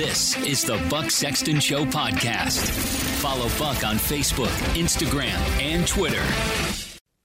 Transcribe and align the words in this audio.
This 0.00 0.34
is 0.46 0.64
the 0.64 0.82
Buck 0.88 1.10
Sexton 1.10 1.60
Show 1.60 1.84
podcast. 1.84 2.66
Follow 3.20 3.50
Buck 3.58 3.84
on 3.84 3.96
Facebook, 3.96 4.48
Instagram, 4.72 5.36
and 5.60 5.86
Twitter. 5.86 6.24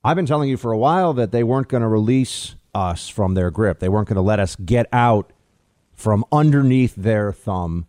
I've 0.04 0.18
been 0.18 0.26
telling 0.26 0.50
you 0.50 0.58
for 0.58 0.74
a 0.74 0.78
while 0.78 1.14
that 1.14 1.32
they 1.32 1.42
weren't 1.42 1.70
going 1.70 1.84
to 1.84 1.88
release 1.88 2.56
us 2.74 3.08
from 3.08 3.34
their 3.34 3.50
grip. 3.50 3.80
They 3.80 3.88
weren't 3.88 4.10
going 4.10 4.18
to 4.18 4.22
let 4.22 4.42
us 4.42 4.58
get 4.58 4.88
out 4.92 5.32
from 5.94 6.26
underneath 6.34 6.94
their 6.98 7.32
thumb. 7.32 7.88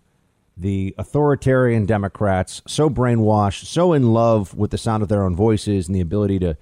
The 0.56 0.94
authoritarian 0.98 1.84
Democrats, 1.84 2.62
so 2.68 2.88
brainwashed, 2.88 3.64
so 3.64 3.92
in 3.92 4.12
love 4.12 4.54
with 4.54 4.70
the 4.70 4.78
sound 4.78 5.02
of 5.02 5.08
their 5.08 5.24
own 5.24 5.34
voices 5.34 5.88
and 5.88 5.96
the 5.96 6.00
ability 6.00 6.38
to 6.38 6.56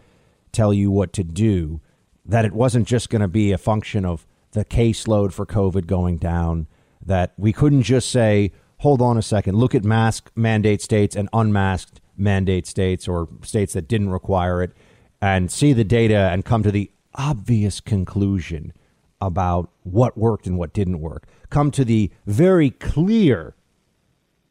tell 0.50 0.72
you 0.72 0.90
what 0.90 1.12
to 1.12 1.24
do, 1.24 1.82
that 2.24 2.46
it 2.46 2.54
wasn't 2.54 2.88
just 2.88 3.10
going 3.10 3.20
to 3.20 3.28
be 3.28 3.52
a 3.52 3.58
function 3.58 4.06
of 4.06 4.26
the 4.52 4.64
caseload 4.64 5.34
for 5.34 5.44
COVID 5.44 5.86
going 5.86 6.16
down, 6.16 6.68
that 7.06 7.32
we 7.36 7.52
couldn't 7.52 7.82
just 7.82 8.10
say, 8.10 8.52
hold 8.78 9.00
on 9.00 9.16
a 9.16 9.22
second, 9.22 9.56
look 9.56 9.74
at 9.74 9.84
mask 9.84 10.30
mandate 10.34 10.82
states 10.82 11.16
and 11.16 11.28
unmasked 11.32 12.00
mandate 12.16 12.66
states 12.66 13.08
or 13.08 13.28
states 13.42 13.72
that 13.72 13.88
didn't 13.88 14.10
require 14.10 14.62
it 14.62 14.72
and 15.20 15.50
see 15.50 15.72
the 15.72 15.84
data 15.84 16.30
and 16.32 16.44
come 16.44 16.62
to 16.62 16.70
the 16.70 16.90
obvious 17.14 17.80
conclusion 17.80 18.72
about 19.20 19.70
what 19.82 20.18
worked 20.18 20.46
and 20.46 20.58
what 20.58 20.72
didn't 20.72 21.00
work. 21.00 21.26
Come 21.50 21.70
to 21.72 21.84
the 21.84 22.10
very 22.26 22.70
clear 22.70 23.54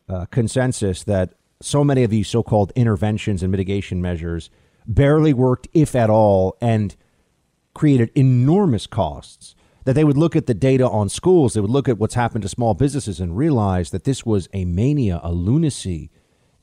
uh, 0.10 0.26
consensus 0.26 1.04
that 1.04 1.34
so 1.62 1.84
many 1.84 2.04
of 2.04 2.10
these 2.10 2.28
so 2.28 2.44
called 2.44 2.72
interventions 2.76 3.44
and 3.44 3.52
mitigation 3.52 4.02
measures 4.02 4.50
barely 4.86 5.34
worked, 5.34 5.68
if 5.74 5.96
at 5.96 6.10
all, 6.10 6.58
and 6.60 6.96
created 7.74 8.12
enormous 8.16 8.88
costs. 8.88 9.56
That 9.86 9.94
they 9.94 10.04
would 10.04 10.18
look 10.18 10.36
at 10.36 10.46
the 10.46 10.54
data 10.54 10.88
on 10.88 11.10
schools, 11.10 11.54
they 11.54 11.62
would 11.62 11.70
look 11.70 11.90
at 11.90 11.98
what's 11.98 12.16
happened 12.16 12.44
to 12.44 12.50
small 12.50 12.74
businesses 12.74 13.20
and 13.20 13.38
realize 13.38 13.92
that 13.92 14.06
this 14.06 14.26
was 14.26 14.48
a 14.54 14.66
mania, 14.66 15.20
a 15.24 15.32
lunacy 15.32 16.10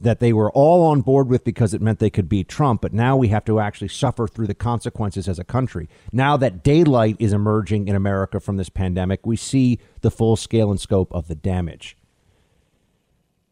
that 0.01 0.19
they 0.19 0.33
were 0.33 0.51
all 0.53 0.87
on 0.87 1.03
board 1.03 1.29
with 1.29 1.45
because 1.45 1.75
it 1.75 1.83
meant 1.83 1.99
they 1.99 2.11
could 2.11 2.29
beat 2.29 2.49
Trump. 2.49 2.81
But 2.81 2.95
now 2.95 3.17
we 3.17 3.29
have 3.29 3.45
to 3.45 3.61
actually 3.61 3.89
suffer 3.89 4.27
through 4.27 4.47
the 4.47 4.55
consequences 4.55 5.29
as 5.29 5.39
a 5.39 5.45
country. 5.45 5.89
Now 6.11 6.37
that 6.39 6.65
daylight 6.65 7.17
is 7.19 7.33
emerging 7.33 7.87
in 7.87 7.95
America 7.95 8.41
from 8.41 8.57
this 8.57 8.71
pandemic, 8.71 9.27
we 9.27 9.37
see 9.37 9.79
the 10.01 10.11
full 10.11 10.37
scale 10.37 10.71
and 10.71 10.81
scope 10.81 11.13
of 11.13 11.29
the 11.29 11.35
damage. 11.35 11.97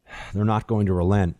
They're 0.33 0.45
not 0.45 0.67
going 0.67 0.87
to 0.87 0.95
relent. 0.95 1.37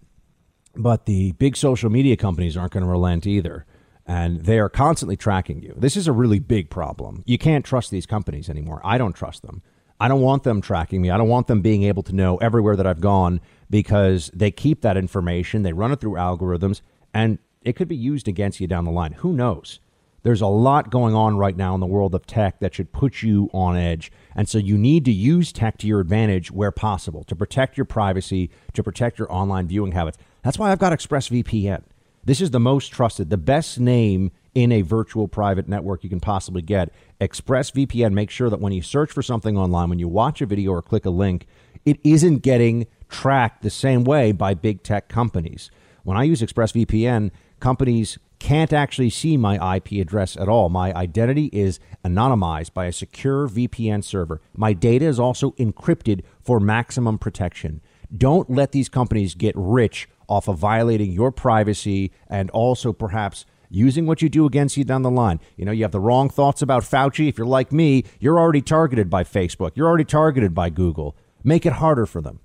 But 0.77 1.07
the 1.07 1.33
big 1.33 1.57
social 1.57 1.91
media 1.91 2.17
companies 2.17 2.57
aren't 2.57 2.73
going 2.73 2.85
to 2.85 2.91
relent 2.91 3.27
either. 3.27 3.65
And 4.09 4.45
they 4.45 4.59
are 4.59 4.71
constantly 4.71 5.17
tracking 5.17 5.63
you. 5.63 5.75
This 5.77 5.97
is 5.97 6.09
a 6.09 6.13
really 6.13 6.39
big 6.39 6.71
problem. 6.71 7.23
You 7.27 7.39
can't 7.39 7.65
trust 7.65 7.91
these 7.91 8.07
companies 8.07 8.49
anymore. 8.49 8.81
I 8.83 8.97
don't 8.99 9.13
trust 9.13 9.43
them. 9.43 9.63
I 10.01 10.09
don't 10.09 10.23
want 10.23 10.45
them 10.45 10.61
tracking 10.63 11.03
me. 11.03 11.11
I 11.11 11.19
don't 11.19 11.29
want 11.29 11.47
them 11.47 11.61
being 11.61 11.83
able 11.83 12.03
to 12.05 12.15
know 12.15 12.39
everywhere 12.39 12.75
that 12.77 12.87
I've 12.87 13.03
gone 13.03 13.41
because 13.69 14.31
they 14.33 14.51
keep 14.51 14.81
that 14.81 14.97
information. 14.97 15.63
They 15.63 15.73
run 15.73 15.93
it 15.93 16.01
through 16.01 16.13
algorithms 16.13 16.81
and 17.13 17.39
it 17.63 17.75
could 17.77 17.89
be 17.89 17.97
used 17.97 18.29
against 18.29 18.61
you 18.61 18.67
down 18.67 18.85
the 18.85 18.91
line. 18.91 19.13
Who 19.13 19.35
knows? 19.35 19.81
There's 20.23 20.41
a 20.41 20.47
lot 20.47 20.91
going 20.91 21.15
on 21.15 21.37
right 21.37 21.57
now 21.57 21.75
in 21.75 21.81
the 21.81 21.87
world 21.87 22.15
of 22.15 22.27
tech 22.27 22.61
that 22.61 22.75
should 22.75 22.93
put 22.93 23.23
you 23.23 23.51
on 23.53 23.77
edge. 23.77 24.11
And 24.35 24.49
so 24.49 24.59
you 24.59 24.77
need 24.79 25.05
to 25.05 25.13
use 25.13 25.53
tech 25.53 25.79
to 25.79 25.87
your 25.87 26.01
advantage 26.01 26.51
where 26.51 26.73
possible 26.73 27.25
to 27.25 27.37
protect 27.37 27.77
your 27.77 27.85
privacy, 27.85 28.51
to 28.73 28.83
protect 28.83 29.19
your 29.19 29.33
online 29.33 29.69
viewing 29.69 29.93
habits. 29.93 30.19
That's 30.43 30.59
why 30.59 30.73
I've 30.73 30.79
got 30.79 30.93
ExpressVPN. 30.93 31.83
This 32.29 32.43
is 32.43 32.51
the 32.51 32.61
most 32.61 32.93
trusted, 32.93 33.31
the 33.31 33.39
best 33.39 33.81
name 33.81 34.33
in 34.55 34.71
a 34.71 34.83
virtual 34.83 35.29
private 35.29 35.67
network 35.67 36.05
you 36.05 36.11
can 36.11 36.21
possibly 36.21 36.61
get. 36.61 36.93
ExpressVPN 37.23 38.13
makes 38.13 38.35
sure 38.35 38.51
that 38.51 38.61
when 38.61 38.75
you 38.75 38.83
search 38.83 39.13
for 39.13 39.23
something 39.23 39.57
online, 39.57 39.89
when 39.89 39.99
you 39.99 40.09
watch 40.09 40.43
a 40.43 40.47
video 40.47 40.73
or 40.73 40.83
click 40.83 41.07
a 41.07 41.11
link, 41.11 41.47
it 41.87 41.99
isn't 42.05 42.43
getting 42.43 42.87
tracked 43.09 43.63
the 43.63 43.71
same 43.71 44.05
way 44.05 44.33
by 44.33 44.53
big 44.53 44.83
tech 44.83 45.09
companies. 45.09 45.71
When 46.05 46.19
I 46.19 46.25
use 46.25 46.43
ExpressVPN, 46.43 47.31
companies 47.61 48.19
can't 48.39 48.75
actually 48.75 49.09
see 49.09 49.39
my 49.39 49.77
IP 49.77 49.93
address 49.93 50.37
at 50.37 50.51
all. 50.51 50.69
My 50.69 50.93
identity 50.93 51.47
is 51.47 51.81
anonymized 52.05 52.75
by 52.75 52.85
a 52.85 52.93
secure 52.93 53.49
VPN 53.49 54.05
server. 54.05 54.43
My 54.55 54.75
data 54.75 55.07
is 55.07 55.19
also 55.19 55.53
encrypted 55.53 56.25
for 56.43 56.61
maximum 56.61 57.17
protection. 57.17 57.81
Don't 58.17 58.51
let 58.51 58.73
these 58.73 58.89
companies 58.89 59.35
get 59.35 59.55
rich 59.57 60.09
off 60.29 60.49
of 60.49 60.59
violating 60.59 61.13
your 61.13 61.33
privacy 61.33 62.11
and 62.29 62.51
also 62.51 62.93
perhaps 62.93 63.45
using 63.71 64.07
what 64.07 64.23
you 64.23 64.29
do 64.29 64.47
against 64.47 64.77
you 64.77 64.85
down 64.85 65.03
the 65.03 65.11
line. 65.11 65.41
You 65.57 65.65
know, 65.65 65.73
you 65.73 65.85
have 65.85 65.93
the 65.93 66.01
wrong 66.01 66.31
thoughts 66.31 66.63
about 66.63 66.83
Fauci. 66.83 67.29
If 67.29 67.37
you're 67.37 67.47
like 67.47 67.73
me, 67.73 68.05
you're 68.19 68.39
already 68.39 68.63
targeted 68.63 69.11
by 69.11 69.25
Facebook, 69.25 69.73
you're 69.75 69.89
already 69.89 70.05
targeted 70.05 70.55
by 70.55 70.71
Google. 70.71 71.17
Make 71.45 71.67
it 71.67 71.75
harder 71.75 72.07
for 72.07 72.21
them. 72.21 72.41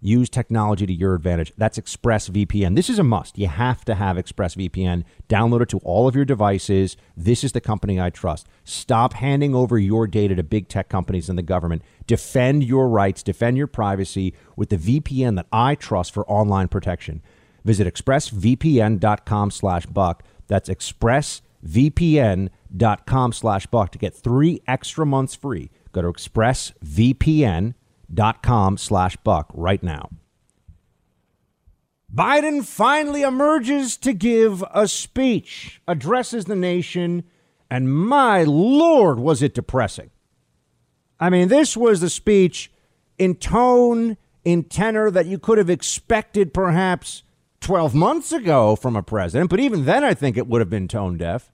Use 0.00 0.28
technology 0.28 0.86
to 0.86 0.92
your 0.92 1.14
advantage. 1.14 1.52
That's 1.56 1.76
ExpressVPN. 1.76 2.76
This 2.76 2.88
is 2.88 3.00
a 3.00 3.04
must. 3.04 3.36
You 3.36 3.48
have 3.48 3.84
to 3.86 3.96
have 3.96 4.16
ExpressVPN. 4.16 5.02
Download 5.28 5.62
it 5.62 5.68
to 5.70 5.78
all 5.78 6.06
of 6.06 6.14
your 6.14 6.24
devices. 6.24 6.96
This 7.16 7.42
is 7.42 7.50
the 7.50 7.60
company 7.60 8.00
I 8.00 8.10
trust. 8.10 8.46
Stop 8.62 9.14
handing 9.14 9.56
over 9.56 9.76
your 9.76 10.06
data 10.06 10.36
to 10.36 10.44
big 10.44 10.68
tech 10.68 10.88
companies 10.88 11.28
and 11.28 11.36
the 11.36 11.42
government. 11.42 11.82
Defend 12.06 12.62
your 12.62 12.88
rights, 12.88 13.24
defend 13.24 13.56
your 13.56 13.66
privacy 13.66 14.34
with 14.54 14.68
the 14.68 14.78
VPN 14.78 15.34
that 15.34 15.48
I 15.52 15.74
trust 15.74 16.14
for 16.14 16.24
online 16.30 16.68
protection. 16.68 17.20
Visit 17.64 17.92
expressvpn.com 17.92 19.50
slash 19.50 19.86
buck. 19.86 20.22
That's 20.46 20.68
expressvpn.com 20.68 23.32
slash 23.32 23.66
buck 23.66 23.90
to 23.90 23.98
get 23.98 24.14
three 24.14 24.62
extra 24.68 25.04
months 25.04 25.34
free. 25.34 25.72
Go 25.90 26.02
to 26.02 26.08
expressvpn.com 26.08 27.74
dot 28.12 28.42
com 28.42 28.76
slash 28.76 29.16
buck 29.16 29.50
right 29.54 29.82
now. 29.82 30.10
Biden 32.12 32.64
finally 32.64 33.22
emerges 33.22 33.96
to 33.98 34.14
give 34.14 34.64
a 34.72 34.88
speech, 34.88 35.82
addresses 35.86 36.46
the 36.46 36.56
nation, 36.56 37.24
and 37.70 37.92
my 37.92 38.44
lord, 38.44 39.18
was 39.18 39.42
it 39.42 39.54
depressing. 39.54 40.10
I 41.20 41.28
mean, 41.28 41.48
this 41.48 41.76
was 41.76 42.00
the 42.00 42.08
speech 42.08 42.72
in 43.18 43.34
tone, 43.34 44.16
in 44.44 44.64
tenor 44.64 45.10
that 45.10 45.26
you 45.26 45.38
could 45.38 45.58
have 45.58 45.68
expected 45.68 46.54
perhaps 46.54 47.24
12 47.60 47.94
months 47.94 48.32
ago 48.32 48.76
from 48.76 48.96
a 48.96 49.02
president, 49.02 49.50
but 49.50 49.60
even 49.60 49.84
then 49.84 50.04
I 50.04 50.14
think 50.14 50.36
it 50.36 50.46
would 50.46 50.60
have 50.60 50.70
been 50.70 50.88
tone 50.88 51.18
deaf. 51.18 51.52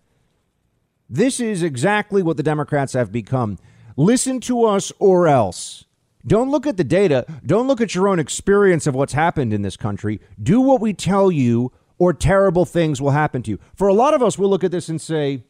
This 1.08 1.40
is 1.40 1.62
exactly 1.62 2.22
what 2.22 2.36
the 2.36 2.42
Democrats 2.42 2.92
have 2.92 3.10
become. 3.10 3.58
Listen 3.96 4.40
to 4.40 4.64
us 4.64 4.92
or 4.98 5.26
else. 5.26 5.84
Don't 6.26 6.50
look 6.50 6.66
at 6.66 6.76
the 6.76 6.84
data. 6.84 7.26
Don't 7.44 7.66
look 7.66 7.80
at 7.80 7.94
your 7.94 8.08
own 8.08 8.18
experience 8.18 8.86
of 8.86 8.94
what's 8.94 9.12
happened 9.12 9.52
in 9.52 9.62
this 9.62 9.76
country. 9.76 10.20
Do 10.42 10.60
what 10.60 10.80
we 10.80 10.94
tell 10.94 11.30
you, 11.30 11.72
or 11.98 12.12
terrible 12.12 12.64
things 12.64 13.00
will 13.00 13.10
happen 13.10 13.42
to 13.42 13.52
you. 13.52 13.58
For 13.74 13.88
a 13.88 13.94
lot 13.94 14.14
of 14.14 14.22
us, 14.22 14.38
we'll 14.38 14.50
look 14.50 14.64
at 14.64 14.70
this 14.70 14.88
and 14.88 15.00
say, 15.00 15.44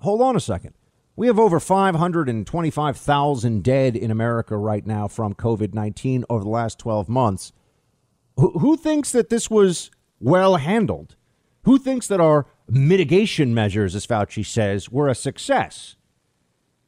hold 0.00 0.20
on 0.20 0.36
a 0.36 0.40
second. 0.40 0.74
We 1.16 1.26
have 1.28 1.38
over 1.38 1.58
525,000 1.58 3.64
dead 3.64 3.96
in 3.96 4.10
America 4.10 4.56
right 4.56 4.86
now 4.86 5.08
from 5.08 5.34
COVID 5.34 5.72
19 5.72 6.26
over 6.28 6.44
the 6.44 6.50
last 6.50 6.78
12 6.78 7.08
months. 7.08 7.52
Who 8.36 8.76
thinks 8.76 9.12
that 9.12 9.30
this 9.30 9.48
was 9.48 9.90
well 10.20 10.56
handled? 10.56 11.16
Who 11.62 11.78
thinks 11.78 12.06
that 12.08 12.20
our 12.20 12.46
mitigation 12.68 13.54
measures, 13.54 13.94
as 13.94 14.06
Fauci 14.06 14.44
says, 14.44 14.90
were 14.90 15.08
a 15.08 15.14
success? 15.14 15.96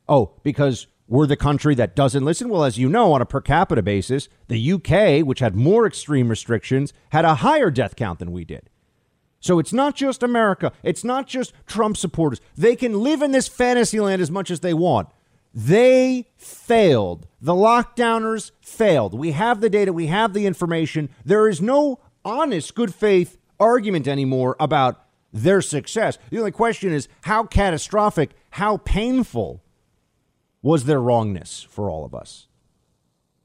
Oh, 0.07 0.33
because 0.43 0.89
we're 1.09 1.27
the 1.27 1.37
country 1.37 1.75
that 1.75 1.97
doesn't 1.97 2.25
listen. 2.25 2.49
Well, 2.49 2.65
as 2.65 2.79
you 2.79 2.89
know, 2.89 3.13
on 3.13 3.23
a 3.23 3.27
per 3.27 3.41
capita 3.41 3.83
basis, 3.83 4.29
the 4.49 4.73
UK, 4.73 5.27
which 5.27 5.41
had 5.41 5.57
more 5.57 5.87
extreme 5.87 6.29
restrictions, 6.29 6.93
had 7.11 7.25
a 7.25 7.37
higher 7.37 7.71
death 7.71 7.97
count 7.97 8.19
than 8.19 8.31
we 8.31 8.45
did. 8.45 8.69
So 9.41 9.59
it's 9.59 9.73
not 9.73 9.95
just 9.95 10.23
America. 10.23 10.73
It's 10.83 11.05
not 11.05 11.27
just 11.27 11.55
Trump 11.67 11.97
supporters. 11.97 12.41
They 12.57 12.77
can 12.77 13.01
live 13.01 13.23
in 13.23 13.33
this 13.33 13.49
fantasy 13.49 14.01
land 14.01 14.21
as 14.21 14.31
much 14.31 14.51
as 14.51 14.61
they 14.61 14.75
want. 14.75 15.09
They 15.55 16.29
failed. 16.37 17.27
The 17.41 17.55
lockdowners 17.55 18.51
failed. 18.61 19.15
We 19.15 19.33
have 19.33 19.61
the 19.61 19.71
data, 19.71 19.93
we 19.93 20.09
have 20.09 20.35
the 20.35 20.47
information. 20.47 21.09
There 21.25 21.49
is 21.49 21.63
no 21.63 22.01
honest, 22.25 22.75
good 22.75 22.95
faith 22.95 23.39
argument 23.59 24.07
anymore 24.07 24.57
about 24.61 25.05
their 25.33 25.63
success. 25.63 26.19
The 26.31 26.39
only 26.39 26.51
question 26.51 26.93
is 26.93 27.09
how 27.23 27.45
catastrophic, 27.45 28.31
how 28.51 28.79
painful 28.79 29.63
was 30.63 30.85
their 30.85 31.01
wrongness 31.01 31.67
for 31.69 31.91
all 31.91 32.05
of 32.05 32.15
us. 32.15 32.49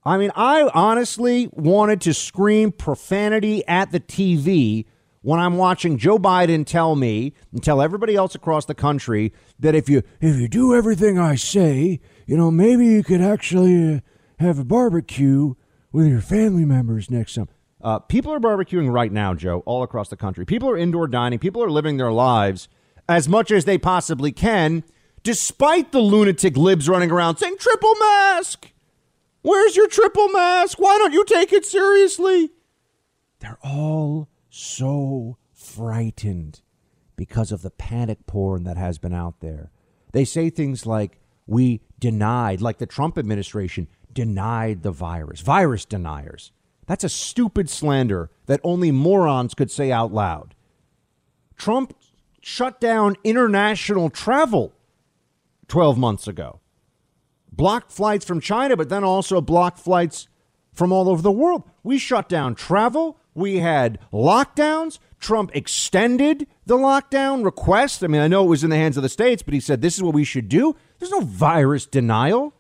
I 0.06 0.18
mean, 0.18 0.32
I 0.36 0.70
honestly 0.74 1.50
wanted 1.54 2.02
to 2.02 2.14
scream 2.14 2.72
profanity 2.72 3.66
at 3.68 3.92
the 3.92 4.00
TV 4.00 4.86
when 5.22 5.40
I'm 5.40 5.56
watching 5.56 5.98
Joe 5.98 6.20
Biden 6.20 6.66
tell 6.66 6.96
me 6.98 7.34
and 7.54 7.64
tell 7.64 7.82
everybody 7.82 8.16
else 8.16 8.36
across 8.36 8.66
the 8.66 8.76
country 8.76 9.32
that 9.58 9.74
if 9.74 9.88
you 9.88 10.04
if 10.20 10.36
you 10.36 10.50
do 10.50 10.76
everything 10.76 11.18
I 11.18 11.36
say, 11.36 12.02
you 12.28 12.36
know, 12.36 12.52
maybe 12.52 12.86
you 12.86 13.04
could 13.04 13.22
actually 13.22 13.96
uh, 13.96 14.00
have 14.40 14.60
a 14.60 14.66
barbecue 14.66 15.54
with 15.94 16.08
your 16.08 16.20
family 16.20 16.66
members 16.66 17.10
next 17.10 17.34
summer. 17.34 17.56
Uh, 17.82 18.00
people 18.00 18.34
are 18.34 18.40
barbecuing 18.40 18.92
right 18.92 19.12
now, 19.12 19.34
Joe, 19.34 19.64
all 19.66 19.84
across 19.84 20.10
the 20.10 20.18
country. 20.18 20.46
People 20.46 20.70
are 20.70 20.78
indoor 20.78 21.08
dining. 21.08 21.40
People 21.40 21.64
are 21.64 21.72
living 21.72 21.96
their 21.96 22.12
lives 22.12 22.68
as 23.08 23.30
much 23.30 23.52
as 23.52 23.66
they 23.66 23.78
possibly 23.78 24.32
can 24.32 24.84
despite 25.24 25.92
the 25.92 26.00
lunatic 26.00 26.56
libs 26.58 26.88
running 26.88 27.12
around 27.12 27.38
saying 27.38 27.58
triple 27.58 27.96
mask. 27.96 28.72
Where's 29.42 29.76
your 29.76 29.88
triple 29.88 30.30
mask? 30.30 30.80
Why 30.80 30.98
don't 30.98 31.14
you 31.14 31.26
take 31.26 31.52
it 31.52 31.66
seriously? 31.66 32.52
They're 33.40 33.60
all 33.64 34.30
so 34.50 35.38
frightened 35.54 36.62
because 37.16 37.52
of 37.52 37.62
the 37.62 37.72
panic 37.72 38.26
porn 38.26 38.64
that 38.64 38.78
has 38.78 38.98
been 38.98 39.14
out 39.14 39.40
there. 39.40 39.72
They 40.12 40.26
say 40.26 40.50
things 40.50 40.86
like, 40.86 41.20
we 41.46 41.82
denied, 42.00 42.62
like 42.62 42.78
the 42.78 42.86
Trump 42.86 43.18
administration 43.18 43.88
denied 44.14 44.84
the 44.84 44.92
virus, 44.92 45.42
virus 45.42 45.84
deniers. 45.84 46.52
That's 46.86 47.04
a 47.04 47.10
stupid 47.10 47.70
slander 47.70 48.30
that 48.46 48.62
only 48.64 48.92
morons 48.92 49.54
could 49.54 49.72
say 49.72 49.92
out 49.92 50.14
loud. 50.14 50.56
Trump 51.58 51.96
shut 52.42 52.80
down 52.80 53.16
international 53.24 54.10
travel 54.10 54.74
12 55.74 55.98
months 55.98 56.28
ago, 56.28 56.60
blocked 57.52 57.92
flights 57.92 58.24
from 58.24 58.40
China, 58.40 58.78
but 58.78 58.90
then 58.90 59.04
also 59.04 59.42
blocked 59.42 59.80
flights 59.80 60.28
from 60.72 60.92
all 60.92 61.10
over 61.10 61.24
the 61.24 61.32
world. 61.32 61.64
We 61.82 61.98
shut 61.98 62.30
down 62.30 62.54
travel. 62.54 63.18
We 63.34 63.58
had 63.58 63.98
lockdowns. 64.14 65.00
Trump 65.20 65.50
extended 65.56 66.46
the 66.68 66.78
lockdown 66.78 67.44
request. 67.44 68.04
I 68.04 68.08
mean, 68.08 68.22
I 68.22 68.28
know 68.28 68.44
it 68.44 68.50
was 68.50 68.64
in 68.64 68.70
the 68.70 68.76
hands 68.76 68.98
of 68.98 69.02
the 69.02 69.10
states, 69.10 69.42
but 69.42 69.56
he 69.56 69.60
said 69.60 69.82
this 69.82 69.98
is 69.98 70.04
what 70.04 70.14
we 70.14 70.24
should 70.24 70.48
do. 70.48 70.76
There's 71.00 71.10
no 71.10 71.22
virus 71.22 71.88
denial. 71.88 72.54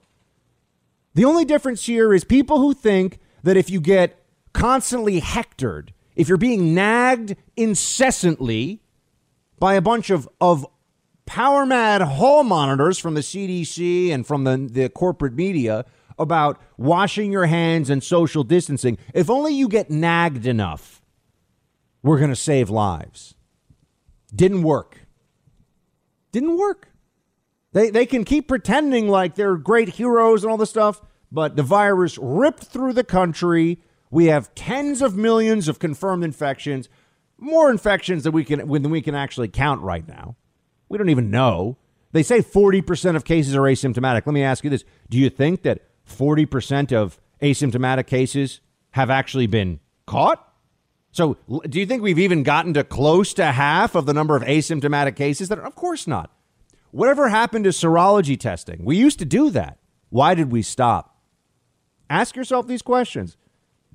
The 1.14 1.26
only 1.26 1.46
difference 1.46 1.86
here 1.86 2.16
is 2.16 2.24
people 2.24 2.58
who 2.58 2.74
think 2.74 3.20
that 3.44 3.58
if 3.58 3.70
you 3.70 3.80
get 3.80 4.26
constantly 4.54 5.20
hectored, 5.20 5.94
if 6.16 6.28
you're 6.28 6.40
being 6.40 6.74
nagged 6.74 7.36
incessantly 7.56 8.82
by 9.60 9.76
a 9.76 9.82
bunch 9.82 10.10
of, 10.10 10.28
of 10.42 10.66
power 11.34 11.66
mad 11.66 12.00
hall 12.00 12.44
monitors 12.44 13.00
from 13.00 13.16
the 13.16 13.22
CDC 13.22 14.12
and 14.12 14.28
from 14.28 14.44
the, 14.44 14.56
the 14.72 14.88
corporate 14.88 15.34
media 15.34 15.84
about 16.20 16.62
washing 16.78 17.32
your 17.32 17.48
hands 17.48 17.90
and 17.90 18.04
social 18.04 18.44
distancing, 18.44 19.00
if 19.16 19.32
only 19.32 19.52
you 19.52 19.68
get 19.68 19.90
nagged 19.90 20.46
enough, 20.46 21.02
we're 22.04 22.20
going 22.20 22.30
to 22.30 22.36
save 22.36 22.70
lives. 22.70 23.34
Didn't 24.36 24.62
work. 24.62 25.08
Didn't 26.32 26.56
work. 26.56 26.90
They, 27.72 27.90
they 27.90 28.06
can 28.06 28.26
keep 28.26 28.48
pretending 28.48 29.08
like 29.08 29.34
they're 29.34 29.58
great 29.58 29.90
heroes 29.90 30.44
and 30.44 30.52
all 30.52 30.58
this 30.58 30.70
stuff, 30.70 31.02
but 31.32 31.56
the 31.56 31.64
virus 31.64 32.20
ripped 32.22 32.66
through 32.66 32.94
the 32.94 33.04
country. 33.04 33.80
We 34.12 34.28
have 34.28 34.54
tens 34.54 35.02
of 35.02 35.18
millions 35.18 35.68
of 35.68 35.80
confirmed 35.80 36.24
infections, 36.24 36.90
more 37.40 37.72
infections 37.72 38.24
than 38.24 38.34
we 38.34 38.44
can 38.44 38.60
than 38.70 38.92
we 38.92 39.02
can 39.02 39.16
actually 39.16 39.48
count 39.48 39.82
right 39.82 40.08
now. 40.08 40.36
We 40.90 40.98
don't 40.98 41.10
even 41.10 41.32
know. 41.32 41.78
They 42.12 42.24
say 42.24 42.42
40% 42.42 43.16
of 43.16 43.26
cases 43.26 43.56
are 43.56 43.62
asymptomatic. 43.62 44.26
Let 44.26 44.34
me 44.34 44.44
ask 44.44 44.64
you 44.64 44.70
this. 44.70 44.84
Do 45.10 45.18
you 45.18 45.30
think 45.30 45.64
that 45.64 45.82
40% 46.08 46.94
of 46.94 47.20
asymptomatic 47.42 48.08
cases 48.08 48.62
have 48.92 49.10
actually 49.10 49.48
been 49.48 49.80
caught? 50.06 50.48
So, 51.12 51.38
do 51.70 51.80
you 51.80 51.86
think 51.86 52.02
we've 52.02 52.20
even 52.20 52.42
gotten 52.42 52.74
to 52.74 52.84
close 52.84 53.34
to 53.36 53.46
half 53.46 53.94
of 53.94 54.06
the 54.06 54.14
number 54.14 54.36
of 54.36 54.44
asymptomatic 54.44 55.16
cases 55.16 55.50
that 55.50 55.60
are, 55.60 55.66
of 55.66 55.76
course 55.76 56.08
not. 56.08 56.32
Whatever 56.90 57.30
happened 57.30 57.66
to 57.66 57.72
serology 57.72 58.40
testing? 58.40 58.84
We 58.84 58.98
used 58.98 59.20
to 59.20 59.26
do 59.26 59.50
that. 59.52 59.80
Why 60.10 60.36
did 60.36 60.52
we 60.52 60.62
stop? 60.62 61.18
Ask 62.10 62.36
yourself 62.36 62.68
these 62.68 62.82
questions. 62.84 63.38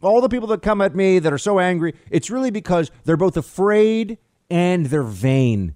All 0.01 0.21
the 0.21 0.29
people 0.29 0.49
that 0.49 0.63
come 0.63 0.81
at 0.81 0.95
me 0.95 1.19
that 1.19 1.33
are 1.33 1.39
so 1.39 1.59
angry, 1.59 1.95
it's 2.11 2.31
really 2.31 2.51
because 2.51 2.91
they're 3.05 3.17
both 3.17 3.37
afraid 3.37 4.19
and 4.51 4.87
they're 4.87 5.03
vain. 5.03 5.75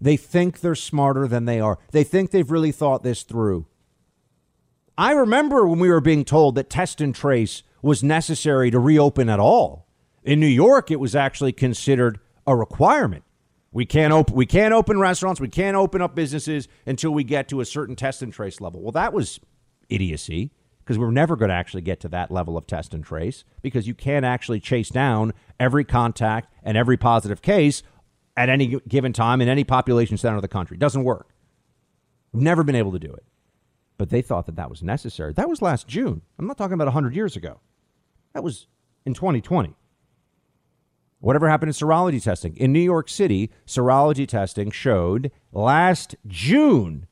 They 0.00 0.16
think 0.16 0.60
they're 0.60 0.74
smarter 0.74 1.28
than 1.28 1.44
they 1.44 1.60
are. 1.60 1.78
They 1.92 2.04
think 2.04 2.30
they've 2.30 2.50
really 2.50 2.72
thought 2.72 3.02
this 3.02 3.22
through. 3.22 3.66
I 4.96 5.12
remember 5.12 5.66
when 5.66 5.78
we 5.78 5.88
were 5.88 6.00
being 6.00 6.24
told 6.24 6.54
that 6.54 6.70
test 6.70 7.00
and 7.00 7.14
trace 7.14 7.62
was 7.82 8.02
necessary 8.02 8.70
to 8.70 8.78
reopen 8.78 9.28
at 9.28 9.40
all. 9.40 9.86
In 10.22 10.40
New 10.40 10.46
York, 10.46 10.90
it 10.90 11.00
was 11.00 11.16
actually 11.16 11.52
considered 11.52 12.18
a 12.46 12.54
requirement. 12.54 13.24
We 13.72 13.86
can't 13.86 14.12
open 14.12 14.34
we 14.34 14.46
can't 14.46 14.74
open 14.74 14.98
restaurants, 14.98 15.40
we 15.40 15.48
can't 15.48 15.76
open 15.76 16.02
up 16.02 16.14
businesses 16.14 16.66
until 16.86 17.12
we 17.12 17.24
get 17.24 17.48
to 17.48 17.60
a 17.60 17.64
certain 17.64 17.94
test 17.94 18.20
and 18.20 18.32
trace 18.32 18.60
level. 18.60 18.82
Well, 18.82 18.92
that 18.92 19.12
was 19.12 19.38
idiocy 19.88 20.50
because 20.80 20.98
we're 20.98 21.12
never 21.12 21.36
going 21.36 21.50
to 21.50 21.54
actually 21.54 21.82
get 21.82 22.00
to 22.00 22.08
that 22.08 22.32
level 22.32 22.56
of 22.56 22.66
test 22.66 22.92
and 22.92 23.04
trace 23.04 23.44
because 23.62 23.86
you 23.86 23.94
can't 23.94 24.24
actually 24.24 24.58
chase 24.58 24.88
down 24.88 25.32
every 25.60 25.84
contact 25.84 26.52
and 26.64 26.76
every 26.76 26.96
positive 26.96 27.42
case 27.42 27.82
at 28.36 28.48
any 28.48 28.80
given 28.88 29.12
time 29.12 29.40
in 29.40 29.48
any 29.48 29.64
population 29.64 30.16
center 30.16 30.36
of 30.36 30.42
the 30.42 30.48
country. 30.48 30.76
Doesn't 30.76 31.04
work. 31.04 31.30
We've 32.32 32.42
never 32.42 32.62
been 32.62 32.76
able 32.76 32.92
to 32.92 32.98
do 32.98 33.12
it. 33.12 33.24
But 33.98 34.10
they 34.10 34.22
thought 34.22 34.46
that 34.46 34.56
that 34.56 34.70
was 34.70 34.82
necessary. 34.82 35.32
That 35.34 35.48
was 35.48 35.60
last 35.60 35.86
June. 35.86 36.22
I'm 36.38 36.46
not 36.46 36.56
talking 36.56 36.74
about 36.74 36.86
100 36.86 37.14
years 37.14 37.36
ago. 37.36 37.60
That 38.32 38.42
was 38.42 38.66
in 39.04 39.14
2020. 39.14 39.74
Whatever 41.18 41.50
happened 41.50 41.74
to 41.74 41.84
serology 41.84 42.22
testing? 42.22 42.56
In 42.56 42.72
New 42.72 42.80
York 42.80 43.10
City, 43.10 43.50
serology 43.66 44.26
testing 44.26 44.70
showed 44.70 45.30
last 45.52 46.16
June 46.26 47.06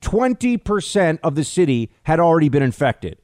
20% 0.00 1.18
of 1.24 1.34
the 1.34 1.42
city 1.42 1.90
had 2.04 2.20
already 2.20 2.48
been 2.48 2.62
infected. 2.62 3.18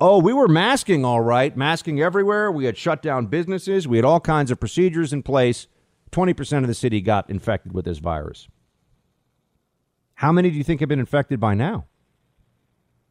Oh, 0.00 0.18
we 0.18 0.32
were 0.32 0.48
masking 0.48 1.04
all 1.04 1.20
right, 1.20 1.56
masking 1.56 2.00
everywhere. 2.00 2.50
We 2.50 2.64
had 2.64 2.76
shut 2.76 3.02
down 3.02 3.26
businesses. 3.26 3.88
We 3.88 3.98
had 3.98 4.04
all 4.04 4.20
kinds 4.20 4.50
of 4.50 4.60
procedures 4.60 5.12
in 5.12 5.22
place. 5.22 5.66
20% 6.12 6.58
of 6.58 6.66
the 6.66 6.74
city 6.74 7.00
got 7.00 7.28
infected 7.28 7.72
with 7.72 7.84
this 7.84 7.98
virus. 7.98 8.48
How 10.14 10.30
many 10.30 10.50
do 10.50 10.56
you 10.56 10.64
think 10.64 10.80
have 10.80 10.88
been 10.88 11.00
infected 11.00 11.40
by 11.40 11.54
now? 11.54 11.86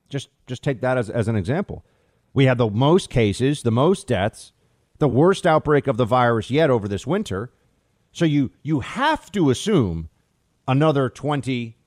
Just, 0.07 0.29
just 0.47 0.63
take 0.63 0.81
that 0.81 0.97
as, 0.97 1.09
as 1.09 1.27
an 1.27 1.35
example. 1.35 1.85
We 2.33 2.45
had 2.45 2.57
the 2.57 2.69
most 2.69 3.09
cases, 3.09 3.63
the 3.63 3.71
most 3.71 4.07
deaths, 4.07 4.53
the 4.99 5.07
worst 5.07 5.47
outbreak 5.47 5.87
of 5.87 5.97
the 5.97 6.05
virus 6.05 6.51
yet 6.51 6.69
over 6.69 6.87
this 6.87 7.07
winter. 7.07 7.51
So 8.11 8.23
you 8.25 8.51
you 8.61 8.81
have 8.81 9.31
to 9.31 9.49
assume 9.49 10.09
another 10.67 11.09
20 11.09 11.77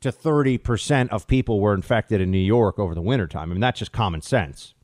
to 0.00 0.12
30% 0.12 1.08
of 1.08 1.26
people 1.26 1.60
were 1.60 1.74
infected 1.74 2.20
in 2.20 2.30
New 2.30 2.38
York 2.38 2.78
over 2.78 2.94
the 2.94 3.02
wintertime. 3.02 3.50
I 3.50 3.54
mean, 3.54 3.60
that's 3.60 3.78
just 3.78 3.92
common 3.92 4.22
sense. 4.22 4.74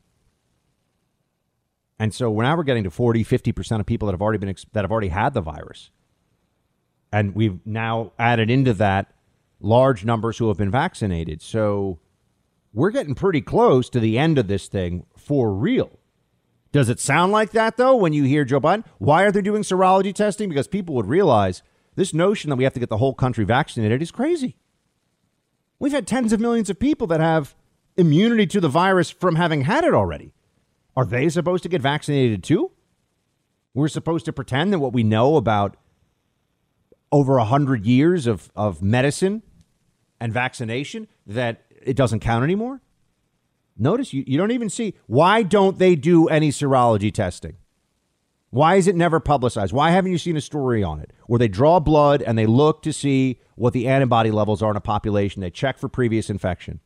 And 1.98 2.12
so 2.12 2.32
now 2.32 2.56
we're 2.56 2.64
getting 2.64 2.84
to 2.84 2.90
40, 2.90 3.24
50% 3.24 3.80
of 3.80 3.86
people 3.86 4.06
that 4.06 4.12
have 4.12 4.22
already 4.22 4.38
been 4.38 4.54
that 4.72 4.84
have 4.84 4.90
already 4.90 5.08
had 5.08 5.34
the 5.34 5.40
virus. 5.40 5.90
And 7.12 7.34
we've 7.34 7.64
now 7.64 8.12
added 8.18 8.50
into 8.50 8.74
that 8.74 9.14
large 9.60 10.04
numbers 10.04 10.38
who 10.38 10.48
have 10.48 10.56
been 10.56 10.70
vaccinated. 10.70 11.40
So 11.40 12.00
we're 12.72 12.90
getting 12.90 13.14
pretty 13.14 13.40
close 13.40 13.88
to 13.90 14.00
the 14.00 14.18
end 14.18 14.38
of 14.38 14.48
this 14.48 14.66
thing 14.66 15.06
for 15.16 15.54
real. 15.54 15.98
Does 16.72 16.88
it 16.88 16.98
sound 16.98 17.30
like 17.30 17.52
that, 17.52 17.76
though, 17.76 17.94
when 17.94 18.12
you 18.12 18.24
hear 18.24 18.44
Joe 18.44 18.60
Biden? 18.60 18.84
Why 18.98 19.22
are 19.22 19.30
they 19.30 19.42
doing 19.42 19.62
serology 19.62 20.12
testing? 20.12 20.48
Because 20.48 20.66
people 20.66 20.96
would 20.96 21.06
realize 21.06 21.62
this 21.94 22.12
notion 22.12 22.50
that 22.50 22.56
we 22.56 22.64
have 22.64 22.74
to 22.74 22.80
get 22.80 22.88
the 22.88 22.96
whole 22.96 23.14
country 23.14 23.44
vaccinated 23.44 24.02
is 24.02 24.10
crazy. 24.10 24.56
We've 25.78 25.92
had 25.92 26.08
tens 26.08 26.32
of 26.32 26.40
millions 26.40 26.68
of 26.68 26.80
people 26.80 27.06
that 27.06 27.20
have 27.20 27.54
immunity 27.96 28.46
to 28.48 28.60
the 28.60 28.68
virus 28.68 29.08
from 29.08 29.36
having 29.36 29.62
had 29.62 29.84
it 29.84 29.94
already. 29.94 30.32
Are 30.96 31.04
they 31.04 31.28
supposed 31.28 31.62
to 31.64 31.68
get 31.68 31.82
vaccinated 31.82 32.42
too? 32.44 32.70
We're 33.74 33.88
supposed 33.88 34.24
to 34.26 34.32
pretend 34.32 34.72
that 34.72 34.78
what 34.78 34.92
we 34.92 35.02
know 35.02 35.36
about 35.36 35.76
over 37.10 37.38
a 37.38 37.44
hundred 37.44 37.84
years 37.84 38.26
of, 38.26 38.50
of 38.54 38.82
medicine 38.82 39.42
and 40.20 40.32
vaccination 40.32 41.08
that 41.26 41.62
it 41.82 41.96
doesn't 41.96 42.20
count 42.20 42.44
anymore? 42.44 42.80
Notice 43.76 44.12
you, 44.12 44.22
you 44.26 44.38
don't 44.38 44.52
even 44.52 44.70
see 44.70 44.94
why 45.06 45.42
don't 45.42 45.78
they 45.78 45.96
do 45.96 46.28
any 46.28 46.50
serology 46.50 47.12
testing? 47.12 47.56
Why 48.50 48.76
is 48.76 48.86
it 48.86 48.94
never 48.94 49.18
publicized? 49.18 49.72
Why 49.72 49.90
haven't 49.90 50.12
you 50.12 50.18
seen 50.18 50.36
a 50.36 50.40
story 50.40 50.84
on 50.84 51.00
it 51.00 51.12
where 51.26 51.40
they 51.40 51.48
draw 51.48 51.80
blood 51.80 52.22
and 52.22 52.38
they 52.38 52.46
look 52.46 52.82
to 52.82 52.92
see 52.92 53.40
what 53.56 53.72
the 53.72 53.88
antibody 53.88 54.30
levels 54.30 54.62
are 54.62 54.70
in 54.70 54.76
a 54.76 54.80
population? 54.80 55.40
They 55.42 55.50
check 55.50 55.76
for 55.76 55.88
previous 55.88 56.30
infection. 56.30 56.78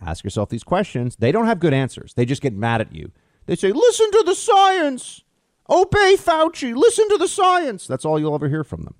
Ask 0.00 0.24
yourself 0.24 0.48
these 0.48 0.64
questions. 0.64 1.16
They 1.16 1.32
don't 1.32 1.46
have 1.46 1.58
good 1.58 1.72
answers. 1.72 2.14
They 2.14 2.24
just 2.24 2.42
get 2.42 2.54
mad 2.54 2.80
at 2.80 2.94
you. 2.94 3.12
They 3.46 3.56
say, 3.56 3.72
listen 3.72 4.10
to 4.10 4.22
the 4.26 4.34
science. 4.34 5.22
Obey 5.70 6.16
Fauci. 6.16 6.74
Listen 6.74 7.08
to 7.08 7.18
the 7.18 7.28
science. 7.28 7.86
That's 7.86 8.04
all 8.04 8.18
you'll 8.18 8.34
ever 8.34 8.48
hear 8.48 8.64
from 8.64 8.82
them. 8.82 8.94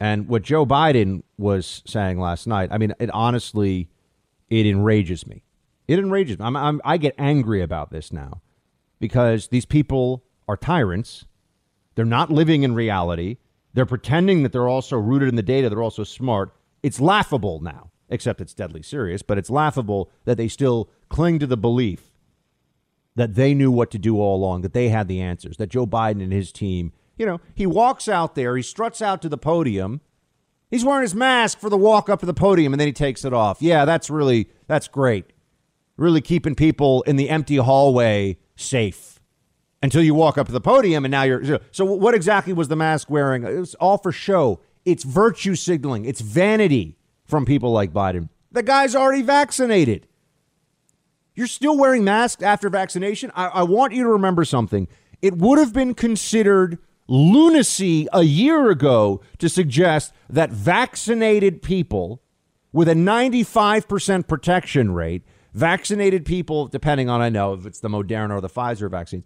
And 0.00 0.26
what 0.26 0.42
Joe 0.42 0.66
Biden 0.66 1.22
was 1.38 1.82
saying 1.86 2.18
last 2.18 2.46
night, 2.46 2.70
I 2.72 2.78
mean, 2.78 2.92
it 2.98 3.10
honestly 3.10 3.88
it 4.50 4.66
enrages 4.66 5.26
me. 5.26 5.44
It 5.86 6.00
enrages 6.00 6.38
me. 6.38 6.44
I'm, 6.44 6.56
I'm, 6.56 6.80
I 6.84 6.96
get 6.96 7.14
angry 7.18 7.62
about 7.62 7.92
this 7.92 8.12
now 8.12 8.42
because 8.98 9.48
these 9.48 9.64
people 9.64 10.24
are 10.48 10.56
tyrants. 10.56 11.24
They're 11.94 12.04
not 12.04 12.30
living 12.30 12.64
in 12.64 12.74
reality. 12.74 13.36
They're 13.74 13.86
pretending 13.86 14.42
that 14.42 14.50
they're 14.50 14.68
also 14.68 14.96
rooted 14.96 15.28
in 15.28 15.36
the 15.36 15.42
data. 15.42 15.70
They're 15.70 15.82
also 15.82 16.04
smart. 16.04 16.52
It's 16.82 17.00
laughable 17.00 17.60
now, 17.60 17.91
except 18.12 18.40
it's 18.40 18.54
deadly 18.54 18.82
serious, 18.82 19.22
but 19.22 19.38
it's 19.38 19.50
laughable 19.50 20.10
that 20.24 20.36
they 20.36 20.46
still 20.46 20.88
cling 21.08 21.40
to 21.40 21.46
the 21.46 21.56
belief 21.56 22.12
that 23.16 23.34
they 23.34 23.52
knew 23.52 23.70
what 23.70 23.90
to 23.90 23.98
do 23.98 24.20
all 24.20 24.36
along, 24.36 24.62
that 24.62 24.72
they 24.72 24.88
had 24.88 25.08
the 25.08 25.20
answers, 25.20 25.56
that 25.56 25.68
Joe 25.68 25.86
Biden 25.86 26.22
and 26.22 26.32
his 26.32 26.52
team, 26.52 26.92
you 27.16 27.26
know, 27.26 27.40
he 27.54 27.66
walks 27.66 28.08
out 28.08 28.34
there, 28.34 28.56
he 28.56 28.62
struts 28.62 29.02
out 29.02 29.20
to 29.22 29.28
the 29.28 29.36
podium 29.36 30.00
He's 30.72 30.86
wearing 30.86 31.02
his 31.02 31.14
mask 31.14 31.60
for 31.60 31.68
the 31.68 31.76
walk 31.76 32.08
up 32.08 32.20
to 32.20 32.26
the 32.26 32.32
podium 32.32 32.72
and 32.72 32.80
then 32.80 32.88
he 32.88 32.94
takes 32.94 33.26
it 33.26 33.34
off. 33.34 33.60
Yeah, 33.60 33.84
that's 33.84 34.08
really 34.08 34.48
that's 34.68 34.88
great. 34.88 35.26
really 35.98 36.22
keeping 36.22 36.54
people 36.54 37.02
in 37.02 37.16
the 37.16 37.28
empty 37.28 37.56
hallway 37.56 38.38
safe 38.56 39.20
until 39.82 40.02
you 40.02 40.14
walk 40.14 40.38
up 40.38 40.46
to 40.46 40.52
the 40.52 40.62
podium 40.62 41.04
and 41.04 41.12
now 41.12 41.24
you're. 41.24 41.60
So, 41.72 41.84
what 41.84 42.14
exactly 42.14 42.54
was 42.54 42.68
the 42.68 42.76
mask 42.76 43.10
wearing? 43.10 43.44
It 43.44 43.58
was 43.58 43.74
all 43.74 43.98
for 43.98 44.12
show. 44.12 44.60
It's 44.86 45.04
virtue 45.04 45.56
signaling, 45.56 46.06
it's 46.06 46.22
vanity 46.22 46.96
from 47.32 47.46
people 47.46 47.72
like 47.72 47.94
Biden. 47.94 48.28
The 48.52 48.62
guy's 48.62 48.94
already 48.94 49.22
vaccinated. 49.22 50.06
You're 51.34 51.46
still 51.46 51.78
wearing 51.78 52.04
masks 52.04 52.42
after 52.42 52.68
vaccination? 52.68 53.32
I, 53.34 53.46
I 53.46 53.62
want 53.62 53.94
you 53.94 54.02
to 54.02 54.10
remember 54.10 54.44
something. 54.44 54.86
It 55.22 55.38
would 55.38 55.58
have 55.58 55.72
been 55.72 55.94
considered 55.94 56.78
lunacy 57.08 58.06
a 58.12 58.22
year 58.22 58.70
ago 58.70 59.22
to 59.38 59.48
suggest 59.48 60.12
that 60.28 60.50
vaccinated 60.50 61.62
people 61.62 62.20
with 62.70 62.86
a 62.86 62.94
95% 62.94 64.28
protection 64.28 64.92
rate, 64.92 65.22
vaccinated 65.54 66.26
people, 66.26 66.66
depending 66.66 67.08
on, 67.08 67.22
I 67.22 67.30
know 67.30 67.54
if 67.54 67.64
it's 67.64 67.80
the 67.80 67.88
Moderna 67.88 68.36
or 68.36 68.42
the 68.42 68.50
Pfizer 68.50 68.90
vaccines, 68.90 69.24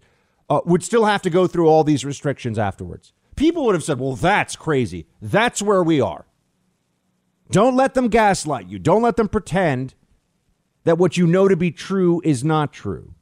uh, 0.49 0.61
would 0.63 0.81
still 0.81 1.03
have 1.03 1.21
to 1.23 1.29
go 1.29 1.45
through 1.45 1.67
all 1.67 1.83
these 1.83 2.05
restrictions 2.05 2.57
afterwards. 2.57 3.11
People 3.35 3.65
would 3.65 3.75
have 3.75 3.83
said, 3.83 3.99
well, 3.99 4.15
that's 4.15 4.55
crazy. 4.55 5.07
That's 5.21 5.61
where 5.61 5.83
we 5.83 5.99
are. 5.99 6.26
Don't 7.49 7.75
let 7.75 7.93
them 7.93 8.09
gaslight 8.09 8.67
you. 8.67 8.79
Don't 8.79 9.01
let 9.01 9.15
them 9.15 9.29
pretend 9.29 9.93
that 10.83 10.97
what 10.97 11.17
you 11.17 11.27
know 11.27 11.47
to 11.47 11.55
be 11.55 11.71
true 11.71 12.21
is 12.23 12.43
not 12.43 12.73
true. 12.73 13.13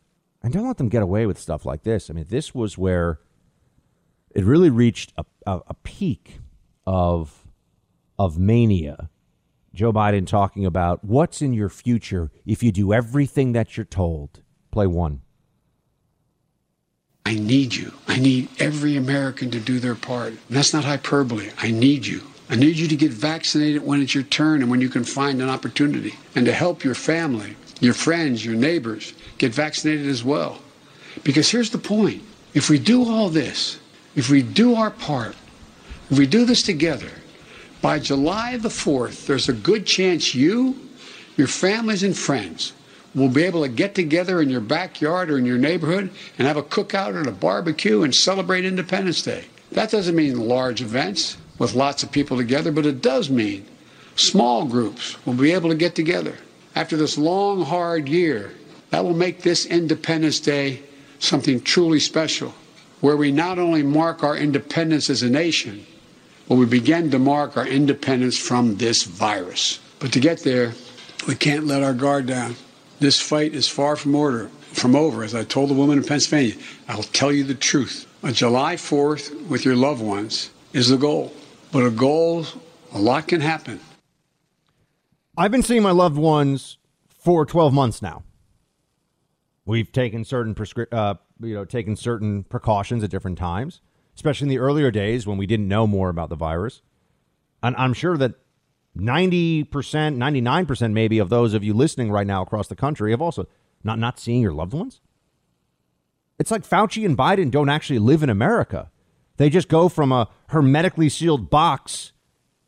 And 0.42 0.54
don't 0.54 0.68
let 0.68 0.78
them 0.78 0.90
get 0.90 1.02
away 1.02 1.26
with 1.26 1.40
stuff 1.40 1.66
like 1.66 1.84
this. 1.84 2.10
I 2.10 2.14
mean, 2.14 2.26
this 2.30 2.54
was 2.54 2.78
where 2.78 3.20
it 4.36 4.44
really 4.44 4.70
reached 4.70 5.14
a, 5.18 5.26
a, 5.48 5.62
a 5.68 5.74
peak 5.74 6.40
of, 6.86 7.48
of 8.20 8.38
mania. 8.38 9.10
Joe 9.74 9.92
Biden 9.92 10.28
talking 10.28 10.66
about 10.66 11.04
what's 11.04 11.42
in 11.42 11.54
your 11.54 11.70
future 11.70 12.32
if 12.46 12.62
you 12.62 12.72
do 12.72 12.94
everything 12.94 13.54
that 13.54 13.76
you're 13.76 13.86
told. 13.86 14.42
Play 14.72 14.88
one. 14.88 15.22
I 17.26 17.34
need 17.34 17.74
you. 17.74 17.92
I 18.08 18.20
need 18.20 18.50
every 18.60 18.96
American 18.98 19.50
to 19.52 19.60
do 19.60 19.80
their 19.80 19.96
part. 19.96 20.30
And 20.30 20.40
that's 20.50 20.74
not 20.74 20.84
hyperbole. 20.84 21.50
I 21.58 21.72
need 21.72 22.06
you. 22.06 22.22
I 22.50 22.56
need 22.56 22.78
you 22.78 22.88
to 22.88 22.96
get 22.96 23.12
vaccinated 23.12 23.84
when 23.84 24.02
it's 24.02 24.14
your 24.14 24.24
turn 24.24 24.62
and 24.62 24.70
when 24.70 24.82
you 24.82 24.90
can 24.90 25.04
find 25.04 25.42
an 25.42 25.50
opportunity, 25.50 26.14
and 26.36 26.46
to 26.46 26.54
help 26.54 26.84
your 26.84 26.94
family, 26.94 27.56
your 27.80 27.94
friends, 27.94 28.46
your 28.46 28.56
neighbors 28.56 29.14
get 29.38 29.54
vaccinated 29.54 30.08
as 30.08 30.24
well. 30.24 30.60
Because 31.24 31.50
here's 31.50 31.72
the 31.72 31.78
point 31.78 32.22
if 32.54 32.70
we 32.70 32.78
do 32.78 33.10
all 33.10 33.30
this, 33.30 33.80
if 34.16 34.30
we 34.30 34.44
do 34.44 34.76
our 34.76 34.92
part, 34.92 35.36
if 36.12 36.20
we 36.20 36.28
do 36.28 36.46
this 36.46 36.62
together, 36.62 37.10
by 37.82 38.00
July 38.00 38.58
the 38.58 38.70
4th, 38.70 39.26
there's 39.26 39.50
a 39.50 39.54
good 39.54 39.86
chance 39.86 40.36
you, 40.36 40.80
your 41.38 41.48
families, 41.48 42.04
and 42.04 42.16
friends 42.16 42.74
will 43.16 43.30
be 43.30 43.44
able 43.44 43.64
to 43.64 43.70
get 43.70 43.96
together 43.96 44.42
in 44.42 44.50
your 44.50 44.62
backyard 44.62 45.32
or 45.32 45.38
in 45.38 45.46
your 45.46 45.58
neighborhood 45.58 46.12
and 46.38 46.48
have 46.48 46.58
a 46.58 46.64
cookout 46.64 47.16
or 47.16 47.28
a 47.28 47.32
barbecue 47.32 48.04
and 48.04 48.14
celebrate 48.14 48.66
Independence 48.66 49.22
Day. 49.22 49.46
That 49.72 49.90
doesn't 49.90 50.16
mean 50.16 50.48
large 50.48 50.82
events 50.82 51.38
with 51.58 51.74
lots 51.74 52.04
of 52.04 52.12
people 52.12 52.38
together, 52.38 52.72
but 52.72 52.86
it 52.86 53.02
does 53.02 53.30
mean 53.30 53.66
small 54.16 54.66
groups 54.66 55.24
will 55.26 55.34
be 55.34 55.52
able 55.52 55.70
to 55.70 55.76
get 55.76 55.96
together. 55.96 56.36
After 56.76 56.98
this 56.98 57.18
long, 57.18 57.64
hard 57.64 58.10
year, 58.10 58.54
that 58.90 59.04
will 59.04 59.14
make 59.14 59.42
this 59.42 59.66
Independence 59.66 60.40
Day 60.40 60.82
something 61.20 61.62
truly 61.62 62.00
special, 62.00 62.54
where 63.02 63.18
we 63.18 63.32
not 63.32 63.60
only 63.60 63.84
mark 63.84 64.24
our 64.24 64.36
independence 64.38 65.10
as 65.10 65.24
a 65.24 65.30
nation, 65.30 65.86
but 66.48 66.56
we 66.56 66.66
begin 66.66 67.12
to 67.12 67.20
mark 67.20 67.58
our 67.58 67.66
independence 67.66 68.38
from 68.38 68.76
this 68.78 69.04
virus. 69.04 69.80
But 70.00 70.12
to 70.14 70.20
get 70.20 70.44
there, 70.44 70.74
we 71.28 71.36
can't 71.36 71.66
let 71.66 71.84
our 71.84 71.94
guard 71.94 72.28
down. 72.28 72.56
This 73.00 73.20
fight 73.20 73.54
is 73.54 73.68
far 73.68 73.96
from 73.96 74.16
order, 74.16 74.50
from 74.74 74.96
over. 74.96 75.24
As 75.24 75.34
I 75.34 75.44
told 75.44 75.70
the 75.70 75.74
woman 75.74 75.98
in 75.98 76.04
Pennsylvania, 76.04 76.56
I'll 76.88 77.04
tell 77.04 77.32
you 77.32 77.44
the 77.44 77.56
truth. 77.56 78.08
On 78.24 78.34
July 78.34 78.76
4th, 78.76 79.48
with 79.48 79.66
your 79.66 79.76
loved 79.76 80.02
ones, 80.02 80.52
is 80.74 80.90
the 80.90 80.98
goal. 80.98 81.34
But 81.76 81.88
a 81.88 81.92
goal, 81.92 82.46
a 82.94 83.00
lot 83.00 83.28
can 83.28 83.42
happen. 83.42 83.82
I've 85.38 85.52
been 85.52 85.62
seeing 85.62 85.84
my 85.84 85.92
loved 85.92 86.16
ones 86.16 86.78
for 87.10 87.46
12 87.46 87.74
months 87.74 88.02
now. 88.02 88.24
We've 89.66 89.92
taken 89.92 90.24
certain 90.24 90.56
prescri- 90.56 90.88
uh, 90.94 91.16
you 91.42 91.54
know, 91.54 91.66
taken 91.66 91.98
certain 91.98 92.46
precautions 92.46 93.04
at 93.04 93.10
different 93.10 93.38
times, 93.38 93.82
especially 94.16 94.46
in 94.46 94.50
the 94.52 94.60
earlier 94.60 94.90
days 94.90 95.28
when 95.28 95.38
we 95.38 95.46
didn't 95.46 95.68
know 95.68 95.86
more 95.86 96.08
about 96.08 96.30
the 96.30 96.38
virus. 96.38 96.82
And 97.62 97.76
I'm 97.76 97.92
sure 97.92 98.16
that 98.20 98.36
90%, 98.98 99.68
99% 99.68 100.94
maybe 100.94 101.20
of 101.20 101.28
those 101.28 101.54
of 101.54 101.62
you 101.62 101.74
listening 101.74 102.10
right 102.10 102.26
now 102.26 102.42
across 102.42 102.70
the 102.70 102.78
country 102.78 103.12
have 103.12 103.22
also 103.22 103.50
not 103.84 104.00
not 104.00 104.18
seeing 104.18 104.42
your 104.42 104.54
loved 104.54 104.72
ones. 104.72 105.02
It's 106.40 106.52
like 106.52 106.64
Fauci 106.64 107.06
and 107.06 107.18
Biden 107.18 107.52
don't 107.52 107.68
actually 107.68 108.00
live 108.00 108.24
in 108.24 108.30
America. 108.30 108.92
They 109.38 109.50
just 109.50 109.68
go 109.68 109.90
from 109.90 110.12
a 110.12 110.30
hermetically 110.48 111.10
sealed 111.10 111.50
box 111.50 112.14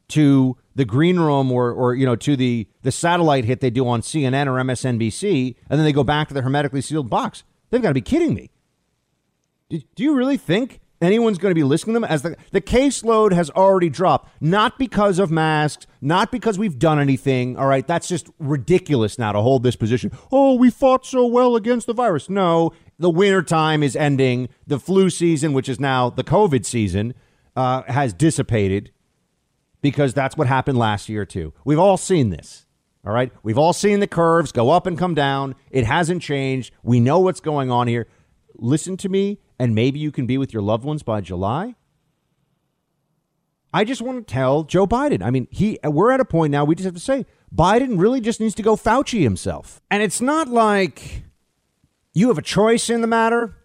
to 0.10 0.58
the 0.76 0.86
green 0.86 1.20
room 1.20 1.52
or, 1.52 1.72
or 1.72 1.96
you 1.96 2.06
know 2.06 2.16
to 2.16 2.36
the, 2.36 2.68
the 2.84 2.92
satellite 2.92 3.46
hit 3.46 3.60
they 3.60 3.70
do 3.70 3.88
on 3.88 4.02
CNN 4.02 4.48
or 4.48 4.54
MSNBC, 4.64 5.56
and 5.70 5.80
then 5.80 5.86
they 5.86 5.94
go 5.94 6.04
back 6.04 6.28
to 6.28 6.34
the 6.34 6.42
hermetically 6.42 6.82
sealed 6.82 7.10
box. 7.10 7.44
They've 7.70 7.82
got 7.82 7.90
to 7.90 7.94
be 7.94 8.02
kidding 8.02 8.34
me. 8.34 8.52
Do, 9.70 9.82
do 9.96 10.04
you 10.04 10.16
really 10.16 10.38
think 10.38 10.80
anyone's 11.02 11.38
going 11.38 11.52
to 11.52 11.56
be 11.56 11.64
listening 11.64 11.94
to 11.94 12.00
them 12.00 12.10
as 12.10 12.22
the, 12.22 12.36
the 12.52 12.62
caseload 12.62 13.32
has 13.32 13.50
already 13.52 13.90
dropped 13.90 14.30
not 14.42 14.80
because 14.80 15.20
of 15.20 15.30
masks 15.30 15.86
not 16.02 16.32
because 16.32 16.58
we've 16.58 16.80
done 16.80 17.00
anything 17.00 17.58
all 17.58 17.68
right 17.68 17.86
that's 17.86 18.08
just 18.08 18.30
ridiculous 18.40 19.20
now 19.20 19.32
to 19.32 19.42
hold 19.42 19.64
this 19.64 19.76
position 19.76 20.12
oh 20.32 20.56
we 20.56 20.70
fought 20.70 21.06
so 21.06 21.26
well 21.26 21.56
against 21.56 21.86
the 21.88 21.94
virus 21.94 22.30
no 22.30 22.72
the 23.00 23.10
winter 23.10 23.42
time 23.42 23.84
is 23.84 23.96
ending 23.96 24.50
the 24.66 24.80
flu 24.80 25.10
season 25.10 25.54
which 25.54 25.70
is 25.70 25.80
now 25.80 26.10
the 26.10 26.24
covid 26.24 26.66
season 26.66 27.14
uh, 27.56 27.82
has 27.84 28.14
dissipated 28.14 28.92
because 29.82 30.14
that's 30.14 30.38
what 30.38 30.48
happened 30.48 30.78
last 30.78 31.10
year 31.10 31.26
too 31.26 31.54
we've 31.66 31.80
all 31.80 31.98
seen 31.98 32.30
this 32.30 32.66
all 33.06 33.14
right 33.14 33.32
we've 33.44 33.58
all 33.58 33.74
seen 33.74 34.00
the 34.00 34.08
curves 34.08 34.52
go 34.52 34.70
up 34.70 34.86
and 34.86 34.98
come 34.98 35.14
down 35.14 35.56
it 35.72 35.86
hasn't 35.86 36.22
changed 36.22 36.74
we 36.84 37.00
know 37.00 37.20
what's 37.20 37.40
going 37.40 37.72
on 37.72 37.88
here 37.88 38.08
listen 38.56 38.98
to 38.98 39.10
me 39.10 39.40
and 39.60 39.74
maybe 39.74 40.00
you 40.00 40.12
can 40.12 40.26
be 40.26 40.38
with 40.38 40.54
your 40.54 40.62
loved 40.62 40.84
ones 40.84 41.04
by 41.04 41.22
July? 41.22 41.76
I 43.74 43.84
just 43.84 44.02
want 44.02 44.26
to 44.26 44.34
tell 44.34 44.64
Joe 44.64 44.88
Biden. 44.88 45.22
I 45.22 45.30
mean, 45.30 45.48
he 45.52 45.78
we're 45.84 46.12
at 46.12 46.20
a 46.20 46.26
point 46.26 46.52
now 46.52 46.64
we 46.64 46.76
just 46.76 46.86
have 46.86 46.94
to 46.94 47.00
say 47.00 47.26
Biden 47.54 48.00
really 48.00 48.22
just 48.22 48.40
needs 48.40 48.56
to 48.56 48.64
go 48.64 48.76
Fauci 48.76 49.22
himself. 49.22 49.82
And 49.92 50.02
it's 50.02 50.22
not 50.22 50.48
like 50.48 51.24
you 52.18 52.30
have 52.30 52.38
a 52.40 52.44
choice 52.44 52.90
in 52.90 53.02
the 53.02 53.08
matter. 53.08 53.56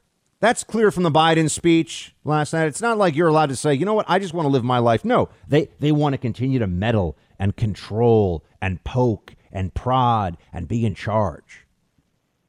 That's 0.41 0.63
clear 0.63 0.91
from 0.91 1.05
the 1.05 1.11
Biden 1.11 1.49
speech 1.49 2.15
last 2.23 2.53
night. 2.53 2.67
It's 2.67 2.83
not 2.83 2.99
like 2.99 3.17
you're 3.17 3.29
allowed 3.29 3.49
to 3.49 3.57
say, 3.57 3.73
"You 3.73 3.87
know 3.87 3.95
what? 3.95 4.05
I 4.09 4.19
just 4.19 4.35
want 4.35 4.45
to 4.45 4.51
live 4.51 4.65
my 4.65 4.79
life." 4.79 5.05
No. 5.05 5.31
They 5.49 5.69
they 5.79 5.91
want 5.91 6.13
to 6.13 6.19
continue 6.19 6.59
to 6.59 6.67
meddle 6.67 7.17
and 7.39 7.57
control 7.57 8.45
and 8.61 8.85
poke 8.85 9.37
and 9.51 9.73
prod 9.73 10.37
and 10.53 10.69
be 10.69 10.85
in 10.85 10.95
charge. 10.95 11.67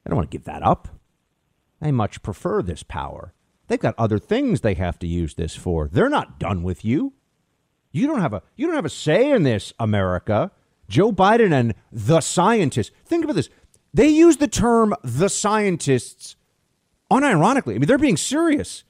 They 0.04 0.10
don't 0.10 0.16
want 0.16 0.30
to 0.30 0.36
give 0.36 0.44
that 0.44 0.62
up. 0.62 0.88
They 1.80 1.90
much 1.90 2.22
prefer 2.22 2.60
this 2.62 2.82
power. 2.82 3.32
They've 3.68 3.80
got 3.80 3.94
other 3.96 4.18
things 4.18 4.60
they 4.60 4.74
have 4.74 4.98
to 4.98 5.06
use 5.06 5.34
this 5.34 5.56
for. 5.56 5.88
They're 5.88 6.10
not 6.10 6.38
done 6.38 6.62
with 6.64 6.84
you. 6.84 7.14
You 7.92 8.06
don't 8.06 8.20
have 8.20 8.34
a 8.34 8.42
you 8.56 8.66
don't 8.66 8.76
have 8.76 8.84
a 8.84 8.90
say 8.90 9.30
in 9.30 9.44
this, 9.44 9.72
America. 9.78 10.50
Joe 10.86 11.12
Biden 11.12 11.52
and 11.52 11.74
the 11.90 12.20
scientists. 12.20 12.90
Think 13.06 13.24
about 13.24 13.36
this. 13.36 13.48
They 13.94 14.08
use 14.08 14.38
the 14.38 14.48
term 14.48 14.94
the 15.04 15.28
scientists 15.28 16.34
unironically. 17.10 17.76
I 17.76 17.78
mean, 17.78 17.86
they're 17.86 17.96
being 17.96 18.16
serious. 18.16 18.82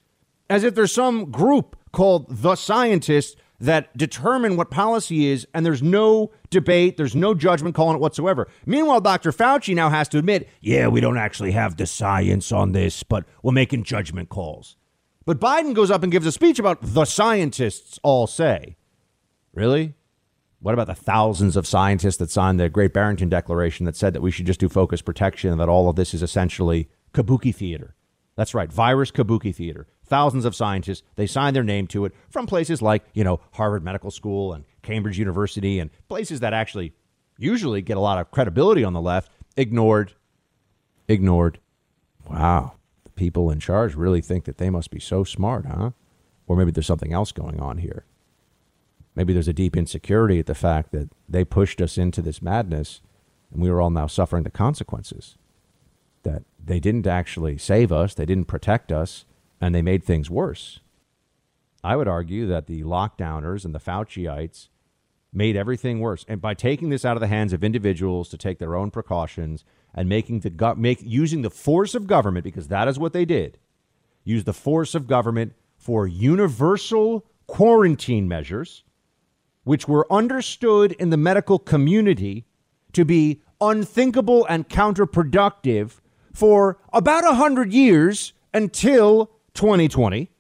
As 0.49 0.64
if 0.64 0.75
there's 0.75 0.92
some 0.92 1.30
group 1.30 1.76
called 1.92 2.26
the 2.28 2.56
scientists 2.56 3.37
that 3.61 3.96
determine 3.96 4.56
what 4.56 4.70
policy 4.70 5.26
is, 5.26 5.46
and 5.54 5.64
there's 5.64 5.82
no 5.82 6.32
debate, 6.50 6.96
there's 6.96 7.14
no 7.14 7.34
judgment 7.34 7.75
call 7.75 7.88
on 7.88 7.96
it 7.96 8.00
whatsoever. 8.00 8.49
Meanwhile, 8.66 9.02
Dr. 9.02 9.30
Fauci 9.30 9.75
now 9.75 9.90
has 9.90 10.08
to 10.08 10.18
admit, 10.18 10.49
yeah, 10.61 10.88
we 10.88 11.00
don't 11.00 11.18
actually 11.18 11.52
have 11.52 11.76
the 11.76 11.87
science 11.87 12.50
on 12.50 12.73
this, 12.73 13.02
but 13.02 13.25
we're 13.42 13.52
making 13.52 13.84
judgment 13.84 14.28
calls. 14.28 14.76
But 15.25 15.38
Biden 15.38 15.75
goes 15.75 15.90
up 15.90 16.02
and 16.02 16.12
gives 16.12 16.26
a 16.26 16.32
speech 16.32 16.58
about 16.58 16.78
the 16.82 17.04
scientists 17.04 17.99
all 18.02 18.26
say. 18.26 18.76
Really? 19.52 19.94
What 20.64 20.73
about 20.73 20.87
the 20.87 20.94
thousands 20.94 21.56
of 21.56 21.66
scientists 21.66 22.16
that 22.16 22.30
signed 22.30 22.59
the 22.59 22.71
Great 22.71 22.94
Barrington 22.94 23.28
Declaration 23.28 23.85
that 23.85 23.97
said 23.97 24.14
that 24.14 24.23
we 24.23 24.30
should 24.30 24.47
just 24.47 24.61
do 24.61 24.71
focus 24.71 25.02
protection 25.02 25.50
and 25.50 25.61
that 25.61 25.68
all 25.68 25.90
of 25.90 25.97
this 25.97 26.14
is 26.14 26.23
essentially 26.23 26.88
kabuki 27.12 27.54
theater? 27.54 27.94
That's 28.35 28.54
right, 28.54 28.73
virus 28.73 29.11
kabuki 29.11 29.54
theater 29.54 29.87
thousands 30.06 30.47
of 30.47 30.54
scientists. 30.54 31.02
They 31.16 31.26
signed 31.26 31.54
their 31.54 31.62
name 31.62 31.87
to 31.88 32.06
it 32.06 32.14
from 32.30 32.47
places 32.47 32.80
like, 32.80 33.04
you 33.12 33.25
know, 33.25 33.40
Harvard 33.52 33.85
Medical 33.85 34.11
School 34.11 34.52
and 34.54 34.64
Cambridge 34.83 35.18
University 35.18 35.78
and 35.78 35.90
places 36.09 36.40
that 36.40 36.54
actually 36.54 36.94
usually 37.38 37.83
get 37.83 37.97
a 37.97 38.00
lot 38.00 38.18
of 38.18 38.30
credibility 38.30 38.85
on 38.85 38.92
the 38.92 39.00
left. 39.00 39.30
Ignored. 39.56 40.14
Ignored. 41.09 41.59
Wow. 42.30 42.75
The 43.04 43.11
people 43.11 43.50
in 43.50 43.61
charge 43.61 43.94
really 43.94 44.21
think 44.21 44.44
that 44.44 44.59
they 44.59 44.71
must 44.71 44.90
be 44.90 45.00
so 45.00 45.25
smart, 45.25 45.66
huh? 45.66 45.90
Or 46.47 46.56
maybe 46.56 46.71
there's 46.71 46.87
something 46.87 47.12
else 47.12 47.33
going 47.33 47.61
on 47.61 47.78
here. 47.78 48.04
Maybe 49.14 49.33
there's 49.33 49.49
a 49.49 49.52
deep 49.52 49.76
insecurity 49.76 50.38
at 50.38 50.47
the 50.47 50.54
fact 50.54 50.92
that 50.92 51.11
they 51.28 51.44
pushed 51.44 51.80
us 51.80 51.97
into 51.99 52.21
this 52.23 52.42
madness 52.42 53.00
and 53.52 53.62
we 53.62 53.71
are 53.71 53.80
all 53.80 53.90
now 53.90 54.06
suffering 54.06 54.42
the 54.42 54.50
consequences. 54.50 55.37
that 56.25 56.42
they 56.64 56.80
didn't 56.80 57.06
actually 57.06 57.59
save 57.59 57.92
us, 57.92 58.14
they 58.14 58.25
didn't 58.25 58.47
protect 58.47 58.90
us, 58.90 59.26
and 59.61 59.75
they 59.75 59.83
made 59.83 60.02
things 60.02 60.30
worse. 60.30 60.80
I 61.85 61.97
would 61.97 62.09
argue 62.09 62.47
that 62.47 62.66
the 62.66 62.83
lockdowners 62.83 63.66
and 63.66 63.75
the 63.75 63.78
Fauciites 63.78 64.68
made 65.35 65.54
everything 65.54 66.00
worse. 66.00 66.25
And 66.26 66.40
by 66.40 66.54
taking 66.54 66.88
this 66.88 67.04
out 67.04 67.18
of 67.18 67.21
the 67.21 67.26
hands 67.26 67.52
of 67.52 67.62
individuals 67.62 68.30
to 68.30 68.38
take 68.38 68.59
their 68.59 68.75
own 68.75 68.90
precautions 68.90 69.64
and 69.94 70.09
making 70.09 70.40
the 70.40 70.49
go- 70.50 70.75
make 70.76 71.00
using 71.02 71.42
the 71.42 71.50
force 71.50 71.94
of 71.94 72.06
government 72.06 72.44
because 72.44 72.68
that 72.68 72.88
is 72.88 72.99
what 72.99 73.12
they 73.12 73.26
did. 73.26 73.59
Use 74.25 74.44
the 74.44 74.54
force 74.54 74.94
of 74.94 75.06
government 75.06 75.52
for 75.76 76.06
universal 76.06 77.26
quarantine 77.47 78.26
measures 78.26 78.83
which 79.64 79.88
were 79.88 80.11
understood 80.12 80.92
in 80.92 81.11
the 81.11 81.16
medical 81.16 81.59
community 81.59 82.44
to 82.92 83.04
be 83.04 83.42
unthinkable 83.61 84.47
and 84.47 84.68
counterproductive 84.68 86.00
for 86.33 86.78
about 86.92 87.25
100 87.25 87.73
years 87.73 88.33
until 88.52 89.30
2020 89.54 90.30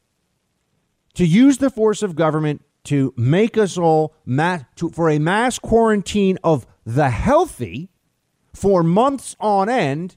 to 1.14 1.24
use 1.24 1.58
the 1.58 1.70
force 1.70 2.02
of 2.02 2.16
government 2.16 2.62
to 2.84 3.14
make 3.16 3.56
us 3.56 3.78
all 3.78 4.14
to, 4.26 4.90
for 4.92 5.08
a 5.08 5.18
mass 5.18 5.58
quarantine 5.58 6.38
of 6.44 6.66
the 6.84 7.10
healthy 7.10 7.88
for 8.52 8.82
months 8.82 9.34
on 9.40 9.68
end 9.68 10.16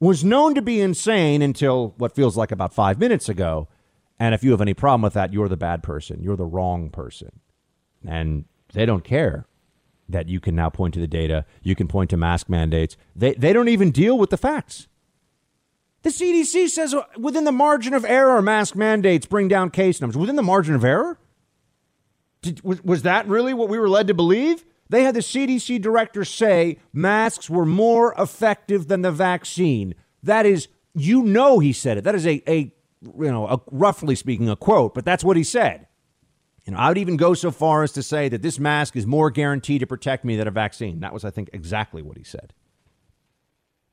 was 0.00 0.24
known 0.24 0.54
to 0.54 0.62
be 0.62 0.80
insane 0.80 1.42
until 1.42 1.94
what 1.98 2.14
feels 2.14 2.36
like 2.36 2.50
about 2.50 2.72
five 2.72 2.98
minutes 2.98 3.28
ago. 3.28 3.68
And 4.18 4.34
if 4.34 4.42
you 4.42 4.50
have 4.50 4.60
any 4.60 4.74
problem 4.74 5.02
with 5.02 5.12
that, 5.14 5.32
you're 5.32 5.48
the 5.48 5.56
bad 5.56 5.82
person. 5.82 6.22
You're 6.22 6.36
the 6.36 6.44
wrong 6.44 6.90
person. 6.90 7.39
And 8.06 8.44
they 8.72 8.86
don't 8.86 9.04
care 9.04 9.46
that 10.08 10.28
you 10.28 10.40
can 10.40 10.54
now 10.54 10.70
point 10.70 10.94
to 10.94 11.00
the 11.00 11.06
data. 11.06 11.44
You 11.62 11.74
can 11.74 11.88
point 11.88 12.10
to 12.10 12.16
mask 12.16 12.48
mandates. 12.48 12.96
They, 13.14 13.34
they 13.34 13.52
don't 13.52 13.68
even 13.68 13.90
deal 13.90 14.18
with 14.18 14.30
the 14.30 14.36
facts. 14.36 14.88
The 16.02 16.10
CDC 16.10 16.68
says 16.68 16.94
within 17.18 17.44
the 17.44 17.52
margin 17.52 17.94
of 17.94 18.04
error, 18.04 18.40
mask 18.40 18.74
mandates 18.74 19.26
bring 19.26 19.48
down 19.48 19.70
case 19.70 20.00
numbers. 20.00 20.16
Within 20.16 20.36
the 20.36 20.42
margin 20.42 20.74
of 20.74 20.84
error? 20.84 21.18
Did, 22.42 22.62
was, 22.64 22.82
was 22.82 23.02
that 23.02 23.28
really 23.28 23.52
what 23.52 23.68
we 23.68 23.78
were 23.78 23.88
led 23.88 24.06
to 24.06 24.14
believe? 24.14 24.64
They 24.88 25.04
had 25.04 25.14
the 25.14 25.20
CDC 25.20 25.80
director 25.80 26.24
say 26.24 26.78
masks 26.92 27.50
were 27.50 27.66
more 27.66 28.14
effective 28.18 28.88
than 28.88 29.02
the 29.02 29.12
vaccine. 29.12 29.94
That 30.22 30.46
is, 30.46 30.68
you 30.94 31.22
know, 31.22 31.58
he 31.58 31.72
said 31.72 31.98
it. 31.98 32.04
That 32.04 32.14
is 32.14 32.26
a, 32.26 32.42
a 32.50 32.72
you 33.02 33.30
know, 33.30 33.46
a, 33.46 33.60
roughly 33.70 34.14
speaking, 34.14 34.48
a 34.48 34.56
quote, 34.56 34.94
but 34.94 35.04
that's 35.04 35.22
what 35.22 35.36
he 35.36 35.44
said. 35.44 35.86
And 36.70 36.78
I 36.78 36.86
would 36.86 36.98
even 36.98 37.16
go 37.16 37.34
so 37.34 37.50
far 37.50 37.82
as 37.82 37.90
to 37.92 38.02
say 38.02 38.28
that 38.28 38.42
this 38.42 38.60
mask 38.60 38.94
is 38.94 39.04
more 39.04 39.28
guaranteed 39.28 39.80
to 39.80 39.88
protect 39.88 40.24
me 40.24 40.36
than 40.36 40.46
a 40.46 40.52
vaccine. 40.52 41.00
That 41.00 41.12
was, 41.12 41.24
I 41.24 41.30
think, 41.30 41.50
exactly 41.52 42.00
what 42.00 42.16
he 42.16 42.22
said. 42.22 42.52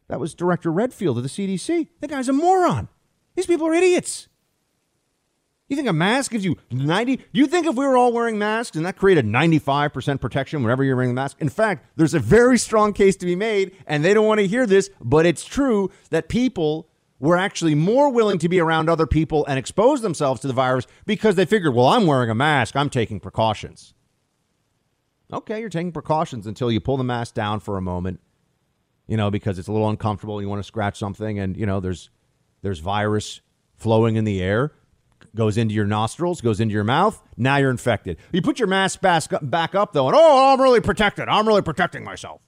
That 0.09 0.19
was 0.19 0.35
Director 0.35 0.71
Redfield 0.71 1.17
of 1.17 1.23
the 1.23 1.29
CDC. 1.29 1.87
The 2.01 2.07
guy's 2.07 2.29
a 2.29 2.33
moron. 2.33 2.87
These 3.35 3.47
people 3.47 3.67
are 3.67 3.73
idiots. 3.73 4.27
You 5.69 5.75
think 5.75 5.87
a 5.87 5.93
mask 5.93 6.29
gives 6.29 6.45
you 6.45 6.57
90? 6.69 7.19
You 7.31 7.47
think 7.47 7.65
if 7.65 7.73
we 7.73 7.83
were 7.83 7.97
all 7.97 8.13
wearing 8.13 8.37
masks 8.37 8.77
and 8.77 8.85
that 8.85 8.95
created 8.95 9.25
95% 9.25 10.21
protection 10.21 10.61
whenever 10.61 10.83
you're 10.83 10.95
wearing 10.95 11.09
a 11.09 11.15
mask? 11.15 11.37
In 11.39 11.49
fact, 11.49 11.83
there's 11.95 12.13
a 12.13 12.19
very 12.19 12.59
strong 12.59 12.93
case 12.93 13.15
to 13.15 13.25
be 13.25 13.35
made, 13.35 13.75
and 13.87 14.05
they 14.05 14.13
don't 14.13 14.27
want 14.27 14.39
to 14.39 14.45
hear 14.47 14.67
this, 14.67 14.91
but 15.01 15.25
it's 15.25 15.43
true 15.43 15.89
that 16.11 16.29
people 16.29 16.89
were 17.19 17.37
actually 17.37 17.75
more 17.75 18.09
willing 18.11 18.37
to 18.39 18.49
be 18.49 18.59
around 18.59 18.89
other 18.89 19.07
people 19.07 19.45
and 19.47 19.57
expose 19.57 20.01
themselves 20.01 20.41
to 20.41 20.47
the 20.47 20.53
virus 20.53 20.85
because 21.05 21.35
they 21.35 21.45
figured, 21.45 21.73
well, 21.73 21.87
I'm 21.87 22.05
wearing 22.05 22.29
a 22.29 22.35
mask, 22.35 22.75
I'm 22.75 22.89
taking 22.89 23.19
precautions. 23.19 23.93
Okay, 25.31 25.59
you're 25.59 25.69
taking 25.69 25.91
precautions 25.91 26.47
until 26.47 26.71
you 26.71 26.79
pull 26.79 26.97
the 26.97 27.03
mask 27.03 27.33
down 27.33 27.59
for 27.59 27.77
a 27.77 27.81
moment, 27.81 28.21
you 29.07 29.17
know, 29.17 29.29
because 29.29 29.59
it's 29.59 29.67
a 29.67 29.71
little 29.71 29.89
uncomfortable. 29.89 30.41
You 30.41 30.47
want 30.47 30.59
to 30.59 30.67
scratch 30.67 30.97
something, 30.97 31.37
and 31.37 31.57
you 31.57 31.65
know, 31.65 31.81
there's 31.81 32.09
there's 32.61 32.79
virus 32.79 33.41
flowing 33.75 34.15
in 34.15 34.23
the 34.23 34.41
air, 34.41 34.71
goes 35.35 35.57
into 35.57 35.75
your 35.75 35.85
nostrils, 35.85 36.39
goes 36.39 36.61
into 36.61 36.73
your 36.73 36.85
mouth. 36.85 37.21
Now 37.35 37.57
you're 37.57 37.71
infected. 37.71 38.17
You 38.31 38.41
put 38.41 38.57
your 38.57 38.69
mask 38.69 39.01
back 39.01 39.75
up 39.75 39.91
though, 39.91 40.07
and 40.07 40.15
oh, 40.17 40.53
I'm 40.53 40.61
really 40.61 40.79
protected. 40.79 41.27
I'm 41.27 41.45
really 41.45 41.61
protecting 41.61 42.05
myself. 42.05 42.41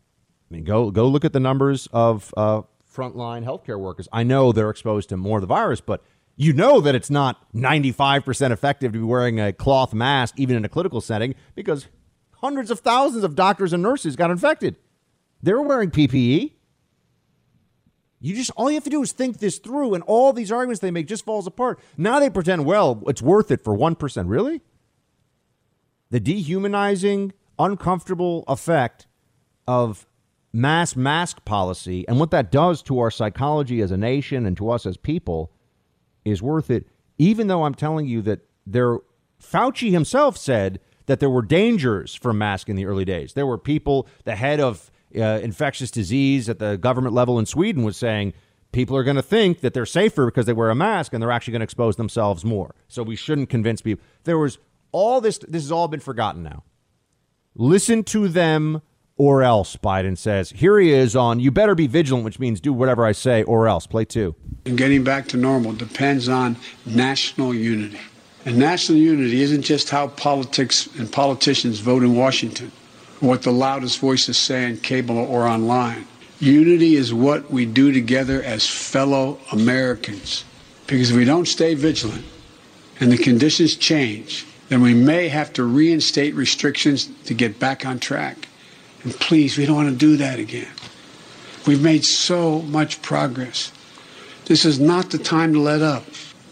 I 0.49 0.55
mean, 0.55 0.63
go 0.63 0.89
go 0.89 1.07
look 1.07 1.25
at 1.25 1.33
the 1.33 1.39
numbers 1.41 1.87
of 1.91 2.33
uh, 2.37 2.61
frontline 2.99 3.45
healthcare 3.45 3.79
workers. 3.79 4.07
I 4.11 4.23
know 4.23 4.51
they're 4.51 4.69
exposed 4.69 5.09
to 5.09 5.17
more 5.17 5.37
of 5.37 5.41
the 5.41 5.47
virus, 5.47 5.81
but 5.81 6.03
you 6.35 6.53
know 6.53 6.81
that 6.81 6.95
it's 6.95 7.09
not 7.09 7.51
95% 7.53 8.51
effective 8.51 8.93
to 8.93 8.99
be 8.99 9.03
wearing 9.03 9.39
a 9.39 9.53
cloth 9.53 9.93
mask, 9.93 10.35
even 10.37 10.55
in 10.55 10.65
a 10.65 10.69
clinical 10.69 11.01
setting, 11.01 11.35
because 11.55 11.87
hundreds 12.35 12.71
of 12.71 12.79
thousands 12.79 13.23
of 13.23 13.35
doctors 13.35 13.73
and 13.73 13.83
nurses 13.83 14.15
got 14.15 14.31
infected. 14.31 14.75
They're 15.41 15.61
wearing 15.61 15.91
PPE. 15.91 16.53
You 18.21 18.35
just 18.35 18.51
all 18.57 18.69
you 18.69 18.75
have 18.75 18.83
to 18.83 18.89
do 18.89 19.01
is 19.01 19.13
think 19.13 19.39
this 19.39 19.59
through, 19.59 19.93
and 19.93 20.03
all 20.03 20.33
these 20.33 20.51
arguments 20.51 20.81
they 20.81 20.91
make 20.91 21.07
just 21.07 21.23
falls 21.23 21.47
apart. 21.47 21.79
Now 21.97 22.19
they 22.19 22.29
pretend, 22.29 22.65
well, 22.65 23.01
it's 23.07 23.21
worth 23.21 23.49
it 23.49 23.63
for 23.63 23.73
one 23.73 23.95
percent. 23.95 24.27
Really? 24.27 24.61
The 26.09 26.19
dehumanizing, 26.19 27.31
uncomfortable 27.57 28.43
effect 28.47 29.07
of 29.67 30.05
mass 30.51 30.95
mask 30.95 31.43
policy 31.45 32.07
and 32.07 32.19
what 32.19 32.31
that 32.31 32.51
does 32.51 32.81
to 32.83 32.99
our 32.99 33.11
psychology 33.11 33.81
as 33.81 33.91
a 33.91 33.97
nation 33.97 34.45
and 34.45 34.57
to 34.57 34.69
us 34.69 34.85
as 34.85 34.97
people 34.97 35.51
is 36.25 36.41
worth 36.41 36.71
it, 36.71 36.87
even 37.17 37.47
though 37.47 37.63
I'm 37.63 37.75
telling 37.75 38.07
you 38.07 38.21
that 38.23 38.41
there 38.65 38.97
Fauci 39.41 39.91
himself 39.91 40.37
said 40.37 40.79
that 41.05 41.19
there 41.19 41.29
were 41.29 41.41
dangers 41.41 42.13
from 42.13 42.37
masks 42.37 42.69
in 42.69 42.75
the 42.75 42.85
early 42.85 43.05
days. 43.05 43.33
There 43.33 43.45
were 43.45 43.57
people, 43.57 44.07
the 44.25 44.35
head 44.35 44.59
of 44.59 44.91
uh, 45.15 45.39
infectious 45.41 45.89
disease 45.89 46.49
at 46.49 46.59
the 46.59 46.77
government 46.77 47.15
level 47.15 47.39
in 47.39 47.45
Sweden 47.45 47.83
was 47.83 47.97
saying 47.97 48.33
people 48.71 48.95
are 48.95 49.03
going 49.03 49.15
to 49.15 49.23
think 49.23 49.61
that 49.61 49.73
they're 49.73 49.85
safer 49.85 50.25
because 50.25 50.45
they 50.45 50.53
wear 50.53 50.69
a 50.69 50.75
mask 50.75 51.13
and 51.13 51.21
they're 51.21 51.31
actually 51.31 51.53
going 51.53 51.61
to 51.61 51.65
expose 51.65 51.95
themselves 51.95 52.45
more. 52.45 52.75
So 52.87 53.01
we 53.01 53.15
shouldn't 53.15 53.49
convince 53.49 53.81
people. 53.81 54.03
There 54.25 54.37
was 54.37 54.59
all 54.91 55.21
this, 55.21 55.39
this 55.39 55.63
has 55.63 55.71
all 55.71 55.87
been 55.87 55.99
forgotten 55.99 56.43
now. 56.43 56.63
Listen 57.55 58.03
to 58.05 58.27
them 58.27 58.81
or 59.19 59.43
else, 59.43 59.75
Biden 59.75 60.17
says. 60.17 60.49
Here 60.51 60.79
he 60.79 60.91
is 60.91 61.13
on 61.13 61.41
You 61.41 61.51
Better 61.51 61.75
Be 61.75 61.87
Vigilant, 61.87 62.23
which 62.23 62.39
means 62.39 62.61
do 62.61 62.71
whatever 62.71 63.05
I 63.05 63.11
say 63.11 63.43
or 63.43 63.67
else. 63.67 63.85
Play 63.85 64.05
two. 64.05 64.33
And 64.65 64.77
getting 64.77 65.03
back 65.03 65.27
to 65.27 65.37
normal 65.37 65.73
depends 65.73 66.29
on 66.29 66.55
national 66.85 67.53
unity. 67.53 67.99
And 68.45 68.57
national 68.57 68.97
unity 68.97 69.41
isn't 69.41 69.63
just 69.63 69.89
how 69.89 70.07
politics 70.07 70.87
and 70.97 71.11
politicians 71.11 71.81
vote 71.81 72.01
in 72.01 72.15
Washington, 72.15 72.71
what 73.19 73.43
the 73.43 73.51
loudest 73.51 73.99
voices 73.99 74.37
say 74.37 74.65
on 74.65 74.77
cable 74.77 75.17
or 75.17 75.45
online. 75.45 76.07
Unity 76.39 76.95
is 76.95 77.13
what 77.13 77.51
we 77.51 77.65
do 77.65 77.91
together 77.91 78.41
as 78.41 78.65
fellow 78.65 79.37
Americans. 79.51 80.45
Because 80.87 81.11
if 81.11 81.17
we 81.17 81.25
don't 81.25 81.45
stay 81.45 81.73
vigilant 81.73 82.23
and 83.01 83.11
the 83.11 83.17
conditions 83.17 83.75
change, 83.75 84.45
then 84.69 84.81
we 84.81 84.93
may 84.93 85.27
have 85.27 85.51
to 85.53 85.63
reinstate 85.65 86.33
restrictions 86.35 87.09
to 87.25 87.33
get 87.33 87.59
back 87.59 87.85
on 87.85 87.99
track. 87.99 88.47
And 89.03 89.13
please, 89.13 89.57
we 89.57 89.65
don't 89.65 89.75
want 89.75 89.89
to 89.89 89.95
do 89.95 90.17
that 90.17 90.39
again. 90.39 90.71
We've 91.65 91.81
made 91.81 92.03
so 92.03 92.61
much 92.63 93.01
progress. 93.01 93.71
This 94.45 94.65
is 94.65 94.79
not 94.79 95.11
the 95.11 95.17
time 95.17 95.53
to 95.53 95.59
let 95.59 95.81
up. 95.81 96.03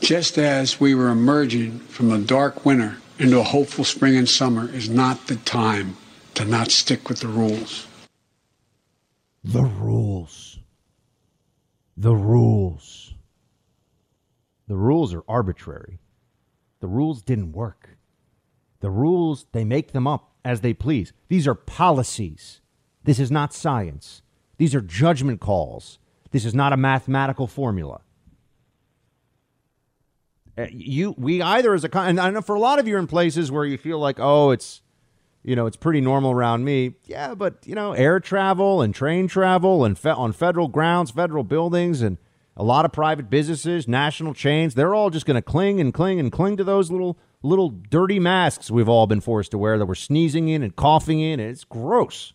Just 0.02 0.38
as 0.38 0.80
we 0.80 0.94
were 0.94 1.10
emerging 1.10 1.80
from 1.80 2.12
a 2.12 2.20
dark 2.20 2.66
winter 2.66 2.98
into 3.18 3.40
a 3.40 3.44
hopeful 3.44 3.84
spring 3.84 4.16
and 4.16 4.30
summer 4.30 4.70
is 4.70 4.90
not 4.90 5.28
the 5.28 5.38
time 5.38 5.98
to 6.36 6.46
not 6.46 6.70
stick 6.70 7.10
with 7.10 7.20
the 7.20 7.28
rules. 7.28 7.88
The 9.44 9.64
rules. 9.64 10.60
The 11.96 12.16
rules. 12.16 13.16
The 14.68 14.76
rules 14.76 15.14
are 15.14 15.24
arbitrary. 15.28 16.00
The 16.80 16.88
rules 16.88 17.24
didn't 17.24 17.54
work. 17.54 17.98
The 18.82 18.92
rules, 18.92 19.48
they 19.52 19.64
make 19.64 19.94
them 19.94 20.06
up 20.06 20.27
as 20.44 20.62
they 20.62 20.74
please. 20.74 21.14
These 21.28 21.48
are 21.48 21.56
policies. 21.56 22.62
This 23.04 23.20
is 23.20 23.32
not 23.32 23.54
science. 23.54 24.22
These 24.58 24.76
are 24.76 24.82
judgment 24.82 25.40
calls. 25.40 26.00
This 26.32 26.46
is 26.46 26.54
not 26.54 26.74
a 26.74 26.78
mathematical 26.78 27.48
formula. 27.48 28.02
Uh, 30.58 30.66
you, 30.72 31.14
we 31.18 31.42
either 31.42 31.74
as 31.74 31.84
a, 31.84 31.98
and 31.98 32.20
I 32.20 32.30
know 32.32 32.42
for 32.42 32.56
a 32.56 32.60
lot 32.60 32.80
of 32.80 32.88
you 32.88 32.96
are 32.96 33.00
in 33.00 33.08
places 33.08 33.52
where 33.52 33.66
you 33.66 33.78
feel 33.78 34.00
like, 34.00 34.20
oh, 34.20 34.50
it's, 34.50 34.82
you 35.44 35.56
know, 35.56 35.68
it's 35.68 35.78
pretty 35.78 36.02
normal 36.02 36.32
around 36.32 36.66
me. 36.66 36.96
Yeah, 37.06 37.36
but 37.36 37.66
you 37.66 37.76
know, 37.76 37.94
air 37.94 38.20
travel 38.20 38.82
and 38.82 38.94
train 38.94 39.28
travel 39.28 39.86
and 39.86 39.98
fe- 39.98 40.10
on 40.10 40.34
federal 40.34 40.68
grounds, 40.68 41.12
federal 41.12 41.44
buildings, 41.44 42.02
and 42.02 42.18
a 42.58 42.64
lot 42.64 42.86
of 42.86 42.92
private 42.92 43.30
businesses, 43.30 43.88
national 43.88 44.34
chains, 44.34 44.74
they're 44.74 44.96
all 44.96 45.12
just 45.12 45.28
going 45.28 45.36
to 45.36 45.44
cling 45.44 45.80
and 45.80 45.94
cling 45.94 46.20
and 46.20 46.32
cling 46.32 46.58
to 46.58 46.64
those 46.64 46.92
little 46.92 47.18
little 47.44 47.70
dirty 47.70 48.20
masks 48.20 48.72
we've 48.72 48.90
all 48.90 49.06
been 49.06 49.22
forced 49.22 49.52
to 49.52 49.58
wear 49.60 49.78
that 49.78 49.86
we're 49.86 49.94
sneezing 49.94 50.50
in 50.50 50.64
and 50.64 50.76
coughing 50.76 51.20
in. 51.22 51.40
And 51.40 51.52
it's 51.52 51.64
gross. 51.64 52.34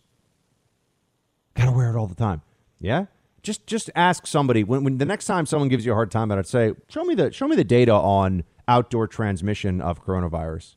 Gotta 1.55 1.73
wear 1.73 1.93
it 1.93 1.97
all 1.97 2.07
the 2.07 2.15
time. 2.15 2.41
Yeah? 2.79 3.05
Just 3.43 3.67
just 3.67 3.89
ask 3.95 4.25
somebody 4.25 4.63
when, 4.63 4.85
when 4.85 4.97
the 4.97 5.05
next 5.05 5.25
time 5.25 5.45
someone 5.45 5.67
gives 5.67 5.85
you 5.85 5.91
a 5.91 5.95
hard 5.95 6.09
time 6.09 6.31
about 6.31 6.39
it, 6.39 6.47
say, 6.47 6.71
show 6.87 7.03
me 7.03 7.15
the 7.15 7.31
show 7.33 7.47
me 7.47 7.57
the 7.57 7.65
data 7.65 7.91
on 7.91 8.45
outdoor 8.65 9.07
transmission 9.07 9.81
of 9.81 10.05
coronavirus 10.05 10.75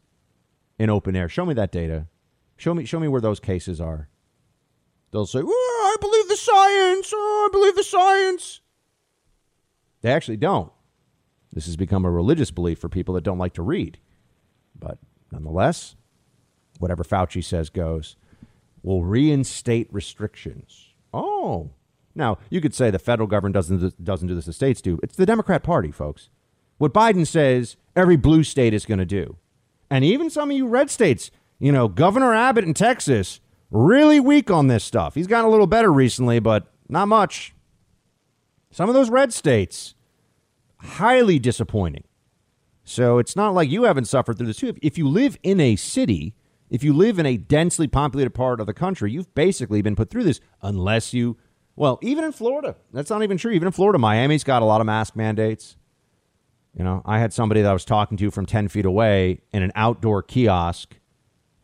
in 0.76 0.90
open 0.90 1.14
air. 1.14 1.28
Show 1.28 1.46
me 1.46 1.54
that 1.54 1.70
data. 1.70 2.08
Show 2.56 2.74
me 2.74 2.84
show 2.84 2.98
me 2.98 3.06
where 3.06 3.20
those 3.20 3.38
cases 3.38 3.80
are. 3.80 4.08
They'll 5.12 5.24
say, 5.24 5.40
well, 5.40 5.52
I 5.52 5.96
believe 6.00 6.28
the 6.28 6.36
science. 6.36 7.12
Oh, 7.14 7.48
I 7.48 7.52
believe 7.52 7.76
the 7.76 7.84
science. 7.84 8.60
They 10.02 10.12
actually 10.12 10.36
don't. 10.36 10.72
This 11.52 11.66
has 11.66 11.76
become 11.76 12.04
a 12.04 12.10
religious 12.10 12.50
belief 12.50 12.78
for 12.78 12.88
people 12.88 13.14
that 13.14 13.24
don't 13.24 13.38
like 13.38 13.54
to 13.54 13.62
read. 13.62 13.98
But 14.78 14.98
nonetheless, 15.32 15.96
whatever 16.78 17.02
Fauci 17.02 17.42
says 17.42 17.70
goes. 17.70 18.16
We'll 18.82 19.02
reinstate 19.02 19.92
restrictions. 19.92 20.94
Oh. 21.12 21.70
Now, 22.14 22.38
you 22.50 22.60
could 22.60 22.74
say 22.74 22.90
the 22.90 22.98
federal 22.98 23.26
government 23.26 23.54
doesn't, 23.54 24.04
doesn't 24.04 24.28
do 24.28 24.34
this, 24.34 24.46
the 24.46 24.52
states 24.52 24.80
do. 24.80 24.98
It's 25.02 25.16
the 25.16 25.26
Democrat 25.26 25.62
Party, 25.62 25.90
folks. 25.90 26.30
What 26.78 26.94
Biden 26.94 27.26
says, 27.26 27.76
every 27.94 28.16
blue 28.16 28.44
state 28.44 28.74
is 28.74 28.86
going 28.86 28.98
to 28.98 29.06
do. 29.06 29.36
And 29.90 30.04
even 30.04 30.30
some 30.30 30.50
of 30.50 30.56
you 30.56 30.66
red 30.66 30.90
states, 30.90 31.30
you 31.58 31.72
know, 31.72 31.88
Governor 31.88 32.34
Abbott 32.34 32.64
in 32.64 32.74
Texas, 32.74 33.40
really 33.70 34.20
weak 34.20 34.50
on 34.50 34.66
this 34.66 34.84
stuff. 34.84 35.14
He's 35.14 35.26
gotten 35.26 35.46
a 35.46 35.50
little 35.50 35.66
better 35.66 35.92
recently, 35.92 36.38
but 36.38 36.72
not 36.88 37.08
much. 37.08 37.54
Some 38.76 38.90
of 38.90 38.94
those 38.94 39.08
red 39.08 39.32
states, 39.32 39.94
highly 40.76 41.38
disappointing. 41.38 42.04
So 42.84 43.16
it's 43.16 43.34
not 43.34 43.54
like 43.54 43.70
you 43.70 43.84
haven't 43.84 44.04
suffered 44.04 44.36
through 44.36 44.48
this 44.48 44.58
too. 44.58 44.74
If 44.82 44.98
you 44.98 45.08
live 45.08 45.38
in 45.42 45.60
a 45.60 45.76
city, 45.76 46.34
if 46.68 46.84
you 46.84 46.92
live 46.92 47.18
in 47.18 47.24
a 47.24 47.38
densely 47.38 47.86
populated 47.86 48.34
part 48.34 48.60
of 48.60 48.66
the 48.66 48.74
country, 48.74 49.10
you've 49.10 49.34
basically 49.34 49.80
been 49.80 49.96
put 49.96 50.10
through 50.10 50.24
this 50.24 50.42
unless 50.60 51.14
you, 51.14 51.38
well, 51.74 51.98
even 52.02 52.22
in 52.22 52.32
Florida, 52.32 52.76
that's 52.92 53.08
not 53.08 53.22
even 53.22 53.38
true. 53.38 53.52
Even 53.52 53.64
in 53.64 53.72
Florida, 53.72 53.98
Miami's 53.98 54.44
got 54.44 54.60
a 54.60 54.66
lot 54.66 54.82
of 54.82 54.86
mask 54.86 55.16
mandates. 55.16 55.78
You 56.76 56.84
know, 56.84 57.00
I 57.06 57.18
had 57.18 57.32
somebody 57.32 57.62
that 57.62 57.70
I 57.70 57.72
was 57.72 57.86
talking 57.86 58.18
to 58.18 58.30
from 58.30 58.44
10 58.44 58.68
feet 58.68 58.84
away 58.84 59.40
in 59.54 59.62
an 59.62 59.72
outdoor 59.74 60.22
kiosk 60.22 60.96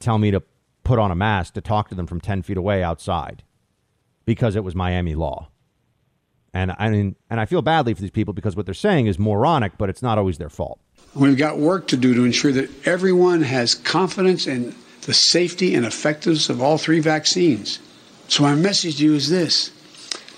tell 0.00 0.16
me 0.16 0.30
to 0.30 0.42
put 0.82 0.98
on 0.98 1.10
a 1.10 1.14
mask 1.14 1.52
to 1.52 1.60
talk 1.60 1.90
to 1.90 1.94
them 1.94 2.06
from 2.06 2.22
10 2.22 2.40
feet 2.40 2.56
away 2.56 2.82
outside 2.82 3.42
because 4.24 4.56
it 4.56 4.64
was 4.64 4.74
Miami 4.74 5.14
law. 5.14 5.50
And 6.54 6.74
I 6.78 6.90
mean, 6.90 7.16
and 7.30 7.40
I 7.40 7.46
feel 7.46 7.62
badly 7.62 7.94
for 7.94 8.02
these 8.02 8.10
people 8.10 8.34
because 8.34 8.56
what 8.56 8.66
they're 8.66 8.74
saying 8.74 9.06
is 9.06 9.18
moronic, 9.18 9.78
but 9.78 9.88
it's 9.88 10.02
not 10.02 10.18
always 10.18 10.38
their 10.38 10.50
fault. 10.50 10.78
We've 11.14 11.36
got 11.36 11.58
work 11.58 11.88
to 11.88 11.96
do 11.96 12.14
to 12.14 12.24
ensure 12.24 12.52
that 12.52 12.86
everyone 12.86 13.42
has 13.42 13.74
confidence 13.74 14.46
in 14.46 14.74
the 15.02 15.14
safety 15.14 15.74
and 15.74 15.84
effectiveness 15.84 16.48
of 16.48 16.62
all 16.62 16.78
three 16.78 17.00
vaccines. 17.00 17.78
So 18.28 18.42
my 18.42 18.54
message 18.54 18.98
to 18.98 19.04
you 19.04 19.14
is 19.14 19.28
this. 19.28 19.70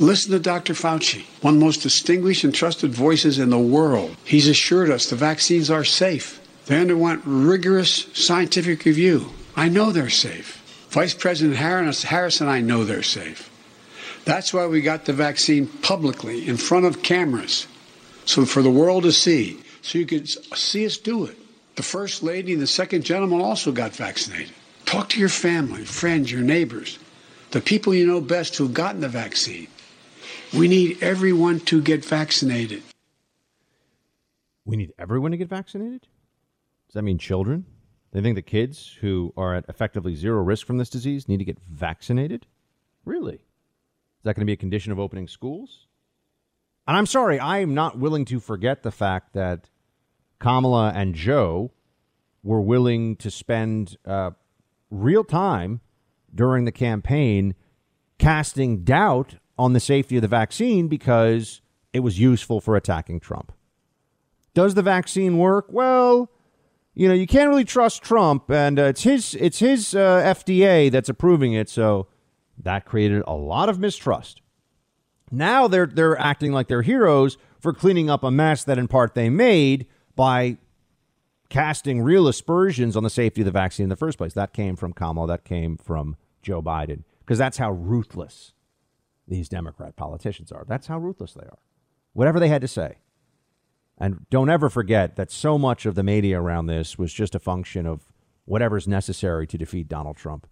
Listen 0.00 0.32
to 0.32 0.40
Dr. 0.40 0.72
Fauci, 0.74 1.24
one 1.42 1.54
of 1.54 1.60
the 1.60 1.64
most 1.64 1.82
distinguished 1.82 2.42
and 2.42 2.52
trusted 2.52 2.92
voices 2.92 3.38
in 3.38 3.50
the 3.50 3.58
world. 3.58 4.16
He's 4.24 4.48
assured 4.48 4.90
us 4.90 5.06
the 5.06 5.16
vaccines 5.16 5.70
are 5.70 5.84
safe. 5.84 6.40
They 6.66 6.80
underwent 6.80 7.22
rigorous 7.24 8.06
scientific 8.14 8.84
review. 8.84 9.30
I 9.54 9.68
know 9.68 9.92
they're 9.92 10.10
safe. 10.10 10.60
Vice 10.90 11.14
President 11.14 11.56
Harris 11.56 12.40
and 12.40 12.50
I 12.50 12.60
know 12.60 12.84
they're 12.84 13.02
safe. 13.04 13.50
That's 14.24 14.54
why 14.54 14.66
we 14.66 14.80
got 14.80 15.04
the 15.04 15.12
vaccine 15.12 15.66
publicly 15.66 16.48
in 16.48 16.56
front 16.56 16.86
of 16.86 17.02
cameras, 17.02 17.66
so 18.24 18.46
for 18.46 18.62
the 18.62 18.70
world 18.70 19.02
to 19.02 19.12
see, 19.12 19.60
so 19.82 19.98
you 19.98 20.06
could 20.06 20.28
see 20.56 20.86
us 20.86 20.96
do 20.96 21.26
it. 21.26 21.36
The 21.76 21.82
First 21.82 22.22
Lady 22.22 22.52
and 22.52 22.62
the 22.62 22.66
Second 22.66 23.04
Gentleman 23.04 23.40
also 23.40 23.70
got 23.70 23.94
vaccinated. 23.94 24.54
Talk 24.86 25.10
to 25.10 25.20
your 25.20 25.28
family, 25.28 25.84
friends, 25.84 26.32
your 26.32 26.40
neighbors, 26.40 26.98
the 27.50 27.60
people 27.60 27.94
you 27.94 28.06
know 28.06 28.20
best 28.20 28.56
who've 28.56 28.72
gotten 28.72 29.00
the 29.00 29.08
vaccine. 29.08 29.66
We 30.54 30.68
need 30.68 31.02
everyone 31.02 31.60
to 31.60 31.82
get 31.82 32.04
vaccinated. 32.04 32.82
We 34.64 34.76
need 34.76 34.92
everyone 34.98 35.32
to 35.32 35.36
get 35.36 35.48
vaccinated? 35.48 36.02
Does 36.86 36.94
that 36.94 37.02
mean 37.02 37.18
children? 37.18 37.66
They 38.12 38.22
think 38.22 38.36
the 38.36 38.42
kids 38.42 38.96
who 39.00 39.34
are 39.36 39.54
at 39.54 39.68
effectively 39.68 40.14
zero 40.14 40.42
risk 40.42 40.66
from 40.66 40.78
this 40.78 40.88
disease 40.88 41.28
need 41.28 41.38
to 41.38 41.44
get 41.44 41.58
vaccinated? 41.68 42.46
Really? 43.04 43.40
Is 44.24 44.26
that 44.26 44.36
going 44.36 44.46
to 44.46 44.46
be 44.46 44.54
a 44.54 44.56
condition 44.56 44.90
of 44.90 44.98
opening 44.98 45.28
schools? 45.28 45.86
And 46.88 46.96
I'm 46.96 47.04
sorry, 47.04 47.38
I 47.38 47.58
am 47.58 47.74
not 47.74 47.98
willing 47.98 48.24
to 48.24 48.40
forget 48.40 48.82
the 48.82 48.90
fact 48.90 49.34
that 49.34 49.68
Kamala 50.38 50.94
and 50.94 51.14
Joe 51.14 51.72
were 52.42 52.62
willing 52.62 53.16
to 53.16 53.30
spend 53.30 53.98
uh, 54.06 54.30
real 54.90 55.24
time 55.24 55.82
during 56.34 56.64
the 56.64 56.72
campaign 56.72 57.54
casting 58.18 58.82
doubt 58.82 59.34
on 59.58 59.74
the 59.74 59.80
safety 59.80 60.16
of 60.16 60.22
the 60.22 60.28
vaccine 60.28 60.88
because 60.88 61.60
it 61.92 62.00
was 62.00 62.18
useful 62.18 62.62
for 62.62 62.76
attacking 62.76 63.20
Trump. 63.20 63.52
Does 64.54 64.72
the 64.72 64.80
vaccine 64.80 65.36
work? 65.36 65.66
Well, 65.68 66.30
you 66.94 67.08
know, 67.08 67.14
you 67.14 67.26
can't 67.26 67.50
really 67.50 67.66
trust 67.66 68.02
Trump, 68.02 68.50
and 68.50 68.78
uh, 68.78 68.84
it's 68.84 69.02
his 69.02 69.34
it's 69.34 69.58
his 69.58 69.94
uh, 69.94 70.22
FDA 70.24 70.90
that's 70.90 71.10
approving 71.10 71.52
it, 71.52 71.68
so 71.68 72.06
that 72.62 72.84
created 72.84 73.22
a 73.26 73.34
lot 73.34 73.68
of 73.68 73.78
mistrust. 73.78 74.40
Now 75.30 75.68
they're 75.68 75.86
they're 75.86 76.18
acting 76.18 76.52
like 76.52 76.68
they're 76.68 76.82
heroes 76.82 77.36
for 77.58 77.72
cleaning 77.72 78.10
up 78.10 78.22
a 78.22 78.30
mess 78.30 78.64
that 78.64 78.78
in 78.78 78.88
part 78.88 79.14
they 79.14 79.30
made 79.30 79.86
by 80.14 80.58
casting 81.48 82.02
real 82.02 82.28
aspersions 82.28 82.96
on 82.96 83.02
the 83.02 83.10
safety 83.10 83.40
of 83.40 83.46
the 83.46 83.50
vaccine 83.50 83.84
in 83.84 83.90
the 83.90 83.96
first 83.96 84.18
place. 84.18 84.34
That 84.34 84.52
came 84.52 84.76
from 84.76 84.92
Kamala, 84.92 85.28
that 85.28 85.44
came 85.44 85.76
from 85.76 86.16
Joe 86.42 86.62
Biden, 86.62 87.04
because 87.20 87.38
that's 87.38 87.58
how 87.58 87.72
ruthless 87.72 88.52
these 89.26 89.48
Democrat 89.48 89.96
politicians 89.96 90.52
are. 90.52 90.64
That's 90.68 90.86
how 90.86 90.98
ruthless 90.98 91.32
they 91.32 91.46
are. 91.46 91.58
Whatever 92.12 92.38
they 92.38 92.48
had 92.48 92.60
to 92.60 92.68
say. 92.68 92.98
And 93.96 94.26
don't 94.28 94.50
ever 94.50 94.68
forget 94.68 95.16
that 95.16 95.30
so 95.30 95.56
much 95.56 95.86
of 95.86 95.94
the 95.94 96.02
media 96.02 96.40
around 96.40 96.66
this 96.66 96.98
was 96.98 97.12
just 97.12 97.34
a 97.34 97.38
function 97.38 97.86
of 97.86 98.08
whatever's 98.44 98.88
necessary 98.88 99.46
to 99.46 99.56
defeat 99.58 99.88
Donald 99.88 100.16
Trump. 100.16 100.46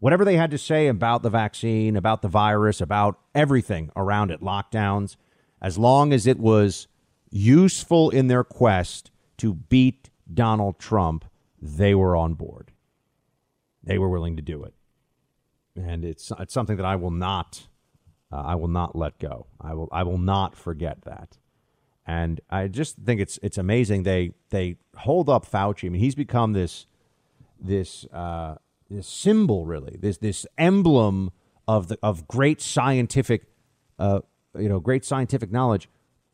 Whatever 0.00 0.24
they 0.24 0.36
had 0.36 0.50
to 0.50 0.58
say 0.58 0.88
about 0.88 1.22
the 1.22 1.30
vaccine, 1.30 1.96
about 1.96 2.22
the 2.22 2.28
virus, 2.28 2.80
about 2.80 3.20
everything 3.34 3.90
around 3.94 4.30
it, 4.30 4.40
lockdowns, 4.40 5.16
as 5.62 5.78
long 5.78 6.12
as 6.12 6.26
it 6.26 6.38
was 6.38 6.88
useful 7.30 8.10
in 8.10 8.26
their 8.26 8.42
quest 8.42 9.10
to 9.38 9.54
beat 9.54 10.10
Donald 10.32 10.78
Trump, 10.78 11.24
they 11.60 11.94
were 11.94 12.16
on 12.16 12.34
board. 12.34 12.72
They 13.84 13.98
were 13.98 14.08
willing 14.08 14.36
to 14.36 14.42
do 14.42 14.64
it. 14.64 14.74
And 15.76 16.04
it's, 16.04 16.32
it's 16.38 16.52
something 16.52 16.76
that 16.76 16.86
I 16.86 16.96
will 16.96 17.10
not 17.10 17.68
uh, 18.32 18.36
I 18.36 18.54
will 18.54 18.68
not 18.68 18.94
let 18.94 19.18
go. 19.18 19.46
I 19.60 19.74
will 19.74 19.88
I 19.90 20.02
will 20.02 20.18
not 20.18 20.56
forget 20.56 21.02
that. 21.02 21.38
And 22.06 22.40
I 22.48 22.68
just 22.68 22.96
think 22.96 23.20
it's 23.20 23.38
it's 23.42 23.58
amazing 23.58 24.04
they 24.04 24.32
they 24.50 24.76
hold 24.96 25.28
up 25.28 25.48
Fauci. 25.48 25.86
I 25.86 25.88
mean, 25.90 26.00
he's 26.00 26.14
become 26.14 26.52
this 26.52 26.86
this 27.60 28.04
uh, 28.06 28.56
this 28.90 29.06
symbol, 29.06 29.66
really, 29.66 29.96
this 29.98 30.18
this 30.18 30.46
emblem 30.58 31.30
of 31.68 31.88
the 31.88 31.98
of 32.02 32.26
great 32.26 32.60
scientific, 32.60 33.44
uh, 33.98 34.20
you 34.58 34.68
know, 34.68 34.80
great 34.80 35.04
scientific 35.04 35.50
knowledge. 35.50 35.88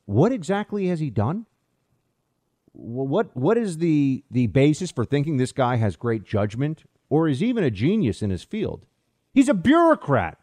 What 0.06 0.32
exactly 0.32 0.86
has 0.86 1.00
he 1.00 1.10
done? 1.10 1.46
What 2.72 3.36
what 3.36 3.58
is 3.58 3.78
the 3.78 4.24
the 4.30 4.46
basis 4.48 4.90
for 4.90 5.04
thinking 5.04 5.36
this 5.36 5.52
guy 5.52 5.76
has 5.76 5.96
great 5.96 6.24
judgment 6.24 6.84
or 7.08 7.28
is 7.28 7.42
even 7.42 7.62
a 7.64 7.70
genius 7.70 8.22
in 8.22 8.30
his 8.30 8.42
field? 8.42 8.86
He's 9.32 9.48
a 9.48 9.54
bureaucrat 9.54 10.38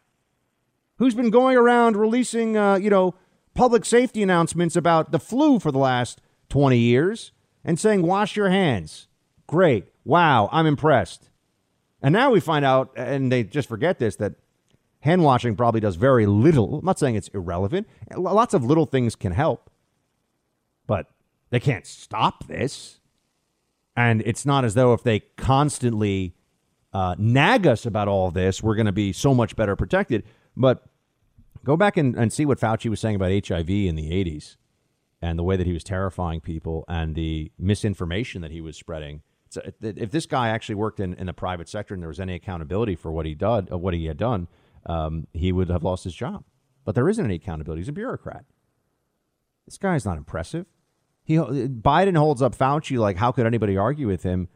who's 0.98 1.14
been 1.14 1.30
going 1.30 1.56
around 1.56 1.96
releasing, 1.96 2.56
uh, 2.56 2.76
you 2.76 2.90
know, 2.90 3.14
public 3.54 3.84
safety 3.84 4.22
announcements 4.22 4.76
about 4.76 5.12
the 5.12 5.18
flu 5.18 5.58
for 5.58 5.72
the 5.72 5.78
last 5.78 6.20
20 6.50 6.78
years 6.78 7.32
and 7.64 7.78
saying, 7.78 8.02
wash 8.02 8.36
your 8.36 8.50
hands. 8.50 9.08
Great. 9.46 9.86
Wow. 10.04 10.48
I'm 10.52 10.66
impressed. 10.66 11.30
And 12.04 12.12
now 12.12 12.30
we 12.30 12.38
find 12.38 12.66
out, 12.66 12.92
and 12.96 13.32
they 13.32 13.44
just 13.44 13.66
forget 13.66 13.98
this, 13.98 14.16
that 14.16 14.34
hand 15.00 15.24
washing 15.24 15.56
probably 15.56 15.80
does 15.80 15.96
very 15.96 16.26
little. 16.26 16.80
I'm 16.80 16.84
not 16.84 16.98
saying 16.98 17.14
it's 17.14 17.28
irrelevant. 17.28 17.88
Lots 18.14 18.52
of 18.52 18.62
little 18.62 18.84
things 18.84 19.16
can 19.16 19.32
help, 19.32 19.70
but 20.86 21.06
they 21.48 21.58
can't 21.58 21.86
stop 21.86 22.46
this. 22.46 23.00
And 23.96 24.20
it's 24.26 24.44
not 24.44 24.66
as 24.66 24.74
though 24.74 24.92
if 24.92 25.02
they 25.02 25.20
constantly 25.38 26.34
uh, 26.92 27.14
nag 27.16 27.66
us 27.66 27.86
about 27.86 28.06
all 28.06 28.30
this, 28.30 28.62
we're 28.62 28.76
going 28.76 28.84
to 28.84 28.92
be 28.92 29.14
so 29.14 29.32
much 29.32 29.56
better 29.56 29.74
protected. 29.74 30.24
But 30.54 30.84
go 31.64 31.74
back 31.74 31.96
and, 31.96 32.14
and 32.16 32.30
see 32.30 32.44
what 32.44 32.60
Fauci 32.60 32.90
was 32.90 33.00
saying 33.00 33.16
about 33.16 33.30
HIV 33.30 33.70
in 33.70 33.94
the 33.94 34.10
80s 34.10 34.56
and 35.22 35.38
the 35.38 35.42
way 35.42 35.56
that 35.56 35.66
he 35.66 35.72
was 35.72 35.82
terrifying 35.82 36.42
people 36.42 36.84
and 36.86 37.14
the 37.14 37.50
misinformation 37.58 38.42
that 38.42 38.50
he 38.50 38.60
was 38.60 38.76
spreading. 38.76 39.22
So 39.54 39.62
if 39.80 40.10
this 40.10 40.26
guy 40.26 40.48
actually 40.48 40.74
worked 40.74 40.98
in, 40.98 41.14
in 41.14 41.26
the 41.26 41.32
private 41.32 41.68
sector 41.68 41.94
and 41.94 42.02
there 42.02 42.08
was 42.08 42.18
any 42.18 42.34
accountability 42.34 42.96
for 42.96 43.12
what 43.12 43.24
he 43.24 43.34
did, 43.34 43.72
uh, 43.72 43.78
what 43.78 43.94
he 43.94 44.06
had 44.06 44.16
done, 44.16 44.48
um, 44.86 45.28
he 45.32 45.52
would 45.52 45.68
have 45.68 45.84
lost 45.84 46.02
his 46.02 46.14
job. 46.14 46.42
But 46.84 46.96
there 46.96 47.08
isn't 47.08 47.24
any 47.24 47.36
accountability. 47.36 47.80
He's 47.80 47.88
a 47.88 47.92
bureaucrat. 47.92 48.44
This 49.64 49.78
guy's 49.78 50.04
not 50.04 50.18
impressive. 50.18 50.66
He 51.22 51.36
Biden 51.36 52.16
holds 52.16 52.42
up 52.42 52.56
Fauci 52.56 52.98
like, 52.98 53.16
how 53.16 53.30
could 53.30 53.46
anybody 53.46 53.76
argue 53.76 54.08
with 54.08 54.24
him? 54.24 54.48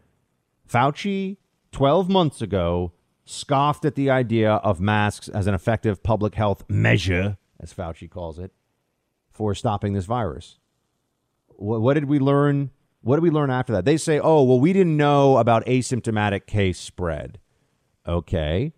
Fauci, 0.68 1.36
12 1.72 2.10
months 2.10 2.42
ago, 2.42 2.92
scoffed 3.24 3.84
at 3.84 3.94
the 3.94 4.10
idea 4.10 4.54
of 4.54 4.80
masks 4.80 5.28
as 5.28 5.46
an 5.46 5.54
effective 5.54 6.02
public 6.02 6.34
health 6.34 6.64
measure, 6.68 7.38
as 7.60 7.72
Fauci 7.72 8.10
calls 8.10 8.38
it, 8.38 8.52
for 9.30 9.54
stopping 9.54 9.92
this 9.92 10.06
virus. 10.06 10.58
What 11.46 11.94
did 11.94 12.06
we 12.06 12.18
learn? 12.18 12.70
What 13.08 13.16
do 13.16 13.22
we 13.22 13.30
learn 13.30 13.48
after 13.48 13.72
that? 13.72 13.86
They 13.86 13.96
say, 13.96 14.20
oh, 14.20 14.42
well, 14.42 14.60
we 14.60 14.74
didn't 14.74 14.98
know 14.98 15.38
about 15.38 15.64
asymptomatic 15.64 16.44
case 16.44 16.78
spread. 16.78 17.38
Okay. 18.06 18.74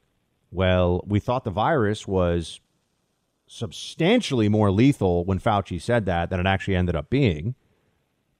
Well, 0.52 1.02
we 1.04 1.18
thought 1.18 1.42
the 1.42 1.50
virus 1.50 2.06
was 2.06 2.60
substantially 3.48 4.48
more 4.48 4.70
lethal 4.70 5.24
when 5.24 5.40
Fauci 5.40 5.82
said 5.82 6.06
that 6.06 6.30
than 6.30 6.38
it 6.38 6.46
actually 6.46 6.76
ended 6.76 6.94
up 6.94 7.10
being. 7.10 7.56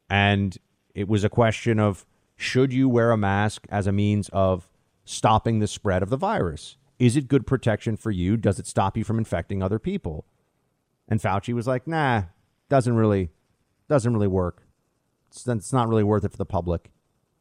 And 0.09 0.57
it 0.95 1.09
was 1.09 1.25
a 1.25 1.29
question 1.29 1.81
of 1.81 2.07
should 2.37 2.73
you 2.73 2.89
wear 2.89 3.11
a 3.11 3.17
mask 3.17 3.67
as 3.69 3.89
a 3.89 3.93
means 3.93 4.29
of 4.29 4.69
stopping 5.05 5.59
the 5.59 5.67
spread 5.67 6.05
of 6.05 6.09
the 6.11 6.17
virus? 6.17 6.77
Is 7.01 7.17
it 7.17 7.27
good 7.27 7.49
protection 7.49 7.97
for 7.97 8.13
you? 8.13 8.37
Does 8.37 8.61
it 8.61 8.69
stop 8.69 8.97
you 8.97 9.03
from 9.03 9.19
infecting 9.19 9.61
other 9.61 9.81
people? 9.81 10.25
And 11.09 11.21
Fauci 11.21 11.53
was 11.53 11.67
like, 11.67 11.89
nah, 11.89 12.27
doesn't 12.69 12.95
really, 12.95 13.31
doesn't 13.89 14.15
really 14.15 14.29
work. 14.29 14.63
It's, 15.31 15.47
it's 15.47 15.73
not 15.73 15.89
really 15.89 16.05
worth 16.05 16.25
it 16.25 16.33
for 16.33 16.37
the 16.37 16.45
public, 16.45 16.91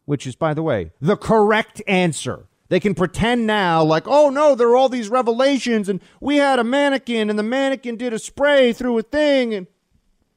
which 0.05 0.27
is, 0.27 0.35
by 0.35 0.53
the 0.53 0.63
way, 0.63 0.91
the 1.01 1.17
correct 1.17 1.81
answer. 1.87 2.45
They 2.69 2.79
can 2.79 2.93
pretend 2.93 3.47
now 3.47 3.83
like, 3.83 4.07
oh 4.07 4.29
no, 4.29 4.53
there 4.53 4.69
are 4.69 4.75
all 4.75 4.89
these 4.89 5.09
revelations, 5.09 5.89
and 5.89 6.01
we 6.21 6.37
had 6.37 6.59
a 6.59 6.63
mannequin, 6.63 7.29
and 7.29 7.39
the 7.39 7.43
mannequin 7.43 7.97
did 7.97 8.13
a 8.13 8.19
spray 8.19 8.73
through 8.73 8.97
a 8.99 9.01
thing, 9.01 9.53
and 9.53 9.67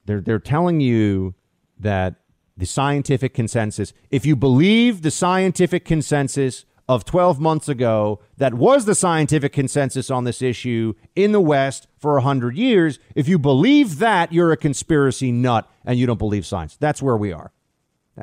they're 0.06 0.22
they're 0.22 0.38
telling 0.38 0.80
you 0.80 1.34
that 1.78 2.14
the 2.56 2.64
scientific 2.66 3.34
consensus, 3.34 3.92
if 4.10 4.24
you 4.24 4.34
believe 4.34 5.02
the 5.02 5.10
scientific 5.10 5.84
consensus 5.84 6.64
of 6.92 7.04
12 7.04 7.40
months 7.40 7.68
ago 7.68 8.20
that 8.36 8.54
was 8.54 8.84
the 8.84 8.94
scientific 8.94 9.52
consensus 9.52 10.10
on 10.10 10.24
this 10.24 10.42
issue 10.42 10.94
in 11.16 11.32
the 11.32 11.40
West 11.40 11.86
for 11.98 12.14
100 12.14 12.56
years, 12.56 12.98
if 13.14 13.28
you 13.28 13.38
believe 13.38 13.98
that, 13.98 14.32
you're 14.32 14.52
a 14.52 14.56
conspiracy 14.56 15.32
nut 15.32 15.68
and 15.84 15.98
you 15.98 16.06
don't 16.06 16.18
believe 16.18 16.46
science. 16.46 16.76
That's 16.78 17.02
where 17.02 17.16
we 17.16 17.32
are. 17.32 17.52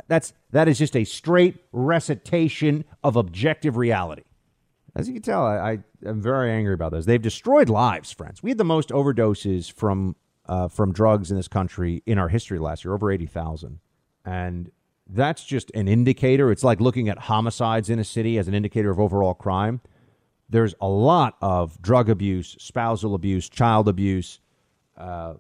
That's 0.08 0.34
that 0.52 0.68
is 0.68 0.78
just 0.78 0.96
a 0.96 1.04
straight 1.04 1.58
recitation 1.72 2.86
of 3.04 3.16
objective 3.16 3.76
reality. 3.76 4.24
As 4.96 5.08
you 5.08 5.14
can 5.14 5.24
tell, 5.24 5.46
I, 5.46 5.58
I 5.58 5.80
am 6.06 6.22
very 6.22 6.52
angry 6.52 6.74
about 6.74 6.92
this. 6.92 7.06
They've 7.06 7.22
destroyed 7.22 7.70
lives, 7.70 8.12
friends. 8.12 8.44
We 8.44 8.52
had 8.52 8.58
the 8.58 8.66
most 8.66 8.90
overdoses 8.90 9.72
from 9.72 10.16
uh, 10.46 10.68
from 10.68 10.94
drugs 10.94 11.32
in 11.32 11.38
this 11.38 11.48
country 11.48 12.04
in 12.06 12.18
our 12.20 12.30
history 12.30 12.60
last 12.60 12.86
year, 12.86 12.94
over 12.94 13.12
eighty 13.12 13.26
thousand, 13.26 13.80
and 14.26 14.72
that's 15.10 15.44
just 15.44 15.72
an 15.72 15.88
indicator. 15.88 16.52
It's 16.52 16.64
like 16.64 16.80
looking 16.80 17.10
at 17.10 17.18
homicides 17.18 17.90
in 17.90 18.00
a 18.00 18.04
city 18.04 18.38
as 18.38 18.48
an 18.48 18.54
indicator 18.54 18.92
of 18.92 19.00
overall 19.00 19.34
crime. 19.34 19.82
There's 20.50 20.76
a 20.80 20.88
lot 20.88 21.36
of 21.42 21.82
drug 21.82 22.10
abuse, 22.10 22.56
spousal 22.60 23.16
abuse, 23.16 23.50
child 23.50 23.88
abuse, 23.88 24.40
uh, 24.98 25.36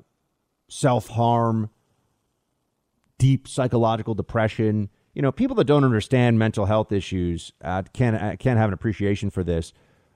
self 0.69 1.07
harm, 1.09 1.69
deep 3.17 3.47
psychological 3.47 4.15
depression. 4.15 4.89
You 5.13 5.21
know, 5.21 5.31
people 5.31 5.55
that 5.57 5.65
don't 5.65 5.83
understand 5.83 6.39
mental 6.39 6.65
health 6.65 6.91
issues 6.91 7.53
uh, 7.63 7.83
can't 7.93 8.15
uh, 8.15 8.35
can't 8.37 8.57
have 8.57 8.69
an 8.69 8.73
appreciation 8.73 9.29
for 9.29 9.43
this. 9.43 9.73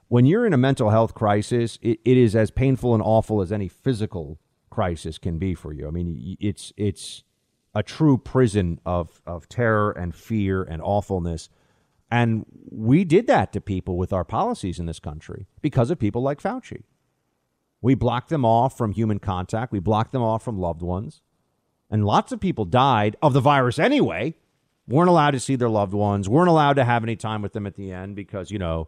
When 0.08 0.26
you're 0.26 0.46
in 0.46 0.54
a 0.54 0.58
mental 0.58 0.92
health 0.92 1.14
crisis, 1.16 1.80
it, 1.82 2.00
it 2.06 2.18
is 2.18 2.36
as 2.36 2.52
painful 2.52 2.94
and 2.94 3.02
awful 3.02 3.42
as 3.42 3.52
any 3.52 3.68
physical 3.68 4.40
crisis 4.70 5.18
can 5.18 5.40
be 5.40 5.56
for 5.56 5.74
you. 5.74 5.88
I 5.88 5.92
mean, 5.92 6.38
it's 6.40 6.72
it's 6.78 7.24
a 7.76 7.84
true 7.84 8.18
prison 8.18 8.80
of 8.86 9.22
of 9.26 9.50
terror 9.50 9.92
and 9.92 10.14
fear 10.14 10.64
and 10.64 10.82
awfulness. 10.82 11.50
And 12.12 12.46
we 12.70 13.04
did 13.04 13.26
that 13.28 13.52
to 13.54 13.62
people 13.62 13.98
with 13.98 14.14
our 14.14 14.24
policies 14.24 14.80
in 14.80 14.86
this 14.86 15.00
country 15.00 15.48
because 15.62 15.90
of 15.90 15.98
people 15.98 16.22
like 16.22 16.42
Fauci. 16.42 16.84
We 17.82 17.96
blocked 17.96 18.30
them 18.30 18.46
off 18.46 18.78
from 18.78 18.94
human 18.94 19.20
contact. 19.20 19.72
We 19.72 19.80
blocked 19.80 20.12
them 20.12 20.22
off 20.22 20.44
from 20.44 20.58
loved 20.58 20.82
ones. 20.82 21.22
And 21.90 22.06
lots 22.06 22.32
of 22.32 22.40
people 22.40 22.66
died 22.66 23.16
of 23.22 23.34
the 23.34 23.42
virus 23.42 23.78
anyway, 23.78 24.36
weren't 24.88 25.10
allowed 25.10 25.32
to 25.32 25.40
see 25.40 25.56
their 25.56 25.70
loved 25.70 25.94
ones, 25.94 26.30
weren't 26.30 26.50
allowed 26.50 26.74
to 26.78 26.86
have 26.86 27.04
any 27.04 27.16
time 27.16 27.42
with 27.42 27.54
them 27.54 27.68
at 27.68 27.76
the 27.76 27.92
end 27.92 28.16
because, 28.16 28.52
you 28.52 28.58
know, 28.58 28.88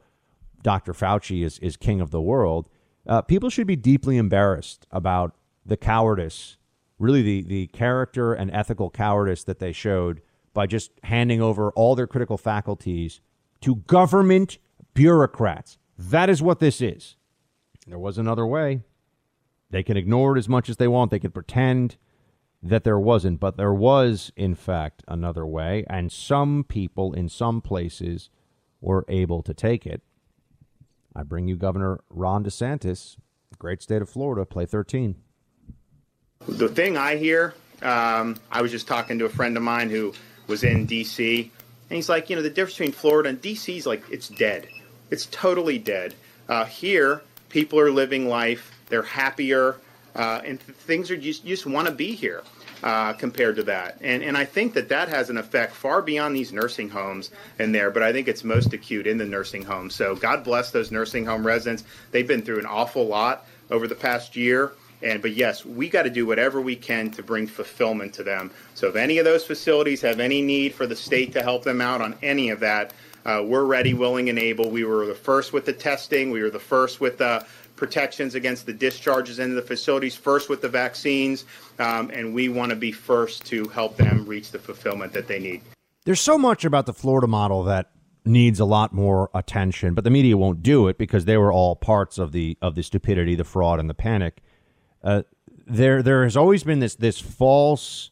Dr. 0.63 0.93
Fauci 0.93 1.43
is, 1.43 1.60
is 1.60 1.78
king 1.78 2.02
of 2.02 2.12
the 2.12 2.21
world. 2.21 2.69
Uh, 3.06 3.21
people 3.21 3.50
should 3.50 3.67
be 3.67 3.76
deeply 3.76 4.17
embarrassed 4.17 4.88
about 4.91 5.36
the 5.65 5.78
cowardice, 5.78 6.58
really 7.00 7.22
the, 7.22 7.42
the 7.42 7.68
character 7.68 8.34
and 8.34 8.52
ethical 8.52 8.90
cowardice 8.90 9.44
that 9.44 9.60
they 9.60 9.72
showed 9.72 10.22
by 10.54 10.66
just 10.66 10.92
handing 11.04 11.42
over 11.42 11.72
all 11.72 11.96
their 11.96 12.08
critical 12.08 12.38
faculties 12.38 13.22
to 13.62 13.76
government 13.76 14.58
bureaucrats. 14.94 15.78
That 15.98 16.30
is 16.30 16.42
what 16.42 16.60
this 16.60 16.82
is. 16.82 17.18
There 17.88 18.00
was 18.00 18.18
another 18.18 18.46
way. 18.46 18.82
They 19.70 19.84
can 19.84 19.98
ignore 19.98 20.36
it 20.36 20.40
as 20.40 20.50
much 20.50 20.70
as 20.70 20.78
they 20.78 20.88
want. 20.88 21.12
They 21.12 21.20
can 21.20 21.32
pretend 21.32 21.98
that 22.64 22.84
there 22.84 23.00
wasn't, 23.00 23.40
but 23.40 23.58
there 23.58 23.74
was, 23.74 24.32
in 24.36 24.56
fact, 24.56 25.04
another 25.08 25.46
way, 25.46 25.86
and 25.88 26.12
some 26.12 26.66
people 26.68 27.14
in 27.14 27.30
some 27.30 27.62
places 27.62 28.30
were 28.82 29.06
able 29.08 29.44
to 29.44 29.54
take 29.54 29.86
it. 29.86 30.02
I 31.16 31.24
bring 31.24 31.48
you 31.48 31.58
Governor 31.58 32.02
Ron 32.10 32.44
DeSantis, 32.44 33.18
great 33.60 33.82
state 33.82 34.02
of 34.02 34.10
Florida, 34.10 34.46
play 34.46 34.66
13. 34.66 35.16
The 36.48 36.70
thing 36.70 36.98
I 36.98 37.16
hear, 37.16 37.54
um, 37.82 38.38
I 38.52 38.62
was 38.62 38.72
just 38.72 38.88
talking 38.88 39.20
to 39.20 39.26
a 39.26 39.30
friend 39.30 39.58
of 39.58 39.64
mine 39.64 39.90
who 39.90 40.14
was 40.48 40.64
in 40.64 40.86
D.C., 40.86 41.52
and 41.90 41.96
he's 41.96 42.10
like, 42.10 42.30
you 42.30 42.36
know, 42.36 42.42
the 42.42 42.50
difference 42.50 42.78
between 42.78 42.94
Florida 42.94 43.30
and 43.30 43.42
D.C. 43.42 43.78
is 43.78 43.86
like, 43.86 44.04
it's 44.10 44.28
dead. 44.28 44.68
It's 45.12 45.28
totally 45.28 45.78
dead. 45.78 46.16
Uh, 46.50 46.66
here, 46.66 47.22
people 47.50 47.80
are 47.80 47.92
living 47.92 48.28
life, 48.28 48.72
they're 48.90 49.04
happier, 49.04 49.78
uh, 50.16 50.42
and 50.44 50.60
things 50.60 51.12
are 51.12 51.18
just, 51.18 51.46
just 51.46 51.66
want 51.66 51.88
to 51.88 51.94
be 51.94 52.14
here 52.14 52.44
uh, 52.84 53.14
compared 53.14 53.56
to 53.58 53.64
that. 53.64 53.98
And, 54.02 54.24
and 54.24 54.38
I 54.38 54.46
think 54.46 54.74
that 54.74 54.90
that 54.90 55.10
has 55.10 55.30
an 55.30 55.38
effect 55.38 55.74
far 55.74 56.02
beyond 56.02 56.36
these 56.36 56.54
nursing 56.54 56.90
homes 56.90 57.32
in 57.60 57.72
there, 57.72 57.92
but 57.92 58.04
I 58.04 58.14
think 58.14 58.28
it's 58.28 58.44
most 58.44 58.74
acute 58.74 59.08
in 59.08 59.18
the 59.18 59.26
nursing 59.26 59.64
homes. 59.64 59.96
So 59.96 60.16
God 60.16 60.44
bless 60.44 60.72
those 60.72 60.92
nursing 60.92 61.26
home 61.26 61.46
residents. 61.46 61.84
They've 62.12 62.28
been 62.28 62.44
through 62.44 62.60
an 62.60 62.66
awful 62.66 63.08
lot 63.08 63.48
over 63.72 63.88
the 63.88 63.96
past 63.96 64.36
year. 64.36 64.72
And 65.06 65.22
but 65.22 65.34
yes, 65.34 65.63
we 65.63 65.88
got 65.88 66.04
to 66.04 66.10
do 66.10 66.26
whatever 66.26 66.60
we 66.60 66.76
can 66.76 67.12
to 67.12 67.24
bring 67.24 67.48
fulfillment 67.48 68.13
to 68.15 68.24
them. 68.24 68.52
So 68.74 68.88
if 68.88 68.96
any 68.96 69.20
of 69.20 69.26
those 69.26 69.46
facilities 69.46 70.02
have 70.02 70.20
any 70.20 70.41
need 70.41 70.74
for 70.74 70.88
the 70.88 70.96
state 70.96 71.32
to 71.34 71.44
help 71.44 71.63
them 71.63 71.80
out 71.80 72.02
on 72.02 72.15
any 72.24 72.50
of 72.50 72.60
that, 72.62 72.94
uh, 73.26 73.44
we're 73.46 73.65
ready, 73.65 73.94
willing, 73.94 74.30
and 74.30 74.38
able. 74.38 74.70
We 74.70 74.84
were 74.84 75.06
the 75.06 75.15
first 75.15 75.54
with 75.54 75.65
the 75.65 75.74
testing. 75.74 76.32
We 76.32 76.41
were 76.41 76.50
the 76.50 76.60
first 76.60 77.00
with 77.00 77.20
the 77.20 77.46
protections 77.76 78.36
against 78.36 78.65
the 78.65 78.74
discharges 78.74 79.39
into 79.39 79.56
the 79.56 79.62
facilities, 79.62 80.15
first 80.15 80.50
with 80.50 80.62
the 80.62 80.70
vaccines, 80.70 81.46
um, 81.80 82.10
and 82.12 82.34
we 82.34 82.50
want 82.50 82.70
to 82.70 82.76
be 82.76 82.91
first 82.91 83.46
to 83.46 83.68
help 83.70 83.98
them 83.98 84.26
reach 84.26 84.52
the 84.52 84.60
fulfillment 84.60 85.13
that 85.13 85.28
they 85.28 85.39
need. 85.39 85.62
There's 86.06 86.22
so 86.22 86.38
much 86.38 86.65
about 86.65 86.86
the 86.86 86.94
Florida 86.94 87.28
model 87.28 87.63
that 87.63 87.91
needs 88.26 88.60
a 88.60 88.65
lot 88.65 88.94
more 88.94 89.30
attention, 89.34 89.94
but 89.94 90.04
the 90.04 90.10
media 90.10 90.38
won't 90.38 90.63
do 90.63 90.88
it 90.88 90.98
because 90.98 91.26
they 91.26 91.38
were 91.38 91.52
all 91.52 91.76
parts 91.76 92.18
of 92.18 92.32
the 92.32 92.58
of 92.62 92.76
the 92.76 92.84
stupidity, 92.84 93.36
the 93.36 93.44
fraud, 93.44 93.80
and 93.80 93.89
the 93.89 93.94
panic. 93.94 94.41
Uh, 95.06 95.22
there, 95.68 96.02
there 96.02 96.24
has 96.24 96.36
always 96.36 96.63
been 96.63 96.80
this 96.80 96.96
this 96.96 97.20
false 97.20 98.12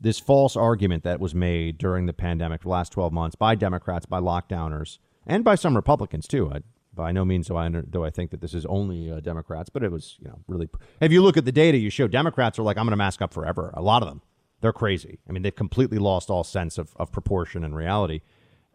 this 0.00 0.18
false 0.18 0.56
argument 0.56 1.04
that 1.04 1.20
was 1.20 1.34
made 1.34 1.76
during 1.76 2.06
the 2.06 2.12
pandemic, 2.14 2.62
the 2.62 2.68
last 2.70 2.90
12 2.92 3.12
months, 3.12 3.36
by 3.36 3.54
Democrats, 3.54 4.06
by 4.06 4.18
lockdowners, 4.18 4.98
and 5.26 5.44
by 5.44 5.54
some 5.54 5.76
Republicans 5.76 6.26
too. 6.26 6.50
I, 6.50 6.60
by 6.94 7.12
no 7.12 7.24
means 7.24 7.46
do 7.46 7.56
I 7.56 7.68
do 7.68 8.04
I 8.04 8.10
think 8.10 8.30
that 8.30 8.40
this 8.40 8.54
is 8.54 8.66
only 8.66 9.12
uh, 9.12 9.20
Democrats, 9.20 9.70
but 9.70 9.84
it 9.84 9.92
was 9.92 10.16
you 10.20 10.28
know 10.28 10.38
really. 10.48 10.68
If 11.00 11.12
you 11.12 11.22
look 11.22 11.36
at 11.36 11.44
the 11.44 11.52
data, 11.52 11.78
you 11.78 11.90
show 11.90 12.08
Democrats 12.08 12.58
are 12.58 12.62
like 12.62 12.76
I'm 12.76 12.84
going 12.84 12.92
to 12.92 12.96
mask 12.96 13.22
up 13.22 13.32
forever. 13.32 13.72
A 13.74 13.82
lot 13.82 14.02
of 14.02 14.08
them, 14.08 14.22
they're 14.60 14.72
crazy. 14.72 15.18
I 15.28 15.32
mean, 15.32 15.42
they've 15.42 15.54
completely 15.54 15.98
lost 15.98 16.30
all 16.30 16.42
sense 16.42 16.78
of, 16.78 16.92
of 16.96 17.12
proportion 17.12 17.64
and 17.64 17.76
reality. 17.76 18.22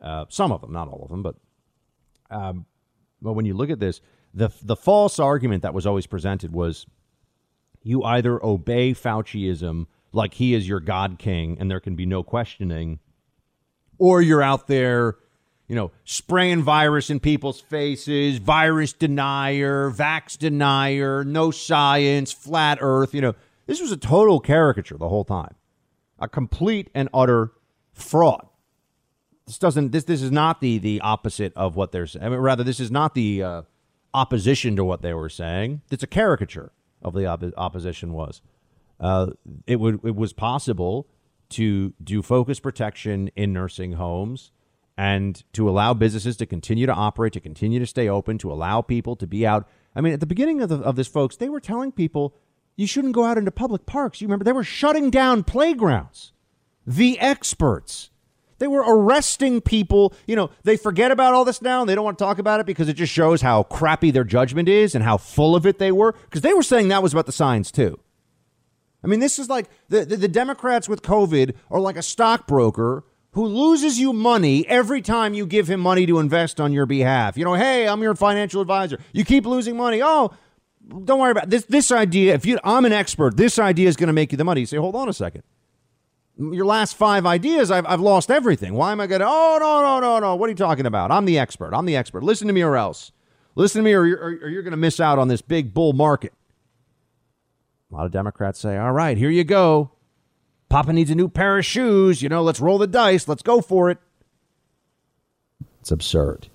Uh, 0.02 0.26
some 0.30 0.52
of 0.52 0.62
them, 0.62 0.72
not 0.72 0.88
all 0.88 1.02
of 1.04 1.10
them, 1.10 1.24
but 1.24 1.36
um, 2.30 2.66
but 3.22 3.34
when 3.34 3.46
you 3.46 3.54
look 3.54 3.70
at 3.70 3.80
this, 3.80 4.02
the 4.34 4.50
the 4.62 4.76
false 4.76 5.20
argument 5.20 5.64
that 5.64 5.74
was 5.74 5.86
always 5.86 6.08
presented 6.08 6.54
was 6.54 6.86
you 7.86 8.04
either 8.04 8.44
obey 8.44 8.94
Fauciism 8.94 9.86
like 10.12 10.34
he 10.34 10.54
is 10.54 10.68
your 10.68 10.80
God 10.80 11.20
King 11.20 11.56
and 11.60 11.72
there 11.72 11.80
can 11.80 11.96
be 11.96 12.06
no 12.06 12.24
questioning, 12.24 13.00
or 13.98 14.22
you're 14.22 14.42
out 14.42 14.68
there 14.68 15.18
you 15.68 15.76
know, 15.76 15.92
spraying 16.04 16.62
virus 16.62 17.10
in 17.10 17.20
people's 17.20 17.60
faces, 17.60 18.38
virus 18.38 18.94
denier, 18.94 19.90
vax 19.90 20.38
denier, 20.38 21.24
no 21.24 21.50
science, 21.50 22.32
flat 22.32 22.78
earth. 22.82 23.14
You 23.14 23.22
know, 23.22 23.36
this 23.66 23.82
was 23.82 23.92
a 23.92 23.98
total 23.98 24.40
caricature 24.40 24.98
the 24.98 25.10
whole 25.10 25.26
time, 25.26 25.56
a 26.20 26.28
complete 26.28 26.92
and 26.94 27.10
utter 27.14 27.52
fraud. 27.94 28.48
This 29.48 29.58
doesn't. 29.58 29.92
This 29.92 30.04
this 30.04 30.22
is 30.22 30.32
not 30.32 30.62
the 30.62 30.78
the 30.78 31.02
opposite 31.02 31.54
of 31.56 31.76
what 31.76 31.92
they're 31.92 32.08
saying. 32.08 32.26
I 32.26 32.30
mean, 32.30 32.40
rather, 32.40 32.64
this 32.64 32.80
is 32.80 32.92
not 32.92 33.16
the 33.16 33.44
uh, 33.44 33.62
opposition 34.14 34.76
to 34.76 34.84
what 34.84 35.02
they 35.02 35.14
were 35.14 35.30
saying. 35.30 35.82
It's 35.90 36.04
a 36.04 36.08
caricature 36.08 36.72
of 37.06 37.14
the 37.14 37.26
op- 37.26 37.54
opposition 37.56 38.12
was. 38.12 38.42
Uh, 39.00 39.28
it 39.68 39.80
would 39.80 40.00
it 40.04 40.16
was 40.16 40.34
possible 40.34 41.08
to 41.50 41.94
do 42.04 42.22
focus 42.22 42.60
protection 42.60 43.30
in 43.36 43.54
nursing 43.54 43.94
homes 43.94 44.52
and 44.98 45.44
to 45.54 45.70
allow 45.70 45.94
businesses 45.94 46.38
to 46.38 46.46
continue 46.46 46.86
to 46.86 46.94
operate, 46.94 47.34
to 47.34 47.40
continue 47.40 47.80
to 47.80 47.86
stay 47.86 48.10
open, 48.10 48.38
to 48.40 48.52
allow 48.52 48.82
people 48.82 49.16
to 49.18 49.28
be 49.28 49.46
out. 49.46 49.68
I 49.96 50.02
mean, 50.02 50.14
at 50.14 50.22
the 50.22 50.26
beginning 50.26 50.62
of, 50.62 50.70
the, 50.70 50.78
of 50.80 50.96
this, 50.96 51.08
folks, 51.08 51.36
they 51.36 51.50
were 51.50 51.60
telling 51.60 51.92
people 51.92 52.34
you 52.76 52.88
shouldn't 52.88 53.14
go 53.14 53.26
out 53.26 53.38
into 53.38 53.52
public 53.52 53.86
parks. 53.86 54.22
You 54.22 54.28
remember 54.28 54.46
they 54.46 54.52
were 54.52 54.64
shutting 54.64 55.10
down 55.10 55.44
playgrounds. 55.44 56.32
The 56.88 57.20
experts, 57.20 58.10
They 58.58 58.68
were 58.68 58.84
arresting 58.86 59.62
people. 59.62 60.14
You 60.28 60.36
know, 60.36 60.50
they 60.64 60.78
forget 60.78 61.12
about 61.12 61.34
all 61.34 61.46
this 61.46 61.62
now 61.62 61.82
and 61.82 61.90
they 61.90 61.96
don't 61.96 62.06
want 62.06 62.18
to 62.18 62.24
talk 62.24 62.40
about 62.40 62.60
it 62.60 62.66
because 62.66 62.88
it 62.88 62.94
just 62.94 63.12
shows 63.12 63.42
how 63.42 63.64
crappy 63.64 64.12
their 64.12 64.24
judgment 64.24 64.70
is 64.70 64.96
and 64.96 65.04
how 65.04 65.18
full 65.18 65.56
of 65.56 65.66
it 65.66 65.78
they 65.78 65.92
were. 65.92 66.14
Because 66.14 66.42
they 66.42 66.54
were 66.54 66.64
saying 66.64 66.88
that 66.88 67.04
was 67.04 67.14
about 67.14 67.26
the 67.26 67.32
science, 67.32 67.72
too. 67.72 68.00
I 69.04 69.08
mean, 69.08 69.20
this 69.20 69.38
is 69.38 69.50
like 69.50 69.70
the, 69.90 70.04
the, 70.04 70.18
the 70.18 70.28
Democrats 70.28 70.90
with 70.90 71.02
COVID 71.04 71.54
are 71.70 71.80
like 71.80 71.96
a 71.96 72.02
stockbroker 72.02 73.04
who 73.34 73.46
loses 73.46 74.00
you 74.00 74.14
money 74.14 74.68
every 74.68 75.02
time 75.02 75.34
you 75.34 75.46
give 75.46 75.70
him 75.70 75.80
money 75.80 76.06
to 76.06 76.20
invest 76.20 76.60
on 76.60 76.72
your 76.72 76.86
behalf. 76.86 77.38
You 77.38 77.44
know, 77.44 77.54
hey, 77.54 77.88
I'm 77.88 78.02
your 78.02 78.16
financial 78.16 78.62
advisor. 78.62 78.98
You 79.14 79.26
keep 79.26 79.46
losing 79.46 79.76
money. 79.76 80.02
Oh, 80.02 80.32
don't 81.04 81.20
worry 81.20 81.32
about 81.32 81.46
it. 81.46 81.50
this. 81.50 81.66
This 81.66 81.92
idea, 81.92 82.34
if 82.34 82.46
you, 82.46 82.58
I'm 82.64 82.86
an 82.86 82.94
expert, 82.94 83.38
this 83.38 83.60
idea 83.60 83.90
is 83.90 83.96
going 83.96 84.08
to 84.08 84.14
make 84.14 84.32
you 84.32 84.38
the 84.38 84.44
money. 84.44 84.62
You 84.62 84.68
say, 84.68 84.78
hold 84.78 84.96
on 84.96 85.10
a 85.10 85.14
second. 85.14 85.44
Your 86.38 86.66
last 86.66 86.96
five 86.96 87.26
ideas, 87.26 87.72
I've, 87.72 87.86
I've 87.86 88.02
lost 88.02 88.30
everything. 88.30 88.74
Why 88.74 88.92
am 88.92 89.00
I 89.00 89.08
going 89.08 89.22
to? 89.22 89.28
Oh 89.28 89.58
no 89.60 89.82
no 89.82 90.00
no 90.00 90.20
no! 90.20 90.36
What 90.36 90.48
are 90.48 90.50
you 90.50 90.56
talking 90.56 90.86
about? 90.86 91.10
I'm 91.10 91.26
the 91.26 91.40
expert. 91.40 91.74
I'm 91.74 91.86
the 91.86 91.96
expert. 91.96 92.24
Listen 92.24 92.48
to 92.48 92.54
me 92.54 92.62
or 92.62 92.76
else. 92.76 93.14
Listen 93.56 93.80
to 93.80 93.86
me 93.86 93.94
or 93.94 94.06
you're, 94.06 94.20
or 94.20 94.50
you're 94.50 94.64
going 94.64 94.72
to 94.72 94.78
miss 94.78 95.00
out 95.00 95.18
on 95.18 95.30
this 95.30 95.42
big 95.42 95.74
bull 95.74 95.94
market. 95.94 96.34
A 97.90 97.96
lot 97.96 98.06
of 98.06 98.12
Democrats 98.12 98.60
say, 98.60 98.78
all 98.78 98.92
right, 98.92 99.18
here 99.18 99.30
you 99.30 99.46
go. 99.46 99.92
Papa 100.68 100.92
needs 100.92 101.10
a 101.10 101.16
new 101.16 101.30
pair 101.30 101.58
of 101.58 101.66
shoes. 101.66 102.22
You 102.22 102.28
know, 102.28 102.44
let's 102.44 102.60
roll 102.60 102.78
the 102.78 102.88
dice. 102.88 103.28
Let's 103.28 103.44
go 103.44 103.62
for 103.62 103.90
it. 103.90 103.98
It's 105.80 105.92
absurd. 105.92 106.50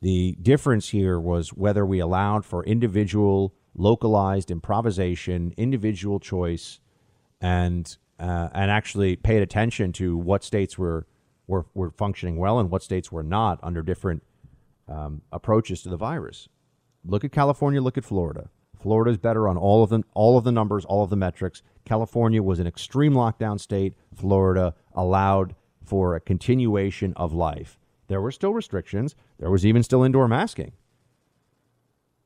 The 0.00 0.36
difference 0.40 0.90
here 0.90 1.20
was 1.20 1.50
whether 1.50 1.84
we 1.84 1.98
allowed 1.98 2.44
for 2.46 2.64
individual, 2.64 3.52
localized 3.74 4.50
improvisation, 4.50 5.52
individual 5.56 6.20
choice, 6.20 6.80
and 7.40 7.96
uh, 8.18 8.48
and 8.52 8.70
actually 8.70 9.16
paid 9.16 9.42
attention 9.42 9.92
to 9.92 10.16
what 10.16 10.42
states 10.44 10.78
were, 10.78 11.06
were 11.46 11.66
were 11.74 11.90
functioning 11.90 12.36
well 12.36 12.58
and 12.58 12.70
what 12.70 12.82
states 12.82 13.12
were 13.12 13.22
not 13.22 13.58
under 13.62 13.82
different 13.82 14.22
um, 14.88 15.22
approaches 15.32 15.82
to 15.82 15.88
the 15.88 15.96
virus. 15.96 16.48
Look 17.04 17.24
at 17.24 17.32
California. 17.32 17.80
Look 17.80 17.98
at 17.98 18.04
Florida. 18.04 18.48
Florida 18.78 19.10
is 19.10 19.16
better 19.16 19.48
on 19.48 19.56
all 19.56 19.82
of 19.82 19.90
them, 19.90 20.04
all 20.14 20.36
of 20.36 20.44
the 20.44 20.52
numbers, 20.52 20.84
all 20.84 21.02
of 21.02 21.10
the 21.10 21.16
metrics. 21.16 21.62
California 21.84 22.42
was 22.42 22.58
an 22.58 22.66
extreme 22.66 23.14
lockdown 23.14 23.58
state. 23.58 23.94
Florida 24.14 24.74
allowed 24.94 25.54
for 25.84 26.14
a 26.14 26.20
continuation 26.20 27.12
of 27.14 27.32
life. 27.32 27.78
There 28.08 28.20
were 28.20 28.32
still 28.32 28.52
restrictions. 28.52 29.14
There 29.38 29.50
was 29.50 29.64
even 29.64 29.82
still 29.82 30.02
indoor 30.02 30.28
masking. 30.28 30.72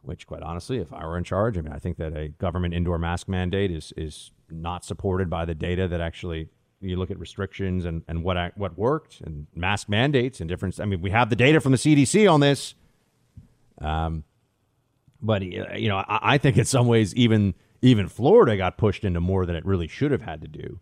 Which, 0.02 0.26
quite 0.26 0.42
honestly, 0.42 0.78
if 0.78 0.92
I 0.92 1.06
were 1.06 1.18
in 1.18 1.24
charge, 1.24 1.58
I 1.58 1.60
mean, 1.60 1.72
I 1.72 1.78
think 1.78 1.98
that 1.98 2.16
a 2.16 2.28
government 2.28 2.74
indoor 2.74 2.98
mask 2.98 3.28
mandate 3.28 3.70
is 3.70 3.92
is 3.96 4.32
not 4.50 4.84
supported 4.84 5.28
by 5.30 5.44
the 5.44 5.54
data 5.54 5.88
that 5.88 6.00
actually 6.00 6.48
you 6.80 6.96
look 6.96 7.10
at 7.10 7.18
restrictions 7.18 7.84
and, 7.84 8.02
and 8.08 8.24
what 8.24 8.56
what 8.56 8.78
worked 8.78 9.20
and 9.20 9.46
mask 9.54 9.88
mandates 9.88 10.40
and 10.40 10.48
different. 10.48 10.80
I 10.80 10.86
mean, 10.86 11.00
we 11.00 11.10
have 11.10 11.30
the 11.30 11.36
data 11.36 11.60
from 11.60 11.72
the 11.72 11.78
CDC 11.78 12.30
on 12.30 12.40
this. 12.40 12.74
Um, 13.80 14.24
but 15.22 15.42
you 15.42 15.88
know, 15.88 15.98
I, 15.98 16.34
I 16.34 16.38
think 16.38 16.56
in 16.56 16.64
some 16.64 16.86
ways 16.86 17.14
even 17.14 17.54
even 17.82 18.08
Florida 18.08 18.56
got 18.56 18.78
pushed 18.78 19.04
into 19.04 19.20
more 19.20 19.46
than 19.46 19.56
it 19.56 19.64
really 19.64 19.88
should 19.88 20.10
have 20.10 20.22
had 20.22 20.40
to 20.42 20.48
do. 20.48 20.80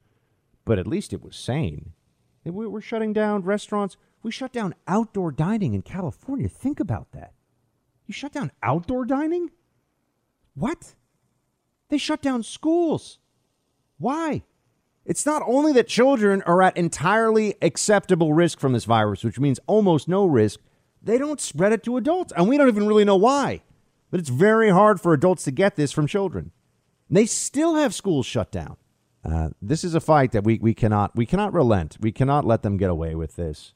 But 0.65 0.79
at 0.79 0.87
least 0.87 1.13
it 1.13 1.23
was 1.23 1.37
sane. 1.37 1.93
We 2.45 2.67
were 2.67 2.81
shutting 2.81 3.13
down 3.13 3.43
restaurants. 3.43 3.97
We 4.23 4.31
shut 4.31 4.53
down 4.53 4.75
outdoor 4.87 5.33
dining 5.33 5.75
in 5.75 5.83
California. 5.83 6.49
Think 6.49 6.81
about 6.81 7.13
that. 7.13 7.33
You 8.07 8.15
shut 8.15 8.33
down 8.33 8.53
outdoor 8.63 9.05
dining? 9.05 9.51
What? 10.55 10.95
They 11.89 11.99
shut 11.99 12.23
down 12.23 12.43
schools. 12.43 13.19
Why? 13.99 14.43
It's 15.05 15.25
not 15.25 15.43
only 15.47 15.73
that 15.73 15.89
children 15.89 16.43
are 16.43 16.63
at 16.63 16.77
entirely 16.77 17.55
acceptable 17.63 18.35
risk 18.35 18.61
from 18.61 18.73
this 18.73 18.85
virus, 18.85 19.25
which 19.25 19.41
means 19.41 19.59
almost 19.67 20.07
no 20.09 20.27
risk, 20.27 20.61
they 21.03 21.17
don't 21.17 21.41
spread 21.41 21.73
it 21.73 21.83
to 21.85 21.97
adults. 21.97 22.33
And 22.37 22.49
we 22.49 22.59
don't 22.59 22.69
even 22.69 22.87
really 22.87 23.05
know 23.05 23.17
why. 23.17 23.63
But 24.11 24.21
it's 24.21 24.29
very 24.29 24.71
hard 24.71 25.01
for 25.01 25.13
adults 25.13 25.45
to 25.45 25.51
get 25.51 25.77
this 25.77 25.93
from 25.93 26.07
children. 26.07 26.53
They 27.11 27.27
still 27.27 27.77
have 27.77 27.95
schools 27.95 28.27
shut 28.27 28.51
down. 28.51 28.77
Uh, 29.25 29.51
this 29.61 29.83
is 29.83 29.95
a 29.95 30.01
fight 30.01 30.33
that 30.33 30.45
we, 30.45 30.59
we 30.59 30.75
cannot 30.75 31.17
we 31.17 31.27
cannot 31.27 31.53
relent. 31.53 31.97
We 32.01 32.13
cannot 32.13 32.45
let 32.45 32.63
them 32.63 32.77
get 32.77 32.91
away 32.91 33.15
with 33.15 33.37
this. 33.37 33.75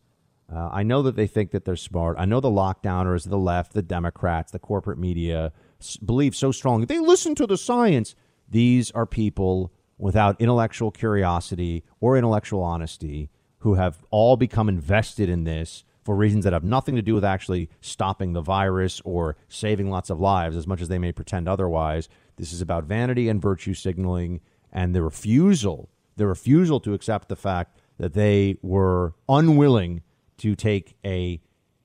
Uh, 0.53 0.69
I 0.71 0.83
know 0.83 1.03
that 1.03 1.17
they 1.17 1.27
think 1.27 1.51
that 1.53 1.65
they're 1.65 1.77
smart. 1.77 2.17
I 2.19 2.27
know 2.27 2.41
the 2.41 2.49
lockdowners, 2.49 3.29
the 3.29 3.39
left, 3.39 3.73
the 3.73 3.83
Democrats, 3.83 4.53
the 4.53 4.59
corporate 4.59 4.99
media 4.99 5.53
s- 5.81 5.97
believe 5.97 6.37
so 6.37 6.53
strongly. 6.53 6.85
They 6.85 6.99
listen 6.99 7.35
to 7.37 7.47
the 7.47 7.57
science. 7.57 8.15
These 8.49 8.91
are 8.91 9.07
people 9.07 9.73
without 10.03 10.41
intellectual 10.41 10.91
curiosity 10.91 11.85
or 12.01 12.19
intellectual 12.19 12.61
honesty 12.61 13.31
who 13.59 13.75
have 13.75 14.03
all 14.11 14.37
become 14.37 14.69
invested 14.69 15.29
in 15.29 15.45
this 15.45 15.85
for 16.03 16.17
reasons 16.17 16.43
that 16.43 16.53
have 16.53 16.65
nothing 16.65 16.97
to 16.97 17.03
do 17.03 17.15
with 17.15 17.25
actually 17.25 17.71
stopping 17.81 18.33
the 18.33 18.41
virus 18.41 19.01
or 19.05 19.37
saving 19.47 19.89
lots 19.89 20.11
of 20.11 20.19
lives, 20.19 20.57
as 20.57 20.67
much 20.67 20.81
as 20.81 20.89
they 20.89 20.99
may 20.99 21.13
pretend 21.13 21.49
otherwise. 21.49 22.09
This 22.35 22.53
is 22.53 22.61
about 22.61 22.83
vanity 22.83 23.29
and 23.29 23.41
virtue 23.41 23.75
signaling 23.75 24.41
and 24.73 24.93
the 24.93 25.03
refusal, 25.03 25.89
the 26.17 26.27
refusal 26.27 26.81
to 26.81 26.95
accept 26.95 27.29
the 27.29 27.37
fact 27.37 27.79
that 27.99 28.13
they 28.13 28.57
were 28.61 29.15
unwilling 29.29 30.03
to 30.39 30.57
take 30.57 30.97
a 31.07 31.41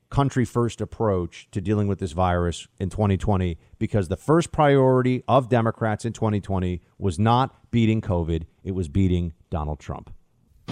country 0.09 0.45
first 0.45 0.81
approach 0.81 1.47
to 1.51 1.61
dealing 1.61 1.87
with 1.87 1.99
this 1.99 2.11
virus 2.11 2.67
in 2.79 2.89
2020 2.89 3.57
because 3.77 4.07
the 4.07 4.17
first 4.17 4.51
priority 4.51 5.23
of 5.27 5.49
Democrats 5.49 6.05
in 6.05 6.13
2020 6.13 6.81
was 6.97 7.19
not 7.19 7.55
beating 7.71 8.01
COVID, 8.01 8.43
it 8.63 8.71
was 8.71 8.87
beating 8.87 9.33
Donald 9.49 9.79
Trump. 9.79 10.11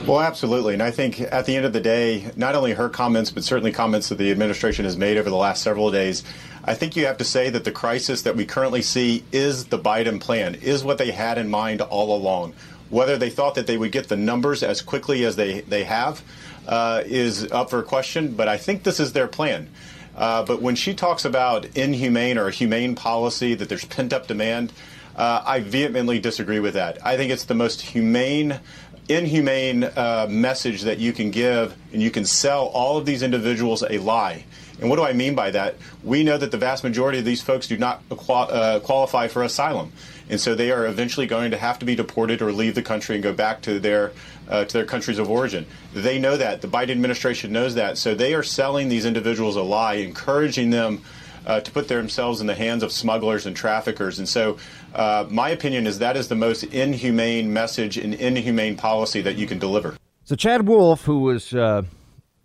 Well, 0.05 0.19
absolutely. 0.19 0.73
And 0.73 0.83
I 0.83 0.91
think 0.91 1.19
at 1.19 1.45
the 1.45 1.55
end 1.55 1.65
of 1.65 1.73
the 1.73 1.79
day, 1.79 2.29
not 2.35 2.53
only 2.53 2.73
her 2.73 2.89
comments, 2.89 3.31
but 3.31 3.43
certainly 3.43 3.71
comments 3.71 4.09
that 4.09 4.19
the 4.19 4.29
administration 4.29 4.85
has 4.85 4.97
made 4.97 5.17
over 5.17 5.29
the 5.29 5.35
last 5.35 5.63
several 5.63 5.89
days, 5.89 6.23
I 6.63 6.75
think 6.75 6.95
you 6.95 7.07
have 7.07 7.17
to 7.17 7.23
say 7.23 7.49
that 7.49 7.63
the 7.63 7.71
crisis 7.71 8.21
that 8.21 8.35
we 8.35 8.45
currently 8.45 8.83
see 8.83 9.23
is 9.31 9.65
the 9.65 9.79
Biden 9.79 10.21
plan, 10.21 10.55
is 10.55 10.83
what 10.83 10.99
they 10.99 11.09
had 11.09 11.39
in 11.39 11.49
mind 11.49 11.81
all 11.81 12.15
along. 12.15 12.53
Whether 12.89 13.17
they 13.17 13.31
thought 13.31 13.55
that 13.55 13.65
they 13.65 13.77
would 13.77 13.91
get 13.91 14.09
the 14.09 14.17
numbers 14.17 14.61
as 14.61 14.81
quickly 14.81 15.25
as 15.25 15.37
they, 15.37 15.61
they 15.61 15.85
have 15.85 16.21
uh, 16.67 17.03
is 17.05 17.51
up 17.51 17.69
for 17.69 17.81
question, 17.83 18.35
but 18.35 18.47
I 18.47 18.57
think 18.57 18.83
this 18.83 18.99
is 18.99 19.13
their 19.13 19.27
plan. 19.27 19.69
Uh, 20.15 20.43
but 20.43 20.61
when 20.61 20.75
she 20.75 20.93
talks 20.93 21.25
about 21.25 21.65
inhumane 21.77 22.37
or 22.37 22.49
humane 22.49 22.95
policy, 22.95 23.53
that 23.53 23.67
there's 23.67 23.85
pent 23.85 24.13
up 24.13 24.27
demand, 24.27 24.71
uh, 25.15 25.43
I 25.45 25.59
vehemently 25.59 26.19
disagree 26.19 26.59
with 26.59 26.73
that. 26.73 27.05
I 27.05 27.17
think 27.17 27.31
it's 27.31 27.45
the 27.45 27.55
most 27.55 27.81
humane 27.81 28.59
inhumane 29.07 29.83
uh, 29.83 30.27
message 30.29 30.81
that 30.83 30.97
you 30.97 31.13
can 31.13 31.31
give, 31.31 31.75
and 31.93 32.01
you 32.01 32.09
can 32.09 32.25
sell 32.25 32.65
all 32.67 32.97
of 32.97 33.05
these 33.05 33.21
individuals 33.21 33.83
a 33.87 33.99
lie. 33.99 34.45
And 34.79 34.89
what 34.89 34.97
do 34.97 35.03
I 35.03 35.13
mean 35.13 35.35
by 35.35 35.51
that? 35.51 35.75
We 36.03 36.23
know 36.23 36.37
that 36.37 36.51
the 36.51 36.57
vast 36.57 36.83
majority 36.83 37.19
of 37.19 37.25
these 37.25 37.41
folks 37.41 37.67
do 37.67 37.77
not 37.77 38.01
uh, 38.11 38.79
qualify 38.79 39.27
for 39.27 39.43
asylum, 39.43 39.93
and 40.29 40.39
so 40.39 40.55
they 40.55 40.71
are 40.71 40.85
eventually 40.85 41.27
going 41.27 41.51
to 41.51 41.57
have 41.57 41.79
to 41.79 41.85
be 41.85 41.95
deported 41.95 42.41
or 42.41 42.51
leave 42.51 42.75
the 42.75 42.81
country 42.81 43.15
and 43.15 43.23
go 43.23 43.33
back 43.33 43.61
to 43.63 43.79
their 43.79 44.11
uh, 44.49 44.65
to 44.65 44.73
their 44.77 44.85
countries 44.85 45.19
of 45.19 45.29
origin. 45.29 45.65
They 45.93 46.19
know 46.19 46.37
that. 46.37 46.61
The 46.61 46.67
Biden 46.67 46.91
administration 46.91 47.51
knows 47.51 47.75
that. 47.75 47.97
So 47.97 48.13
they 48.13 48.33
are 48.33 48.43
selling 48.43 48.89
these 48.89 49.05
individuals 49.05 49.55
a 49.55 49.61
lie, 49.61 49.95
encouraging 49.95 50.69
them 50.69 51.01
uh, 51.45 51.61
to 51.61 51.71
put 51.71 51.87
themselves 51.87 52.41
in 52.41 52.47
the 52.47 52.55
hands 52.55 52.83
of 52.83 52.91
smugglers 52.91 53.45
and 53.45 53.55
traffickers. 53.55 54.19
And 54.19 54.27
so, 54.27 54.57
uh, 54.93 55.25
my 55.29 55.49
opinion 55.49 55.87
is 55.87 55.99
that 55.99 56.17
is 56.17 56.27
the 56.27 56.35
most 56.35 56.63
inhumane 56.63 57.51
message 57.51 57.97
and 57.97 58.13
inhumane 58.13 58.75
policy 58.77 59.21
that 59.21 59.35
you 59.35 59.45
can 59.47 59.59
deliver. 59.59 59.95
So, 60.23 60.35
Chad 60.35 60.67
Wolf, 60.67 61.03
who 61.03 61.19
was 61.19 61.53
uh, 61.53 61.83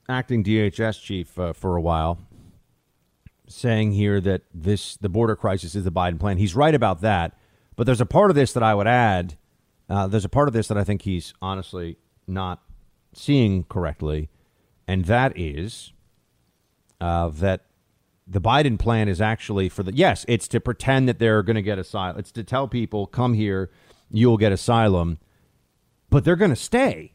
acting 0.09 0.45
DHS 0.45 1.01
chief 1.03 1.39
uh, 1.39 1.53
for 1.53 1.77
a 1.77 1.81
while, 1.81 2.19
saying 3.49 3.93
here 3.93 4.21
that 4.21 4.43
this 4.53 4.97
the 4.97 5.09
border 5.09 5.37
crisis 5.37 5.75
is 5.75 5.85
the 5.85 5.93
Biden 5.93 6.19
plan. 6.19 6.37
He's 6.37 6.55
right 6.55 6.75
about 6.75 7.01
that, 7.01 7.37
but 7.81 7.87
there's 7.87 8.03
a 8.03 8.05
part 8.05 8.31
of 8.31 8.35
this 8.35 8.53
that 8.53 8.63
I 8.63 8.75
would 8.75 8.87
add. 8.87 9.39
Uh, 9.89 10.07
there's 10.07 10.27
a 10.27 10.29
part 10.29 10.49
of 10.49 10.53
this 10.53 10.69
that 10.69 10.77
I 10.77 10.85
think 10.85 11.01
he's 11.01 11.33
honestly 11.41 11.97
not 12.27 12.61
seeing 13.15 13.65
correctly, 13.65 14.29
and 14.87 15.07
that 15.07 15.33
is 15.35 15.95
uh, 17.01 17.31
that 17.31 17.65
the 18.27 18.39
Biden 18.39 18.79
plan 18.79 19.09
is 19.09 19.19
actually 19.23 19.71
for 19.71 19.83
the 19.83 19.95
yes, 19.95 20.27
it's 20.29 20.47
to 20.49 20.61
pretend 20.61 21.09
that 21.09 21.19
they're 21.19 21.43
going 21.43 21.57
to 21.57 21.63
get 21.63 21.79
asylum. 21.79 22.19
It's 22.19 22.31
to 22.33 22.45
tell 22.45 22.69
people, 22.69 23.07
come 23.07 23.33
here, 23.33 23.71
you'll 24.11 24.37
get 24.37 24.53
asylum, 24.53 25.17
but 26.11 26.23
they're 26.23 26.37
going 26.37 26.51
to 26.51 26.57
stay. 26.57 27.15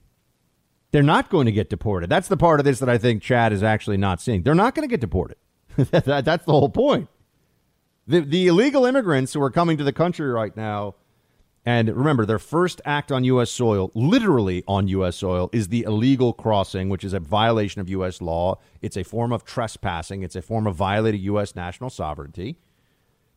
They're 0.89 1.03
not 1.03 1.29
going 1.29 1.45
to 1.45 1.51
get 1.51 1.69
deported. 1.69 2.09
That's 2.09 2.27
the 2.27 2.37
part 2.37 2.59
of 2.59 2.63
this 2.63 2.79
that 2.79 2.89
I 2.89 2.97
think 2.97 3.21
Chad 3.21 3.53
is 3.53 3.61
actually 3.61 3.97
not 3.97 4.19
seeing. 4.19 4.41
They're 4.41 4.55
not 4.55 4.73
going 4.73 4.89
to 4.89 4.91
get 4.91 4.99
deported. 4.99 5.37
That's 5.77 6.45
the 6.45 6.51
whole 6.51 6.69
point. 6.69 7.07
The, 8.07 8.19
the 8.21 8.47
illegal 8.47 8.85
immigrants 8.85 9.33
who 9.33 9.41
are 9.41 9.49
coming 9.49 9.77
to 9.77 9.83
the 9.83 9.93
country 9.93 10.27
right 10.27 10.55
now 10.55 10.95
and 11.65 11.89
remember, 11.89 12.27
their 12.27 12.37
first 12.37 12.79
act 12.85 13.11
on 13.11 13.23
U.S. 13.23 13.49
soil, 13.49 13.91
literally 13.95 14.63
on 14.67 14.87
U.S. 14.89 15.15
soil, 15.15 15.49
is 15.51 15.69
the 15.69 15.81
illegal 15.81 16.31
crossing, 16.31 16.89
which 16.89 17.03
is 17.03 17.13
a 17.13 17.19
violation 17.19 17.81
of 17.81 17.89
U.S. 17.89 18.21
law. 18.21 18.59
It's 18.83 18.95
a 18.95 19.03
form 19.03 19.31
of 19.31 19.43
trespassing, 19.43 20.21
it's 20.21 20.35
a 20.35 20.43
form 20.43 20.67
of 20.67 20.75
violating 20.75 21.21
U.S. 21.21 21.55
national 21.55 21.89
sovereignty. 21.89 22.59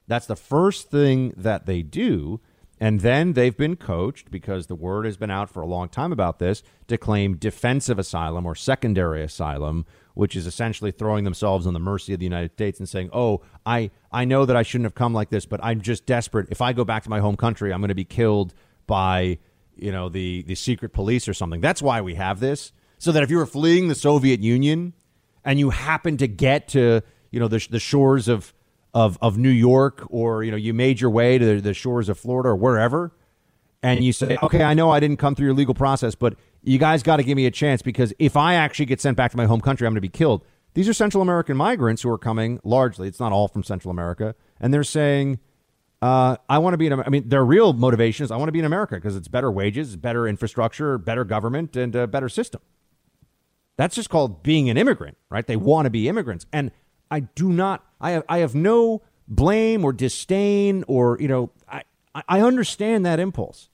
That's 0.06 0.26
the 0.26 0.36
first 0.36 0.90
thing 0.90 1.32
that 1.36 1.64
they 1.64 1.82
do. 1.82 2.40
And 2.80 3.00
then 3.00 3.32
they've 3.32 3.56
been 3.56 3.76
coached 3.76 4.30
because 4.30 4.66
the 4.66 4.76
word 4.76 5.04
has 5.04 5.16
been 5.16 5.30
out 5.30 5.50
for 5.50 5.62
a 5.62 5.66
long 5.66 5.88
time 5.88 6.12
about 6.12 6.38
this 6.38 6.62
to 6.86 6.96
claim 6.96 7.36
defensive 7.36 7.98
asylum 7.98 8.46
or 8.46 8.54
secondary 8.54 9.22
asylum, 9.22 9.84
which 10.18 10.34
is 10.34 10.48
essentially 10.48 10.90
throwing 10.90 11.22
themselves 11.22 11.64
on 11.64 11.74
the 11.74 11.78
mercy 11.78 12.12
of 12.12 12.18
the 12.18 12.26
United 12.26 12.50
States 12.50 12.80
and 12.80 12.88
saying, 12.88 13.08
"Oh, 13.12 13.40
I 13.64 13.92
I 14.10 14.24
know 14.24 14.46
that 14.46 14.56
I 14.56 14.64
shouldn't 14.64 14.86
have 14.86 14.96
come 14.96 15.14
like 15.14 15.30
this, 15.30 15.46
but 15.46 15.60
I'm 15.62 15.80
just 15.80 16.06
desperate. 16.06 16.48
If 16.50 16.60
I 16.60 16.72
go 16.72 16.84
back 16.84 17.04
to 17.04 17.08
my 17.08 17.20
home 17.20 17.36
country, 17.36 17.72
I'm 17.72 17.80
going 17.80 17.90
to 17.90 17.94
be 17.94 18.04
killed 18.04 18.52
by, 18.88 19.38
you 19.76 19.92
know, 19.92 20.08
the 20.08 20.42
the 20.42 20.56
secret 20.56 20.92
police 20.92 21.28
or 21.28 21.34
something." 21.34 21.60
That's 21.60 21.80
why 21.80 22.00
we 22.00 22.16
have 22.16 22.40
this. 22.40 22.72
So 22.98 23.12
that 23.12 23.22
if 23.22 23.30
you 23.30 23.36
were 23.36 23.46
fleeing 23.46 23.86
the 23.86 23.94
Soviet 23.94 24.40
Union 24.40 24.92
and 25.44 25.60
you 25.60 25.70
happen 25.70 26.16
to 26.16 26.26
get 26.26 26.66
to, 26.70 27.00
you 27.30 27.38
know, 27.38 27.46
the 27.46 27.64
the 27.70 27.78
shores 27.78 28.26
of 28.26 28.52
of 28.92 29.18
of 29.22 29.38
New 29.38 29.48
York, 29.48 30.04
or 30.10 30.42
you 30.42 30.50
know, 30.50 30.56
you 30.56 30.74
made 30.74 31.00
your 31.00 31.10
way 31.10 31.38
to 31.38 31.60
the 31.60 31.74
shores 31.74 32.08
of 32.08 32.18
Florida 32.18 32.48
or 32.48 32.56
wherever, 32.56 33.12
and 33.84 34.02
you 34.02 34.12
say, 34.12 34.36
okay, 34.42 34.64
I 34.64 34.74
know 34.74 34.90
I 34.90 34.98
didn't 34.98 35.18
come 35.18 35.36
through 35.36 35.46
your 35.46 35.54
legal 35.54 35.74
process, 35.74 36.16
but 36.16 36.34
you 36.68 36.78
guys 36.78 37.02
got 37.02 37.16
to 37.16 37.22
give 37.22 37.36
me 37.36 37.46
a 37.46 37.50
chance 37.50 37.80
because 37.80 38.12
if 38.18 38.36
I 38.36 38.54
actually 38.54 38.84
get 38.84 39.00
sent 39.00 39.16
back 39.16 39.30
to 39.30 39.36
my 39.36 39.46
home 39.46 39.60
country, 39.60 39.86
I'm 39.86 39.92
going 39.92 39.96
to 39.96 40.00
be 40.02 40.08
killed. 40.08 40.44
These 40.74 40.88
are 40.88 40.92
Central 40.92 41.22
American 41.22 41.56
migrants 41.56 42.02
who 42.02 42.10
are 42.10 42.18
coming 42.18 42.60
largely. 42.62 43.08
It's 43.08 43.18
not 43.18 43.32
all 43.32 43.48
from 43.48 43.62
Central 43.62 43.90
America, 43.90 44.34
and 44.60 44.72
they're 44.72 44.84
saying, 44.84 45.40
uh, 46.02 46.36
"I 46.48 46.58
want 46.58 46.74
to 46.74 46.78
be 46.78 46.86
in." 46.86 46.92
I 46.92 47.08
mean, 47.08 47.28
their 47.28 47.44
real 47.44 47.72
motivation 47.72 48.24
is, 48.24 48.30
"I 48.30 48.36
want 48.36 48.48
to 48.48 48.52
be 48.52 48.58
in 48.58 48.66
America 48.66 48.96
because 48.96 49.16
it's 49.16 49.28
better 49.28 49.50
wages, 49.50 49.96
better 49.96 50.28
infrastructure, 50.28 50.98
better 50.98 51.24
government, 51.24 51.74
and 51.74 51.96
a 51.96 52.06
better 52.06 52.28
system." 52.28 52.60
That's 53.78 53.94
just 53.94 54.10
called 54.10 54.42
being 54.42 54.68
an 54.68 54.76
immigrant, 54.76 55.16
right? 55.30 55.46
They 55.46 55.56
want 55.56 55.86
to 55.86 55.90
be 55.90 56.06
immigrants, 56.06 56.44
and 56.52 56.70
I 57.10 57.20
do 57.20 57.48
not. 57.48 57.84
I 57.98 58.10
have. 58.10 58.24
I 58.28 58.38
have 58.38 58.54
no 58.54 59.02
blame 59.26 59.84
or 59.84 59.92
disdain 59.94 60.84
or 60.86 61.16
you 61.18 61.28
know. 61.28 61.50
I 61.66 61.82
I 62.28 62.42
understand 62.42 63.06
that 63.06 63.18
impulse. 63.18 63.70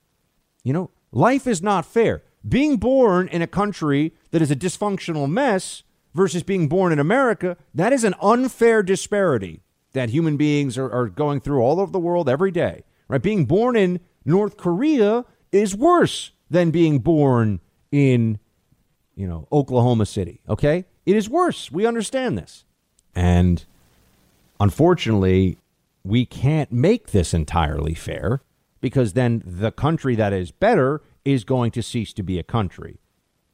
You 0.63 0.73
know, 0.73 0.91
life 1.11 1.47
is 1.49 1.61
not 1.61 1.85
fair. 1.85 2.23
Being 2.47 2.77
born 2.77 3.29
in 3.29 3.43
a 3.43 3.47
country 3.47 4.13
that 4.31 4.43
is 4.43 4.51
a 4.51 4.57
dysfunctional 4.57 5.31
mess 5.31 5.83
versus 6.15 6.43
being 6.43 6.69
born 6.69 6.93
in 6.93 6.99
America, 6.99 7.57
that 7.75 7.93
is 7.93 8.05
an 8.05 8.15
unfair 8.21 8.83
disparity 8.83 9.63
that 9.93 10.11
human 10.11 10.37
beings 10.37 10.77
are, 10.77 10.91
are 10.91 11.09
going 11.09 11.41
through 11.41 11.61
all 11.61 11.81
over 11.81 11.91
the 11.91 11.99
world 11.99 12.29
every 12.29 12.51
day. 12.51 12.85
Right? 13.09 13.23
Being 13.23 13.47
born 13.47 13.77
in 13.77 14.01
North 14.25 14.57
Korea 14.57 15.25
is 15.53 15.75
worse 15.75 16.33
than 16.51 16.71
being 16.71 16.99
born 16.99 17.61
in, 17.91 18.39
you 19.15 19.27
know, 19.27 19.49
Oklahoma 19.51 20.07
City. 20.07 20.41
Okay? 20.49 20.85
It 21.07 21.17
is 21.17 21.29
worse. 21.29 21.71
We 21.71 21.87
understand 21.87 22.37
this. 22.37 22.65
And 23.15 23.65
unfortunately, 24.61 25.59
we 26.03 26.27
can't 26.27 26.73
make 26.73 27.09
this 27.09 27.33
entirely 27.33 27.95
fair 27.95 28.43
because 28.81 29.15
then 29.15 29.43
the 29.47 29.73
country 29.73 30.15
that 30.17 30.33
is 30.33 30.51
better 30.51 31.03
is 31.25 31.45
going 31.45 31.71
to 31.73 31.83
cease 31.83 32.13
to 32.15 32.23
be 32.23 32.39
a 32.39 32.43
country. 32.43 33.01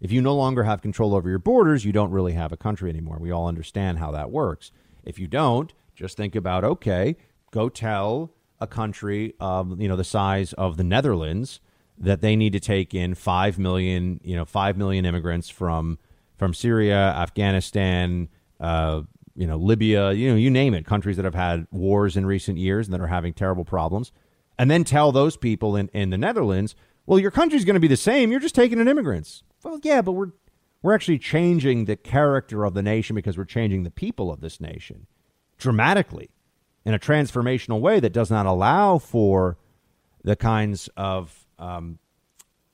If 0.00 0.10
you 0.10 0.22
no 0.22 0.34
longer 0.34 0.64
have 0.64 0.80
control 0.80 1.14
over 1.14 1.28
your 1.28 1.38
borders, 1.38 1.84
you 1.84 1.92
don't 1.92 2.10
really 2.10 2.32
have 2.32 2.52
a 2.52 2.56
country 2.56 2.88
anymore. 2.90 3.18
We 3.20 3.30
all 3.30 3.46
understand 3.46 3.98
how 3.98 4.10
that 4.12 4.30
works. 4.30 4.72
If 5.04 5.18
you 5.18 5.26
don't, 5.26 5.72
just 5.94 6.16
think 6.16 6.34
about 6.34 6.64
okay, 6.64 7.16
go 7.50 7.68
tell 7.68 8.32
a 8.60 8.66
country, 8.66 9.34
um, 9.40 9.80
you 9.80 9.88
know, 9.88 9.96
the 9.96 10.04
size 10.04 10.52
of 10.54 10.76
the 10.76 10.84
Netherlands 10.84 11.60
that 11.98 12.22
they 12.22 12.34
need 12.34 12.52
to 12.54 12.60
take 12.60 12.94
in 12.94 13.14
five 13.14 13.58
million, 13.58 14.20
you 14.24 14.36
know, 14.36 14.44
five 14.44 14.76
million 14.76 15.04
immigrants 15.04 15.50
from 15.50 15.98
from 16.38 16.54
Syria, 16.54 16.96
Afghanistan, 16.96 18.28
uh, 18.58 19.02
you 19.34 19.46
know, 19.46 19.58
Libya, 19.58 20.12
you 20.12 20.30
know, 20.30 20.36
you 20.36 20.50
name 20.50 20.72
it, 20.72 20.86
countries 20.86 21.16
that 21.16 21.26
have 21.26 21.34
had 21.34 21.66
wars 21.70 22.16
in 22.16 22.24
recent 22.24 22.56
years 22.56 22.86
and 22.86 22.94
that 22.94 23.00
are 23.00 23.08
having 23.08 23.34
terrible 23.34 23.64
problems, 23.64 24.12
and 24.58 24.70
then 24.70 24.82
tell 24.82 25.12
those 25.12 25.36
people 25.36 25.76
in, 25.76 25.88
in 25.88 26.08
the 26.08 26.18
Netherlands, 26.18 26.74
well, 27.11 27.18
your 27.18 27.32
country's 27.32 27.64
going 27.64 27.74
to 27.74 27.80
be 27.80 27.88
the 27.88 27.96
same. 27.96 28.30
You're 28.30 28.38
just 28.38 28.54
taking 28.54 28.78
in 28.78 28.86
immigrants. 28.86 29.42
Well, 29.64 29.80
yeah, 29.82 30.00
but 30.00 30.12
we're 30.12 30.30
we're 30.80 30.94
actually 30.94 31.18
changing 31.18 31.86
the 31.86 31.96
character 31.96 32.64
of 32.64 32.74
the 32.74 32.84
nation 32.84 33.16
because 33.16 33.36
we're 33.36 33.46
changing 33.46 33.82
the 33.82 33.90
people 33.90 34.30
of 34.30 34.40
this 34.40 34.61
nation 34.61 35.08
dramatically 35.58 36.30
in 36.84 36.94
a 36.94 37.00
transformational 37.00 37.80
way 37.80 37.98
that 37.98 38.12
does 38.12 38.30
not 38.30 38.46
allow 38.46 38.98
for 38.98 39.58
the 40.22 40.36
kinds 40.36 40.88
of 40.96 41.48
um, 41.58 41.98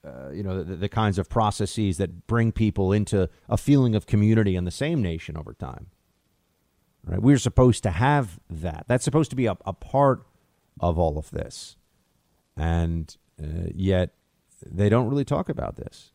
uh, 0.04 0.28
you 0.32 0.42
know 0.42 0.62
the, 0.62 0.76
the, 0.76 0.88
kinds 0.90 1.18
of 1.18 1.30
processes 1.30 1.96
that 1.96 2.26
bring 2.26 2.52
people 2.52 2.92
into 2.92 3.30
a 3.48 3.56
feeling 3.56 3.94
of 3.94 4.04
community 4.04 4.54
in 4.54 4.64
the 4.64 4.70
same 4.70 5.00
nation 5.00 5.34
over 5.38 5.54
time. 5.54 5.86
Right? 7.04 7.22
We're 7.22 7.38
supposed 7.38 7.82
to 7.84 7.90
have 7.90 8.38
that. 8.50 8.84
That's 8.86 9.02
supposed 9.02 9.30
to 9.30 9.36
be 9.36 9.46
a, 9.46 9.56
a 9.64 9.72
part 9.72 10.26
of 10.78 10.98
all 10.98 11.16
of 11.16 11.30
this, 11.30 11.78
and 12.54 13.16
uh, 13.42 13.70
yet 13.74 14.12
they 14.64 14.88
don't 14.88 15.08
really 15.08 15.24
talk 15.24 15.48
about 15.48 15.76
this. 15.76 16.12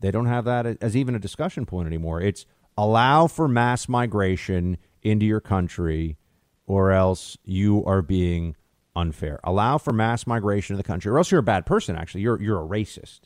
They 0.00 0.10
don't 0.10 0.26
have 0.26 0.44
that 0.44 0.66
as 0.80 0.96
even 0.96 1.14
a 1.14 1.18
discussion 1.18 1.66
point 1.66 1.86
anymore. 1.86 2.20
It's 2.20 2.46
allow 2.76 3.26
for 3.26 3.48
mass 3.48 3.88
migration 3.88 4.76
into 5.02 5.24
your 5.24 5.40
country, 5.40 6.18
or 6.66 6.92
else 6.92 7.38
you 7.44 7.84
are 7.84 8.02
being 8.02 8.56
unfair. 8.94 9.40
Allow 9.44 9.78
for 9.78 9.92
mass 9.92 10.26
migration 10.26 10.74
to 10.74 10.78
the 10.78 10.86
country, 10.86 11.10
or 11.10 11.18
else 11.18 11.30
you're 11.30 11.40
a 11.40 11.44
bad 11.44 11.66
person. 11.66 11.96
Actually, 11.96 12.22
you're 12.22 12.40
you're 12.40 12.62
a 12.62 12.66
racist. 12.66 13.20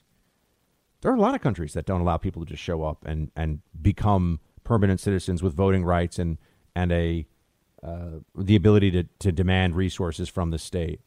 There 1.00 1.10
are 1.10 1.16
a 1.16 1.20
lot 1.20 1.34
of 1.34 1.40
countries 1.40 1.72
that 1.72 1.86
don't 1.86 2.00
allow 2.00 2.18
people 2.18 2.44
to 2.44 2.50
just 2.50 2.62
show 2.62 2.84
up 2.84 3.04
and 3.04 3.30
and 3.34 3.60
become 3.80 4.40
permanent 4.64 5.00
citizens 5.00 5.42
with 5.42 5.54
voting 5.54 5.84
rights 5.84 6.18
and 6.18 6.38
and 6.76 6.92
a 6.92 7.26
uh, 7.82 8.20
the 8.36 8.56
ability 8.56 8.90
to 8.90 9.04
to 9.20 9.32
demand 9.32 9.74
resources 9.74 10.28
from 10.28 10.50
the 10.50 10.58
state. 10.58 11.00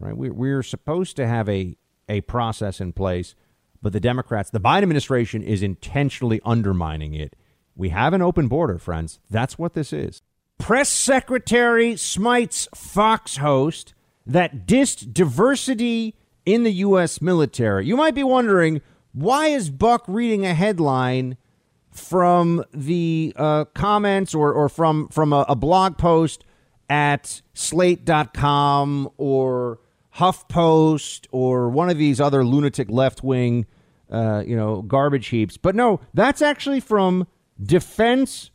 Right? 0.00 0.16
We, 0.16 0.30
we're 0.30 0.62
supposed 0.62 1.16
to 1.16 1.26
have 1.26 1.48
a 1.48 1.76
a 2.08 2.20
process 2.22 2.80
in 2.80 2.92
place 2.92 3.34
but 3.82 3.92
the 3.92 4.00
Democrats, 4.00 4.50
the 4.50 4.60
Biden 4.60 4.82
administration 4.82 5.42
is 5.42 5.62
intentionally 5.62 6.40
undermining 6.44 7.14
it. 7.14 7.36
We 7.76 7.90
have 7.90 8.12
an 8.12 8.22
open 8.22 8.48
border, 8.48 8.78
friends. 8.78 9.20
That's 9.30 9.58
what 9.58 9.74
this 9.74 9.92
is. 9.92 10.22
Press 10.58 10.88
Secretary 10.88 11.96
smites 11.96 12.68
Fox 12.74 13.36
host 13.36 13.94
that 14.26 14.66
dissed 14.66 15.12
diversity 15.12 16.16
in 16.44 16.64
the 16.64 16.72
U.S. 16.72 17.22
military. 17.22 17.86
You 17.86 17.96
might 17.96 18.14
be 18.14 18.24
wondering 18.24 18.80
why 19.12 19.48
is 19.48 19.70
Buck 19.70 20.04
reading 20.08 20.44
a 20.44 20.54
headline 20.54 21.36
from 21.92 22.64
the 22.74 23.32
uh, 23.36 23.64
comments 23.66 24.34
or, 24.34 24.52
or 24.52 24.68
from, 24.68 25.08
from 25.08 25.32
a, 25.32 25.44
a 25.48 25.56
blog 25.56 25.98
post 25.98 26.44
at 26.90 27.42
slate.com 27.54 29.08
or 29.16 29.78
HuffPost 30.18 31.26
or 31.30 31.68
one 31.68 31.90
of 31.90 31.98
these 31.98 32.20
other 32.20 32.44
lunatic 32.44 32.90
left 32.90 33.22
wing, 33.22 33.66
uh, 34.10 34.42
you 34.46 34.56
know, 34.56 34.82
garbage 34.82 35.28
heaps. 35.28 35.56
But 35.56 35.74
no, 35.74 36.00
that's 36.14 36.42
actually 36.42 36.80
from 36.80 37.26
defense.gov. 37.62 38.52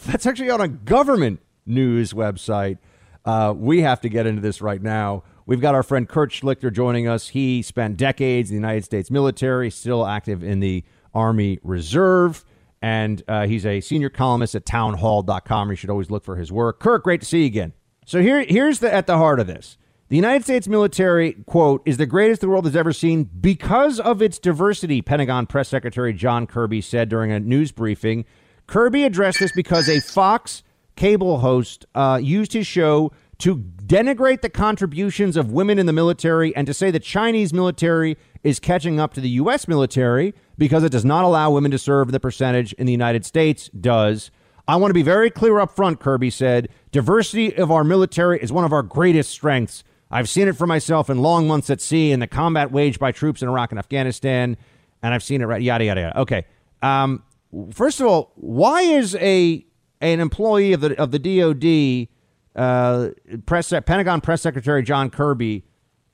That's 0.04 0.26
actually 0.26 0.50
on 0.50 0.60
a 0.60 0.68
government 0.68 1.40
news 1.66 2.12
website. 2.12 2.78
Uh, 3.24 3.54
we 3.56 3.80
have 3.80 4.00
to 4.02 4.08
get 4.08 4.26
into 4.26 4.42
this 4.42 4.60
right 4.60 4.82
now. 4.82 5.22
We've 5.46 5.60
got 5.60 5.74
our 5.74 5.82
friend 5.82 6.08
Kurt 6.08 6.30
Schlichter 6.30 6.72
joining 6.72 7.08
us. 7.08 7.28
He 7.28 7.62
spent 7.62 7.96
decades 7.96 8.50
in 8.50 8.56
the 8.56 8.60
United 8.60 8.84
States 8.84 9.10
military, 9.10 9.70
still 9.70 10.06
active 10.06 10.42
in 10.42 10.60
the 10.60 10.84
Army 11.14 11.58
Reserve, 11.62 12.44
and 12.82 13.22
uh, 13.28 13.46
he's 13.46 13.64
a 13.64 13.80
senior 13.80 14.10
columnist 14.10 14.54
at 14.54 14.66
townhall.com. 14.66 15.70
You 15.70 15.76
should 15.76 15.90
always 15.90 16.10
look 16.10 16.24
for 16.24 16.36
his 16.36 16.50
work. 16.52 16.80
Kurt, 16.80 17.02
great 17.02 17.20
to 17.20 17.26
see 17.26 17.40
you 17.40 17.46
again. 17.46 17.72
So 18.06 18.20
here, 18.20 18.44
here's 18.44 18.80
the 18.80 18.92
at 18.92 19.06
the 19.06 19.16
heart 19.16 19.40
of 19.40 19.46
this. 19.46 19.78
The 20.10 20.16
United 20.16 20.44
States 20.44 20.68
military, 20.68 21.32
quote, 21.46 21.82
is 21.86 21.96
the 21.96 22.04
greatest 22.04 22.42
the 22.42 22.48
world 22.48 22.66
has 22.66 22.76
ever 22.76 22.92
seen 22.92 23.24
because 23.24 23.98
of 23.98 24.20
its 24.20 24.38
diversity, 24.38 25.00
Pentagon 25.00 25.46
Press 25.46 25.70
Secretary 25.70 26.12
John 26.12 26.46
Kirby 26.46 26.82
said 26.82 27.08
during 27.08 27.32
a 27.32 27.40
news 27.40 27.72
briefing. 27.72 28.26
Kirby 28.66 29.04
addressed 29.04 29.40
this 29.40 29.52
because 29.52 29.88
a 29.88 30.00
Fox 30.00 30.62
cable 30.94 31.38
host 31.38 31.86
uh, 31.94 32.20
used 32.22 32.52
his 32.52 32.66
show 32.66 33.12
to 33.38 33.56
denigrate 33.56 34.42
the 34.42 34.50
contributions 34.50 35.38
of 35.38 35.50
women 35.50 35.78
in 35.78 35.86
the 35.86 35.92
military 35.92 36.54
and 36.54 36.66
to 36.66 36.74
say 36.74 36.90
the 36.90 37.00
Chinese 37.00 37.54
military 37.54 38.18
is 38.42 38.60
catching 38.60 39.00
up 39.00 39.14
to 39.14 39.22
the 39.22 39.30
U.S. 39.30 39.66
military 39.66 40.34
because 40.58 40.84
it 40.84 40.92
does 40.92 41.04
not 41.04 41.24
allow 41.24 41.50
women 41.50 41.70
to 41.70 41.78
serve 41.78 42.12
the 42.12 42.20
percentage 42.20 42.74
in 42.74 42.84
the 42.84 42.92
United 42.92 43.24
States 43.24 43.70
does. 43.70 44.30
I 44.68 44.76
want 44.76 44.90
to 44.90 44.94
be 44.94 45.02
very 45.02 45.30
clear 45.30 45.60
up 45.60 45.74
front, 45.74 45.98
Kirby 45.98 46.30
said. 46.30 46.68
Diversity 46.92 47.56
of 47.56 47.70
our 47.70 47.84
military 47.84 48.38
is 48.40 48.52
one 48.52 48.64
of 48.64 48.72
our 48.72 48.82
greatest 48.82 49.30
strengths. 49.30 49.82
I've 50.14 50.28
seen 50.28 50.46
it 50.46 50.56
for 50.56 50.64
myself 50.64 51.10
in 51.10 51.18
long 51.18 51.48
months 51.48 51.70
at 51.70 51.80
sea 51.80 52.12
and 52.12 52.22
the 52.22 52.28
combat 52.28 52.70
waged 52.70 53.00
by 53.00 53.10
troops 53.10 53.42
in 53.42 53.48
Iraq 53.48 53.72
and 53.72 53.80
Afghanistan, 53.80 54.56
and 55.02 55.12
I've 55.12 55.24
seen 55.24 55.42
it 55.42 55.46
right. 55.46 55.60
Yada 55.60 55.84
yada 55.84 56.00
yada. 56.02 56.20
Okay. 56.20 56.46
Um, 56.82 57.24
first 57.72 58.00
of 58.00 58.06
all, 58.06 58.30
why 58.36 58.82
is 58.82 59.16
a 59.16 59.66
an 60.00 60.20
employee 60.20 60.72
of 60.72 60.82
the 60.82 60.96
of 61.02 61.10
the 61.10 61.18
DoD, 61.18 62.08
uh, 62.54 63.08
press 63.44 63.70
Pentagon 63.70 64.20
press 64.20 64.40
secretary 64.40 64.84
John 64.84 65.10
Kirby, 65.10 65.64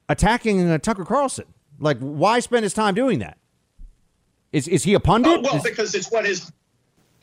attacking 0.09 0.67
uh, 0.67 0.79
Tucker 0.79 1.05
Carlson? 1.05 1.45
Like, 1.79 1.99
why 1.99 2.41
spend 2.41 2.63
his 2.63 2.73
time 2.73 2.95
doing 2.95 3.19
that? 3.19 3.37
Is 4.51 4.67
is 4.67 4.85
he 4.85 4.95
a 4.95 5.01
pundit? 5.01 5.41
Oh, 5.41 5.41
well, 5.43 5.57
is, 5.57 5.63
because 5.63 5.95
it's 5.95 6.11
what 6.11 6.25
his 6.25 6.51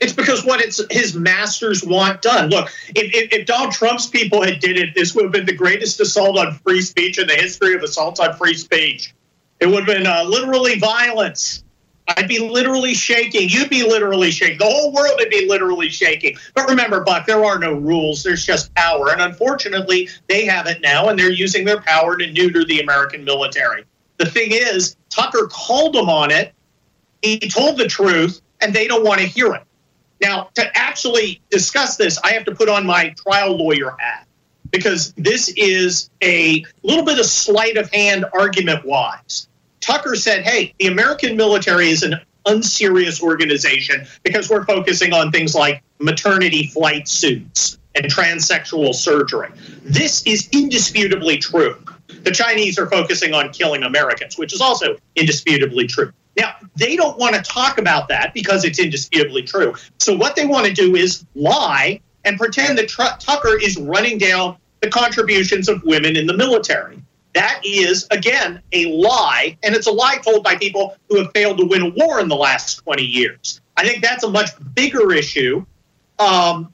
It's 0.00 0.12
because 0.12 0.44
what 0.44 0.60
it's 0.60 0.80
his 0.90 1.16
masters 1.16 1.82
want 1.84 2.22
done. 2.22 2.50
Look, 2.50 2.70
if, 2.94 3.12
if, 3.14 3.32
if, 3.32 3.46
Donald 3.46 3.72
Trump's 3.72 4.06
people 4.06 4.42
had 4.42 4.60
did 4.60 4.78
it, 4.78 4.94
this 4.94 5.14
would 5.14 5.24
have 5.24 5.32
been 5.32 5.46
the 5.46 5.54
greatest 5.54 5.98
assault 6.00 6.38
on 6.38 6.54
free 6.54 6.82
speech 6.82 7.18
in 7.18 7.26
the 7.26 7.34
history 7.34 7.74
of 7.74 7.82
assaults 7.82 8.20
on 8.20 8.36
free 8.36 8.54
speech. 8.54 9.12
It 9.58 9.66
would 9.66 9.86
have 9.86 9.86
been 9.86 10.06
uh, 10.06 10.22
literally 10.22 10.78
violence. 10.78 11.64
I'd 12.16 12.28
be 12.28 12.38
literally 12.38 12.94
shaking. 12.94 13.48
You'd 13.48 13.68
be 13.68 13.82
literally 13.82 14.30
shaking. 14.30 14.58
The 14.58 14.64
whole 14.64 14.92
world 14.92 15.14
would 15.18 15.30
be 15.30 15.46
literally 15.46 15.88
shaking. 15.88 16.36
But 16.54 16.68
remember, 16.68 17.00
Buck, 17.00 17.26
there 17.26 17.44
are 17.44 17.58
no 17.58 17.74
rules. 17.74 18.22
There's 18.22 18.46
just 18.46 18.72
power. 18.74 19.10
And 19.10 19.20
unfortunately, 19.20 20.08
they 20.28 20.46
have 20.46 20.66
it 20.66 20.80
now, 20.80 21.08
and 21.08 21.18
they're 21.18 21.30
using 21.30 21.64
their 21.64 21.80
power 21.80 22.16
to 22.16 22.30
neuter 22.30 22.64
the 22.64 22.80
American 22.80 23.24
military. 23.24 23.84
The 24.16 24.26
thing 24.26 24.52
is, 24.52 24.96
Tucker 25.10 25.48
called 25.50 25.94
them 25.94 26.08
on 26.08 26.30
it. 26.30 26.54
He 27.20 27.38
told 27.40 27.76
the 27.76 27.86
truth, 27.86 28.40
and 28.60 28.72
they 28.72 28.86
don't 28.86 29.04
want 29.04 29.20
to 29.20 29.26
hear 29.26 29.52
it. 29.54 29.62
Now, 30.20 30.50
to 30.54 30.76
actually 30.76 31.40
discuss 31.50 31.96
this, 31.96 32.18
I 32.18 32.32
have 32.32 32.44
to 32.44 32.54
put 32.54 32.68
on 32.68 32.86
my 32.86 33.14
trial 33.24 33.56
lawyer 33.56 33.94
hat 33.98 34.26
because 34.70 35.12
this 35.14 35.48
is 35.56 36.10
a 36.22 36.64
little 36.82 37.04
bit 37.04 37.18
of 37.18 37.26
sleight 37.26 37.76
of 37.76 37.90
hand 37.92 38.24
argument 38.32 38.84
wise. 38.84 39.48
Tucker 39.80 40.16
said, 40.16 40.42
hey, 40.42 40.74
the 40.78 40.88
American 40.88 41.36
military 41.36 41.90
is 41.90 42.02
an 42.02 42.16
unserious 42.46 43.22
organization 43.22 44.06
because 44.22 44.50
we're 44.50 44.64
focusing 44.64 45.12
on 45.12 45.30
things 45.30 45.54
like 45.54 45.82
maternity 45.98 46.66
flight 46.66 47.08
suits 47.08 47.78
and 47.94 48.06
transsexual 48.06 48.94
surgery. 48.94 49.48
This 49.82 50.22
is 50.26 50.48
indisputably 50.52 51.38
true. 51.38 51.76
The 52.22 52.30
Chinese 52.30 52.78
are 52.78 52.86
focusing 52.86 53.34
on 53.34 53.52
killing 53.52 53.82
Americans, 53.82 54.36
which 54.36 54.52
is 54.52 54.60
also 54.60 54.96
indisputably 55.14 55.86
true. 55.86 56.12
Now, 56.38 56.54
they 56.76 56.94
don't 56.94 57.18
want 57.18 57.34
to 57.34 57.42
talk 57.42 57.78
about 57.78 58.08
that 58.08 58.32
because 58.32 58.64
it's 58.64 58.78
indisputably 58.78 59.42
true. 59.42 59.74
So, 59.98 60.16
what 60.16 60.36
they 60.36 60.46
want 60.46 60.66
to 60.66 60.72
do 60.72 60.94
is 60.94 61.24
lie 61.34 62.00
and 62.24 62.38
pretend 62.38 62.78
that 62.78 62.88
Tr- 62.88 63.18
Tucker 63.18 63.58
is 63.60 63.76
running 63.76 64.18
down 64.18 64.56
the 64.80 64.88
contributions 64.88 65.68
of 65.68 65.82
women 65.82 66.16
in 66.16 66.26
the 66.26 66.36
military. 66.36 67.02
That 67.34 67.60
is, 67.64 68.06
again, 68.10 68.62
a 68.72 68.86
lie, 68.86 69.58
and 69.62 69.74
it's 69.74 69.86
a 69.86 69.92
lie 69.92 70.16
told 70.16 70.42
by 70.44 70.56
people 70.56 70.96
who 71.08 71.18
have 71.18 71.30
failed 71.32 71.58
to 71.58 71.66
win 71.66 71.82
a 71.82 71.90
war 71.90 72.20
in 72.20 72.28
the 72.28 72.36
last 72.36 72.76
20 72.84 73.02
years. 73.02 73.60
I 73.76 73.86
think 73.86 74.02
that's 74.02 74.24
a 74.24 74.30
much 74.30 74.50
bigger 74.74 75.12
issue 75.12 75.64
um, 76.18 76.72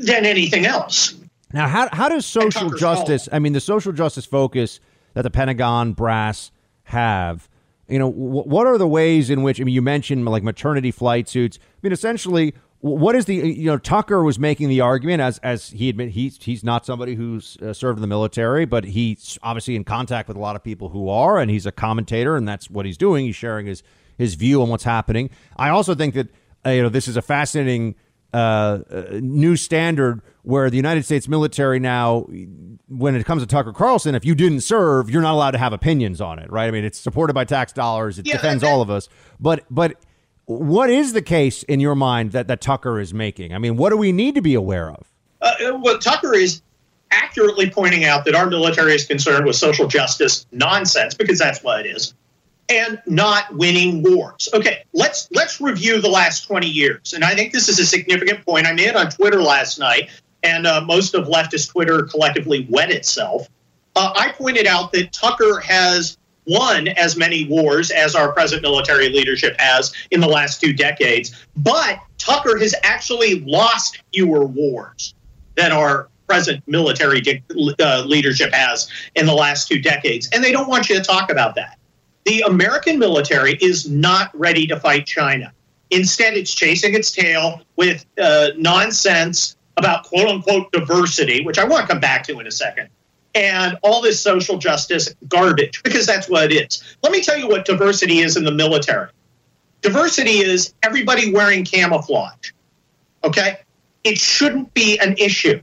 than 0.00 0.26
anything 0.26 0.66
else. 0.66 1.14
Now, 1.52 1.68
how, 1.68 1.88
how 1.92 2.08
does 2.08 2.24
social 2.24 2.70
justice, 2.70 3.28
I 3.30 3.38
mean, 3.38 3.52
the 3.52 3.60
social 3.60 3.92
justice 3.92 4.24
focus 4.24 4.80
that 5.14 5.22
the 5.22 5.30
Pentagon 5.30 5.92
brass 5.92 6.50
have, 6.84 7.48
you 7.92 7.98
know, 7.98 8.08
what 8.08 8.66
are 8.66 8.78
the 8.78 8.88
ways 8.88 9.28
in 9.28 9.42
which 9.42 9.60
I 9.60 9.64
mean, 9.64 9.74
you 9.74 9.82
mentioned 9.82 10.24
like 10.24 10.42
maternity 10.42 10.90
flight 10.90 11.28
suits. 11.28 11.58
I 11.60 11.78
mean, 11.82 11.92
essentially, 11.92 12.54
what 12.80 13.14
is 13.14 13.26
the 13.26 13.34
you 13.34 13.66
know 13.66 13.76
Tucker 13.76 14.24
was 14.24 14.38
making 14.38 14.70
the 14.70 14.80
argument 14.80 15.20
as 15.20 15.38
as 15.38 15.70
he 15.70 15.88
admit 15.88 16.10
he's 16.10 16.42
he's 16.42 16.64
not 16.64 16.86
somebody 16.86 17.14
who's 17.14 17.58
uh, 17.58 17.72
served 17.72 17.98
in 17.98 18.00
the 18.00 18.08
military, 18.08 18.64
but 18.64 18.84
he's 18.84 19.38
obviously 19.42 19.76
in 19.76 19.84
contact 19.84 20.26
with 20.26 20.36
a 20.36 20.40
lot 20.40 20.56
of 20.56 20.64
people 20.64 20.88
who 20.88 21.08
are, 21.08 21.38
and 21.38 21.50
he's 21.50 21.66
a 21.66 21.72
commentator, 21.72 22.34
and 22.34 22.48
that's 22.48 22.70
what 22.70 22.86
he's 22.86 22.96
doing. 22.96 23.26
He's 23.26 23.36
sharing 23.36 23.66
his 23.66 23.82
his 24.16 24.34
view 24.34 24.62
on 24.62 24.70
what's 24.70 24.84
happening. 24.84 25.28
I 25.56 25.68
also 25.68 25.94
think 25.94 26.14
that 26.14 26.28
uh, 26.64 26.70
you 26.70 26.82
know 26.82 26.88
this 26.88 27.08
is 27.08 27.16
a 27.16 27.22
fascinating 27.22 27.94
uh, 28.32 28.78
new 29.20 29.56
standard 29.56 30.22
where 30.42 30.70
the 30.70 30.76
United 30.76 31.04
States 31.04 31.28
military 31.28 31.78
now, 31.78 32.26
when 32.88 33.14
it 33.14 33.24
comes 33.24 33.42
to 33.42 33.46
Tucker 33.46 33.72
Carlson, 33.72 34.14
if 34.14 34.24
you 34.24 34.34
didn't 34.34 34.62
serve, 34.62 35.10
you're 35.10 35.22
not 35.22 35.34
allowed 35.34 35.52
to 35.52 35.58
have 35.58 35.72
opinions 35.72 36.20
on 36.20 36.38
it, 36.38 36.50
right? 36.50 36.66
I 36.66 36.70
mean, 36.70 36.84
it's 36.84 36.98
supported 36.98 37.34
by 37.34 37.44
tax 37.44 37.72
dollars. 37.72 38.18
It 38.18 38.26
yeah, 38.26 38.34
defends 38.34 38.64
all 38.64 38.82
of 38.82 38.90
us. 38.90 39.08
But 39.38 39.64
but 39.70 39.96
what 40.46 40.90
is 40.90 41.12
the 41.12 41.22
case 41.22 41.62
in 41.64 41.80
your 41.80 41.94
mind 41.94 42.32
that, 42.32 42.48
that 42.48 42.60
Tucker 42.60 42.98
is 42.98 43.14
making? 43.14 43.54
I 43.54 43.58
mean, 43.58 43.76
what 43.76 43.90
do 43.90 43.96
we 43.96 44.12
need 44.12 44.34
to 44.34 44.42
be 44.42 44.54
aware 44.54 44.90
of? 44.90 45.08
Uh, 45.40 45.78
well, 45.80 45.98
Tucker 45.98 46.34
is 46.34 46.62
accurately 47.10 47.70
pointing 47.70 48.04
out 48.04 48.24
that 48.24 48.34
our 48.34 48.48
military 48.48 48.94
is 48.94 49.04
concerned 49.04 49.44
with 49.44 49.56
social 49.56 49.86
justice 49.86 50.46
nonsense 50.50 51.14
because 51.14 51.38
that's 51.38 51.62
what 51.62 51.84
it 51.84 51.90
is 51.90 52.14
and 52.72 53.02
not 53.06 53.54
winning 53.54 54.02
wars. 54.02 54.48
Okay, 54.54 54.84
let's 54.92 55.28
let's 55.32 55.60
review 55.60 56.00
the 56.00 56.08
last 56.08 56.46
20 56.46 56.66
years. 56.66 57.12
And 57.12 57.24
I 57.24 57.34
think 57.34 57.52
this 57.52 57.68
is 57.68 57.78
a 57.78 57.86
significant 57.86 58.44
point 58.44 58.66
I 58.66 58.72
made 58.72 58.94
on 58.96 59.10
Twitter 59.10 59.42
last 59.42 59.78
night 59.78 60.10
and 60.42 60.66
uh, 60.66 60.80
most 60.80 61.14
of 61.14 61.26
leftist 61.26 61.70
Twitter 61.70 62.02
collectively 62.04 62.66
wet 62.68 62.90
itself. 62.90 63.48
Uh, 63.94 64.12
I 64.16 64.32
pointed 64.32 64.66
out 64.66 64.92
that 64.92 65.12
Tucker 65.12 65.60
has 65.60 66.16
won 66.46 66.88
as 66.88 67.16
many 67.16 67.46
wars 67.46 67.90
as 67.90 68.14
our 68.14 68.32
present 68.32 68.62
military 68.62 69.08
leadership 69.08 69.54
has 69.60 69.92
in 70.10 70.20
the 70.20 70.26
last 70.26 70.60
two 70.60 70.72
decades, 70.72 71.46
but 71.56 72.00
Tucker 72.18 72.58
has 72.58 72.74
actually 72.82 73.40
lost 73.40 74.02
fewer 74.12 74.44
wars 74.44 75.14
than 75.56 75.70
our 75.70 76.08
present 76.26 76.66
military 76.66 77.22
uh, 77.78 78.04
leadership 78.06 78.52
has 78.54 78.88
in 79.14 79.26
the 79.26 79.34
last 79.34 79.68
two 79.68 79.80
decades. 79.80 80.28
And 80.32 80.42
they 80.42 80.50
don't 80.50 80.68
want 80.68 80.88
you 80.88 80.96
to 80.96 81.02
talk 81.02 81.30
about 81.30 81.54
that. 81.56 81.78
The 82.24 82.42
American 82.42 82.98
military 82.98 83.54
is 83.60 83.88
not 83.88 84.30
ready 84.38 84.66
to 84.68 84.78
fight 84.78 85.06
China. 85.06 85.52
Instead, 85.90 86.34
it's 86.34 86.54
chasing 86.54 86.94
its 86.94 87.10
tail 87.10 87.62
with 87.76 88.06
uh, 88.20 88.48
nonsense 88.56 89.56
about 89.76 90.04
quote 90.04 90.28
unquote 90.28 90.72
diversity, 90.72 91.44
which 91.44 91.58
I 91.58 91.64
want 91.64 91.86
to 91.86 91.92
come 91.92 92.00
back 92.00 92.24
to 92.24 92.38
in 92.38 92.46
a 92.46 92.50
second, 92.50 92.88
and 93.34 93.76
all 93.82 94.00
this 94.00 94.20
social 94.20 94.58
justice 94.58 95.14
garbage, 95.28 95.82
because 95.82 96.06
that's 96.06 96.28
what 96.28 96.52
it 96.52 96.54
is. 96.54 96.96
Let 97.02 97.12
me 97.12 97.22
tell 97.22 97.38
you 97.38 97.48
what 97.48 97.64
diversity 97.64 98.20
is 98.20 98.36
in 98.36 98.44
the 98.44 98.52
military 98.52 99.08
diversity 99.82 100.38
is 100.38 100.72
everybody 100.82 101.32
wearing 101.32 101.64
camouflage. 101.64 102.52
Okay? 103.22 103.58
It 104.04 104.16
shouldn't 104.16 104.72
be 104.72 104.98
an 104.98 105.16
issue. 105.18 105.60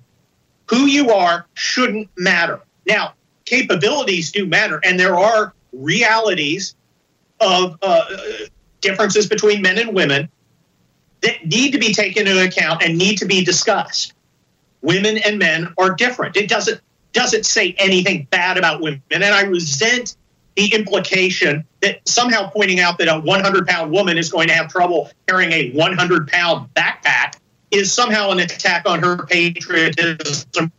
Who 0.68 0.86
you 0.86 1.10
are 1.10 1.48
shouldn't 1.56 2.10
matter. 2.16 2.62
Now, 2.86 3.14
capabilities 3.46 4.32
do 4.32 4.46
matter, 4.46 4.80
and 4.84 5.00
there 5.00 5.16
are 5.16 5.54
realities 5.74 6.76
of 7.40 7.78
uh, 7.82 8.06
differences 8.82 9.28
between 9.28 9.62
men 9.62 9.78
and 9.78 9.94
women 9.94 10.30
that 11.22 11.46
need 11.46 11.72
to 11.72 11.78
be 11.78 11.94
taken 11.94 12.28
into 12.28 12.44
account 12.44 12.82
and 12.84 12.98
need 12.98 13.18
to 13.18 13.26
be 13.26 13.44
discussed. 13.44 14.14
Women 14.82 15.18
and 15.18 15.38
men 15.38 15.74
are 15.78 15.94
different. 15.94 16.38
It 16.38 16.50
doesn't 16.50 16.82
doesn't 17.12 17.46
say 17.46 17.76
anything 17.80 18.28
bad 18.30 18.58
about 18.58 18.82
women, 18.82 19.02
and 19.12 19.24
I 19.24 19.42
resent 19.42 20.16
the 20.56 20.74
implication 20.74 21.66
that 21.82 22.08
somehow 22.08 22.50
pointing 22.50 22.80
out 22.80 22.98
that 23.00 23.08
a 23.08 23.20
100 23.20 23.68
pound 23.68 23.92
woman 23.92 24.18
is 24.18 24.30
going 24.30 24.48
to 24.48 24.54
have 24.54 24.70
trouble 24.70 25.10
carrying 25.28 25.52
a 25.52 25.72
100 25.72 26.28
pound 26.28 26.74
backpack 26.74 27.36
is 27.72 27.92
somehow 27.92 28.32
an 28.32 28.40
attack 28.40 28.88
on 28.88 29.00
her 29.00 29.26
patriotism. 29.26 30.72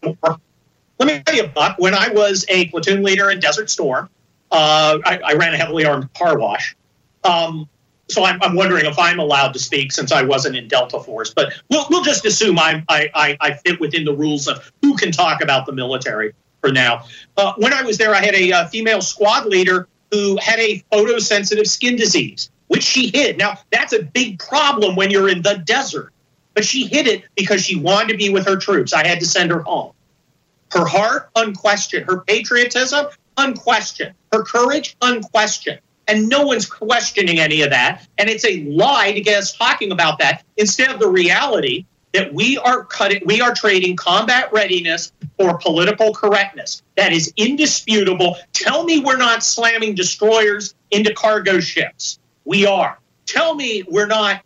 Let 0.99 1.07
me 1.07 1.23
tell 1.25 1.35
you, 1.35 1.47
Buck, 1.47 1.79
when 1.79 1.95
I 1.95 2.09
was 2.09 2.45
a 2.49 2.69
platoon 2.69 3.03
leader 3.03 3.31
in 3.31 3.41
Desert 3.41 3.71
Storm, 3.71 4.11
uh, 4.51 4.99
I, 5.05 5.21
I, 5.25 5.33
ran 5.35 5.55
a 5.55 5.57
heavily 5.57 5.85
armed 5.85 6.13
car 6.15 6.39
wash. 6.39 6.77
Um, 7.25 7.69
so 8.09 8.25
I'm, 8.25 8.43
I'm, 8.43 8.57
wondering 8.57 8.87
if 8.87 8.99
I'm 8.99 9.21
allowed 9.21 9.53
to 9.53 9.59
speak 9.59 9.93
since 9.93 10.11
I 10.11 10.23
wasn't 10.23 10.57
in 10.57 10.67
Delta 10.67 10.99
Force. 10.99 11.33
But 11.33 11.53
we'll, 11.69 11.87
we'll 11.91 12.03
just 12.03 12.25
assume 12.25 12.59
I, 12.59 12.85
I, 12.89 13.37
I 13.41 13.55
fit 13.55 13.81
within 13.81 14.05
the 14.05 14.15
rules 14.15 14.49
of 14.49 14.73
who 14.83 14.97
can 14.97 15.13
talk 15.13 15.43
about 15.43 15.67
the 15.67 15.73
military 15.73 16.33
for 16.61 16.73
now. 16.73 17.05
Uh, 17.37 17.55
when 17.57 17.73
I 17.73 17.83
was 17.83 17.99
there, 17.99 18.15
I 18.15 18.21
had 18.21 18.35
a, 18.35 18.51
a 18.51 18.57
uh, 18.57 18.69
female 18.69 19.01
squad 19.01 19.47
leader 19.47 19.89
who 20.11 20.37
had 20.39 20.59
a 20.59 20.83
photosensitive 20.93 21.69
skin 21.69 21.97
disease, 21.97 22.51
which 22.69 22.83
she 22.83 23.11
hid. 23.15 23.39
Now, 23.39 23.59
that's 23.71 23.93
a 23.93 24.03
big 24.03 24.39
problem 24.39 24.97
when 24.97 25.11
you're 25.11 25.29
in 25.29 25.43
the 25.43 25.63
desert. 25.65 26.13
But 26.55 26.65
she 26.65 26.87
hid 26.87 27.07
it 27.07 27.25
because 27.37 27.65
she 27.65 27.77
wanted 27.77 28.13
to 28.13 28.19
be 28.19 28.31
with 28.31 28.47
her 28.47 28.57
troops. 28.57 28.93
I 28.93 29.07
had 29.07 29.21
to 29.21 29.27
send 29.27 29.51
her 29.53 29.61
home. 29.61 29.93
Her 30.73 30.85
heart, 30.85 31.31
unquestioned. 31.37 32.07
Her 32.07 32.21
patriotism, 32.23 33.07
unquestioned. 33.37 34.15
Her 34.33 34.43
courage, 34.43 34.97
unquestioned 35.03 35.81
and 36.11 36.29
no 36.29 36.43
one's 36.45 36.67
questioning 36.67 37.39
any 37.39 37.63
of 37.63 37.71
that. 37.71 38.07
And 38.19 38.29
it's 38.29 38.45
a 38.45 38.65
lie 38.65 39.13
to 39.13 39.21
get 39.21 39.39
us 39.39 39.57
talking 39.57 39.93
about 39.93 40.19
that 40.19 40.43
instead 40.57 40.91
of 40.91 40.99
the 40.99 41.09
reality 41.09 41.87
that 42.13 42.35
we 42.35 42.59
are 42.59 42.85
cutting, 42.85 43.23
we 43.25 43.41
are 43.41 43.55
trading 43.55 43.95
combat 43.95 44.53
readiness 44.53 45.13
for 45.39 45.57
political 45.59 46.13
correctness. 46.13 46.83
That 46.97 47.13
is 47.13 47.33
indisputable. 47.37 48.37
Tell 48.53 48.83
me 48.85 48.99
we're 48.99 49.17
not 49.17 49.45
slamming 49.45 49.95
destroyers 49.95 50.75
into 50.91 51.15
cargo 51.15 51.61
ships. 51.61 52.19
We 52.45 52.67
are. 52.67 52.99
Tell 53.27 53.55
me 53.55 53.85
we're 53.89 54.09
not 54.09 54.43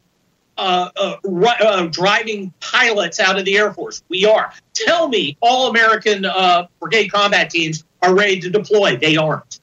uh, 0.57 0.91
uh, 0.97 1.17
uh, 1.25 1.87
driving 1.87 2.53
pilots 2.61 3.21
out 3.21 3.39
of 3.39 3.45
the 3.45 3.57
Air 3.57 3.73
Force. 3.73 4.03
We 4.09 4.25
are. 4.25 4.53
Tell 4.75 5.09
me 5.09 5.37
all 5.41 5.71
American 5.71 6.25
uh, 6.25 6.67
brigade 6.81 7.09
combat 7.09 7.51
teams 7.51 7.85
are 8.03 8.15
ready 8.15 8.41
to 8.41 8.51
deploy. 8.51 8.97
They 8.97 9.17
aren't. 9.17 9.61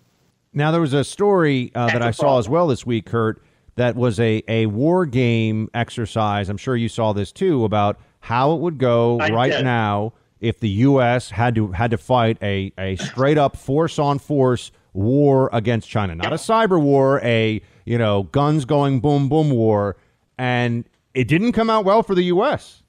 Now, 0.54 0.72
there 0.72 0.82
was 0.82 0.94
a 0.94 1.04
story 1.04 1.72
uh, 1.76 1.88
that 1.88 2.02
I 2.02 2.12
saw 2.12 2.38
as 2.38 2.50
well 2.50 2.68
this 2.68 2.86
week, 2.86 3.06
Kurt, 3.06 3.42
that 3.76 3.96
was 3.96 4.20
a, 4.20 4.44
a 4.48 4.66
war 4.66 5.06
game 5.06 5.70
exercise. 5.74 6.50
I'm 6.50 6.58
sure 6.58 6.76
you 6.76 6.90
saw 6.90 7.14
this 7.14 7.32
too 7.32 7.64
about 7.64 8.00
how 8.20 8.54
it 8.54 8.60
would 8.60 8.78
go 8.78 9.20
I 9.20 9.30
right 9.30 9.52
did. 9.52 9.64
now 9.64 10.14
if 10.42 10.60
the 10.60 10.70
U.S. 10.70 11.30
had 11.30 11.56
to 11.56 11.72
had 11.72 11.92
to 11.92 11.98
fight 11.98 12.38
a, 12.42 12.74
a 12.78 12.96
straight 12.98 13.38
up 13.38 13.56
force 13.56 14.00
on 14.00 14.20
force 14.20 14.72
war 14.94 15.50
against 15.54 15.88
China, 15.88 16.16
not 16.16 16.34
a 16.34 16.38
cyber 16.38 16.82
war, 16.82 17.22
a 17.24 17.62
you 17.86 17.98
know 17.98 18.24
guns 18.24 18.66
going 18.66 19.00
boom 19.00 19.30
boom 19.30 19.52
war, 19.52 19.96
and 20.38 20.86
it 21.14 21.28
didn't 21.28 21.54
come 21.54 21.70
out 21.70 21.86
well 21.86 22.04
for 22.04 22.16
the 22.16 22.24
U.S. 22.24 22.82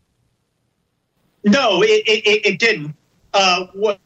No, 1.45 1.83
it, 1.83 2.03
it, 2.07 2.47
it 2.47 2.59
didn't. 2.59 2.95
Uh, 3.35 3.67
what, 3.73 3.99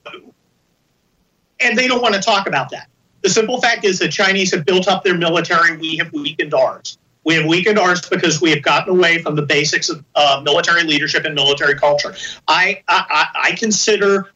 and 1.60 1.76
they 1.76 1.88
don't 1.88 2.02
want 2.02 2.14
to 2.14 2.20
talk 2.20 2.46
about 2.46 2.70
that. 2.70 2.88
The 3.22 3.28
simple 3.28 3.60
fact 3.60 3.84
is 3.84 3.98
the 3.98 4.08
Chinese 4.08 4.52
have 4.54 4.64
built 4.64 4.88
up 4.88 5.04
their 5.04 5.16
military. 5.16 5.76
We 5.76 5.96
have 5.96 6.12
weakened 6.12 6.54
ours. 6.54 6.98
We 7.24 7.34
have 7.34 7.46
weakened 7.46 7.78
ours 7.78 8.08
because 8.08 8.40
we 8.40 8.50
have 8.50 8.62
gotten 8.62 8.96
away 8.96 9.20
from 9.20 9.34
the 9.34 9.42
basics 9.42 9.88
of 9.88 10.04
uh, 10.14 10.42
military 10.44 10.84
leadership 10.84 11.24
and 11.24 11.34
military 11.34 11.74
culture. 11.74 12.14
I 12.46 12.84
I, 12.86 13.26
I 13.34 13.52
consider 13.56 14.30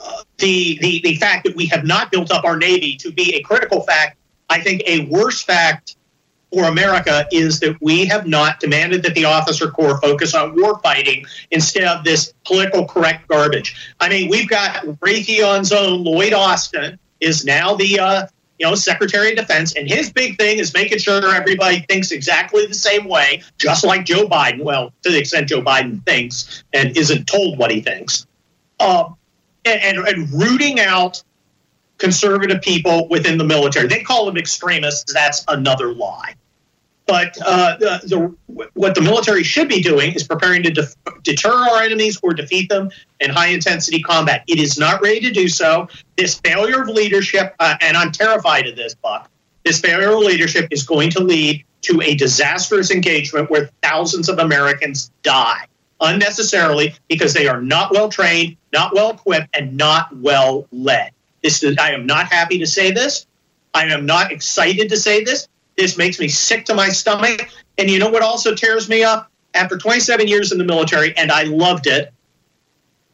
uh, 0.00 0.22
the, 0.38 0.78
the 0.80 1.00
the 1.02 1.14
fact 1.16 1.44
that 1.44 1.54
we 1.54 1.66
have 1.66 1.84
not 1.84 2.10
built 2.10 2.32
up 2.32 2.44
our 2.44 2.56
navy 2.56 2.96
to 2.96 3.12
be 3.12 3.36
a 3.36 3.42
critical 3.42 3.82
fact. 3.82 4.18
I 4.50 4.60
think 4.60 4.82
a 4.86 5.06
worse 5.06 5.42
fact 5.42 5.95
for 6.56 6.64
America 6.64 7.26
is 7.30 7.60
that 7.60 7.76
we 7.82 8.06
have 8.06 8.26
not 8.26 8.60
demanded 8.60 9.02
that 9.02 9.14
the 9.14 9.26
officer 9.26 9.70
corps 9.70 10.00
focus 10.00 10.34
on 10.34 10.58
war 10.58 10.78
fighting 10.78 11.26
instead 11.50 11.84
of 11.84 12.02
this 12.02 12.32
political 12.46 12.86
correct 12.86 13.28
garbage. 13.28 13.92
I 14.00 14.08
mean, 14.08 14.30
we've 14.30 14.48
got 14.48 14.82
Raytheon's 15.00 15.70
own 15.70 16.02
Lloyd 16.02 16.32
Austin 16.32 16.98
is 17.20 17.44
now 17.44 17.74
the 17.74 18.00
uh, 18.00 18.26
you 18.58 18.66
know 18.66 18.74
Secretary 18.74 19.32
of 19.32 19.36
Defense, 19.36 19.76
and 19.76 19.86
his 19.86 20.10
big 20.10 20.38
thing 20.38 20.58
is 20.58 20.72
making 20.72 20.96
sure 20.96 21.34
everybody 21.34 21.80
thinks 21.90 22.10
exactly 22.10 22.64
the 22.64 22.72
same 22.72 23.06
way, 23.06 23.42
just 23.58 23.84
like 23.84 24.06
Joe 24.06 24.26
Biden. 24.26 24.62
Well, 24.62 24.94
to 25.02 25.10
the 25.10 25.18
extent 25.18 25.50
Joe 25.50 25.60
Biden 25.60 26.02
thinks 26.06 26.64
and 26.72 26.96
isn't 26.96 27.26
told 27.26 27.58
what 27.58 27.70
he 27.70 27.82
thinks, 27.82 28.26
uh, 28.80 29.10
and, 29.66 29.82
and, 29.82 30.08
and 30.08 30.32
rooting 30.32 30.80
out 30.80 31.22
conservative 31.98 32.62
people 32.62 33.08
within 33.10 33.36
the 33.36 33.44
military. 33.44 33.88
They 33.88 34.02
call 34.02 34.24
them 34.24 34.38
extremists. 34.38 35.12
That's 35.12 35.44
another 35.48 35.92
lie. 35.92 36.34
But 37.06 37.38
uh, 37.44 37.76
the, 37.78 38.00
the, 38.04 38.66
what 38.74 38.96
the 38.96 39.00
military 39.00 39.44
should 39.44 39.68
be 39.68 39.80
doing 39.80 40.12
is 40.14 40.24
preparing 40.24 40.64
to 40.64 40.70
def- 40.70 40.94
deter 41.22 41.52
our 41.52 41.82
enemies 41.82 42.18
or 42.22 42.34
defeat 42.34 42.68
them 42.68 42.90
in 43.20 43.30
high 43.30 43.48
intensity 43.48 44.02
combat. 44.02 44.42
It 44.48 44.58
is 44.58 44.76
not 44.76 45.00
ready 45.00 45.20
to 45.20 45.30
do 45.30 45.48
so. 45.48 45.88
This 46.16 46.40
failure 46.40 46.82
of 46.82 46.88
leadership, 46.88 47.54
uh, 47.60 47.76
and 47.80 47.96
I'm 47.96 48.10
terrified 48.10 48.66
of 48.66 48.74
this, 48.74 48.94
Buck, 48.96 49.30
this 49.64 49.80
failure 49.80 50.10
of 50.10 50.18
leadership 50.18 50.66
is 50.72 50.82
going 50.82 51.10
to 51.10 51.22
lead 51.22 51.64
to 51.82 52.00
a 52.02 52.16
disastrous 52.16 52.90
engagement 52.90 53.50
where 53.50 53.70
thousands 53.82 54.28
of 54.28 54.40
Americans 54.40 55.12
die 55.22 55.66
unnecessarily 56.00 56.94
because 57.08 57.32
they 57.34 57.48
are 57.48 57.60
not 57.60 57.92
well 57.92 58.08
trained, 58.08 58.56
not 58.72 58.94
well 58.94 59.10
equipped, 59.10 59.48
and 59.54 59.76
not 59.76 60.14
well 60.16 60.66
led. 60.72 61.12
This 61.42 61.62
is, 61.62 61.76
I 61.78 61.92
am 61.92 62.06
not 62.06 62.26
happy 62.26 62.58
to 62.58 62.66
say 62.66 62.90
this. 62.90 63.26
I 63.72 63.84
am 63.86 64.06
not 64.06 64.32
excited 64.32 64.88
to 64.88 64.96
say 64.96 65.22
this. 65.22 65.48
This 65.76 65.96
makes 65.96 66.18
me 66.18 66.28
sick 66.28 66.64
to 66.66 66.74
my 66.74 66.88
stomach. 66.88 67.50
And 67.78 67.90
you 67.90 67.98
know 67.98 68.08
what 68.08 68.22
also 68.22 68.54
tears 68.54 68.88
me 68.88 69.02
up? 69.02 69.30
After 69.54 69.76
27 69.76 70.28
years 70.28 70.52
in 70.52 70.58
the 70.58 70.64
military, 70.64 71.16
and 71.16 71.32
I 71.32 71.44
loved 71.44 71.86
it, 71.86 72.12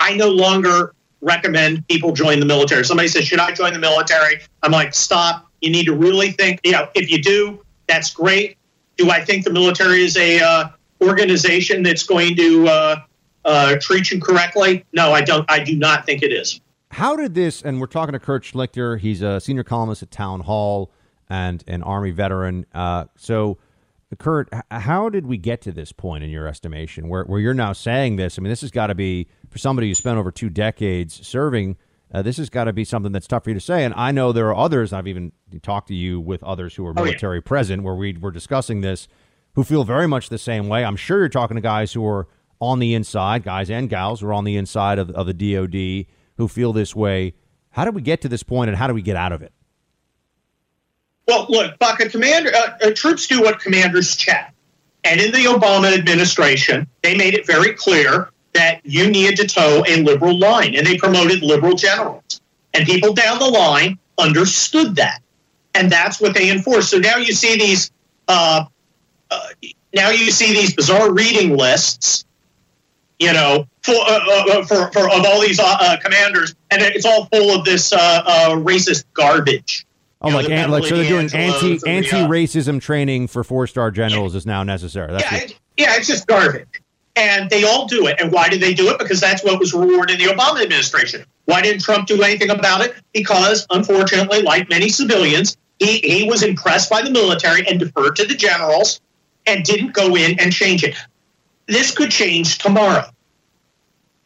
I 0.01 0.15
no 0.15 0.29
longer 0.29 0.95
recommend 1.21 1.87
people 1.89 2.13
join 2.13 2.41
the 2.41 2.47
military. 2.47 2.85
Somebody 2.85 3.09
says, 3.09 3.25
Should 3.25 3.39
I 3.39 3.53
join 3.53 3.73
the 3.73 3.79
military? 3.79 4.41
I'm 4.63 4.73
like, 4.73 4.95
Stop. 4.95 5.49
You 5.61 5.71
need 5.71 5.87
to 5.87 5.95
really 5.95 6.33
think. 6.33 6.61
You 6.65 6.73
know, 6.73 6.89
if 6.95 7.11
you 7.11 7.23
do, 7.23 7.65
that's 7.87 8.13
great. 8.13 8.59
Do 8.97 9.11
I 9.11 9.25
think 9.25 9.45
the 9.45 9.53
military 9.53 10.03
is 10.03 10.17
a 10.17 10.41
uh, 10.41 10.69
organization 11.01 11.85
that's 11.85 12.03
going 12.03 12.35
to 12.37 12.67
uh, 12.67 12.97
uh, 13.45 13.77
treat 13.81 14.11
you 14.11 14.21
correctly? 14.21 14.85
No, 14.93 15.13
I 15.13 15.23
don't. 15.23 15.49
I 15.49 15.61
do 15.61 15.77
not 15.77 16.05
think 16.05 16.23
it 16.23 16.33
is. 16.33 16.61
How 16.91 17.17
did 17.17 17.35
this? 17.35 17.63
And 17.63 17.81
we're 17.81 17.87
talking 17.87 18.13
to 18.13 18.19
Kurt 18.19 18.43
Schlichter. 18.43 18.99
He's 18.99 19.23
a 19.23 19.41
senior 19.41 19.65
columnist 19.65 20.03
at 20.03 20.11
Town 20.11 20.41
Hall 20.41 20.91
and 21.33 21.65
an 21.67 21.83
Army 21.83 22.11
veteran. 22.11 22.67
Uh, 22.75 23.07
so, 23.17 23.57
Kurt, 24.19 24.51
how 24.71 25.09
did 25.09 25.25
we 25.25 25.39
get 25.39 25.63
to 25.63 25.73
this 25.73 25.91
point 25.91 26.23
in 26.23 26.29
your 26.29 26.47
estimation 26.47 27.09
where, 27.09 27.25
where 27.25 27.41
you're 27.41 27.55
now 27.55 27.73
saying 27.73 28.17
this? 28.17 28.39
I 28.39 28.43
mean, 28.43 28.51
this 28.51 28.61
has 28.61 28.71
got 28.71 28.89
to 28.89 28.95
be, 28.95 29.29
for 29.49 29.57
somebody 29.57 29.89
who 29.89 29.95
spent 29.95 30.19
over 30.19 30.31
two 30.31 30.51
decades 30.51 31.27
serving, 31.27 31.79
uh, 32.13 32.21
this 32.21 32.37
has 32.37 32.51
got 32.51 32.65
to 32.65 32.75
be 32.75 32.85
something 32.85 33.13
that's 33.13 33.27
tough 33.27 33.45
for 33.45 33.51
you 33.51 33.55
to 33.55 33.61
say. 33.61 33.83
And 33.83 33.95
I 33.97 34.13
know 34.13 34.31
there 34.31 34.49
are 34.49 34.55
others, 34.55 34.93
I've 34.93 35.07
even 35.07 35.33
talked 35.63 35.89
to 35.89 35.95
you 35.95 36.21
with 36.21 36.45
others 36.45 36.75
who 36.75 36.87
are 36.87 36.93
military 36.93 37.39
oh, 37.39 37.41
yeah. 37.43 37.49
present 37.49 37.83
where 37.83 37.95
we 37.95 38.13
were 38.13 38.31
discussing 38.31 38.83
this, 38.83 39.09
who 39.55 39.65
feel 39.65 39.85
very 39.85 40.07
much 40.07 40.29
the 40.29 40.37
same 40.37 40.69
way. 40.69 40.85
I'm 40.85 40.97
sure 40.97 41.19
you're 41.19 41.31
talking 41.31 41.55
to 41.55 41.63
guys 41.63 41.95
who 41.95 42.07
are 42.07 42.29
on 42.61 42.79
the 42.79 42.93
inside, 42.93 43.43
guys 43.43 43.71
and 43.71 43.89
gals 43.89 44.21
who 44.21 44.27
are 44.27 44.35
on 44.35 44.45
the 44.45 44.59
inside 44.59 44.99
of, 44.99 45.09
of 45.13 45.27
the 45.27 45.55
DOD 45.55 46.07
who 46.37 46.47
feel 46.47 46.75
this 46.75 46.95
way. 46.95 47.33
How 47.71 47.87
did 47.87 47.95
we 47.95 48.03
get 48.03 48.21
to 48.21 48.29
this 48.29 48.43
point 48.43 48.69
and 48.69 48.77
how 48.77 48.87
do 48.87 48.93
we 48.93 49.01
get 49.01 49.17
out 49.17 49.33
of 49.33 49.41
it? 49.41 49.55
Well, 51.29 51.47
look, 51.49 51.79
Buck, 51.79 52.01
a 52.01 52.09
commander, 52.09 52.51
uh, 52.55 52.79
uh, 52.83 52.91
troops 52.95 53.27
do 53.27 53.41
what 53.41 53.61
commanders 53.61 54.17
check. 54.17 54.55
And 55.05 55.21
in 55.21 55.33
the 55.33 55.45
Obama 55.45 55.93
administration, 55.97 56.87
they 57.03 57.17
made 57.17 57.35
it 57.35 57.47
very 57.47 57.73
clear 57.75 58.31
that 58.55 58.81
you 58.85 59.11
needed 59.11 59.37
to 59.39 59.47
toe 59.47 59.85
a 59.87 60.03
liberal 60.03 60.39
line, 60.39 60.75
and 60.75 60.87
they 60.87 60.97
promoted 60.97 61.43
liberal 61.43 61.75
generals. 61.75 62.41
And 62.75 62.87
people 62.87 63.13
down 63.13 63.39
the 63.39 63.49
line 63.49 63.99
understood 64.19 64.97
that, 64.97 65.21
and 65.75 65.91
that's 65.91 66.21
what 66.21 66.35
they 66.35 66.51
enforced. 66.51 66.91
So 66.91 66.99
now 66.99 67.17
you 67.17 67.33
see 67.33 67.57
these, 67.57 67.91
uh, 68.29 68.65
uh, 69.31 69.49
now 69.95 70.11
you 70.11 70.31
see 70.31 70.53
these 70.53 70.75
bizarre 70.75 71.13
reading 71.13 71.57
lists, 71.57 72.25
you 73.19 73.33
know, 73.33 73.67
for 73.83 73.95
uh, 73.95 74.21
uh, 74.29 74.65
for, 74.65 74.91
for 74.93 75.11
of 75.11 75.25
all 75.27 75.41
these 75.41 75.61
commanders, 76.03 76.55
and 76.71 76.83
it's 76.83 77.07
all 77.07 77.27
full 77.27 77.57
of 77.57 77.65
this 77.65 77.93
racist 77.93 79.05
garbage. 79.15 79.87
Oh, 80.25 80.29
like, 80.29 80.49
know, 80.49 80.69
like 80.69 80.85
so 80.85 80.97
they're 80.97 81.09
doing 81.09 81.29
anti 81.35 81.79
anti 81.87 82.23
racism 82.27 82.81
training 82.81 83.27
for 83.27 83.43
four 83.43 83.67
star 83.67 83.91
generals 83.91 84.35
yeah. 84.35 84.39
is 84.39 84.47
now 84.47 84.63
necessary. 84.63 85.13
That's 85.13 85.33
yeah, 85.33 85.57
yeah, 85.77 85.97
it's 85.97 86.07
just 86.07 86.27
garbage. 86.27 86.69
And 87.17 87.51
they 87.51 87.65
all 87.65 87.87
do 87.87 88.07
it. 88.07 88.21
And 88.21 88.33
why 88.33 88.49
did 88.49 88.61
they 88.61 88.73
do 88.73 88.89
it? 88.89 88.99
Because 88.99 89.21
that's 89.21 89.45
what 89.45 89.59
was 89.59 89.75
rewarded 89.75 90.21
in 90.21 90.27
the 90.27 90.33
Obama 90.33 90.63
administration. 90.63 91.27
Why 91.45 91.61
didn't 91.61 91.83
Trump 91.83 92.07
do 92.07 92.23
anything 92.23 92.51
about 92.51 92.81
it? 92.81 92.95
Because, 93.13 93.67
unfortunately, 93.69 94.43
like 94.43 94.71
many 94.71 94.89
civilians, 94.89 95.59
he, 95.79 95.99
he 95.99 96.25
was 96.25 96.43
impressed 96.43 96.89
by 96.89 97.03
the 97.03 97.11
military 97.11 97.67
and 97.67 97.79
deferred 97.79 98.17
to 98.17 98.25
the 98.25 98.35
generals 98.35 99.01
and 99.47 99.63
didn't 99.65 99.93
go 99.93 100.17
in 100.17 100.39
and 100.41 100.53
change 100.53 100.85
it. 100.85 100.95
This 101.67 101.91
could 101.91 102.11
change 102.11 102.59
tomorrow. 102.59 103.05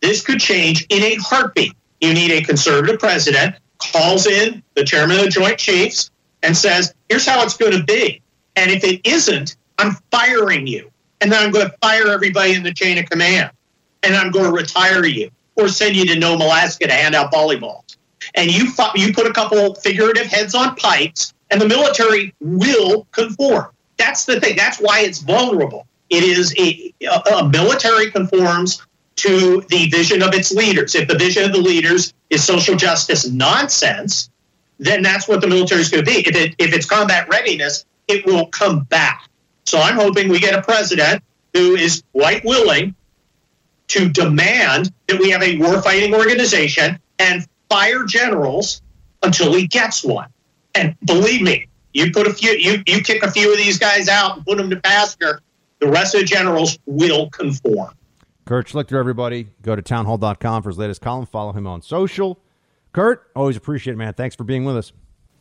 This 0.01 0.23
could 0.23 0.39
change 0.39 0.87
in 0.89 1.03
a 1.03 1.17
heartbeat. 1.17 1.73
You 2.01 2.13
need 2.13 2.31
a 2.31 2.43
conservative 2.43 3.01
president 3.01 3.57
calls 3.79 4.27
in 4.27 4.63
the 4.75 4.85
chairman 4.85 5.19
of 5.19 5.25
the 5.25 5.31
Joint 5.31 5.59
Chiefs 5.59 6.11
and 6.43 6.57
says, 6.57 6.95
here's 7.09 7.27
how 7.27 7.43
it's 7.43 7.57
going 7.57 7.73
to 7.73 7.85
be. 7.85 8.21
And 8.57 8.71
if 8.71 8.85
it 8.85 9.01
isn't, 9.05 9.57
I'm 9.79 9.97
firing 10.11 10.67
you. 10.67 10.91
And 11.21 11.33
then 11.33 11.43
I'm 11.43 11.51
going 11.51 11.69
to 11.69 11.77
fire 11.79 12.09
everybody 12.09 12.55
in 12.55 12.63
the 12.63 12.73
chain 12.73 12.99
of 12.99 13.09
command. 13.09 13.51
And 14.03 14.15
I'm 14.15 14.31
going 14.31 14.47
to 14.47 14.53
retire 14.53 15.05
you 15.05 15.31
or 15.57 15.69
send 15.69 15.97
you 15.97 16.07
to 16.07 16.19
Nome, 16.19 16.41
Alaska 16.41 16.87
to 16.87 16.93
hand 16.93 17.15
out 17.15 17.33
volleyballs. 17.33 17.97
And 18.35 18.51
you, 18.51 18.69
you 18.95 19.13
put 19.13 19.27
a 19.27 19.33
couple 19.33 19.75
figurative 19.77 20.27
heads 20.27 20.55
on 20.55 20.75
pikes, 20.77 21.33
and 21.51 21.61
the 21.61 21.69
military 21.69 22.35
will 22.41 23.07
conform. 23.13 23.67
That's 23.97 24.25
the 24.25 24.41
thing. 24.41 24.57
That's 24.57 24.79
why 24.79 25.01
it's 25.01 25.21
vulnerable. 25.21 25.87
It 26.11 26.23
is 26.23 26.55
a, 26.59 26.93
a 27.35 27.49
military 27.49 28.11
conforms 28.11 28.85
to 29.17 29.63
the 29.69 29.89
vision 29.89 30.23
of 30.23 30.35
its 30.35 30.53
leaders. 30.53 30.95
If 30.95 31.09
the 31.09 31.17
vision 31.17 31.45
of 31.45 31.53
the 31.53 31.61
leaders 31.61 32.13
is 32.31 32.45
social 32.45 32.77
justice 32.77 33.29
nonsense, 33.29 34.31
then 34.79 35.03
that's 35.03 35.27
what 35.27 35.41
the 35.41 35.47
military 35.47 35.81
is 35.81 35.89
going 35.89 36.05
to 36.05 36.11
be. 36.11 36.19
If, 36.19 36.37
it, 36.37 36.55
if 36.59 36.75
it's 36.75 36.87
combat 36.87 37.29
readiness, 37.29 37.85
it 38.09 38.27
will 38.27 38.47
come 38.47 38.85
back. 38.85 39.29
So 39.65 39.79
I'm 39.79 39.97
hoping 39.97 40.29
we 40.29 40.39
get 40.39 40.55
a 40.55 40.63
president 40.63 41.23
who 41.55 41.75
is 41.77 42.03
quite 42.13 42.45
willing 42.45 42.95
to 43.89 44.09
demand 44.09 44.93
that 45.09 45.19
we 45.19 45.31
have 45.31 45.43
a 45.43 45.57
warfighting 45.57 46.15
organization 46.15 46.99
and 47.19 47.47
fire 47.69 48.05
generals 48.05 48.83
until 49.23 49.55
he 49.55 49.67
gets 49.67 50.05
one. 50.05 50.29
And 50.75 50.95
believe 51.05 51.41
me, 51.41 51.69
you 51.95 52.13
put 52.13 52.27
a 52.27 52.35
few, 52.35 52.51
you, 52.51 52.83
you 52.87 53.01
kick 53.01 53.23
a 53.23 53.31
few 53.31 53.51
of 53.51 53.57
these 53.57 53.79
guys 53.79 54.09
out 54.09 54.37
and 54.37 54.45
put 54.45 54.59
them 54.59 54.69
to 54.71 54.77
pasture, 54.77 55.41
the 55.81 55.89
rest 55.89 56.15
of 56.15 56.21
the 56.21 56.27
generals 56.27 56.79
will 56.85 57.31
conform. 57.31 57.96
Kurt 58.47 58.69
Schlichter, 58.69 58.97
everybody. 58.97 59.49
Go 59.63 59.75
to 59.75 59.83
townhall.com 59.83 60.63
for 60.63 60.71
his 60.71 60.79
latest 60.79 61.01
column. 61.01 61.27
Follow 61.27 61.53
him 61.53 61.67
on 61.67 61.83
social. 61.83 62.39
Kurt, 62.93 63.29
always 63.35 63.57
appreciate 63.57 63.95
it, 63.95 63.97
man. 63.97 64.15
Thanks 64.15 64.37
for 64.37 64.45
being 64.45 64.65
with 64.65 64.77
us. 64.77 64.93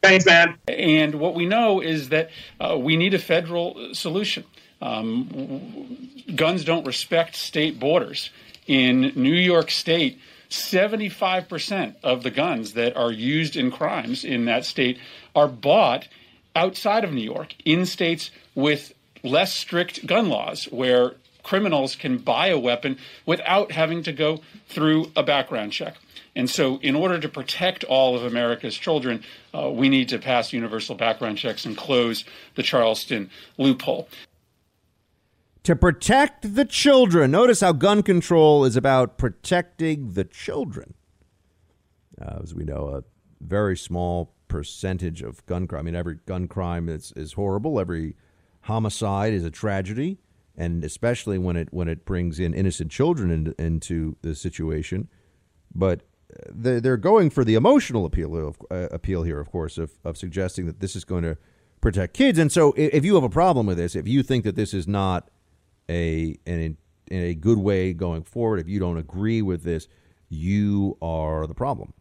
Thanks, 0.02 0.26
man. 0.26 0.58
And 0.68 1.16
what 1.16 1.36
we 1.36 1.46
know 1.46 1.82
is 1.82 2.10
that 2.10 2.32
uh, 2.60 2.78
we 2.78 2.98
need 2.98 3.14
a 3.14 3.20
federal 3.20 3.94
solution. 3.94 4.44
Um, 4.82 6.12
guns 6.36 6.66
don't 6.66 6.86
respect 6.86 7.36
state 7.36 7.80
borders. 7.80 8.32
In 8.68 9.14
New 9.16 9.34
York 9.34 9.70
State, 9.70 10.20
75% 10.50 11.96
of 12.04 12.24
the 12.24 12.32
guns 12.32 12.74
that 12.74 12.98
are 12.98 13.12
used 13.12 13.56
in 13.56 13.70
crimes 13.70 14.24
in 14.24 14.46
that 14.46 14.66
state 14.66 14.98
are 15.36 15.48
bought 15.48 16.08
outside 16.56 17.04
of 17.04 17.14
New 17.14 17.22
York, 17.22 17.54
in 17.66 17.86
states 17.86 18.32
with 18.56 18.94
less 19.24 19.54
strict 19.54 20.08
gun 20.08 20.30
laws, 20.30 20.66
where 20.66 21.16
criminals 21.46 21.96
can 21.96 22.18
buy 22.18 22.48
a 22.48 22.60
weapon 22.60 22.98
without 23.26 23.72
having 23.72 24.02
to 24.04 24.12
go 24.12 24.42
through 24.68 25.12
a 25.16 25.24
background 25.24 25.72
check. 25.72 25.96
And 26.36 26.50
so, 26.50 26.80
in 26.82 26.96
order 26.96 27.18
to 27.20 27.30
protect 27.30 27.86
all 27.86 28.18
of 28.18 28.26
America's 28.26 28.76
children, 28.76 29.24
uh, 29.54 29.70
we 29.70 29.88
need 29.88 30.10
to 30.10 30.20
pass 30.20 30.52
universal 30.52 30.96
background 30.96 31.38
checks 31.38 31.64
and 31.64 31.78
close 31.78 32.26
the 32.56 32.64
Charleston 32.64 33.30
loophole. 33.58 34.10
to 35.64 35.76
protect 35.76 36.56
the 36.56 36.66
children. 36.66 37.32
Notice 37.32 37.62
how 37.62 37.72
gun 37.72 38.04
control 38.04 38.66
is 38.66 38.76
about 38.76 39.18
protecting 39.18 40.14
the 40.14 40.24
children. 40.24 40.94
Uh, 42.22 42.40
as 42.44 42.54
we 42.54 42.64
know, 42.64 42.90
a 42.90 43.04
very 43.42 43.78
small 43.78 44.34
percentage 44.48 45.22
of 45.22 45.46
gun 45.46 45.68
crime. 45.68 45.80
I 45.80 45.84
mean, 45.84 45.96
every 45.96 46.20
gun 46.26 46.48
crime 46.48 46.90
is, 46.90 47.14
is 47.16 47.34
horrible. 47.34 47.80
Every 47.80 48.16
homicide 48.62 49.34
is 49.34 49.44
a 49.44 49.50
tragedy, 49.50 50.20
and 50.58 50.84
especially 50.84 51.38
when 51.38 51.56
it 51.56 51.70
when 51.72 51.88
it 51.88 52.06
brings 52.06 52.40
in 52.40 52.54
innocent 52.54 52.92
children 52.92 53.32
into, 53.32 53.56
into 53.62 54.16
the 54.22 54.36
situation. 54.36 55.10
But 55.74 56.02
they're, 56.50 56.82
they're 56.82 56.98
going 56.98 57.30
for 57.30 57.44
the 57.44 57.56
emotional 57.56 58.06
appeal 58.06 58.36
of, 58.36 58.58
uh, 58.72 58.88
appeal 58.92 59.24
here, 59.24 59.40
of 59.40 59.52
course, 59.52 59.78
of, 59.78 59.92
of 60.04 60.18
suggesting 60.18 60.66
that 60.66 60.80
this 60.80 60.96
is 60.96 61.04
going 61.04 61.24
to 61.24 61.38
protect 61.82 62.14
kids. 62.14 62.40
And 62.40 62.52
so, 62.52 62.74
if 62.78 63.06
you 63.06 63.16
have 63.16 63.24
a 63.24 63.30
problem 63.30 63.66
with 63.66 63.78
this, 63.78 63.96
if 63.96 64.08
you 64.08 64.24
think 64.24 64.44
that 64.44 64.56
this 64.56 64.74
is 64.74 64.88
not 64.88 65.30
a 65.90 66.38
an, 66.46 66.78
a 67.12 67.36
good 67.36 67.58
way 67.58 67.94
going 67.94 68.24
forward, 68.24 68.60
if 68.60 68.68
you 68.68 68.80
don't 68.80 68.98
agree 68.98 69.42
with 69.42 69.64
this, 69.64 69.88
you 70.30 70.98
are 71.02 71.46
the 71.48 71.56
problem 71.56 71.94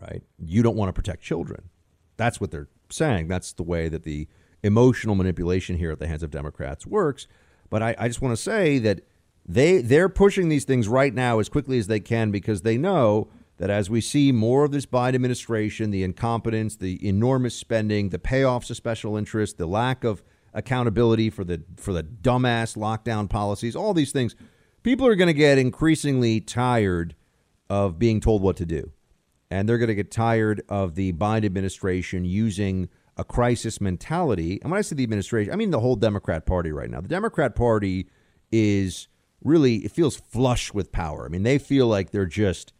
right? 0.00 0.22
You 0.38 0.62
don't 0.62 0.76
want 0.76 0.88
to 0.88 0.92
protect 0.92 1.22
children. 1.22 1.70
That's 2.16 2.40
what 2.40 2.50
they're 2.50 2.68
saying. 2.90 3.28
That's 3.28 3.52
the 3.52 3.62
way 3.62 3.88
that 3.88 4.04
the 4.04 4.28
emotional 4.62 5.14
manipulation 5.14 5.76
here 5.76 5.90
at 5.92 5.98
the 5.98 6.06
hands 6.06 6.22
of 6.22 6.30
Democrats 6.30 6.86
works. 6.86 7.26
But 7.70 7.82
I, 7.82 7.96
I 7.98 8.08
just 8.08 8.22
want 8.22 8.36
to 8.36 8.42
say 8.42 8.78
that 8.78 9.00
they 9.44 9.80
they're 9.80 10.08
pushing 10.08 10.48
these 10.48 10.64
things 10.64 10.88
right 10.88 11.14
now 11.14 11.38
as 11.38 11.48
quickly 11.48 11.78
as 11.78 11.86
they 11.86 12.00
can 12.00 12.30
because 12.30 12.62
they 12.62 12.76
know 12.76 13.28
that 13.58 13.70
as 13.70 13.88
we 13.88 14.00
see 14.00 14.32
more 14.32 14.64
of 14.64 14.72
this 14.72 14.86
Biden 14.86 15.14
administration, 15.14 15.90
the 15.90 16.02
incompetence, 16.02 16.76
the 16.76 17.06
enormous 17.06 17.54
spending, 17.54 18.10
the 18.10 18.18
payoffs 18.18 18.70
of 18.70 18.76
special 18.76 19.16
interests, 19.16 19.56
the 19.56 19.66
lack 19.66 20.04
of 20.04 20.22
accountability 20.52 21.30
for 21.30 21.44
the 21.44 21.62
for 21.76 21.92
the 21.92 22.02
dumbass 22.02 22.76
lockdown 22.76 23.28
policies, 23.28 23.76
all 23.76 23.94
these 23.94 24.12
things, 24.12 24.34
people 24.82 25.06
are 25.06 25.14
going 25.14 25.28
to 25.28 25.34
get 25.34 25.58
increasingly 25.58 26.40
tired 26.40 27.14
of 27.68 27.98
being 27.98 28.20
told 28.20 28.42
what 28.42 28.56
to 28.56 28.66
do 28.66 28.92
and 29.50 29.68
they're 29.68 29.78
going 29.78 29.88
to 29.88 29.94
get 29.94 30.10
tired 30.10 30.62
of 30.68 30.94
the 30.94 31.12
Biden 31.12 31.44
administration 31.44 32.24
using 32.24 32.88
a 33.16 33.24
crisis 33.24 33.80
mentality. 33.80 34.58
And 34.62 34.70
when 34.70 34.78
I 34.78 34.82
say 34.82 34.96
the 34.96 35.02
administration, 35.02 35.52
I 35.52 35.56
mean 35.56 35.70
the 35.70 35.80
whole 35.80 35.96
Democrat 35.96 36.46
Party 36.46 36.72
right 36.72 36.90
now. 36.90 37.00
The 37.00 37.08
Democrat 37.08 37.54
Party 37.54 38.08
is 38.52 39.08
really 39.42 39.76
it 39.76 39.92
feels 39.92 40.16
flush 40.16 40.74
with 40.74 40.92
power. 40.92 41.24
I 41.24 41.28
mean, 41.28 41.42
they 41.42 41.58
feel 41.58 41.86
like 41.86 42.10
they're 42.10 42.26
just 42.26 42.72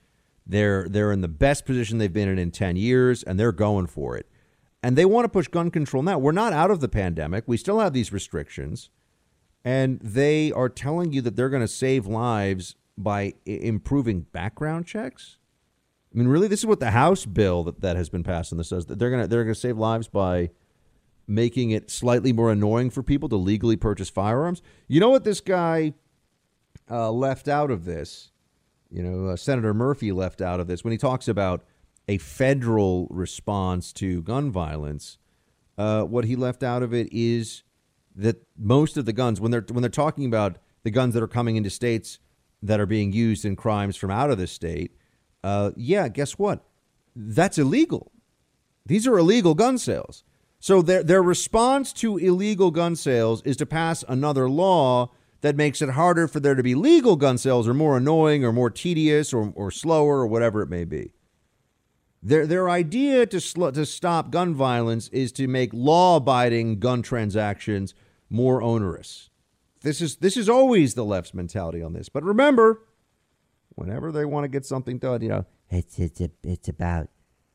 they're 0.47 0.89
they're 0.89 1.13
in 1.13 1.23
the 1.23 1.29
best 1.29 1.65
position 1.65 1.99
they've 1.99 2.13
been 2.13 2.29
in 2.29 2.39
in 2.39 2.51
10 2.51 2.77
years 2.77 3.23
and 3.23 3.39
they're 3.39 3.53
going 3.53 3.87
for 3.87 4.17
it. 4.17 4.29
And 4.83 4.97
they 4.97 5.05
want 5.05 5.25
to 5.25 5.29
push 5.29 5.49
gun 5.49 5.71
control 5.71 6.03
now. 6.03 6.19
We're 6.19 6.33
not 6.33 6.53
out 6.53 6.71
of 6.71 6.81
the 6.81 6.89
pandemic. 6.89 7.45
We 7.47 7.57
still 7.57 7.81
have 7.81 7.93
these 7.93 8.13
restrictions. 8.13 8.91
And 9.65 9.99
they 10.01 10.53
are 10.53 10.69
telling 10.69 11.13
you 11.13 11.21
that 11.23 11.35
they're 11.35 11.49
going 11.49 11.63
to 11.63 11.69
save 11.69 12.07
lives 12.07 12.77
by 12.97 13.35
improving 13.45 14.21
background 14.21 14.87
checks. 14.87 15.39
I 16.17 16.19
mean, 16.19 16.29
really, 16.29 16.49
this 16.49 16.61
is 16.61 16.67
what 16.67 16.81
the 16.81 16.93
House 16.93 17.27
bill 17.27 17.63
that, 17.65 17.83
that 17.83 17.97
has 17.97 18.09
been 18.09 18.23
passed 18.23 18.51
in 18.51 18.57
this 18.57 18.71
says 18.71 18.87
that 18.87 18.99
they're 18.99 19.11
gonna 19.11 19.27
they're 19.27 19.45
gonna 19.45 19.55
save 19.55 19.77
lives 19.77 20.09
by 20.09 20.49
making 21.27 21.73
it 21.73 21.91
slightly 21.91 22.33
more 22.33 22.51
annoying 22.51 22.89
for 22.89 23.03
people 23.03 23.29
to 23.29 23.37
legally 23.37 23.77
purchase 23.77 24.09
firearms. 24.09 24.63
You 24.89 24.99
know 24.99 25.11
what 25.11 25.25
this 25.25 25.43
guy 25.43 25.93
uh, 26.91 27.11
left 27.11 27.49
out 27.49 27.71
of 27.71 27.85
this? 27.85 28.31
You 28.91 29.03
know, 29.03 29.27
uh, 29.27 29.37
Senator 29.37 29.75
Murphy 29.75 30.11
left 30.11 30.41
out 30.41 30.59
of 30.59 30.69
this 30.69 30.83
when 30.83 30.93
he 30.93 30.99
talks 30.99 31.29
about 31.29 31.65
a 32.09 32.17
federal 32.17 33.09
response 33.11 33.93
to 33.95 34.23
gun 34.23 34.51
violence. 34.51 35.19
Uh, 35.77 36.05
what 36.05 36.25
he 36.25 36.35
left 36.35 36.63
out 36.63 36.83
of 36.83 36.95
it 36.95 37.09
is 37.13 37.63
that 38.15 38.43
most 38.57 38.97
of 38.97 39.05
the 39.05 39.13
guns, 39.13 39.39
when 39.39 39.51
they're 39.51 39.67
when 39.71 39.83
they're 39.83 39.91
talking 39.91 40.25
about 40.25 40.57
the 40.83 40.91
guns 40.91 41.13
that 41.13 41.23
are 41.23 41.29
coming 41.29 41.57
into 41.57 41.69
states 41.69 42.21
that 42.63 42.81
are 42.81 42.87
being 42.87 43.13
used 43.13 43.45
in 43.45 43.55
crimes 43.55 43.97
from 43.97 44.11
out 44.11 44.31
of 44.31 44.39
the 44.39 44.47
state, 44.47 44.97
uh, 45.47 45.71
yeah, 45.77 46.09
guess 46.09 46.33
what? 46.33 46.65
That's 47.15 47.57
illegal. 47.57 48.11
These 48.85 49.07
are 49.07 49.17
illegal 49.17 49.55
gun 49.55 49.79
sales. 49.79 50.25
So 50.59 50.83
their 50.83 51.05
their 51.05 51.23
response 51.23 51.93
to 51.95 52.17
illegal 52.17 52.73
gun 52.73 52.97
sales 52.97 53.43
is 53.43 53.57
to 53.59 53.67
pass 53.67 54.05
another 54.09 54.51
law 54.51 55.13
that 55.43 55.55
makes 55.55 55.81
it 55.81 55.91
harder 55.91 56.27
for 56.27 56.41
there 56.41 56.57
to 56.57 56.65
be 56.65 56.75
legal 56.75 57.15
gun 57.15 57.39
sales 57.39 57.69
or 57.69 57.75
more 57.75 57.97
annoying 57.97 58.45
or 58.45 58.53
more 58.53 58.71
tedious 58.71 59.33
or, 59.33 59.53
or 59.55 59.71
slower 59.71 60.19
or 60.19 60.27
whatever 60.27 60.63
it 60.63 60.69
may 60.69 60.85
be. 60.85 61.13
Their 62.21 62.45
their 62.45 62.69
idea 62.69 63.25
to 63.27 63.41
sl- 63.41 63.69
to 63.69 63.87
stop 63.87 64.33
gun 64.33 64.53
violence 64.53 65.07
is 65.09 65.31
to 65.33 65.47
make 65.47 65.71
law-abiding 65.73 66.81
gun 66.81 67.03
transactions 67.03 67.95
more 68.29 68.61
onerous. 68.63 69.31
This 69.83 70.01
is 70.01 70.17
this 70.17 70.37
is 70.37 70.49
always 70.49 70.95
the 70.95 71.05
left's 71.05 71.35
mentality 71.35 71.83
on 71.85 71.93
this. 71.93 72.09
But 72.09 72.25
remember, 72.25 72.83
whenever 73.77 74.11
they 74.11 74.25
want 74.25 74.45
to 74.45 74.49
get 74.49 74.67
something 74.67 74.99
done, 74.99 75.23
you 75.23 75.29
know, 75.29 75.47
it's 75.71 75.99
it's 75.99 76.21
it's 76.43 76.69
about 76.69 77.09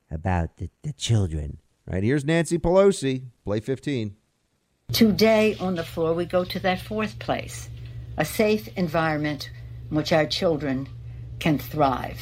about 0.09 0.57
the, 0.57 0.69
the 0.83 0.93
children. 0.93 1.59
Right 1.85 2.03
here's 2.03 2.23
Nancy 2.23 2.57
Pelosi, 2.57 3.25
play 3.43 3.59
15. 3.59 4.15
Today 4.93 5.55
on 5.59 5.75
the 5.75 5.83
floor, 5.83 6.13
we 6.13 6.25
go 6.25 6.45
to 6.45 6.59
that 6.59 6.79
fourth 6.79 7.19
place 7.19 7.69
a 8.17 8.25
safe 8.25 8.67
environment 8.77 9.49
in 9.89 9.97
which 9.97 10.13
our 10.13 10.25
children 10.25 10.87
can 11.39 11.57
thrive 11.57 12.19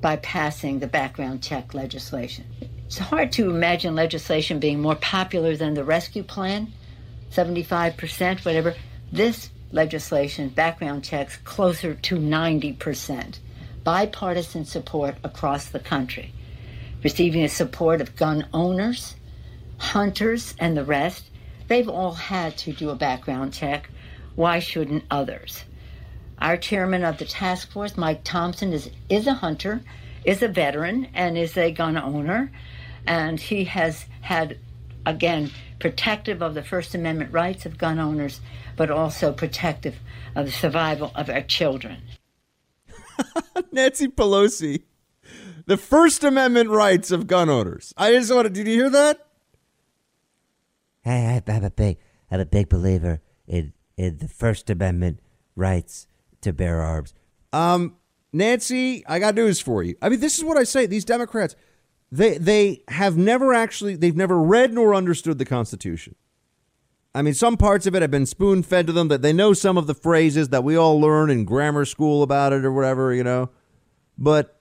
by 0.00 0.16
passing 0.16 0.78
the 0.78 0.86
background 0.86 1.42
check 1.42 1.74
legislation. 1.74 2.44
It's 2.86 2.98
hard 2.98 3.32
to 3.32 3.50
imagine 3.50 3.94
legislation 3.94 4.60
being 4.60 4.80
more 4.80 4.94
popular 4.96 5.56
than 5.56 5.74
the 5.74 5.84
rescue 5.84 6.22
plan, 6.22 6.72
75%, 7.30 8.44
whatever. 8.44 8.74
This 9.10 9.50
legislation, 9.72 10.48
background 10.48 11.04
checks, 11.04 11.36
closer 11.38 11.94
to 11.94 12.16
90%. 12.16 13.38
Bipartisan 13.84 14.64
support 14.64 15.16
across 15.22 15.68
the 15.68 15.78
country, 15.78 16.32
receiving 17.04 17.42
the 17.42 17.48
support 17.48 18.00
of 18.00 18.16
gun 18.16 18.46
owners, 18.52 19.14
hunters, 19.78 20.54
and 20.58 20.76
the 20.76 20.84
rest. 20.84 21.30
They've 21.68 21.88
all 21.88 22.12
had 22.12 22.56
to 22.58 22.72
do 22.72 22.90
a 22.90 22.96
background 22.96 23.52
check. 23.52 23.88
Why 24.34 24.58
shouldn't 24.58 25.04
others? 25.10 25.64
Our 26.38 26.56
chairman 26.56 27.04
of 27.04 27.18
the 27.18 27.24
task 27.24 27.70
force, 27.70 27.96
Mike 27.96 28.22
Thompson, 28.24 28.72
is, 28.72 28.90
is 29.08 29.26
a 29.26 29.34
hunter, 29.34 29.80
is 30.24 30.42
a 30.42 30.48
veteran, 30.48 31.08
and 31.14 31.38
is 31.38 31.56
a 31.56 31.70
gun 31.70 31.96
owner. 31.96 32.50
And 33.06 33.40
he 33.40 33.64
has 33.64 34.04
had, 34.20 34.58
again, 35.06 35.50
protective 35.78 36.42
of 36.42 36.54
the 36.54 36.62
First 36.62 36.94
Amendment 36.94 37.32
rights 37.32 37.66
of 37.66 37.78
gun 37.78 37.98
owners, 37.98 38.40
but 38.76 38.90
also 38.90 39.32
protective 39.32 39.96
of 40.34 40.46
the 40.46 40.52
survival 40.52 41.12
of 41.14 41.28
our 41.30 41.42
children. 41.42 42.02
Nancy 43.72 44.08
Pelosi, 44.08 44.82
the 45.66 45.76
First 45.76 46.22
Amendment 46.22 46.70
rights 46.70 47.10
of 47.10 47.26
gun 47.26 47.48
owners. 47.48 47.92
I 47.96 48.12
just 48.12 48.32
wanted, 48.32 48.54
to 48.54 48.64
did 48.64 48.70
you 48.70 48.76
hear 48.76 48.90
that? 48.90 49.26
Hey, 51.02 51.40
I'm 51.46 51.64
a 51.64 51.70
big, 51.70 51.98
I'm 52.30 52.40
a 52.40 52.46
big 52.46 52.68
believer 52.68 53.20
in 53.46 53.72
in 53.96 54.18
the 54.18 54.28
First 54.28 54.68
Amendment 54.70 55.20
rights 55.54 56.06
to 56.42 56.52
bear 56.52 56.82
arms. 56.82 57.14
Um, 57.52 57.96
Nancy, 58.32 59.04
I 59.06 59.18
got 59.18 59.34
news 59.34 59.60
for 59.60 59.82
you. 59.82 59.96
I 60.02 60.08
mean, 60.08 60.20
this 60.20 60.36
is 60.36 60.44
what 60.44 60.58
I 60.58 60.64
say. 60.64 60.86
These 60.86 61.04
Democrats, 61.04 61.56
they 62.12 62.38
they 62.38 62.82
have 62.88 63.16
never 63.16 63.54
actually, 63.54 63.96
they've 63.96 64.16
never 64.16 64.38
read 64.38 64.72
nor 64.72 64.94
understood 64.94 65.38
the 65.38 65.44
Constitution. 65.44 66.14
I 67.16 67.22
mean, 67.22 67.32
some 67.32 67.56
parts 67.56 67.86
of 67.86 67.94
it 67.94 68.02
have 68.02 68.10
been 68.10 68.26
spoon 68.26 68.62
fed 68.62 68.86
to 68.88 68.92
them 68.92 69.08
that 69.08 69.22
they 69.22 69.32
know 69.32 69.54
some 69.54 69.78
of 69.78 69.86
the 69.86 69.94
phrases 69.94 70.50
that 70.50 70.62
we 70.62 70.76
all 70.76 71.00
learn 71.00 71.30
in 71.30 71.46
grammar 71.46 71.86
school 71.86 72.22
about 72.22 72.52
it 72.52 72.62
or 72.62 72.70
whatever, 72.70 73.14
you 73.14 73.24
know. 73.24 73.48
But, 74.18 74.60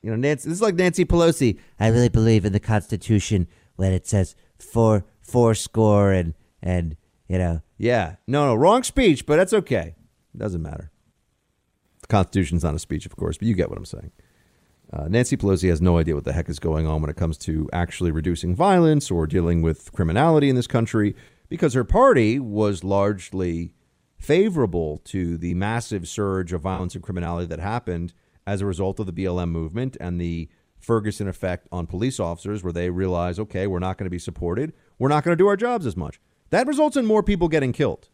you 0.00 0.08
know, 0.08 0.16
Nancy, 0.16 0.48
this 0.48 0.56
is 0.56 0.62
like 0.62 0.76
Nancy 0.76 1.04
Pelosi. 1.04 1.58
I 1.78 1.88
really 1.88 2.08
believe 2.08 2.46
in 2.46 2.54
the 2.54 2.60
Constitution 2.60 3.46
when 3.76 3.92
it 3.92 4.06
says 4.06 4.34
four 4.58 5.04
four 5.20 5.54
score 5.54 6.12
and 6.12 6.32
and 6.62 6.96
you 7.28 7.36
know 7.36 7.60
Yeah. 7.76 8.16
No, 8.26 8.46
no, 8.46 8.54
wrong 8.54 8.82
speech, 8.82 9.26
but 9.26 9.36
that's 9.36 9.52
okay. 9.52 9.96
It 10.34 10.38
doesn't 10.38 10.62
matter. 10.62 10.90
The 12.00 12.06
Constitution's 12.06 12.64
not 12.64 12.74
a 12.74 12.78
speech, 12.78 13.04
of 13.04 13.16
course, 13.16 13.36
but 13.36 13.48
you 13.48 13.54
get 13.54 13.68
what 13.68 13.76
I'm 13.76 13.84
saying. 13.84 14.12
Uh, 14.90 15.08
Nancy 15.08 15.36
Pelosi 15.36 15.68
has 15.68 15.82
no 15.82 15.98
idea 15.98 16.14
what 16.14 16.24
the 16.24 16.32
heck 16.32 16.48
is 16.48 16.58
going 16.58 16.86
on 16.86 17.02
when 17.02 17.10
it 17.10 17.16
comes 17.16 17.36
to 17.38 17.68
actually 17.74 18.12
reducing 18.12 18.54
violence 18.54 19.10
or 19.10 19.26
dealing 19.26 19.60
with 19.60 19.92
criminality 19.92 20.48
in 20.48 20.56
this 20.56 20.68
country 20.68 21.14
because 21.48 21.74
her 21.74 21.84
party 21.84 22.38
was 22.38 22.84
largely 22.84 23.74
favorable 24.18 24.98
to 24.98 25.36
the 25.36 25.54
massive 25.54 26.08
surge 26.08 26.52
of 26.52 26.62
violence 26.62 26.94
and 26.94 27.04
criminality 27.04 27.46
that 27.46 27.60
happened 27.60 28.12
as 28.46 28.60
a 28.60 28.66
result 28.66 28.98
of 28.98 29.06
the 29.06 29.12
BLM 29.12 29.50
movement 29.50 29.96
and 30.00 30.20
the 30.20 30.48
Ferguson 30.78 31.26
effect 31.26 31.66
on 31.72 31.86
police 31.86 32.20
officers, 32.20 32.62
where 32.62 32.72
they 32.72 32.90
realize, 32.90 33.38
okay, 33.38 33.66
we're 33.66 33.78
not 33.78 33.98
going 33.98 34.06
to 34.06 34.10
be 34.10 34.18
supported. 34.18 34.72
We're 34.98 35.08
not 35.08 35.24
going 35.24 35.36
to 35.36 35.42
do 35.42 35.48
our 35.48 35.56
jobs 35.56 35.86
as 35.86 35.96
much. 35.96 36.20
That 36.50 36.66
results 36.66 36.96
in 36.96 37.06
more 37.06 37.22
people 37.22 37.48
getting 37.48 37.72
killed. 37.72 38.08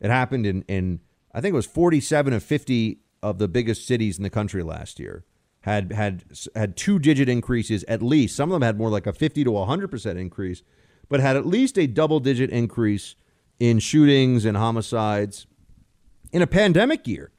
It 0.00 0.10
happened 0.10 0.46
in, 0.46 0.62
in 0.62 1.00
I 1.34 1.40
think 1.40 1.52
it 1.52 1.56
was 1.56 1.66
47 1.66 2.32
of 2.32 2.42
50 2.42 3.00
of 3.22 3.38
the 3.38 3.48
biggest 3.48 3.86
cities 3.86 4.16
in 4.16 4.22
the 4.22 4.30
country 4.30 4.62
last 4.62 5.00
year 5.00 5.24
had 5.62 5.92
had 5.92 6.24
had 6.54 6.76
two 6.76 6.98
digit 6.98 7.28
increases 7.28 7.84
at 7.84 8.00
least. 8.02 8.36
Some 8.36 8.50
of 8.50 8.54
them 8.54 8.62
had 8.62 8.78
more 8.78 8.90
like 8.90 9.06
a 9.06 9.12
50 9.12 9.44
to 9.44 9.50
100% 9.50 10.16
increase, 10.16 10.62
but 11.08 11.20
had 11.20 11.36
at 11.36 11.46
least 11.46 11.78
a 11.78 11.86
double 11.86 12.20
digit 12.20 12.50
increase 12.50 13.14
in 13.58 13.78
shootings 13.78 14.44
and 14.44 14.56
homicides 14.56 15.46
in 16.32 16.42
a 16.42 16.46
pandemic 16.46 17.06
year 17.06 17.30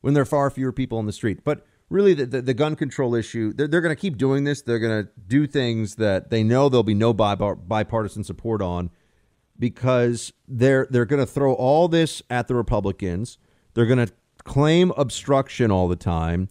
when 0.00 0.14
there 0.14 0.22
are 0.22 0.26
far 0.26 0.50
fewer 0.50 0.72
people 0.72 0.98
on 0.98 1.06
the 1.06 1.12
street. 1.12 1.44
But 1.44 1.66
really, 1.88 2.14
the, 2.14 2.26
the, 2.26 2.42
the 2.42 2.54
gun 2.54 2.76
control 2.76 3.14
issue, 3.14 3.52
they're, 3.52 3.66
they're 3.66 3.80
going 3.80 3.94
to 3.94 4.00
keep 4.00 4.18
doing 4.18 4.44
this. 4.44 4.62
They're 4.62 4.78
going 4.78 5.04
to 5.04 5.10
do 5.26 5.46
things 5.46 5.96
that 5.96 6.30
they 6.30 6.42
know 6.42 6.68
there'll 6.68 6.82
be 6.82 6.94
no 6.94 7.12
bi- 7.12 7.34
bipartisan 7.34 8.24
support 8.24 8.60
on 8.62 8.90
because 9.58 10.32
they're 10.48 10.86
they're 10.90 11.04
going 11.04 11.24
to 11.24 11.30
throw 11.30 11.54
all 11.54 11.88
this 11.88 12.22
at 12.28 12.48
the 12.48 12.54
Republicans. 12.54 13.38
They're 13.74 13.86
going 13.86 14.06
to 14.06 14.12
claim 14.44 14.92
obstruction 14.96 15.70
all 15.70 15.88
the 15.88 15.96
time. 15.96 16.48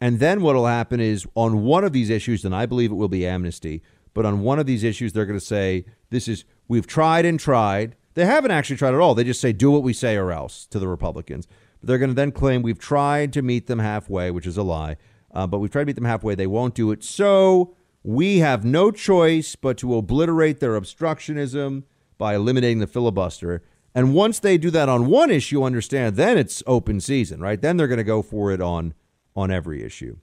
And 0.00 0.20
then 0.20 0.42
what 0.42 0.54
will 0.54 0.66
happen 0.66 1.00
is 1.00 1.26
on 1.34 1.62
one 1.64 1.84
of 1.84 1.92
these 1.92 2.08
issues, 2.08 2.44
and 2.44 2.54
I 2.54 2.66
believe 2.66 2.92
it 2.92 2.94
will 2.94 3.08
be 3.08 3.26
amnesty, 3.26 3.82
but 4.18 4.26
on 4.26 4.40
one 4.40 4.58
of 4.58 4.66
these 4.66 4.82
issues, 4.82 5.12
they're 5.12 5.26
going 5.26 5.38
to 5.38 5.46
say, 5.46 5.84
This 6.10 6.26
is, 6.26 6.44
we've 6.66 6.88
tried 6.88 7.24
and 7.24 7.38
tried. 7.38 7.94
They 8.14 8.24
haven't 8.24 8.50
actually 8.50 8.74
tried 8.74 8.92
at 8.94 8.98
all. 8.98 9.14
They 9.14 9.22
just 9.22 9.40
say, 9.40 9.52
Do 9.52 9.70
what 9.70 9.84
we 9.84 9.92
say 9.92 10.16
or 10.16 10.32
else 10.32 10.66
to 10.72 10.80
the 10.80 10.88
Republicans. 10.88 11.46
But 11.78 11.86
they're 11.86 11.98
going 11.98 12.10
to 12.10 12.16
then 12.16 12.32
claim 12.32 12.62
we've 12.62 12.80
tried 12.80 13.32
to 13.34 13.42
meet 13.42 13.68
them 13.68 13.78
halfway, 13.78 14.32
which 14.32 14.44
is 14.44 14.56
a 14.56 14.64
lie. 14.64 14.96
Uh, 15.32 15.46
but 15.46 15.60
we've 15.60 15.70
tried 15.70 15.82
to 15.82 15.86
meet 15.86 15.94
them 15.94 16.04
halfway. 16.04 16.34
They 16.34 16.48
won't 16.48 16.74
do 16.74 16.90
it. 16.90 17.04
So 17.04 17.76
we 18.02 18.38
have 18.38 18.64
no 18.64 18.90
choice 18.90 19.54
but 19.54 19.78
to 19.78 19.94
obliterate 19.94 20.58
their 20.58 20.72
obstructionism 20.72 21.84
by 22.18 22.34
eliminating 22.34 22.80
the 22.80 22.88
filibuster. 22.88 23.62
And 23.94 24.14
once 24.14 24.40
they 24.40 24.58
do 24.58 24.72
that 24.72 24.88
on 24.88 25.06
one 25.06 25.30
issue, 25.30 25.62
understand, 25.62 26.16
then 26.16 26.36
it's 26.36 26.60
open 26.66 27.00
season, 27.00 27.38
right? 27.38 27.62
Then 27.62 27.76
they're 27.76 27.86
going 27.86 27.98
to 27.98 28.02
go 28.02 28.22
for 28.22 28.50
it 28.50 28.60
on 28.60 28.94
on 29.36 29.52
every 29.52 29.84
issue. 29.84 30.16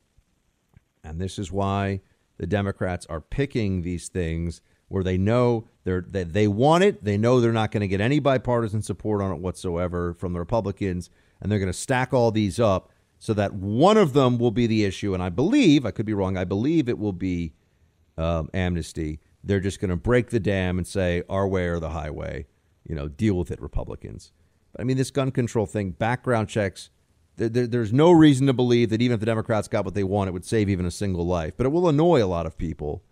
And 1.02 1.22
this 1.22 1.40
is 1.40 1.50
why 1.50 2.02
the 2.38 2.48
Democrats 2.48 3.06
are 3.08 3.22
picking 3.22 3.82
these 3.82 4.08
things 4.10 4.62
where 4.88 5.04
they 5.04 5.18
know 5.18 5.68
they're, 5.84 6.06
they, 6.08 6.24
they 6.24 6.48
want 6.48 6.84
it. 6.84 7.04
They 7.04 7.18
know 7.18 7.40
they're 7.40 7.52
not 7.52 7.72
going 7.72 7.82
to 7.82 7.88
get 7.88 8.02
any 8.02 8.20
bipartisan 8.20 8.82
support 8.82 9.22
on 9.22 9.32
it 9.32 9.40
whatsoever 9.40 10.14
from 10.14 10.34
the 10.34 10.40
Republicans. 10.40 11.10
And 11.42 11.52
they're 11.52 11.60
going 11.60 11.72
to 11.72 11.78
stack 11.78 12.14
all 12.14 12.32
these 12.32 12.60
up 12.60 12.92
so 13.20 13.34
that 13.34 13.54
one 13.54 13.98
of 13.98 14.14
them 14.14 14.38
will 14.38 14.52
be 14.52 14.68
the 14.68 14.86
issue. 14.86 15.14
And 15.14 15.24
I 15.24 15.30
believe, 15.30 15.86
I 15.86 15.92
could 15.92 16.06
be 16.06 16.14
wrong, 16.14 16.38
I 16.38 16.44
believe 16.44 16.88
it 16.88 17.00
will 17.00 17.14
be 17.14 17.54
um, 18.18 18.50
amnesty. 18.54 19.20
They're 19.44 19.60
just 19.60 19.80
going 19.80 19.90
to 19.90 19.96
break 19.96 20.30
the 20.30 20.40
dam 20.40 20.78
and 20.78 20.88
say, 20.88 21.24
our 21.30 21.48
way 21.48 21.68
or 21.68 21.80
the 21.80 21.90
highway. 21.90 22.48
You 22.88 22.96
know, 22.96 23.08
deal 23.08 23.36
with 23.36 23.52
it, 23.52 23.62
Republicans. 23.62 24.32
But 24.72 24.82
I 24.82 24.84
mean, 24.84 24.98
this 24.98 25.12
gun 25.12 25.32
control 25.32 25.66
thing, 25.66 25.92
background 25.92 26.50
checks, 26.50 26.90
there, 27.38 27.68
there's 27.68 27.94
no 27.94 28.12
reason 28.12 28.48
to 28.48 28.54
believe 28.54 28.90
that 28.90 29.02
even 29.02 29.16
if 29.16 29.20
the 29.20 29.26
Democrats 29.26 29.68
got 29.68 29.86
what 29.86 29.94
they 29.94 30.04
want, 30.04 30.28
it 30.28 30.32
would 30.32 30.46
save 30.46 30.70
even 30.70 30.86
a 30.86 30.92
single 30.92 31.26
life. 31.26 31.54
But 31.58 31.66
it 31.66 31.70
will 31.70 31.90
annoy 31.90 32.24
a 32.24 32.28
lot 32.28 32.46
of 32.46 32.58
people. 32.58 33.04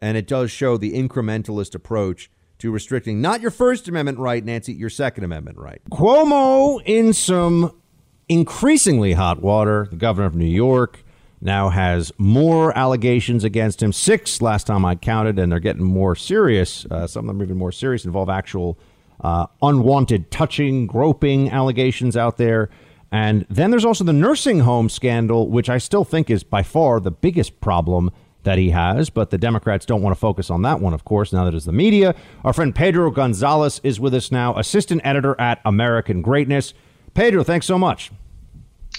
And 0.00 0.16
it 0.16 0.26
does 0.26 0.50
show 0.50 0.76
the 0.76 0.92
incrementalist 0.92 1.74
approach 1.74 2.30
to 2.58 2.70
restricting 2.70 3.20
not 3.20 3.40
your 3.40 3.50
First 3.50 3.88
Amendment 3.88 4.18
right, 4.18 4.44
Nancy, 4.44 4.72
your 4.72 4.90
Second 4.90 5.24
Amendment 5.24 5.58
right. 5.58 5.80
Cuomo 5.90 6.80
in 6.84 7.12
some 7.12 7.80
increasingly 8.28 9.12
hot 9.12 9.42
water. 9.42 9.88
The 9.90 9.96
governor 9.96 10.26
of 10.26 10.34
New 10.34 10.46
York 10.46 11.04
now 11.40 11.68
has 11.68 12.12
more 12.18 12.76
allegations 12.76 13.44
against 13.44 13.82
him. 13.82 13.92
Six 13.92 14.42
last 14.42 14.66
time 14.66 14.84
I 14.84 14.96
counted, 14.96 15.38
and 15.38 15.52
they're 15.52 15.60
getting 15.60 15.84
more 15.84 16.16
serious. 16.16 16.84
Uh, 16.90 17.06
some 17.06 17.28
of 17.28 17.34
them 17.36 17.42
even 17.42 17.56
more 17.56 17.72
serious, 17.72 18.04
involve 18.04 18.28
actual 18.28 18.78
uh, 19.20 19.46
unwanted 19.62 20.30
touching, 20.30 20.86
groping 20.86 21.50
allegations 21.50 22.16
out 22.16 22.36
there. 22.36 22.70
And 23.10 23.46
then 23.48 23.70
there's 23.70 23.84
also 23.84 24.04
the 24.04 24.12
nursing 24.12 24.60
home 24.60 24.88
scandal, 24.88 25.48
which 25.48 25.68
I 25.70 25.78
still 25.78 26.04
think 26.04 26.28
is 26.28 26.42
by 26.42 26.62
far 26.62 27.00
the 27.00 27.10
biggest 27.10 27.60
problem 27.60 28.10
that 28.42 28.58
he 28.58 28.70
has. 28.70 29.10
But 29.10 29.30
the 29.30 29.38
Democrats 29.38 29.86
don't 29.86 30.02
want 30.02 30.14
to 30.14 30.20
focus 30.20 30.50
on 30.50 30.62
that 30.62 30.80
one, 30.80 30.94
of 30.94 31.04
course, 31.04 31.32
now 31.32 31.44
that 31.44 31.54
it's 31.54 31.64
the 31.64 31.72
media. 31.72 32.14
Our 32.44 32.52
friend 32.52 32.74
Pedro 32.74 33.10
Gonzalez 33.10 33.80
is 33.82 33.98
with 33.98 34.14
us 34.14 34.30
now, 34.30 34.54
assistant 34.56 35.00
editor 35.04 35.38
at 35.40 35.60
American 35.64 36.22
Greatness. 36.22 36.74
Pedro, 37.14 37.42
thanks 37.42 37.66
so 37.66 37.78
much. 37.78 38.12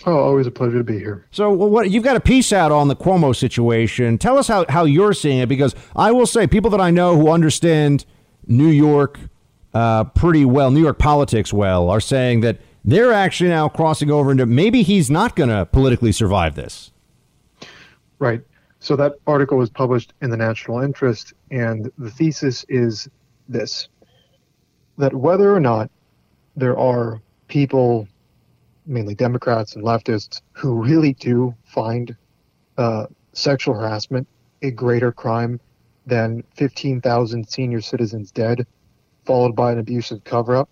Oh, 0.05 0.17
always 0.17 0.47
a 0.47 0.51
pleasure 0.51 0.77
to 0.77 0.83
be 0.83 0.97
here. 0.97 1.25
So, 1.31 1.51
what 1.51 1.91
you've 1.91 2.03
got 2.03 2.15
a 2.15 2.21
piece 2.21 2.53
out 2.53 2.71
on 2.71 2.87
the 2.87 2.95
Cuomo 2.95 3.35
situation. 3.35 4.17
Tell 4.17 4.37
us 4.37 4.47
how, 4.47 4.65
how 4.69 4.85
you're 4.85 5.13
seeing 5.13 5.39
it, 5.39 5.49
because 5.49 5.75
I 5.95 6.11
will 6.11 6.25
say, 6.25 6.47
people 6.47 6.69
that 6.71 6.79
I 6.79 6.89
know 6.89 7.17
who 7.17 7.29
understand 7.29 8.05
New 8.47 8.69
York 8.69 9.19
uh, 9.73 10.05
pretty 10.05 10.45
well, 10.45 10.71
New 10.71 10.81
York 10.81 10.99
politics 10.99 11.53
well, 11.53 11.89
are 11.89 11.99
saying 11.99 12.41
that 12.41 12.59
they're 12.83 13.13
actually 13.13 13.49
now 13.49 13.69
crossing 13.69 14.09
over 14.11 14.31
into 14.31 14.45
maybe 14.45 14.81
he's 14.83 15.09
not 15.09 15.35
going 15.35 15.49
to 15.49 15.65
politically 15.65 16.11
survive 16.11 16.55
this. 16.55 16.91
Right. 18.19 18.41
So 18.79 18.95
that 18.95 19.15
article 19.27 19.57
was 19.57 19.69
published 19.69 20.13
in 20.21 20.29
the 20.29 20.37
National 20.37 20.79
Interest, 20.79 21.33
and 21.51 21.91
the 21.97 22.09
thesis 22.09 22.65
is 22.69 23.09
this 23.47 23.89
that 24.97 25.13
whether 25.13 25.53
or 25.53 25.59
not 25.59 25.89
there 26.55 26.77
are 26.77 27.21
people, 27.47 28.07
mainly 28.85 29.15
Democrats 29.15 29.75
and 29.75 29.83
leftists, 29.83 30.41
who 30.51 30.73
really 30.73 31.13
do 31.13 31.55
find 31.63 32.15
uh, 32.77 33.05
sexual 33.33 33.73
harassment 33.73 34.27
a 34.61 34.71
greater 34.71 35.11
crime 35.11 35.59
than 36.05 36.43
15,000 36.55 37.47
senior 37.47 37.81
citizens 37.81 38.31
dead, 38.31 38.65
followed 39.25 39.55
by 39.55 39.71
an 39.71 39.79
abusive 39.79 40.23
cover 40.23 40.55
up, 40.55 40.69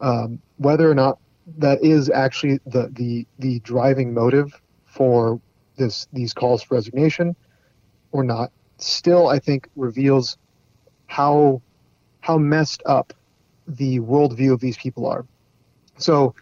um, 0.00 0.40
whether 0.56 0.88
or 0.88 0.94
not 0.94 1.18
that 1.56 1.82
is 1.82 2.10
actually 2.10 2.60
the 2.66 2.88
the 2.92 3.26
the 3.38 3.60
driving 3.60 4.12
motive 4.12 4.60
for 4.84 5.40
this 5.76 6.06
these 6.12 6.34
calls 6.34 6.62
for 6.62 6.74
resignation 6.74 7.34
or 8.12 8.22
not 8.22 8.52
still 8.78 9.28
I 9.28 9.38
think 9.38 9.68
reveals 9.76 10.36
how 11.06 11.62
how 12.20 12.38
messed 12.38 12.82
up 12.86 13.12
the 13.66 14.00
worldview 14.00 14.52
of 14.52 14.60
these 14.60 14.76
people 14.76 15.06
are. 15.06 15.26
So 15.98 16.34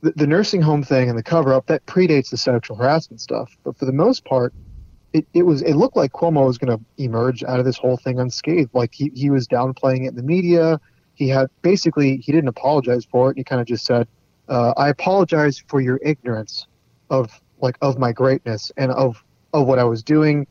the, 0.00 0.12
the 0.12 0.26
nursing 0.26 0.62
home 0.62 0.82
thing 0.82 1.08
and 1.08 1.18
the 1.18 1.22
cover 1.22 1.52
up 1.52 1.66
that 1.66 1.84
predates 1.86 2.30
the 2.30 2.36
sexual 2.36 2.76
harassment 2.76 3.20
stuff, 3.20 3.56
but 3.64 3.76
for 3.76 3.84
the 3.84 3.92
most 3.92 4.24
part, 4.24 4.54
it, 5.12 5.26
it 5.34 5.42
was 5.42 5.62
it 5.62 5.74
looked 5.74 5.96
like 5.96 6.12
Cuomo 6.12 6.46
was 6.46 6.58
going 6.58 6.76
to 6.76 6.84
emerge 7.02 7.42
out 7.44 7.58
of 7.58 7.64
this 7.64 7.78
whole 7.78 7.96
thing 7.96 8.20
unscathed. 8.20 8.70
Like 8.74 8.92
he, 8.94 9.10
he 9.14 9.30
was 9.30 9.48
downplaying 9.48 10.04
it 10.04 10.08
in 10.08 10.16
the 10.16 10.22
media 10.22 10.80
he 11.18 11.28
had 11.28 11.48
basically 11.62 12.18
he 12.18 12.30
didn't 12.30 12.48
apologize 12.48 13.04
for 13.04 13.30
it. 13.30 13.36
He 13.36 13.42
kind 13.42 13.60
of 13.60 13.66
just 13.66 13.84
said, 13.84 14.06
uh, 14.48 14.72
"I 14.76 14.88
apologize 14.88 15.62
for 15.66 15.80
your 15.80 15.98
ignorance 16.02 16.66
of 17.10 17.40
like 17.60 17.76
of 17.82 17.98
my 17.98 18.12
greatness 18.12 18.70
and 18.76 18.92
of 18.92 19.22
of 19.52 19.66
what 19.66 19.80
I 19.80 19.84
was 19.84 20.04
doing. 20.04 20.46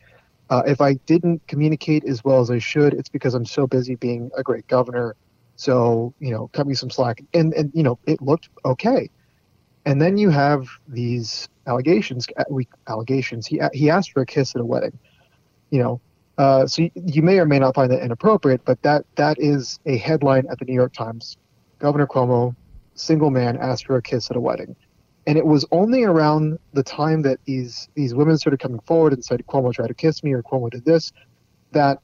Uh, 0.50 0.62
if 0.66 0.82
I 0.82 0.94
didn't 1.06 1.40
communicate 1.46 2.04
as 2.04 2.22
well 2.22 2.40
as 2.40 2.50
I 2.50 2.58
should, 2.58 2.92
it's 2.92 3.08
because 3.08 3.34
I'm 3.34 3.46
so 3.46 3.66
busy 3.66 3.94
being 3.94 4.30
a 4.36 4.42
great 4.42 4.66
governor. 4.66 5.16
So 5.56 6.12
you 6.20 6.30
know, 6.30 6.48
cut 6.48 6.66
me 6.66 6.74
some 6.74 6.90
slack." 6.90 7.22
And 7.32 7.54
and 7.54 7.72
you 7.74 7.82
know, 7.82 7.98
it 8.06 8.20
looked 8.20 8.50
okay. 8.66 9.10
And 9.86 10.02
then 10.02 10.18
you 10.18 10.28
have 10.28 10.68
these 10.86 11.48
allegations. 11.66 12.26
Uh, 12.36 12.44
we 12.50 12.68
allegations. 12.88 13.46
He 13.46 13.58
he 13.72 13.88
asked 13.88 14.12
for 14.12 14.20
a 14.20 14.26
kiss 14.26 14.54
at 14.54 14.60
a 14.60 14.66
wedding. 14.66 14.98
You 15.70 15.82
know, 15.82 16.00
uh, 16.38 16.66
so 16.66 16.82
you, 16.82 16.90
you, 16.94 17.22
may 17.22 17.38
or 17.40 17.44
may 17.44 17.58
not 17.58 17.74
find 17.74 17.90
that 17.90 18.00
inappropriate, 18.00 18.64
but 18.64 18.80
that 18.82 19.04
that 19.16 19.36
is 19.40 19.80
a 19.86 19.96
headline 19.98 20.46
at 20.50 20.58
the 20.60 20.64
New 20.64 20.74
York 20.74 20.92
Times. 20.92 21.36
Governor 21.80 22.06
Cuomo, 22.06 22.54
single 22.94 23.30
man, 23.30 23.56
asked 23.56 23.86
for 23.86 23.96
a 23.96 24.02
kiss 24.02 24.30
at 24.30 24.36
a 24.36 24.40
wedding, 24.40 24.76
and 25.26 25.36
it 25.36 25.44
was 25.44 25.66
only 25.72 26.04
around 26.04 26.58
the 26.74 26.82
time 26.84 27.22
that 27.22 27.38
these 27.44 27.88
these 27.94 28.14
women 28.14 28.38
started 28.38 28.60
coming 28.60 28.80
forward 28.80 29.12
and 29.12 29.24
said 29.24 29.44
Cuomo 29.48 29.72
tried 29.72 29.88
to 29.88 29.94
kiss 29.94 30.22
me 30.22 30.32
or 30.32 30.42
Cuomo 30.44 30.70
did 30.70 30.84
this, 30.84 31.12
that 31.72 31.98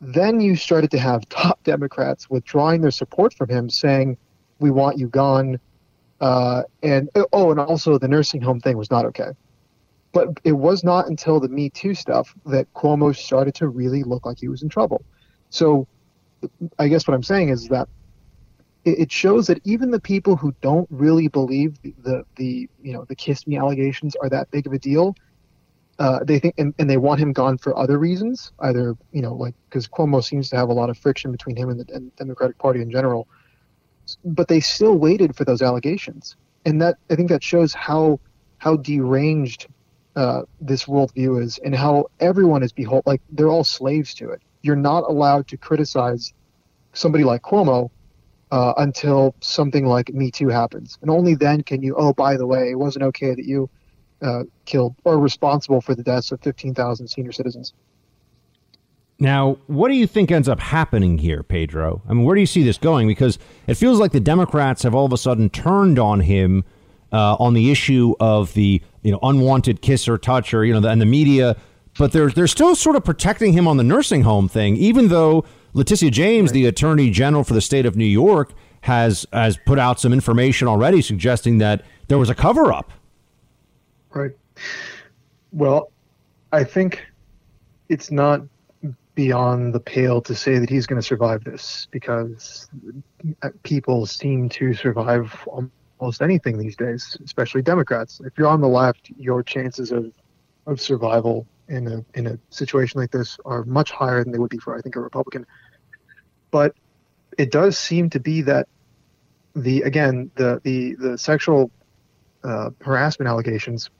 then 0.00 0.40
you 0.40 0.54
started 0.54 0.92
to 0.92 0.98
have 0.98 1.28
top 1.28 1.60
Democrats 1.64 2.30
withdrawing 2.30 2.82
their 2.82 2.92
support 2.92 3.34
from 3.34 3.48
him, 3.48 3.68
saying 3.68 4.16
we 4.60 4.70
want 4.70 4.96
you 4.96 5.08
gone, 5.08 5.58
uh, 6.20 6.62
and 6.84 7.10
oh, 7.32 7.50
and 7.50 7.58
also 7.58 7.98
the 7.98 8.08
nursing 8.08 8.40
home 8.40 8.60
thing 8.60 8.76
was 8.76 8.92
not 8.92 9.04
okay. 9.06 9.30
But 10.16 10.40
it 10.44 10.52
was 10.52 10.82
not 10.82 11.08
until 11.08 11.40
the 11.40 11.48
Me 11.48 11.68
Too 11.68 11.94
stuff 11.94 12.34
that 12.46 12.72
Cuomo 12.72 13.14
started 13.14 13.54
to 13.56 13.68
really 13.68 14.02
look 14.02 14.24
like 14.24 14.38
he 14.38 14.48
was 14.48 14.62
in 14.62 14.70
trouble. 14.70 15.04
So 15.50 15.86
I 16.78 16.88
guess 16.88 17.06
what 17.06 17.12
I'm 17.12 17.22
saying 17.22 17.50
is 17.50 17.68
that 17.68 17.86
it 18.86 19.12
shows 19.12 19.48
that 19.48 19.60
even 19.64 19.90
the 19.90 20.00
people 20.00 20.36
who 20.36 20.54
don't 20.60 20.88
really 20.90 21.28
believe 21.28 21.76
the, 21.82 21.92
the, 22.02 22.24
the 22.36 22.70
you 22.80 22.92
know 22.92 23.04
the 23.04 23.16
kiss 23.16 23.46
me 23.46 23.58
allegations 23.58 24.14
are 24.22 24.28
that 24.28 24.50
big 24.50 24.66
of 24.66 24.72
a 24.72 24.78
deal 24.78 25.14
uh, 25.98 26.20
they 26.22 26.38
think 26.38 26.54
and, 26.56 26.72
and, 26.78 26.88
they 26.88 26.96
want 26.96 27.18
him 27.18 27.32
gone 27.32 27.58
for 27.58 27.76
other 27.76 27.98
reasons 27.98 28.52
either 28.60 28.96
you 29.10 29.22
know 29.22 29.34
like 29.34 29.54
because 29.68 29.88
cuomo 29.88 30.22
seems 30.22 30.48
to 30.50 30.56
have 30.56 30.68
a 30.68 30.72
lot 30.72 30.88
of 30.88 30.96
friction 30.96 31.32
between 31.32 31.56
him 31.56 31.68
and 31.68 31.80
the 31.80 31.94
and 31.94 32.14
democratic 32.14 32.56
party 32.58 32.80
in 32.80 32.90
general 32.90 33.26
but 34.24 34.46
they 34.46 34.60
still 34.60 34.96
waited 34.96 35.34
for 35.34 35.44
those 35.44 35.62
allegations 35.62 36.36
and 36.64 36.80
that 36.80 36.96
i 37.10 37.16
think 37.16 37.28
that 37.28 37.42
shows 37.42 37.74
how 37.74 38.20
how 38.58 38.76
deranged 38.76 39.66
uh, 40.16 40.42
this 40.60 40.86
worldview 40.86 41.42
is 41.42 41.58
and 41.58 41.74
how 41.74 42.06
everyone 42.20 42.62
is 42.62 42.72
behold 42.72 43.02
like 43.06 43.20
they're 43.30 43.48
all 43.48 43.64
slaves 43.64 44.14
to 44.14 44.30
it. 44.30 44.40
You're 44.62 44.74
not 44.74 45.04
allowed 45.04 45.46
to 45.48 45.56
criticize 45.56 46.32
somebody 46.94 47.22
like 47.22 47.42
Cuomo 47.42 47.90
uh, 48.50 48.72
until 48.78 49.34
something 49.40 49.86
like 49.86 50.12
Me 50.12 50.30
Too 50.30 50.48
happens, 50.48 50.98
and 51.02 51.10
only 51.10 51.34
then 51.34 51.62
can 51.62 51.82
you. 51.82 51.94
Oh, 51.96 52.12
by 52.12 52.36
the 52.36 52.46
way, 52.46 52.70
it 52.70 52.78
wasn't 52.78 53.04
okay 53.04 53.34
that 53.34 53.44
you 53.44 53.68
uh, 54.22 54.44
killed 54.64 54.94
or 55.04 55.18
responsible 55.18 55.80
for 55.80 55.94
the 55.94 56.02
deaths 56.02 56.32
of 56.32 56.40
15,000 56.40 57.08
senior 57.08 57.32
citizens. 57.32 57.74
Now, 59.18 59.58
what 59.66 59.88
do 59.88 59.94
you 59.94 60.06
think 60.06 60.30
ends 60.30 60.48
up 60.48 60.60
happening 60.60 61.18
here, 61.18 61.42
Pedro? 61.42 62.02
I 62.08 62.12
mean, 62.12 62.24
where 62.24 62.34
do 62.34 62.40
you 62.40 62.46
see 62.46 62.62
this 62.62 62.78
going? 62.78 63.08
Because 63.08 63.38
it 63.66 63.74
feels 63.74 63.98
like 63.98 64.12
the 64.12 64.20
Democrats 64.20 64.82
have 64.82 64.94
all 64.94 65.06
of 65.06 65.12
a 65.12 65.18
sudden 65.18 65.48
turned 65.48 65.98
on 65.98 66.20
him 66.20 66.64
uh, 67.12 67.34
on 67.38 67.54
the 67.54 67.70
issue 67.70 68.14
of 68.20 68.52
the 68.54 68.82
you 69.06 69.12
know 69.12 69.20
unwanted 69.22 69.80
kiss 69.82 70.08
or 70.08 70.18
touch 70.18 70.52
or 70.52 70.64
you 70.64 70.74
know 70.74 70.80
the, 70.80 70.88
and 70.88 71.00
the 71.00 71.06
media, 71.06 71.56
but 71.98 72.12
they're 72.12 72.28
they're 72.28 72.46
still 72.46 72.74
sort 72.74 72.96
of 72.96 73.04
protecting 73.04 73.52
him 73.52 73.68
on 73.68 73.76
the 73.76 73.84
nursing 73.84 74.22
home 74.22 74.48
thing, 74.48 74.76
even 74.76 75.08
though 75.08 75.44
Letitia 75.72 76.10
James, 76.10 76.48
right. 76.48 76.54
the 76.54 76.66
Attorney 76.66 77.10
General 77.10 77.44
for 77.44 77.54
the 77.54 77.60
state 77.60 77.86
of 77.86 77.96
New 77.96 78.04
York, 78.04 78.52
has 78.80 79.24
has 79.32 79.58
put 79.64 79.78
out 79.78 80.00
some 80.00 80.12
information 80.12 80.66
already 80.66 81.00
suggesting 81.00 81.58
that 81.58 81.82
there 82.08 82.18
was 82.18 82.28
a 82.28 82.34
cover 82.34 82.72
up. 82.72 82.90
Right. 84.10 84.32
Well, 85.52 85.92
I 86.52 86.64
think 86.64 87.06
it's 87.88 88.10
not 88.10 88.42
beyond 89.14 89.74
the 89.74 89.80
pale 89.80 90.20
to 90.20 90.34
say 90.34 90.58
that 90.58 90.68
he's 90.68 90.86
going 90.86 91.00
to 91.00 91.06
survive 91.06 91.44
this 91.44 91.88
because 91.90 92.68
uh, 93.42 93.50
people 93.62 94.06
seem 94.06 94.48
to 94.50 94.74
survive 94.74 95.46
almost 95.98 96.22
anything 96.22 96.58
these 96.58 96.76
days, 96.76 97.16
especially 97.24 97.62
Democrats. 97.62 98.20
If 98.24 98.34
you're 98.36 98.48
on 98.48 98.60
the 98.60 98.68
left, 98.68 99.10
your 99.16 99.42
chances 99.42 99.92
of 99.92 100.12
of 100.66 100.80
survival 100.80 101.46
in 101.68 101.86
a 101.86 102.04
in 102.14 102.26
a 102.26 102.38
situation 102.50 103.00
like 103.00 103.10
this 103.10 103.38
are 103.44 103.64
much 103.64 103.90
higher 103.90 104.22
than 104.22 104.32
they 104.32 104.38
would 104.38 104.50
be 104.50 104.58
for 104.58 104.76
I 104.76 104.80
think 104.80 104.96
a 104.96 105.00
Republican. 105.00 105.46
But 106.50 106.74
it 107.38 107.50
does 107.50 107.78
seem 107.78 108.10
to 108.10 108.20
be 108.20 108.42
that 108.42 108.68
the 109.54 109.82
again 109.82 110.30
the 110.34 110.60
the 110.64 110.94
the 110.94 111.18
sexual 111.18 111.70
uh, 112.44 112.70
harassment 112.80 113.28
allegations 113.28 113.90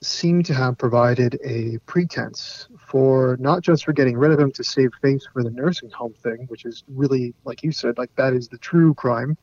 seem 0.00 0.42
to 0.44 0.54
have 0.54 0.78
provided 0.78 1.38
a 1.44 1.78
pretense 1.86 2.68
for 2.78 3.36
not 3.40 3.62
just 3.62 3.84
for 3.84 3.92
getting 3.92 4.16
rid 4.16 4.30
of 4.30 4.38
him 4.38 4.52
to 4.52 4.62
save 4.62 4.90
face 5.02 5.26
for 5.32 5.42
the 5.42 5.50
nursing 5.50 5.90
home 5.90 6.14
thing, 6.22 6.46
which 6.48 6.64
is 6.64 6.84
really, 6.88 7.34
like 7.44 7.62
you 7.62 7.72
said, 7.72 7.98
like 7.98 8.14
that 8.16 8.32
is 8.32 8.48
the 8.48 8.58
true 8.58 8.94
crime. 8.94 9.36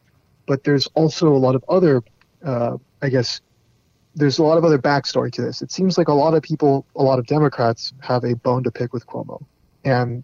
But 0.45 0.63
there's 0.63 0.87
also 0.93 1.29
a 1.29 1.37
lot 1.37 1.55
of 1.55 1.63
other, 1.69 2.03
uh, 2.43 2.77
I 3.01 3.09
guess, 3.09 3.41
there's 4.15 4.37
a 4.37 4.43
lot 4.43 4.57
of 4.57 4.63
other 4.63 4.77
backstory 4.77 5.31
to 5.33 5.41
this. 5.41 5.61
It 5.61 5.71
seems 5.71 5.97
like 5.97 6.07
a 6.07 6.13
lot 6.13 6.33
of 6.33 6.41
people, 6.41 6.85
a 6.95 7.03
lot 7.03 7.19
of 7.19 7.25
Democrats 7.25 7.93
have 7.99 8.23
a 8.23 8.35
bone 8.35 8.63
to 8.63 8.71
pick 8.71 8.93
with 8.93 9.05
Cuomo. 9.07 9.43
And 9.83 10.23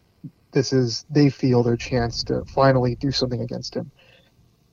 this 0.52 0.72
is, 0.72 1.06
they 1.10 1.30
feel 1.30 1.64
their 1.64 1.76
chance 1.76 2.24
to 2.26 2.46
finally 2.46 2.96
do 2.96 3.12
something 3.12 3.42
against 3.42 3.76
him. 3.76 3.92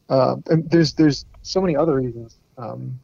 Uh, 0.08 0.36
and 0.46 0.70
there's, 0.70 0.94
there's 0.94 1.26
so 1.42 1.60
many 1.60 1.76
other 1.76 1.96
reasons 1.96 2.38
um, 2.56 2.98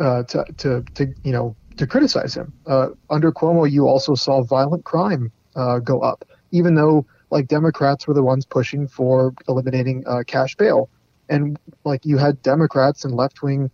uh, 0.00 0.22
to, 0.24 0.44
to, 0.56 0.84
to, 0.94 1.14
you 1.24 1.32
know, 1.32 1.54
to 1.76 1.86
criticize 1.86 2.34
him. 2.34 2.52
Uh, 2.66 2.88
under 3.10 3.32
Cuomo, 3.32 3.70
you 3.70 3.86
also 3.86 4.14
saw 4.14 4.42
violent 4.42 4.84
crime 4.84 5.30
uh, 5.56 5.78
go 5.78 6.00
up, 6.00 6.24
even 6.50 6.74
though 6.74 7.06
like 7.30 7.48
Democrats 7.48 8.06
were 8.06 8.14
the 8.14 8.22
ones 8.22 8.44
pushing 8.44 8.86
for 8.86 9.32
eliminating 9.48 10.04
uh, 10.06 10.22
cash 10.26 10.54
bail, 10.56 10.90
and 11.28 11.58
like 11.84 12.04
you 12.04 12.18
had 12.18 12.42
Democrats 12.42 13.04
and 13.04 13.14
left 13.14 13.42
wing. 13.42 13.70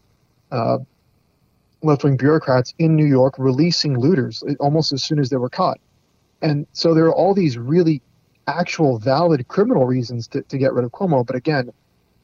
Uh, 0.51 0.78
left 1.82 2.03
wing 2.03 2.16
bureaucrats 2.16 2.74
in 2.78 2.96
New 2.96 3.07
York 3.07 3.34
releasing 3.38 3.99
looters 3.99 4.42
almost 4.59 4.92
as 4.92 5.03
soon 5.03 5.18
as 5.18 5.30
they 5.30 5.36
were 5.36 5.49
caught. 5.49 5.78
And 6.42 6.66
so 6.72 6.94
there 6.94 7.05
are 7.07 7.14
all 7.14 7.34
these 7.34 7.57
really 7.57 8.03
actual 8.46 8.99
valid 8.99 9.46
criminal 9.49 9.86
reasons 9.86 10.26
to, 10.28 10.42
to 10.42 10.59
get 10.59 10.72
rid 10.72 10.84
of 10.84 10.92
Cuomo. 10.92 11.24
But 11.26 11.36
again, 11.36 11.72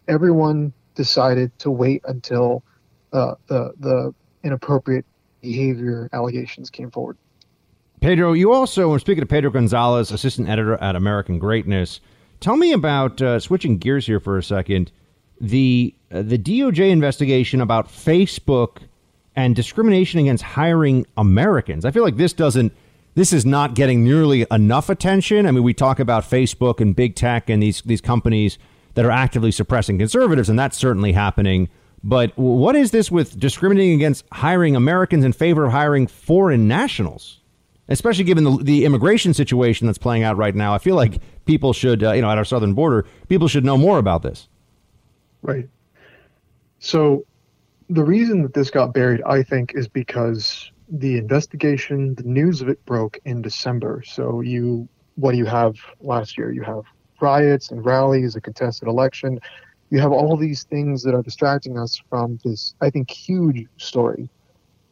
everyone 0.09 0.73
decided 0.95 1.57
to 1.61 1.71
wait 1.71 2.03
until 2.07 2.63
uh, 3.13 3.35
the 3.47 3.73
the 3.79 4.15
inappropriate 4.43 5.05
behavior 5.41 6.09
allegations 6.13 6.71
came 6.71 6.91
forward. 6.91 7.17
Pedro, 8.01 8.33
you 8.33 8.53
also, 8.53 8.91
when 8.91 9.01
speaking 9.01 9.23
to 9.23 9.27
Pedro 9.27 9.51
Gonzalez, 9.51 10.11
assistant 10.11 10.49
editor 10.49 10.75
at 10.83 10.95
American 10.97 11.39
Greatness, 11.39 12.01
tell 12.41 12.57
me 12.57 12.73
about 12.73 13.23
uh, 13.23 13.41
switching 13.41 13.79
gears 13.79 14.07
here 14.07 14.21
for 14.21 14.37
a 14.37 14.43
second. 14.43 14.93
The 15.49 15.95
uh, 16.11 16.23
the 16.23 16.39
DOJ 16.39 16.91
investigation 16.91 17.61
about 17.61 17.89
Facebook 17.89 18.79
and 19.37 19.55
discrimination 19.55 20.21
against 20.21 20.43
hiring 20.43 21.07
Americans. 21.17 21.85
I 21.85 21.91
feel 21.91 22.03
like 22.03 22.17
this 22.17 22.33
doesn't 22.33 22.73
this 23.15 23.33
is 23.33 23.45
not 23.45 23.75
getting 23.75 24.03
nearly 24.03 24.47
enough 24.51 24.89
attention. 24.89 25.47
I 25.47 25.51
mean, 25.51 25.63
we 25.63 25.75
talk 25.75 26.01
about 26.01 26.25
Facebook 26.25 26.81
and 26.81 26.97
big 26.97 27.15
tech 27.15 27.51
and 27.51 27.63
these 27.63 27.83
these 27.83 28.01
companies 28.01 28.59
that 28.95 29.05
are 29.05 29.11
actively 29.11 29.51
suppressing 29.51 29.99
conservatives, 29.99 30.49
and 30.49 30.59
that's 30.59 30.79
certainly 30.79 31.13
happening. 31.13 31.69
But 32.03 32.33
what 32.39 32.75
is 32.75 32.91
this 32.91 33.11
with 33.11 33.39
discriminating 33.39 33.95
against 33.95 34.25
hiring 34.33 34.77
Americans 34.77 35.25
in 35.25 35.33
favor 35.33 35.67
of 35.67 35.73
hiring 35.73 36.07
foreign 36.07 36.69
nationals? 36.69 37.41
Especially 37.89 38.25
given 38.25 38.45
the, 38.45 38.57
the 38.63 38.85
immigration 38.87 39.35
situation 39.35 39.87
that's 39.87 39.99
playing 39.99 40.23
out 40.23 40.39
right 40.39 40.55
now, 40.55 40.73
I 40.75 40.79
feel 40.79 40.97
like 40.97 41.21
people 41.45 41.75
should, 41.75 42.03
uh, 42.03 42.13
you 42.13 42.23
know, 42.23 42.31
at 42.31 42.39
our 42.39 42.45
southern 42.45 42.73
border, 42.73 43.05
people 43.29 43.47
should 43.47 43.65
know 43.65 43.77
more 43.77 43.99
about 43.99 44.23
this. 44.23 44.49
Right. 45.45 45.69
So 46.79 47.25
the 47.89 48.05
reason 48.05 48.43
that 48.43 48.55
this 48.55 48.71
got 48.71 48.93
buried, 48.93 49.23
I 49.23 49.43
think, 49.43 49.75
is 49.75 49.89
because 49.89 50.71
the 50.89 51.17
investigation, 51.19 52.15
the 52.15 52.25
news 52.25 52.61
of 52.61 52.69
it 52.69 52.85
broke 52.85 53.19
in 53.25 53.43
December. 53.43 54.03
So 54.07 54.41
you, 54.41 54.89
what 55.17 55.33
do 55.33 55.39
you 55.39 55.47
have 55.47 55.77
last 56.01 56.37
year? 56.37 56.51
You 56.53 56.63
have 56.63 56.83
riots 57.21 57.71
and 57.71 57.85
rallies, 57.85 58.37
a 58.37 58.41
contested 58.41 58.89
election 58.89 59.39
you 59.95 60.01
have 60.01 60.11
all 60.11 60.37
these 60.37 60.65
things 60.65 61.05
that 61.05 61.15
are 61.15 61.23
distracting 61.23 61.79
us 61.79 62.03
from 62.09 62.41
this, 62.45 62.75
I 62.81 62.91
think, 62.91 63.09
huge 63.09 63.69
story. 63.77 64.29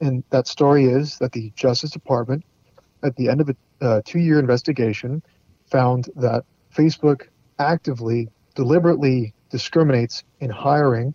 And 0.01 0.23
that 0.31 0.47
story 0.47 0.87
is 0.87 1.19
that 1.19 1.33
the 1.33 1.53
Justice 1.57 1.91
Department, 1.91 2.45
at 3.03 3.17
the 3.17 3.29
end 3.29 3.41
of 3.41 3.49
a 3.49 3.57
uh, 3.85 4.03
two 4.05 4.21
year 4.21 4.39
investigation, 4.39 5.21
found 5.67 6.09
that 6.15 6.45
Facebook 6.73 7.23
actively, 7.59 8.29
deliberately 8.55 9.35
discriminates 9.53 10.25
in 10.41 10.51
hiring 10.51 11.15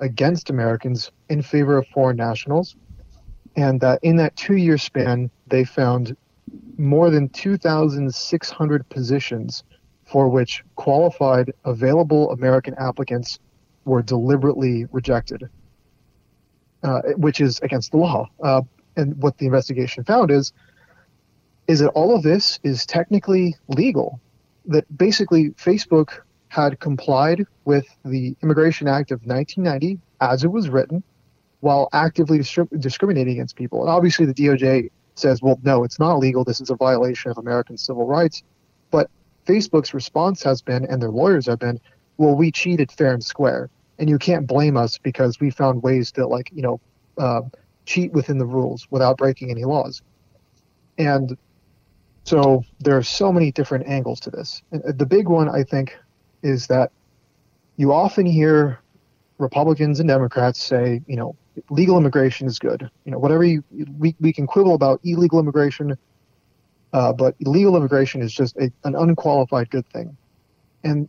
against 0.00 0.50
Americans 0.50 1.12
in 1.28 1.42
favor 1.42 1.76
of 1.76 1.86
foreign 1.88 2.16
nationals. 2.16 2.74
And 3.54 3.80
that 3.82 4.00
in 4.02 4.16
that 4.16 4.34
two 4.34 4.56
year 4.56 4.78
span, 4.78 5.30
they 5.46 5.64
found 5.64 6.16
more 6.78 7.10
than 7.10 7.28
2,600 7.28 8.88
positions 8.88 9.62
for 10.04 10.28
which 10.28 10.64
qualified 10.74 11.52
available 11.64 12.30
American 12.32 12.74
applicants 12.78 13.38
were 13.84 14.02
deliberately 14.02 14.86
rejected, 14.92 15.48
uh, 16.82 17.02
which 17.16 17.40
is 17.40 17.60
against 17.60 17.92
the 17.92 17.98
law. 17.98 18.28
Uh, 18.42 18.62
and 18.96 19.16
what 19.22 19.36
the 19.38 19.46
investigation 19.46 20.02
found 20.04 20.30
is 20.30 20.52
is 21.68 21.80
that 21.80 21.88
all 21.90 22.14
of 22.14 22.22
this 22.22 22.60
is 22.62 22.86
technically 22.86 23.56
legal. 23.68 24.20
That 24.66 24.84
basically 24.96 25.50
Facebook 25.50 26.20
had 26.56 26.80
complied 26.80 27.44
with 27.66 27.86
the 28.04 28.34
Immigration 28.42 28.88
Act 28.88 29.10
of 29.10 29.20
1990 29.26 30.00
as 30.22 30.42
it 30.42 30.48
was 30.48 30.70
written, 30.70 31.02
while 31.60 31.90
actively 31.92 32.38
discriminating 32.78 33.34
against 33.34 33.56
people. 33.56 33.82
And 33.82 33.90
obviously, 33.90 34.24
the 34.24 34.32
DOJ 34.32 34.90
says, 35.16 35.42
well, 35.42 35.60
no, 35.62 35.84
it's 35.84 35.98
not 35.98 36.18
legal. 36.18 36.44
This 36.44 36.62
is 36.62 36.70
a 36.70 36.74
violation 36.74 37.30
of 37.30 37.36
American 37.36 37.76
civil 37.76 38.06
rights. 38.06 38.42
But 38.90 39.10
Facebook's 39.46 39.92
response 39.92 40.42
has 40.44 40.62
been, 40.62 40.86
and 40.86 41.00
their 41.02 41.10
lawyers 41.10 41.44
have 41.46 41.58
been, 41.58 41.78
well, 42.16 42.34
we 42.34 42.50
cheated 42.50 42.90
fair 42.90 43.12
and 43.12 43.22
square, 43.22 43.68
and 43.98 44.08
you 44.08 44.18
can't 44.18 44.46
blame 44.46 44.78
us 44.78 44.96
because 44.96 45.38
we 45.38 45.50
found 45.50 45.82
ways 45.82 46.10
to 46.12 46.26
like 46.26 46.50
you 46.54 46.62
know 46.62 46.80
uh, 47.18 47.42
cheat 47.84 48.12
within 48.12 48.38
the 48.38 48.46
rules 48.46 48.88
without 48.90 49.18
breaking 49.18 49.50
any 49.50 49.64
laws. 49.64 50.00
And 50.96 51.36
so 52.24 52.64
there 52.80 52.96
are 52.96 53.02
so 53.02 53.30
many 53.30 53.52
different 53.52 53.86
angles 53.86 54.20
to 54.20 54.30
this. 54.30 54.62
And 54.72 54.82
uh, 54.84 54.92
the 54.96 55.04
big 55.04 55.28
one, 55.28 55.50
I 55.50 55.62
think, 55.62 55.98
is 56.42 56.66
that 56.68 56.92
you 57.76 57.92
often 57.92 58.26
hear 58.26 58.80
Republicans 59.38 60.00
and 60.00 60.08
Democrats 60.08 60.62
say, 60.62 61.02
you 61.06 61.16
know, 61.16 61.36
legal 61.70 61.96
immigration 61.98 62.46
is 62.46 62.58
good. 62.58 62.88
You 63.04 63.12
know, 63.12 63.18
whatever 63.18 63.44
you 63.44 63.62
we, 63.98 64.14
we 64.20 64.32
can 64.32 64.46
quibble 64.46 64.74
about 64.74 65.00
illegal 65.04 65.38
immigration, 65.38 65.96
uh, 66.92 67.12
but 67.12 67.34
illegal 67.40 67.76
immigration 67.76 68.22
is 68.22 68.32
just 68.32 68.56
a, 68.56 68.70
an 68.84 68.94
unqualified 68.94 69.70
good 69.70 69.86
thing. 69.88 70.16
And 70.84 71.08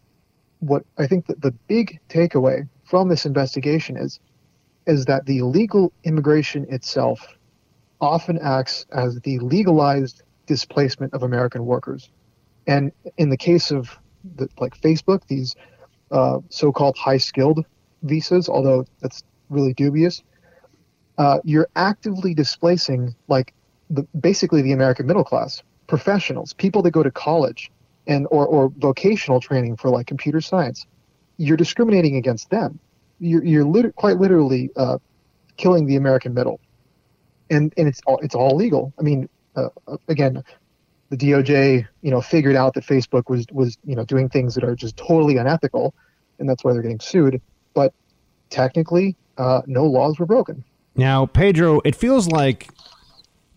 what 0.59 0.83
I 0.97 1.07
think 1.07 1.27
that 1.27 1.41
the 1.41 1.51
big 1.67 1.99
takeaway 2.09 2.67
from 2.83 3.09
this 3.09 3.25
investigation 3.25 3.97
is 3.97 4.19
is 4.85 5.05
that 5.05 5.25
the 5.25 5.39
illegal 5.39 5.91
immigration 6.03 6.65
itself 6.69 7.37
often 7.99 8.39
acts 8.41 8.85
as 8.91 9.19
the 9.21 9.37
legalized 9.39 10.23
displacement 10.45 11.13
of 11.13 11.23
American 11.23 11.65
workers. 11.65 12.09
And 12.67 12.91
in 13.17 13.29
the 13.29 13.37
case 13.37 13.71
of 13.71 13.97
the, 14.35 14.49
like 14.59 14.79
Facebook, 14.79 15.21
these 15.27 15.55
uh, 16.11 16.39
so-called 16.49 16.97
high-skilled 16.97 17.65
visas, 18.03 18.49
although 18.49 18.85
that's 19.01 19.23
really 19.49 19.73
dubious, 19.73 20.23
uh, 21.17 21.39
you're 21.43 21.67
actively 21.75 22.33
displacing 22.33 23.15
like 23.27 23.53
the, 23.89 24.03
basically 24.19 24.61
the 24.61 24.71
American 24.71 25.07
middle 25.07 25.23
class 25.23 25.63
professionals, 25.87 26.53
people 26.53 26.81
that 26.81 26.91
go 26.91 27.01
to 27.01 27.11
college 27.11 27.71
and 28.07 28.27
or, 28.29 28.45
or 28.45 28.69
vocational 28.77 29.39
training 29.39 29.75
for 29.75 29.89
like 29.89 30.07
computer 30.07 30.41
science, 30.41 30.85
you're 31.37 31.57
discriminating 31.57 32.15
against 32.15 32.49
them. 32.49 32.79
You're, 33.19 33.43
you're 33.43 33.65
lit- 33.65 33.95
quite 33.95 34.17
literally 34.17 34.69
uh, 34.75 34.99
killing 35.57 35.87
the 35.87 35.95
American 35.95 36.33
middle, 36.33 36.59
and 37.49 37.73
and 37.77 37.87
it's 37.87 38.01
all 38.05 38.19
it's 38.21 38.35
all 38.35 38.55
legal. 38.55 38.93
I 38.99 39.01
mean, 39.01 39.27
uh, 39.55 39.69
again, 40.07 40.43
the 41.09 41.17
DOJ, 41.17 41.87
you 42.01 42.11
know, 42.11 42.21
figured 42.21 42.55
out 42.55 42.73
that 42.73 42.85
Facebook 42.85 43.29
was 43.29 43.45
was 43.51 43.77
you 43.83 43.95
know 43.95 44.05
doing 44.05 44.29
things 44.29 44.55
that 44.55 44.63
are 44.63 44.75
just 44.75 44.97
totally 44.97 45.37
unethical, 45.37 45.93
and 46.39 46.49
that's 46.49 46.63
why 46.63 46.73
they're 46.73 46.81
getting 46.81 46.99
sued. 46.99 47.41
But 47.73 47.93
technically, 48.49 49.15
uh, 49.37 49.61
no 49.67 49.85
laws 49.85 50.19
were 50.19 50.25
broken. 50.25 50.63
Now, 50.95 51.25
Pedro, 51.25 51.79
it 51.85 51.95
feels 51.95 52.27
like 52.27 52.69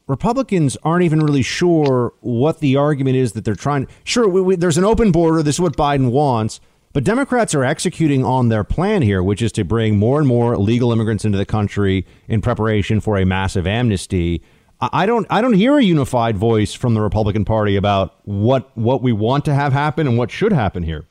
Republicans 0.06 0.76
aren't 0.82 1.04
even 1.04 1.20
really 1.20 1.42
sure 1.42 2.12
what 2.20 2.60
the 2.60 2.76
argument 2.76 3.16
is 3.16 3.32
that 3.32 3.44
they're 3.44 3.54
trying. 3.54 3.88
Sure, 4.04 4.28
we, 4.28 4.40
we, 4.40 4.56
there's 4.56 4.78
an 4.78 4.84
open 4.84 5.10
border. 5.10 5.42
This 5.42 5.56
is 5.56 5.60
what 5.60 5.76
Biden 5.76 6.10
wants. 6.10 6.60
But 6.92 7.04
Democrats 7.04 7.54
are 7.54 7.62
executing 7.62 8.24
on 8.24 8.48
their 8.48 8.64
plan 8.64 9.02
here, 9.02 9.22
which 9.22 9.42
is 9.42 9.52
to 9.52 9.64
bring 9.64 9.96
more 9.96 10.18
and 10.18 10.26
more 10.26 10.54
illegal 10.54 10.92
immigrants 10.92 11.24
into 11.24 11.38
the 11.38 11.46
country 11.46 12.04
in 12.26 12.40
preparation 12.40 13.00
for 13.00 13.16
a 13.16 13.24
massive 13.24 13.64
amnesty. 13.64 14.42
I 14.80 15.04
don't 15.06 15.26
I 15.28 15.42
don't 15.42 15.52
hear 15.52 15.76
a 15.78 15.82
unified 15.82 16.38
voice 16.38 16.72
from 16.72 16.94
the 16.94 17.00
Republican 17.00 17.44
Party 17.44 17.76
about 17.76 18.18
what 18.24 18.76
what 18.76 19.02
we 19.02 19.12
want 19.12 19.44
to 19.44 19.54
have 19.54 19.72
happen 19.72 20.06
and 20.06 20.16
what 20.16 20.30
should 20.30 20.52
happen 20.52 20.82
here. 20.82 21.04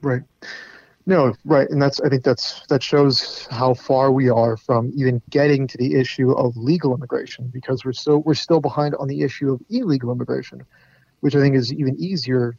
Right. 0.00 0.22
No, 1.04 1.34
right, 1.44 1.68
and 1.68 1.82
that's 1.82 2.00
I 2.00 2.08
think 2.08 2.22
that's 2.22 2.64
that 2.68 2.82
shows 2.82 3.46
how 3.50 3.74
far 3.74 4.12
we 4.12 4.28
are 4.28 4.56
from 4.56 4.92
even 4.94 5.20
getting 5.30 5.66
to 5.66 5.76
the 5.76 5.96
issue 5.96 6.30
of 6.32 6.56
legal 6.56 6.94
immigration 6.94 7.48
because 7.52 7.84
we're 7.84 7.92
so 7.92 8.18
we're 8.18 8.34
still 8.34 8.60
behind 8.60 8.94
on 8.94 9.08
the 9.08 9.22
issue 9.22 9.52
of 9.52 9.60
illegal 9.68 10.12
immigration, 10.12 10.64
which 11.20 11.34
I 11.34 11.40
think 11.40 11.56
is 11.56 11.72
even 11.72 11.96
easier 11.98 12.56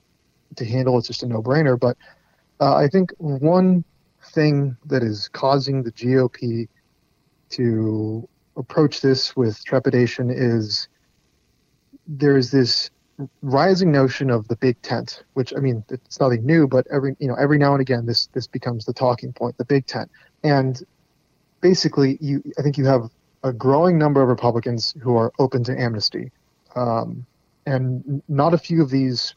to 0.58 0.66
handle. 0.66 0.98
It's 0.98 1.08
just 1.08 1.24
a 1.24 1.28
no-brainer. 1.28 1.80
But 1.80 1.98
uh, 2.60 2.76
I 2.76 2.90
think 2.90 3.12
one 3.18 3.86
thing 4.34 4.76
that 4.86 5.04
is 5.04 5.30
causing 5.30 5.84
the 5.84 5.92
GOP 5.92 6.68
to 7.52 8.28
approach 8.58 9.02
this 9.02 9.36
with 9.36 9.64
trepidation 9.66 10.30
is 10.30 10.88
there's 12.08 12.52
this 12.52 12.90
rising 13.42 13.92
notion 13.92 14.30
of 14.30 14.48
the 14.48 14.56
big 14.56 14.82
tent, 14.82 15.24
which 15.34 15.54
I 15.56 15.60
mean 15.60 15.84
it's 15.90 16.20
nothing 16.20 16.46
new, 16.46 16.68
but 16.68 16.86
every 16.92 17.16
you 17.20 17.28
know 17.28 17.36
every 17.36 17.58
now 17.58 17.74
and 17.74 17.82
again 17.82 18.06
this 18.06 18.28
this 18.28 18.48
becomes 18.48 18.86
the 18.86 18.94
talking 18.94 19.34
point, 19.34 19.58
the 19.58 19.66
big 19.66 19.86
tent, 19.86 20.10
and 20.44 20.82
basically 21.62 22.18
you 22.20 22.44
I 22.58 22.62
think 22.62 22.78
you 22.78 22.86
have 22.86 23.10
a 23.44 23.54
growing 23.54 23.98
number 23.98 24.22
of 24.22 24.30
Republicans 24.30 24.96
who 25.02 25.16
are 25.16 25.32
open 25.40 25.64
to 25.66 25.80
amnesty, 25.80 26.32
um, 26.76 27.26
and 27.66 28.22
not 28.28 28.54
a 28.54 28.58
few 28.58 28.82
of 28.82 28.90
these 28.90 29.36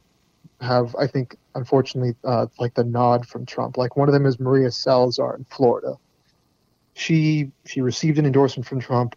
have 0.61 0.95
I 0.97 1.07
think 1.07 1.37
unfortunately 1.55 2.15
uh, 2.25 2.47
like 2.59 2.75
the 2.75 2.85
nod 2.85 3.27
from 3.27 3.47
Trump. 3.47 3.77
Like 3.77 3.97
one 3.97 4.09
of 4.09 4.15
them 4.15 4.27
is 4.27 4.41
Maria 4.41 4.71
Salazar 4.71 5.37
in 5.37 5.45
Florida, 5.45 5.97
she 6.97 7.53
she 7.67 7.83
received 7.83 8.19
an 8.19 8.25
endorsement 8.25 8.67
from 8.67 8.81
Trump. 8.81 9.17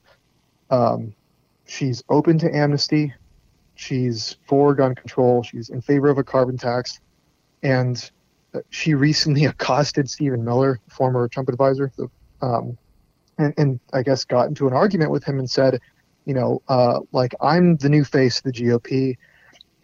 Um, 0.69 1.15
she's 1.65 2.03
open 2.09 2.37
to 2.39 2.53
amnesty. 2.53 3.13
She's 3.75 4.35
for 4.45 4.75
gun 4.75 4.95
control. 4.95 5.43
She's 5.43 5.69
in 5.69 5.79
favor 5.79 6.09
of 6.09 6.17
a 6.17 6.23
carbon 6.23 6.57
tax, 6.57 6.99
and 7.63 8.11
she 8.69 8.95
recently 8.95 9.45
accosted 9.53 10.09
Stephen 10.09 10.43
Miller, 10.43 10.81
former 10.89 11.29
Trump 11.29 11.47
advisor, 11.47 11.89
um, 12.41 12.77
and, 13.37 13.53
and 13.57 13.79
I 13.93 14.03
guess 14.03 14.25
got 14.25 14.49
into 14.49 14.67
an 14.67 14.73
argument 14.73 15.11
with 15.11 15.23
him 15.23 15.39
and 15.39 15.49
said, 15.49 15.79
you 16.25 16.33
know, 16.33 16.61
uh, 16.67 16.99
like 17.13 17.33
I'm 17.39 17.77
the 17.77 17.87
new 17.87 18.03
face 18.03 18.39
of 18.39 18.43
the 18.43 18.51
GOP, 18.51 19.15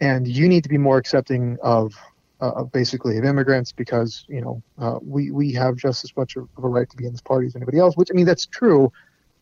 and 0.02 0.28
you 0.28 0.48
need 0.48 0.64
to 0.64 0.68
be 0.68 0.76
more 0.76 0.98
accepting 0.98 1.56
of 1.62 1.94
uh, 2.40 2.64
basically 2.64 3.16
of 3.18 3.24
immigrants 3.24 3.72
because 3.72 4.24
you 4.28 4.40
know 4.40 4.62
uh, 4.78 4.98
we 5.02 5.30
we 5.30 5.52
have 5.52 5.76
just 5.76 6.04
as 6.04 6.14
much 6.16 6.36
of 6.36 6.48
a 6.58 6.68
right 6.68 6.88
to 6.90 6.96
be 6.96 7.06
in 7.06 7.12
this 7.12 7.20
party 7.20 7.46
as 7.46 7.56
anybody 7.56 7.78
else. 7.78 7.96
Which 7.96 8.08
I 8.12 8.14
mean 8.14 8.26
that's 8.26 8.46
true, 8.46 8.92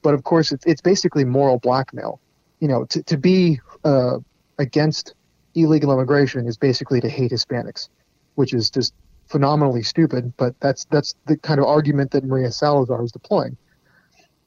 but 0.03 0.15
of 0.15 0.25
course 0.25 0.53
it's 0.53 0.65
it's 0.67 0.81
basically 0.81 1.25
moral 1.25 1.59
blackmail. 1.59 2.21
You 2.61 2.69
know, 2.69 2.85
to 2.87 3.03
to 3.03 3.17
be 3.17 3.61
uh, 3.85 4.19
against 4.59 5.15
illegal 5.55 5.93
immigration 5.93 6.47
is 6.47 6.57
basically 6.57 7.01
to 7.01 7.09
hate 7.09 7.31
Hispanics, 7.31 7.89
which 8.35 8.55
is 8.55 8.71
just 8.71 8.95
phenomenally 9.27 9.83
stupid. 9.83 10.33
But 10.37 10.59
that's 10.61 10.85
that's 10.87 11.15
the 11.27 11.37
kind 11.37 11.59
of 11.59 11.67
argument 11.67 12.13
that 12.13 12.25
Maria 12.25 12.53
Salazar 12.53 13.03
is 13.03 13.13
deploying. 13.13 13.57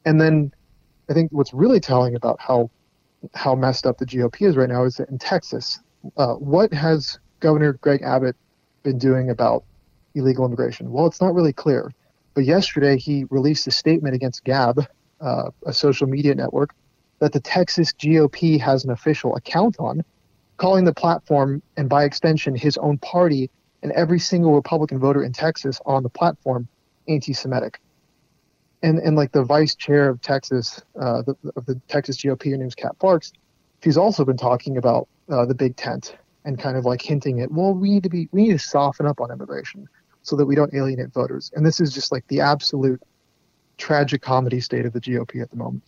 And 0.05 0.21
then 0.21 0.53
I 1.09 1.13
think 1.13 1.31
what's 1.31 1.53
really 1.53 1.79
telling 1.79 2.15
about 2.15 2.39
how 2.39 2.69
how 3.33 3.55
messed 3.55 3.85
up 3.85 3.97
the 3.97 4.05
GOP 4.05 4.47
is 4.47 4.55
right 4.55 4.69
now 4.69 4.85
is 4.85 4.95
that 4.95 5.09
in 5.09 5.17
Texas, 5.17 5.79
uh, 6.15 6.35
what 6.35 6.73
has 6.73 7.19
Governor 7.39 7.73
Greg 7.73 8.01
Abbott 8.01 8.35
been 8.83 8.97
doing 8.97 9.29
about 9.29 9.63
illegal 10.15 10.45
immigration? 10.45 10.91
Well, 10.91 11.05
it's 11.05 11.21
not 11.21 11.33
really 11.33 11.53
clear. 11.53 11.91
But 12.33 12.45
yesterday, 12.45 12.97
he 12.97 13.25
released 13.29 13.67
a 13.67 13.71
statement 13.71 14.15
against 14.15 14.43
Gab, 14.43 14.85
uh, 15.21 15.49
a 15.65 15.73
social 15.73 16.07
media 16.07 16.35
network, 16.35 16.73
that 17.19 17.33
the 17.33 17.39
Texas 17.39 17.91
GOP 17.93 18.59
has 18.59 18.83
an 18.83 18.91
official 18.91 19.35
account 19.35 19.77
on, 19.79 20.03
calling 20.57 20.85
the 20.85 20.93
platform 20.93 21.61
and 21.75 21.89
by 21.89 22.03
extension 22.03 22.55
his 22.55 22.77
own 22.77 22.97
party 22.99 23.49
and 23.83 23.91
every 23.91 24.19
single 24.19 24.53
Republican 24.53 24.99
voter 24.99 25.23
in 25.23 25.31
Texas 25.31 25.79
on 25.85 26.03
the 26.03 26.09
platform 26.09 26.67
anti-Semitic. 27.07 27.79
And 28.83 28.99
and 28.99 29.15
like 29.15 29.31
the 29.31 29.43
vice 29.43 29.73
chair 29.75 30.07
of 30.07 30.21
Texas, 30.21 30.83
uh, 30.99 31.23
the, 31.23 31.35
of 31.55 31.65
the 31.65 31.81
Texas 31.87 32.17
GOP, 32.17 32.51
her 32.51 32.57
name's 32.57 32.75
Kat 32.75 32.97
Parks, 32.99 33.33
she's 33.83 33.97
also 33.97 34.23
been 34.23 34.37
talking 34.37 34.77
about 34.77 35.07
uh, 35.29 35.45
the 35.45 35.55
big 35.55 35.75
tent 35.75 36.15
and 36.47 36.57
kind 36.57 36.77
of 36.77 36.85
like 36.85 37.01
hinting 37.01 37.41
at, 37.41 37.51
well, 37.51 37.73
we 37.73 37.91
need 37.91 38.03
to 38.03 38.09
be, 38.09 38.29
we 38.31 38.43
need 38.43 38.53
to 38.53 38.59
soften 38.59 39.05
up 39.05 39.19
on 39.19 39.29
immigration 39.29 39.87
so 40.21 40.35
that 40.37 40.45
we 40.45 40.55
don't 40.55 40.73
alienate 40.73 41.13
voters. 41.13 41.51
And 41.53 41.65
this 41.65 41.81
is 41.81 41.93
just 41.93 42.09
like 42.09 42.25
the 42.29 42.39
absolute 42.39 43.01
tragic 43.77 44.21
comedy 44.21 44.61
state 44.61 44.85
of 44.85 44.93
the 44.93 45.01
GOP 45.01 45.41
at 45.41 45.49
the 45.49 45.57
moment. 45.57 45.83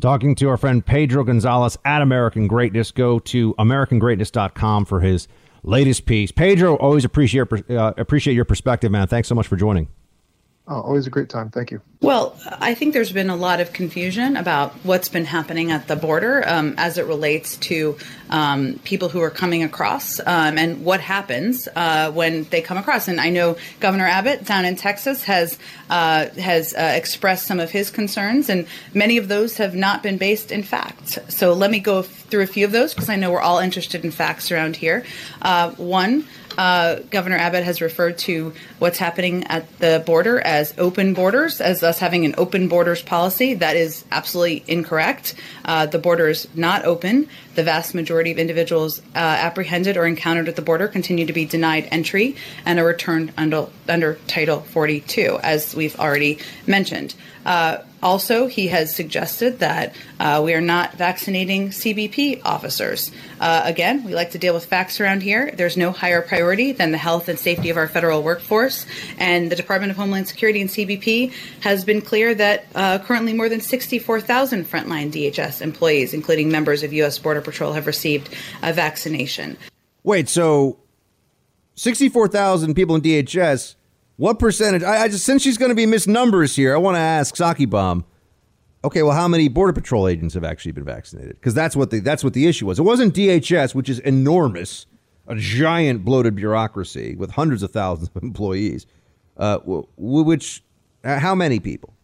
Talking 0.00 0.34
to 0.34 0.48
our 0.48 0.56
friend 0.56 0.84
Pedro 0.84 1.22
Gonzalez 1.22 1.78
at 1.84 2.02
American 2.02 2.48
Greatness. 2.48 2.90
Go 2.90 3.20
to 3.20 3.54
AmericanGreatness.com 3.54 4.86
for 4.86 5.00
his 5.00 5.28
latest 5.62 6.04
piece. 6.04 6.32
Pedro, 6.32 6.74
always 6.76 7.04
appreciate 7.04 7.46
uh, 7.70 7.94
appreciate 7.96 8.34
your 8.34 8.44
perspective, 8.44 8.90
man. 8.90 9.06
Thanks 9.06 9.28
so 9.28 9.36
much 9.36 9.46
for 9.46 9.56
joining. 9.56 9.86
Oh, 10.66 10.80
always 10.80 11.06
a 11.06 11.10
great 11.10 11.28
time. 11.28 11.50
Thank 11.50 11.70
you. 11.70 11.82
Well, 12.00 12.38
I 12.46 12.72
think 12.72 12.94
there's 12.94 13.12
been 13.12 13.28
a 13.28 13.36
lot 13.36 13.60
of 13.60 13.74
confusion 13.74 14.38
about 14.38 14.72
what's 14.82 15.10
been 15.10 15.26
happening 15.26 15.70
at 15.70 15.88
the 15.88 15.96
border 15.96 16.42
um, 16.46 16.74
as 16.78 16.96
it 16.96 17.04
relates 17.04 17.58
to 17.58 17.98
um, 18.30 18.80
people 18.82 19.10
who 19.10 19.20
are 19.20 19.30
coming 19.30 19.62
across 19.62 20.20
um, 20.20 20.56
and 20.56 20.82
what 20.82 21.00
happens 21.00 21.68
uh, 21.76 22.10
when 22.12 22.44
they 22.44 22.62
come 22.62 22.78
across. 22.78 23.08
And 23.08 23.20
I 23.20 23.28
know 23.28 23.58
Governor 23.80 24.06
Abbott 24.06 24.46
down 24.46 24.64
in 24.64 24.76
Texas 24.76 25.24
has 25.24 25.58
uh, 25.90 26.28
has 26.30 26.72
uh, 26.72 26.92
expressed 26.94 27.46
some 27.46 27.60
of 27.60 27.70
his 27.70 27.90
concerns, 27.90 28.48
and 28.48 28.66
many 28.94 29.18
of 29.18 29.28
those 29.28 29.58
have 29.58 29.74
not 29.74 30.02
been 30.02 30.16
based 30.16 30.50
in 30.50 30.62
facts. 30.62 31.18
So 31.28 31.52
let 31.52 31.70
me 31.70 31.78
go 31.78 32.00
through 32.00 32.42
a 32.42 32.46
few 32.46 32.64
of 32.64 32.72
those 32.72 32.94
because 32.94 33.10
I 33.10 33.16
know 33.16 33.30
we're 33.30 33.40
all 33.42 33.58
interested 33.58 34.02
in 34.02 34.10
facts 34.10 34.50
around 34.50 34.76
here. 34.76 35.04
Uh, 35.42 35.72
one. 35.72 36.26
Uh, 36.56 36.96
Governor 37.10 37.36
Abbott 37.36 37.64
has 37.64 37.80
referred 37.80 38.18
to 38.18 38.52
what's 38.78 38.98
happening 38.98 39.44
at 39.44 39.78
the 39.78 40.02
border 40.04 40.40
as 40.40 40.74
open 40.78 41.14
borders, 41.14 41.60
as 41.60 41.82
us 41.82 41.98
having 41.98 42.24
an 42.24 42.34
open 42.38 42.68
borders 42.68 43.02
policy. 43.02 43.54
That 43.54 43.76
is 43.76 44.04
absolutely 44.10 44.64
incorrect. 44.66 45.34
Uh, 45.64 45.86
the 45.86 45.98
border 45.98 46.28
is 46.28 46.48
not 46.54 46.84
open. 46.84 47.28
The 47.54 47.62
vast 47.62 47.94
majority 47.94 48.30
of 48.32 48.38
individuals 48.38 49.00
uh, 49.14 49.18
apprehended 49.18 49.96
or 49.96 50.06
encountered 50.06 50.48
at 50.48 50.56
the 50.56 50.62
border 50.62 50.88
continue 50.88 51.26
to 51.26 51.32
be 51.32 51.44
denied 51.44 51.88
entry 51.90 52.36
and 52.64 52.78
are 52.78 52.86
returned 52.86 53.32
under, 53.36 53.66
under 53.88 54.14
Title 54.26 54.60
42, 54.60 55.38
as 55.42 55.74
we've 55.74 55.98
already 55.98 56.38
mentioned. 56.66 57.14
Uh, 57.44 57.78
also, 58.02 58.46
he 58.46 58.68
has 58.68 58.94
suggested 58.94 59.60
that 59.60 59.94
uh, 60.20 60.42
we 60.44 60.52
are 60.52 60.60
not 60.60 60.94
vaccinating 60.94 61.70
CBP 61.70 62.42
officers. 62.44 63.10
Uh, 63.40 63.62
again, 63.64 64.04
we 64.04 64.14
like 64.14 64.32
to 64.32 64.38
deal 64.38 64.52
with 64.52 64.66
facts 64.66 65.00
around 65.00 65.22
here. 65.22 65.50
There's 65.56 65.76
no 65.76 65.90
higher 65.90 66.20
priority 66.20 66.72
than 66.72 66.92
the 66.92 66.98
health 66.98 67.28
and 67.28 67.38
safety 67.38 67.70
of 67.70 67.78
our 67.78 67.88
federal 67.88 68.22
workforce. 68.22 68.84
And 69.18 69.50
the 69.50 69.56
Department 69.56 69.90
of 69.90 69.96
Homeland 69.96 70.28
Security 70.28 70.60
and 70.60 70.68
CBP 70.68 71.32
has 71.60 71.84
been 71.84 72.02
clear 72.02 72.34
that 72.34 72.66
uh, 72.74 72.98
currently 72.98 73.32
more 73.32 73.48
than 73.48 73.62
64,000 73.62 74.66
frontline 74.66 75.10
DHS 75.10 75.62
employees, 75.62 76.12
including 76.12 76.50
members 76.50 76.82
of 76.82 76.92
U.S. 76.92 77.18
Border 77.18 77.40
Patrol, 77.40 77.72
have 77.72 77.86
received 77.86 78.28
a 78.62 78.72
vaccination. 78.72 79.56
Wait, 80.02 80.28
so 80.28 80.78
64,000 81.76 82.74
people 82.74 82.96
in 82.96 83.02
DHS 83.02 83.76
what 84.16 84.38
percentage? 84.38 84.82
I, 84.82 85.02
I 85.02 85.08
just 85.08 85.24
since 85.24 85.42
she's 85.42 85.58
going 85.58 85.70
to 85.70 85.74
be 85.74 85.86
miss 85.86 86.06
numbers 86.06 86.54
here, 86.56 86.74
I 86.74 86.78
want 86.78 86.96
to 86.96 87.00
ask 87.00 87.34
Psaki 87.34 87.68
Bomb. 87.68 88.04
Okay, 88.84 89.02
well, 89.02 89.16
how 89.16 89.26
many 89.26 89.48
border 89.48 89.72
patrol 89.72 90.06
agents 90.06 90.34
have 90.34 90.44
actually 90.44 90.72
been 90.72 90.84
vaccinated? 90.84 91.36
Because 91.36 91.54
that's 91.54 91.74
what 91.74 91.90
the 91.90 92.00
that's 92.00 92.22
what 92.22 92.34
the 92.34 92.46
issue 92.46 92.66
was. 92.66 92.78
It 92.78 92.82
wasn't 92.82 93.14
DHS, 93.14 93.74
which 93.74 93.88
is 93.88 93.98
enormous, 94.00 94.86
a 95.26 95.34
giant 95.36 96.04
bloated 96.04 96.36
bureaucracy 96.36 97.16
with 97.16 97.30
hundreds 97.32 97.62
of 97.62 97.70
thousands 97.70 98.10
of 98.14 98.22
employees. 98.22 98.86
Uh, 99.36 99.58
which, 99.96 100.62
how 101.02 101.34
many 101.34 101.58
people? 101.58 101.94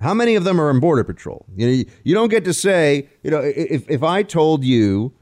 How 0.00 0.14
many 0.14 0.36
of 0.36 0.44
them 0.44 0.58
are 0.58 0.70
in 0.70 0.80
border 0.80 1.04
patrol? 1.04 1.44
You 1.54 1.66
know, 1.66 1.72
you, 1.72 1.84
you 2.04 2.14
don't 2.14 2.30
get 2.30 2.44
to 2.44 2.54
say, 2.54 3.08
you 3.22 3.30
know, 3.30 3.40
if 3.40 3.88
if 3.90 4.02
I 4.02 4.22
told 4.22 4.64
you, 4.64 5.12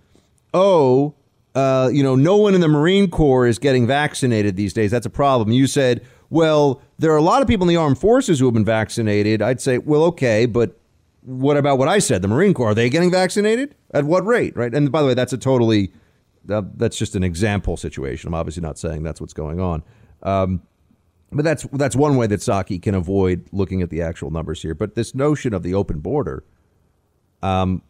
oh, 0.54 1.14
uh, 1.58 1.88
you 1.88 2.04
know, 2.04 2.14
no 2.14 2.36
one 2.36 2.54
in 2.54 2.60
the 2.60 2.68
Marine 2.68 3.10
Corps 3.10 3.48
is 3.48 3.58
getting 3.58 3.84
vaccinated 3.84 4.54
these 4.54 4.72
days. 4.72 4.92
That's 4.92 5.06
a 5.06 5.10
problem. 5.10 5.50
You 5.50 5.66
said, 5.66 6.06
well, 6.30 6.80
there 6.98 7.10
are 7.10 7.16
a 7.16 7.22
lot 7.22 7.42
of 7.42 7.48
people 7.48 7.64
in 7.64 7.74
the 7.74 7.80
armed 7.80 7.98
forces 7.98 8.38
who 8.38 8.44
have 8.44 8.54
been 8.54 8.64
vaccinated. 8.64 9.42
I'd 9.42 9.60
say, 9.60 9.78
well, 9.78 10.04
okay, 10.04 10.46
but 10.46 10.78
what 11.22 11.56
about 11.56 11.78
what 11.78 11.88
I 11.88 11.98
said? 11.98 12.22
The 12.22 12.28
Marine 12.28 12.54
Corps 12.54 12.70
are 12.70 12.74
they 12.74 12.88
getting 12.88 13.10
vaccinated? 13.10 13.74
At 13.92 14.04
what 14.04 14.24
rate? 14.24 14.56
Right. 14.56 14.72
And 14.72 14.92
by 14.92 15.00
the 15.02 15.08
way, 15.08 15.14
that's 15.14 15.32
a 15.32 15.38
totally 15.38 15.90
uh, 16.48 16.62
that's 16.76 16.96
just 16.96 17.16
an 17.16 17.24
example 17.24 17.76
situation. 17.76 18.28
I'm 18.28 18.34
obviously 18.34 18.62
not 18.62 18.78
saying 18.78 19.02
that's 19.02 19.20
what's 19.20 19.34
going 19.34 19.58
on. 19.58 19.82
Um, 20.22 20.62
but 21.32 21.44
that's 21.44 21.64
that's 21.72 21.96
one 21.96 22.16
way 22.16 22.28
that 22.28 22.40
Psaki 22.40 22.80
can 22.80 22.94
avoid 22.94 23.48
looking 23.50 23.82
at 23.82 23.90
the 23.90 24.00
actual 24.00 24.30
numbers 24.30 24.62
here. 24.62 24.74
But 24.74 24.94
this 24.94 25.12
notion 25.12 25.52
of 25.54 25.64
the 25.64 25.74
open 25.74 25.98
border, 25.98 26.44
um, 27.42 27.82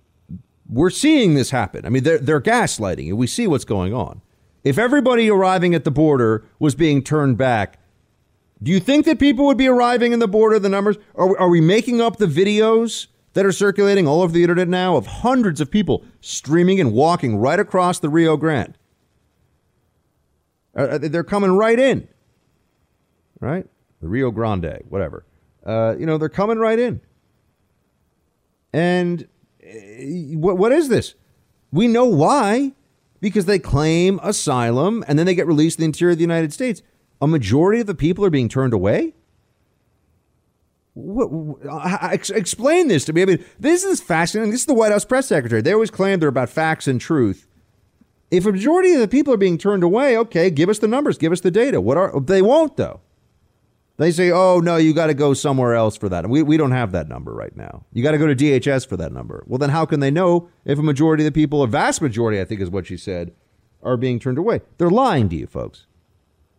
we're 0.69 0.91
seeing 0.91 1.35
this 1.35 1.51
happen. 1.51 1.85
I 1.87 1.89
mean, 1.89 2.03
they're 2.03 2.19
they're 2.19 2.41
gaslighting, 2.41 3.09
and 3.09 3.19
we 3.19 3.27
see 3.27 3.47
what's 3.47 3.65
going 3.65 3.95
on. 3.95 4.23
If 4.65 4.79
everybody 4.79 5.31
arriving 5.31 5.75
at 5.75 5.85
the 5.85 5.91
border 5.91 6.45
was 6.59 6.75
being 6.75 7.03
turned 7.03 7.39
back, 7.39 7.79
do 8.63 8.71
you 8.71 8.81
think 8.81 9.07
that 9.07 9.19
people 9.19 9.47
would 9.47 9.57
be 9.57 9.69
arriving 9.69 10.13
in 10.13 10.19
the 10.19 10.29
border? 10.29 10.59
The 10.59 10.69
numbers 10.69 10.97
are 11.15 11.39
are 11.39 11.49
we 11.49 11.61
making 11.61 12.01
up 12.01 12.17
the 12.17 12.27
videos 12.27 13.07
that 13.35 13.47
are 13.47 13.53
circulating 13.53 14.07
all 14.07 14.23
over 14.23 14.33
the 14.33 14.43
internet 14.43 14.69
now 14.69 14.97
of 14.97 15.07
hundreds 15.07 15.61
of 15.61 15.71
people 15.71 16.05
streaming 16.21 16.81
and 16.81 16.93
walking 16.93 17.37
right 17.37 17.61
across 17.61 17.99
the 17.99 18.09
Rio 18.09 18.37
Grande? 18.37 18.77
Uh, 20.75 20.99
they're 20.99 21.25
coming 21.25 21.53
right 21.53 21.79
in 21.79 22.09
right? 23.41 23.67
The 24.01 24.09
Rio 24.09 24.31
Grande, 24.31 24.83
whatever. 24.89 25.25
Uh, 25.65 25.97
you 25.99 26.07
know, 26.07 26.19
they're 26.19 26.29
coming 26.29 26.59
right 26.59 26.79
in. 26.79 27.01
And 28.73 29.23
uh, 29.23 29.27
what, 30.37 30.59
what 30.59 30.73
is 30.73 30.89
this? 30.89 31.15
We 31.73 31.89
know 31.89 32.05
why. 32.05 32.73
Because 33.21 33.47
they 33.47 33.59
claim 33.59 34.21
asylum 34.23 35.05
and 35.09 35.19
then 35.19 35.27
they 35.27 35.35
get 35.35 35.49
released 35.49 35.79
in 35.79 35.83
the 35.83 35.87
interior 35.87 36.13
of 36.13 36.19
the 36.19 36.23
United 36.23 36.53
States. 36.53 36.83
A 37.21 37.27
majority 37.27 37.81
of 37.81 37.89
the 37.89 37.95
people 37.95 38.25
are 38.25 38.31
being 38.31 38.49
turned 38.49 38.73
away? 38.73 39.15
What, 40.95 41.59
uh, 41.69 42.09
explain 42.13 42.87
this 42.89 43.05
to 43.07 43.13
me. 43.13 43.23
I 43.23 43.25
mean, 43.25 43.45
this 43.59 43.85
is 43.85 44.01
fascinating. 44.01 44.53
This 44.53 44.61
is 44.61 44.67
the 44.67 44.75
White 44.75 44.93
House 44.93 45.05
press 45.05 45.27
secretary. 45.27 45.63
They 45.63 45.73
always 45.73 45.91
claim 45.91 46.21
they're 46.21 46.29
about 46.29 46.49
facts 46.49 46.87
and 46.87 47.01
truth. 47.01 47.49
If 48.31 48.47
a 48.47 48.53
majority 48.53 48.93
of 48.93 49.01
the 49.01 49.09
people 49.09 49.33
are 49.33 49.39
being 49.39 49.59
turned 49.59 49.83
away, 49.83 50.17
okay, 50.19 50.51
give 50.51 50.69
us 50.69 50.79
the 50.79 50.89
numbers, 50.89 51.19
give 51.19 51.33
us 51.33 51.41
the 51.41 51.51
data. 51.51 51.81
What 51.81 51.97
are 51.97 52.21
they 52.21 52.43
won't 52.43 52.77
though? 52.77 53.01
They 53.99 54.13
say, 54.13 54.31
oh, 54.31 54.61
no, 54.61 54.77
you 54.77 54.95
got 54.95 55.09
to 55.09 55.15
go 55.15 55.35
somewhere 55.35 55.75
else 55.75 55.97
for 55.97 56.09
that. 56.09 56.25
And 56.25 56.33
we, 56.33 56.41
we 56.43 56.57
don't 56.57 56.71
have 56.71 56.93
that 56.93 57.09
number 57.09 57.35
right 57.35 57.55
now. 57.57 57.85
You 57.93 58.05
got 58.05 58.13
to 58.13 58.19
go 58.19 58.29
to 58.29 58.37
DHS 58.37 58.87
for 58.87 58.97
that 58.97 59.13
number. 59.13 59.43
Well, 59.47 59.59
then 59.59 59.71
how 59.71 59.85
can 59.87 59.99
they 59.99 60.13
know 60.13 60.49
if 60.65 60.79
a 60.79 60.83
majority 60.83 61.27
of 61.27 61.35
the 61.35 61.41
people, 61.41 61.65
a 61.65 61.67
vast 61.67 62.01
majority, 62.01 62.41
I 62.41 62.45
think 62.45 62.61
is 62.61 62.71
what 62.71 62.87
she 62.87 62.97
said, 62.97 63.33
are 63.83 63.97
being 63.97 64.21
turned 64.21 64.39
away? 64.39 64.61
They're 64.79 64.89
lying 64.89 65.29
to 65.31 65.37
you, 65.37 65.49
folks. 65.49 65.87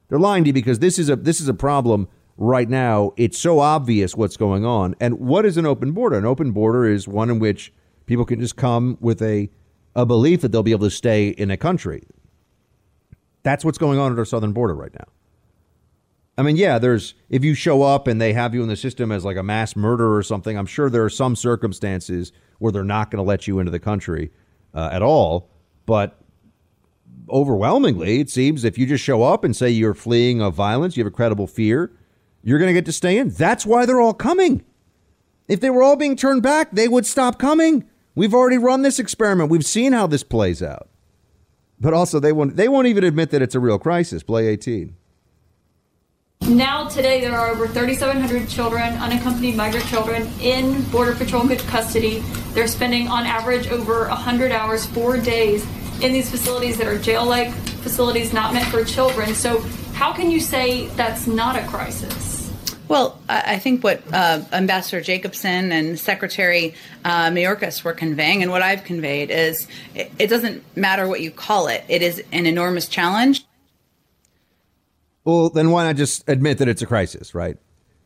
They're 0.09 0.19
lying 0.19 0.43
to 0.43 0.49
you 0.49 0.53
because 0.53 0.79
this 0.79 0.99
is 0.99 1.09
a 1.09 1.15
this 1.15 1.39
is 1.39 1.47
a 1.47 1.53
problem 1.53 2.09
right 2.35 2.67
now. 2.67 3.13
It's 3.15 3.37
so 3.37 3.59
obvious 3.59 4.15
what's 4.15 4.37
going 4.37 4.65
on. 4.65 4.95
And 4.99 5.19
what 5.19 5.45
is 5.45 5.55
an 5.55 5.65
open 5.65 5.91
border? 5.91 6.17
An 6.17 6.25
open 6.25 6.51
border 6.51 6.85
is 6.85 7.07
one 7.07 7.29
in 7.29 7.39
which 7.39 7.71
people 8.05 8.25
can 8.25 8.39
just 8.39 8.57
come 8.57 8.97
with 8.99 9.21
a 9.21 9.49
a 9.95 10.05
belief 10.05 10.41
that 10.41 10.51
they'll 10.51 10.63
be 10.63 10.71
able 10.71 10.87
to 10.87 10.95
stay 10.95 11.29
in 11.29 11.51
a 11.51 11.57
country. 11.57 12.03
That's 13.43 13.63
what's 13.63 13.77
going 13.77 13.99
on 13.99 14.11
at 14.11 14.17
our 14.17 14.25
southern 14.25 14.51
border 14.51 14.73
right 14.73 14.93
now. 14.93 15.05
I 16.39 16.41
mean, 16.41 16.55
yeah, 16.55 16.79
there's 16.79 17.15
if 17.29 17.43
you 17.43 17.53
show 17.53 17.81
up 17.81 18.07
and 18.07 18.21
they 18.21 18.31
have 18.31 18.55
you 18.55 18.63
in 18.63 18.69
the 18.69 18.77
system 18.77 19.11
as 19.11 19.25
like 19.25 19.35
a 19.35 19.43
mass 19.43 19.75
murderer 19.75 20.15
or 20.15 20.23
something, 20.23 20.57
I'm 20.57 20.65
sure 20.65 20.89
there 20.89 21.03
are 21.03 21.09
some 21.09 21.35
circumstances 21.35 22.31
where 22.59 22.71
they're 22.71 22.85
not 22.85 23.11
going 23.11 23.17
to 23.17 23.27
let 23.27 23.45
you 23.45 23.59
into 23.59 23.71
the 23.71 23.79
country 23.79 24.31
uh, 24.73 24.87
at 24.89 25.01
all. 25.01 25.49
But 25.85 26.17
overwhelmingly, 27.29 28.21
it 28.21 28.29
seems 28.29 28.63
if 28.63 28.77
you 28.77 28.85
just 28.85 29.03
show 29.03 29.21
up 29.21 29.43
and 29.43 29.53
say 29.53 29.69
you're 29.69 29.93
fleeing 29.93 30.39
a 30.39 30.49
violence, 30.49 30.95
you 30.95 31.03
have 31.03 31.11
a 31.11 31.15
credible 31.15 31.45
fear, 31.45 31.91
you're 32.41 32.57
going 32.57 32.69
to 32.69 32.73
get 32.73 32.85
to 32.85 32.93
stay 32.93 33.17
in. 33.17 33.31
That's 33.31 33.65
why 33.65 33.85
they're 33.85 33.99
all 33.99 34.13
coming. 34.13 34.63
If 35.49 35.59
they 35.59 35.69
were 35.69 35.83
all 35.83 35.97
being 35.97 36.15
turned 36.15 36.41
back, 36.41 36.71
they 36.71 36.87
would 36.87 37.05
stop 37.05 37.37
coming. 37.37 37.83
We've 38.15 38.33
already 38.33 38.57
run 38.57 38.83
this 38.83 38.97
experiment. 38.97 39.49
We've 39.49 39.65
seen 39.65 39.91
how 39.91 40.07
this 40.07 40.23
plays 40.23 40.63
out. 40.63 40.87
But 41.81 41.93
also, 41.93 42.17
they 42.21 42.31
won't. 42.31 42.55
They 42.55 42.69
won't 42.69 42.87
even 42.87 43.03
admit 43.03 43.31
that 43.31 43.41
it's 43.41 43.55
a 43.55 43.59
real 43.59 43.79
crisis. 43.79 44.23
Play 44.23 44.47
18. 44.47 44.95
Now, 46.49 46.87
today, 46.87 47.21
there 47.21 47.37
are 47.37 47.49
over 47.49 47.67
3,700 47.67 48.49
children, 48.49 48.95
unaccompanied 48.95 49.55
migrant 49.55 49.85
children, 49.85 50.27
in 50.41 50.81
Border 50.85 51.13
Patrol 51.13 51.47
custody. 51.67 52.23
They're 52.53 52.67
spending, 52.67 53.07
on 53.07 53.27
average, 53.27 53.67
over 53.67 54.07
100 54.07 54.51
hours, 54.51 54.83
four 54.87 55.17
days, 55.17 55.63
in 56.01 56.11
these 56.11 56.27
facilities 56.27 56.79
that 56.79 56.87
are 56.87 56.97
jail 56.97 57.23
like 57.23 57.53
facilities 57.83 58.33
not 58.33 58.51
meant 58.51 58.65
for 58.69 58.83
children. 58.83 59.35
So, 59.35 59.59
how 59.93 60.11
can 60.11 60.31
you 60.31 60.39
say 60.39 60.87
that's 60.95 61.27
not 61.27 61.55
a 61.55 61.61
crisis? 61.67 62.51
Well, 62.87 63.19
I 63.29 63.59
think 63.59 63.83
what 63.83 64.01
uh, 64.11 64.41
Ambassador 64.51 65.01
Jacobson 65.01 65.71
and 65.71 65.99
Secretary 65.99 66.73
uh, 67.05 67.27
Mayorkas 67.27 67.83
were 67.83 67.93
conveying, 67.93 68.41
and 68.41 68.51
what 68.51 68.63
I've 68.63 68.85
conveyed, 68.85 69.29
is 69.29 69.67
it, 69.93 70.11
it 70.17 70.27
doesn't 70.27 70.63
matter 70.75 71.07
what 71.07 71.21
you 71.21 71.29
call 71.29 71.67
it, 71.67 71.83
it 71.87 72.01
is 72.01 72.23
an 72.31 72.47
enormous 72.47 72.87
challenge. 72.87 73.45
Well, 75.29 75.49
then 75.51 75.69
why 75.69 75.83
not 75.83 75.95
just 75.95 76.27
admit 76.27 76.57
that 76.57 76.67
it's 76.67 76.81
a 76.81 76.87
crisis, 76.87 77.35
right? 77.35 77.57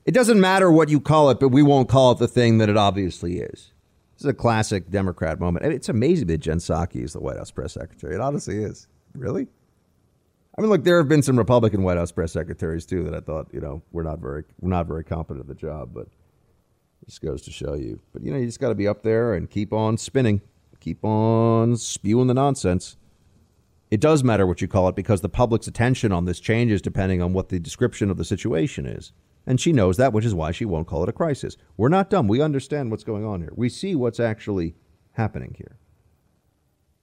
It 0.05 0.11
doesn't 0.11 0.41
matter 0.41 0.69
what 0.69 0.89
you 0.89 0.99
call 0.99 1.29
it, 1.29 1.39
but 1.39 1.49
we 1.49 1.63
won't 1.63 1.87
call 1.87 2.11
it 2.11 2.17
the 2.17 2.27
thing 2.27 2.57
that 2.57 2.67
it 2.67 2.75
obviously 2.75 3.37
is. 3.37 3.71
This 4.15 4.21
is 4.21 4.25
a 4.25 4.33
classic 4.33 4.89
Democrat 4.89 5.39
moment. 5.39 5.65
It's 5.65 5.87
amazing 5.87 6.27
that 6.27 6.39
Jen 6.39 6.57
Psaki 6.57 7.01
is 7.01 7.13
the 7.13 7.21
White 7.21 7.37
House 7.37 7.49
press 7.49 7.73
secretary. 7.73 8.13
It 8.13 8.19
honestly 8.19 8.57
is. 8.57 8.87
Really? 9.15 9.47
I 10.57 10.61
mean, 10.61 10.69
look, 10.69 10.83
there 10.83 10.97
have 10.97 11.07
been 11.07 11.23
some 11.23 11.37
Republican 11.37 11.83
White 11.83 11.97
House 11.97 12.11
press 12.11 12.33
secretaries 12.33 12.85
too 12.85 13.03
that 13.05 13.13
I 13.13 13.21
thought, 13.21 13.47
you 13.53 13.61
know, 13.61 13.81
we're 13.93 14.03
not 14.03 14.19
very, 14.19 14.43
we're 14.59 14.69
not 14.69 14.87
very 14.87 15.05
competent 15.05 15.39
at 15.39 15.47
the 15.47 15.55
job. 15.55 15.91
But 15.93 16.09
this 17.05 17.19
goes 17.19 17.41
to 17.43 17.51
show 17.51 17.75
you. 17.75 18.01
But 18.11 18.23
you 18.23 18.31
know, 18.31 18.37
you 18.37 18.45
just 18.45 18.59
got 18.59 18.69
to 18.69 18.75
be 18.75 18.87
up 18.87 19.01
there 19.01 19.33
and 19.33 19.49
keep 19.49 19.71
on 19.71 19.97
spinning, 19.97 20.41
keep 20.81 21.05
on 21.05 21.77
spewing 21.77 22.27
the 22.27 22.33
nonsense. 22.33 22.97
It 23.93 24.01
does 24.01 24.23
matter 24.23 24.47
what 24.47 24.59
you 24.59 24.67
call 24.67 24.89
it 24.89 24.95
because 24.95 25.21
the 25.21 25.29
public's 25.29 25.67
attention 25.67 26.11
on 26.11 26.25
this 26.25 26.39
changes 26.39 26.81
depending 26.81 27.21
on 27.21 27.31
what 27.31 27.49
the 27.49 27.59
description 27.59 28.09
of 28.09 28.17
the 28.17 28.25
situation 28.25 28.87
is. 28.87 29.11
And 29.45 29.61
she 29.61 29.71
knows 29.71 29.97
that, 29.97 30.13
which 30.13 30.25
is 30.25 30.33
why 30.33 30.49
she 30.49 30.65
won't 30.65 30.87
call 30.87 31.03
it 31.03 31.09
a 31.09 31.11
crisis. 31.13 31.57
We're 31.77 31.89
not 31.89 32.09
dumb. 32.09 32.27
We 32.27 32.41
understand 32.41 32.89
what's 32.89 33.03
going 33.03 33.23
on 33.23 33.41
here. 33.41 33.53
We 33.55 33.69
see 33.69 33.93
what's 33.93 34.19
actually 34.19 34.73
happening 35.11 35.53
here. 35.59 35.77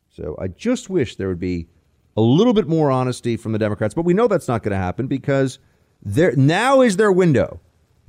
So 0.09 0.35
I 0.41 0.49
just 0.49 0.91
wish 0.91 1.15
there 1.15 1.29
would 1.29 1.39
be 1.39 1.69
a 2.17 2.21
little 2.21 2.55
bit 2.55 2.67
more 2.67 2.91
honesty 2.91 3.37
from 3.37 3.53
the 3.53 3.61
Democrats, 3.61 3.95
but 3.95 4.05
we 4.05 4.13
know 4.13 4.27
that's 4.27 4.49
not 4.49 4.65
going 4.65 4.73
to 4.73 4.77
happen 4.77 5.07
because 5.07 5.61
there 6.03 6.35
now 6.35 6.81
is 6.81 6.97
their 6.97 7.13
window. 7.13 7.61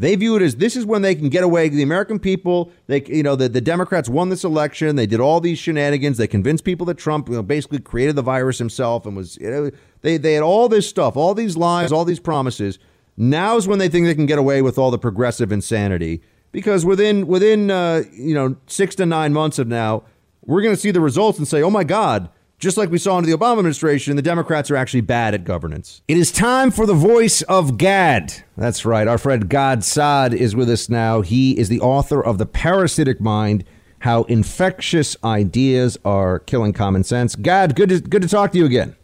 They 0.02 0.16
view 0.16 0.36
it 0.36 0.42
as 0.42 0.56
this 0.56 0.76
is 0.76 0.84
when 0.84 1.04
they 1.04 1.14
can 1.14 1.30
get 1.30 1.44
away. 1.44 1.70
The 1.70 1.84
American 1.84 2.18
people, 2.18 2.72
they, 2.88 3.04
you 3.04 3.22
know, 3.22 3.36
the, 3.36 3.48
the 3.48 3.62
Democrats 3.62 4.10
won 4.10 4.30
this 4.30 4.44
election. 4.44 4.96
They 4.96 5.06
did 5.06 5.20
all 5.20 5.40
these 5.40 5.60
shenanigans. 5.60 6.18
They 6.18 6.26
convinced 6.26 6.64
people 6.64 6.88
that 6.88 6.98
Trump, 6.98 7.30
you 7.30 7.36
know, 7.36 7.44
basically 7.44 7.78
created 7.82 8.16
the 8.16 8.24
virus 8.24 8.58
himself 8.58 9.06
and 9.06 9.16
was, 9.16 9.38
you 9.38 9.52
know, 9.52 9.70
they, 10.02 10.18
they 10.18 10.34
had 10.34 10.42
all 10.42 10.68
this 10.68 10.90
stuff, 10.90 11.16
all 11.16 11.36
these 11.36 11.56
lies, 11.56 11.92
all 11.92 12.04
these 12.04 12.20
promises. 12.20 12.80
Now 13.16 13.58
is 13.58 13.68
when 13.68 13.78
they 13.78 13.90
think 13.90 14.08
they 14.08 14.16
can 14.16 14.26
get 14.26 14.40
away 14.40 14.64
with 14.64 14.80
all 14.80 14.90
the 14.90 14.98
progressive 14.98 15.52
insanity 15.52 16.24
because 16.52 16.84
within, 16.84 17.28
within, 17.28 17.70
uh, 17.70 18.02
you 18.12 18.34
know, 18.34 18.56
six 18.66 18.96
to 18.96 19.06
nine 19.06 19.34
months 19.34 19.60
of 19.60 19.68
now, 19.68 20.02
we're 20.44 20.64
going 20.64 20.74
to 20.74 20.82
see 20.82 20.90
the 20.90 21.00
results 21.00 21.38
and 21.38 21.48
say, 21.48 21.62
oh 21.62 21.70
my 21.70 21.84
God, 21.84 22.28
just 22.62 22.78
like 22.78 22.92
we 22.92 23.00
saw 23.00 23.18
under 23.18 23.30
the 23.30 23.36
Obama 23.36 23.58
administration, 23.58 24.16
the 24.16 24.22
Democrats 24.22 24.70
are 24.70 24.76
actually 24.76 25.02
bad 25.02 25.34
at 25.34 25.44
governance. 25.44 26.04
It 26.08 26.16
is 26.16 26.32
time 26.32 26.70
for 26.70 26.86
the 26.86 26.94
voice 26.94 27.42
of 27.42 27.78
Gad. 27.78 28.44
That's 28.56 28.86
right. 28.86 29.08
Our 29.08 29.18
friend 29.18 29.50
Gad 29.50 29.84
Saad 29.84 30.34
is 30.34 30.56
with 30.56 30.70
us 30.70 30.88
now. 30.88 31.22
He 31.22 31.58
is 31.58 31.70
the 31.70 31.82
author 31.82 32.24
of 32.24 32.38
The 32.38 32.46
Parasitic 32.46 33.20
Mind 33.20 33.66
How 34.00 34.24
Infectious 34.24 35.18
Ideas 35.24 35.98
Are 36.06 36.38
Killing 36.38 36.72
Common 36.72 37.04
Sense. 37.04 37.36
Gad, 37.36 37.76
good 37.76 37.90
to, 37.90 38.00
good 38.00 38.22
to 38.22 38.28
talk 38.28 38.52
to 38.52 38.60
you 38.60 38.66
again. 38.66 38.96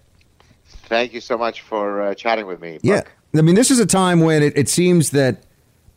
Thank 0.67 1.11
you 1.11 1.19
so 1.19 1.35
much 1.35 1.61
for 1.61 2.03
uh, 2.03 2.13
chatting 2.13 2.45
with 2.45 2.61
me. 2.61 2.77
Yeah. 2.83 3.01
I 3.35 3.41
mean, 3.41 3.55
this 3.55 3.71
is 3.71 3.79
a 3.79 3.87
time 3.87 4.19
when 4.19 4.43
it, 4.43 4.55
it 4.55 4.69
seems 4.69 5.09
that 5.11 5.43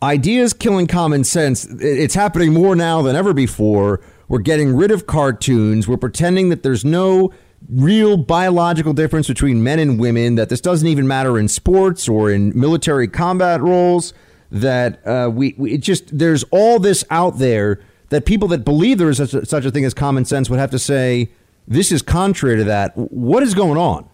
ideas 0.03 0.55
killing 0.55 0.87
common 0.87 1.24
sense, 1.24 1.66
it's 1.66 2.15
happening 2.15 2.55
more 2.55 2.74
now 2.74 3.03
than 3.03 3.16
ever 3.16 3.35
before. 3.35 4.01
We're 4.28 4.39
getting 4.39 4.74
rid 4.74 4.91
of 4.91 5.07
cartoons. 5.07 5.87
We're 5.87 5.99
pretending 5.99 6.49
that 6.49 6.62
there's 6.62 6.85
no 6.85 7.32
real 7.69 8.16
biological 8.16 8.93
difference 8.93 9.28
between 9.28 9.62
men 9.62 9.78
and 9.78 10.01
women, 10.01 10.35
that 10.37 10.49
this 10.49 10.61
doesn't 10.61 10.89
even 10.89 11.07
matter 11.07 11.39
in 11.39 11.49
sports 11.49 12.09
or 12.09 12.31
in 12.31 12.59
military 12.59 13.07
combat 13.07 13.61
roles, 13.61 14.12
that 14.51 15.07
uh, 15.07 15.31
we, 15.32 15.55
we, 15.59 15.74
it 15.74 15.78
just, 15.78 16.16
there's 16.16 16.45
all 16.51 16.78
this 16.78 17.05
out 17.11 17.39
there 17.39 17.81
that 18.09 18.24
people 18.24 18.49
that 18.49 18.65
believe 18.65 18.99
there 18.99 19.11
is 19.11 19.19
such 19.19 19.35
a, 19.35 19.47
such 19.47 19.65
a 19.65 19.70
thing 19.70 19.85
as 19.85 19.95
common 19.95 20.24
sense 20.24 20.51
would 20.51 20.59
have 20.59 20.70
to 20.70 20.78
say, 20.78 21.31
this 21.69 21.93
is 21.93 22.03
contrary 22.03 22.57
to 22.57 22.65
that. 22.65 22.97
What 22.97 23.43
is 23.43 23.55
going 23.55 23.78
on? 23.78 24.09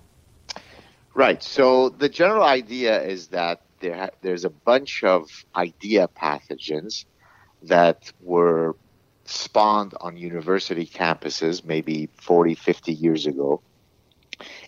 Right. 1.15 1.43
So 1.43 1.89
the 1.89 2.11
general 2.11 2.43
idea 2.43 3.03
is 3.03 3.29
that 3.29 3.63
there 3.81 3.97
ha- 3.97 4.11
there's 4.21 4.45
a 4.45 4.51
bunch 4.51 5.03
of 5.03 5.31
idea 5.55 6.09
pathogens 6.09 7.07
that 7.63 8.13
were 8.21 8.77
spawned 9.29 9.95
on 10.01 10.17
university 10.17 10.87
campuses 10.87 11.65
maybe 11.65 12.09
40, 12.17 12.55
50 12.55 12.93
years 12.93 13.27
ago, 13.27 13.61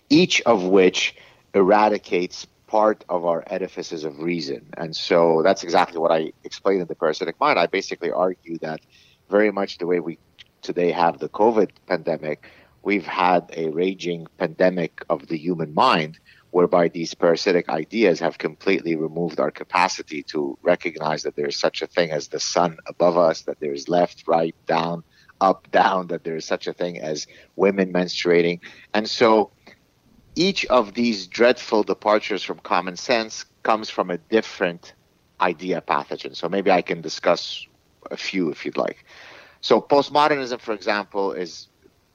each 0.09 0.41
of 0.41 0.63
which 0.63 1.15
eradicates 1.53 2.45
part 2.67 3.03
of 3.09 3.25
our 3.25 3.43
edifices 3.47 4.03
of 4.03 4.19
reason. 4.19 4.65
And 4.77 4.95
so 4.95 5.41
that's 5.43 5.63
exactly 5.63 5.99
what 5.99 6.11
I 6.11 6.31
explained 6.43 6.81
in 6.81 6.87
The 6.87 6.95
Parasitic 6.95 7.39
Mind. 7.39 7.57
I 7.57 7.65
basically 7.65 8.11
argue 8.11 8.59
that 8.59 8.81
very 9.29 9.51
much 9.51 9.79
the 9.79 9.87
way 9.87 9.99
we 9.99 10.19
today 10.61 10.91
have 10.91 11.19
the 11.19 11.29
COVID 11.29 11.71
pandemic, 11.87 12.47
we've 12.83 13.05
had 13.05 13.49
a 13.55 13.69
raging 13.69 14.27
pandemic 14.37 15.01
of 15.09 15.27
the 15.27 15.37
human 15.37 15.73
mind 15.73 16.19
whereby 16.51 16.87
these 16.87 17.13
parasitic 17.13 17.69
ideas 17.69 18.19
have 18.19 18.37
completely 18.37 18.95
removed 18.95 19.39
our 19.39 19.51
capacity 19.51 20.23
to 20.23 20.57
recognize 20.63 21.23
that 21.23 21.35
there 21.35 21.47
is 21.47 21.59
such 21.59 21.81
a 21.81 21.87
thing 21.87 22.11
as 22.11 22.27
the 22.27 22.39
sun 22.39 22.77
above 22.87 23.17
us, 23.17 23.43
that 23.43 23.59
there 23.59 23.73
is 23.73 23.87
left, 23.87 24.23
right, 24.27 24.55
down, 24.65 25.03
up, 25.39 25.69
down, 25.71 26.07
that 26.07 26.23
there 26.23 26.35
is 26.35 26.45
such 26.45 26.67
a 26.67 26.73
thing 26.73 26.99
as 26.99 27.27
women 27.55 27.93
menstruating. 27.93 28.59
And 28.93 29.09
so 29.09 29.51
each 30.35 30.65
of 30.67 30.93
these 30.93 31.27
dreadful 31.27 31.83
departures 31.83 32.43
from 32.43 32.59
common 32.59 32.95
sense 32.95 33.45
comes 33.63 33.89
from 33.89 34.09
a 34.09 34.17
different 34.17 34.93
idea 35.41 35.81
pathogen. 35.81 36.35
So 36.35 36.49
maybe 36.49 36.71
I 36.71 36.81
can 36.81 37.01
discuss 37.01 37.65
a 38.11 38.17
few 38.17 38.49
if 38.49 38.65
you'd 38.65 38.77
like. 38.77 39.05
So 39.61 39.81
postmodernism, 39.81 40.59
for 40.61 40.73
example, 40.73 41.33
is 41.33 41.68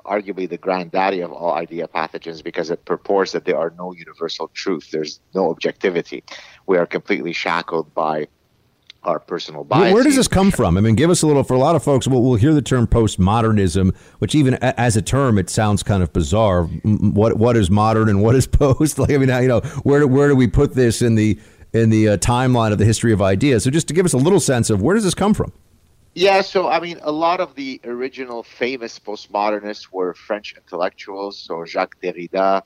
arguably 0.04 0.48
the 0.48 0.58
granddaddy 0.58 1.20
of 1.20 1.32
all 1.32 1.54
idea 1.54 1.88
pathogens 1.88 2.42
because 2.42 2.70
it 2.70 2.84
purports 2.84 3.32
that 3.32 3.44
there 3.44 3.58
are 3.58 3.72
no 3.76 3.92
universal 3.92 4.48
truth. 4.48 4.90
There's 4.90 5.20
no 5.34 5.50
objectivity. 5.50 6.22
We 6.66 6.78
are 6.78 6.86
completely 6.86 7.32
shackled 7.32 7.92
by 7.94 8.28
our 9.04 9.18
personal 9.18 9.64
biases. 9.64 9.94
Where 9.94 10.02
does 10.02 10.16
this 10.16 10.28
come 10.28 10.50
from? 10.50 10.76
I 10.76 10.80
mean, 10.80 10.94
give 10.94 11.10
us 11.10 11.22
a 11.22 11.26
little. 11.26 11.44
For 11.44 11.54
a 11.54 11.58
lot 11.58 11.76
of 11.76 11.84
folks, 11.84 12.08
we'll, 12.08 12.22
we'll 12.22 12.36
hear 12.36 12.54
the 12.54 12.62
term 12.62 12.86
postmodernism, 12.86 13.94
which 14.18 14.34
even 14.34 14.54
a, 14.54 14.80
as 14.80 14.96
a 14.96 15.02
term, 15.02 15.38
it 15.38 15.50
sounds 15.50 15.82
kind 15.82 16.02
of 16.02 16.12
bizarre. 16.12 16.64
What 16.64 17.36
what 17.36 17.56
is 17.56 17.70
modern 17.70 18.08
and 18.08 18.22
what 18.22 18.34
is 18.34 18.46
post? 18.48 18.98
Like, 18.98 19.10
I 19.10 19.18
mean, 19.18 19.28
you 19.28 19.48
know, 19.48 19.60
where 19.82 20.00
do, 20.00 20.08
where 20.08 20.28
do 20.28 20.36
we 20.36 20.46
put 20.46 20.74
this 20.74 21.02
in 21.02 21.14
the 21.14 21.38
in 21.72 21.90
the 21.90 22.10
uh, 22.10 22.16
timeline 22.18 22.72
of 22.72 22.78
the 22.78 22.84
history 22.84 23.12
of 23.12 23.20
ideas? 23.20 23.64
So, 23.64 23.70
just 23.70 23.88
to 23.88 23.94
give 23.94 24.06
us 24.06 24.12
a 24.12 24.18
little 24.18 24.40
sense 24.40 24.70
of 24.70 24.80
where 24.80 24.94
does 24.94 25.04
this 25.04 25.14
come 25.14 25.34
from? 25.34 25.52
Yeah, 26.14 26.42
so 26.42 26.68
I 26.68 26.80
mean, 26.80 27.00
a 27.02 27.10
lot 27.10 27.40
of 27.40 27.54
the 27.56 27.80
original 27.84 28.42
famous 28.44 28.98
postmodernists 29.00 29.88
were 29.90 30.14
French 30.14 30.54
intellectuals, 30.56 31.38
so 31.40 31.64
Jacques 31.64 31.96
Derrida, 32.02 32.62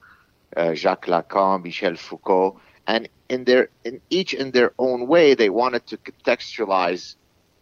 uh, 0.57 0.75
Jacques 0.75 1.07
Lacan, 1.07 1.63
Michel 1.63 1.97
Foucault, 1.97 2.61
and 2.87 3.09
in 3.29 3.45
their 3.45 3.71
in 3.85 4.01
each 4.11 4.35
in 4.35 4.51
their 4.51 4.73
own 4.79 5.07
way, 5.07 5.35
they 5.35 5.49
wanted 5.51 5.87
to 5.87 5.97
contextualize 5.99 7.17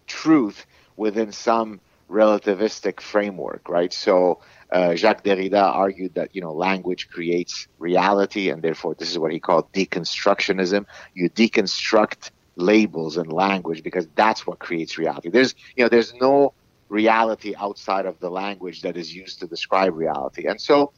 truth 0.06 0.66
within 0.96 1.32
some 1.32 1.80
relativistic 2.10 3.00
framework, 3.00 3.68
right? 3.68 3.92
So 3.92 4.40
uh, 4.72 4.94
Jacques 4.96 5.24
Derrida 5.24 5.62
argued 5.62 6.14
that 6.14 6.34
you 6.34 6.40
know 6.40 6.52
language 6.52 7.08
creates 7.10 7.68
reality, 7.78 8.50
and 8.50 8.62
therefore 8.62 8.96
this 8.96 9.10
is 9.10 9.18
what 9.18 9.32
he 9.32 9.40
called 9.40 9.72
deconstructionism. 9.72 10.86
You 11.14 11.30
deconstruct 11.30 12.30
labels 12.56 13.16
and 13.16 13.32
language 13.32 13.82
because 13.82 14.08
that's 14.14 14.46
what 14.46 14.58
creates 14.58 14.98
reality. 14.98 15.28
There's 15.28 15.54
you 15.76 15.84
know 15.84 15.88
there's 15.88 16.14
no 16.14 16.54
reality 16.88 17.54
outside 17.56 18.06
of 18.06 18.18
the 18.20 18.30
language 18.30 18.82
that 18.82 18.96
is 18.96 19.14
used 19.14 19.40
to 19.40 19.46
describe 19.46 19.94
reality. 19.94 20.46
And 20.46 20.60
so 20.60 20.92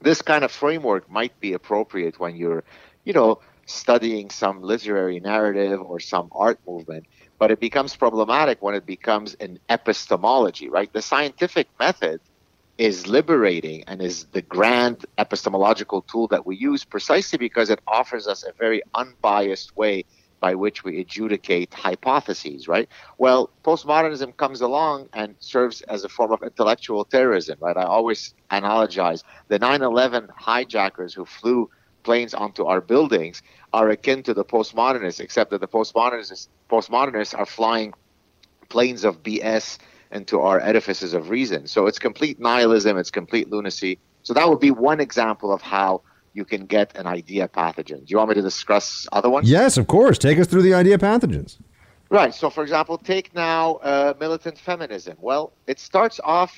this 0.00 0.22
kind 0.22 0.44
of 0.44 0.50
framework 0.52 1.10
might 1.10 1.38
be 1.40 1.52
appropriate 1.52 2.18
when 2.18 2.36
you're 2.36 2.64
you 3.04 3.12
know 3.12 3.40
studying 3.66 4.30
some 4.30 4.62
literary 4.62 5.20
narrative 5.20 5.80
or 5.80 5.98
some 6.00 6.28
art 6.32 6.58
movement, 6.66 7.04
but 7.38 7.50
it 7.50 7.60
becomes 7.60 7.96
problematic 7.96 8.62
when 8.62 8.74
it 8.74 8.86
becomes 8.86 9.34
an 9.34 9.58
epistemology, 9.68 10.68
right? 10.68 10.92
The 10.92 11.02
scientific 11.02 11.68
method 11.78 12.20
is 12.78 13.06
liberating 13.06 13.82
and 13.86 14.02
is 14.02 14.26
the 14.32 14.42
grand 14.42 15.04
epistemological 15.18 16.02
tool 16.02 16.28
that 16.28 16.46
we 16.46 16.56
use 16.56 16.84
precisely 16.84 17.38
because 17.38 17.70
it 17.70 17.80
offers 17.86 18.28
us 18.28 18.44
a 18.44 18.52
very 18.52 18.82
unbiased 18.94 19.76
way 19.76 20.04
by 20.46 20.54
which 20.54 20.84
we 20.84 21.00
adjudicate 21.00 21.74
hypotheses, 21.74 22.68
right? 22.68 22.88
Well, 23.18 23.50
postmodernism 23.64 24.36
comes 24.36 24.60
along 24.60 25.08
and 25.12 25.34
serves 25.40 25.82
as 25.94 26.04
a 26.04 26.08
form 26.08 26.30
of 26.30 26.40
intellectual 26.50 27.04
terrorism, 27.04 27.56
right? 27.60 27.76
I 27.76 27.82
always 27.82 28.32
analogize 28.48 29.24
the 29.48 29.58
9 29.58 29.82
11 29.82 30.28
hijackers 30.36 31.12
who 31.14 31.24
flew 31.24 31.68
planes 32.04 32.32
onto 32.32 32.62
our 32.64 32.80
buildings 32.80 33.42
are 33.72 33.90
akin 33.90 34.22
to 34.22 34.34
the 34.34 34.44
postmodernists, 34.44 35.18
except 35.18 35.50
that 35.50 35.60
the 35.60 35.66
postmodernists, 35.66 36.46
postmodernists 36.70 37.36
are 37.36 37.48
flying 37.58 37.92
planes 38.68 39.02
of 39.02 39.24
BS 39.24 39.78
into 40.12 40.38
our 40.38 40.60
edifices 40.60 41.12
of 41.12 41.28
reason. 41.28 41.66
So 41.66 41.88
it's 41.88 41.98
complete 41.98 42.38
nihilism, 42.38 42.96
it's 42.98 43.10
complete 43.10 43.50
lunacy. 43.50 43.98
So 44.22 44.32
that 44.34 44.48
would 44.48 44.60
be 44.60 44.70
one 44.70 45.00
example 45.00 45.52
of 45.52 45.60
how 45.60 46.02
you 46.36 46.44
can 46.44 46.66
get 46.66 46.94
an 46.96 47.06
idea 47.06 47.48
pathogen. 47.48 48.00
Do 48.00 48.08
you 48.08 48.18
want 48.18 48.28
me 48.28 48.34
to 48.34 48.42
discuss 48.42 49.08
other 49.10 49.30
ones? 49.30 49.50
Yes, 49.50 49.78
of 49.78 49.86
course. 49.86 50.18
Take 50.18 50.38
us 50.38 50.46
through 50.46 50.62
the 50.62 50.74
idea 50.74 50.98
pathogens. 50.98 51.58
Right. 52.10 52.34
So, 52.34 52.50
for 52.50 52.62
example, 52.62 52.98
take 52.98 53.34
now 53.34 53.76
uh, 53.76 54.14
militant 54.20 54.58
feminism. 54.58 55.16
Well, 55.18 55.52
it 55.66 55.80
starts 55.80 56.20
off 56.22 56.54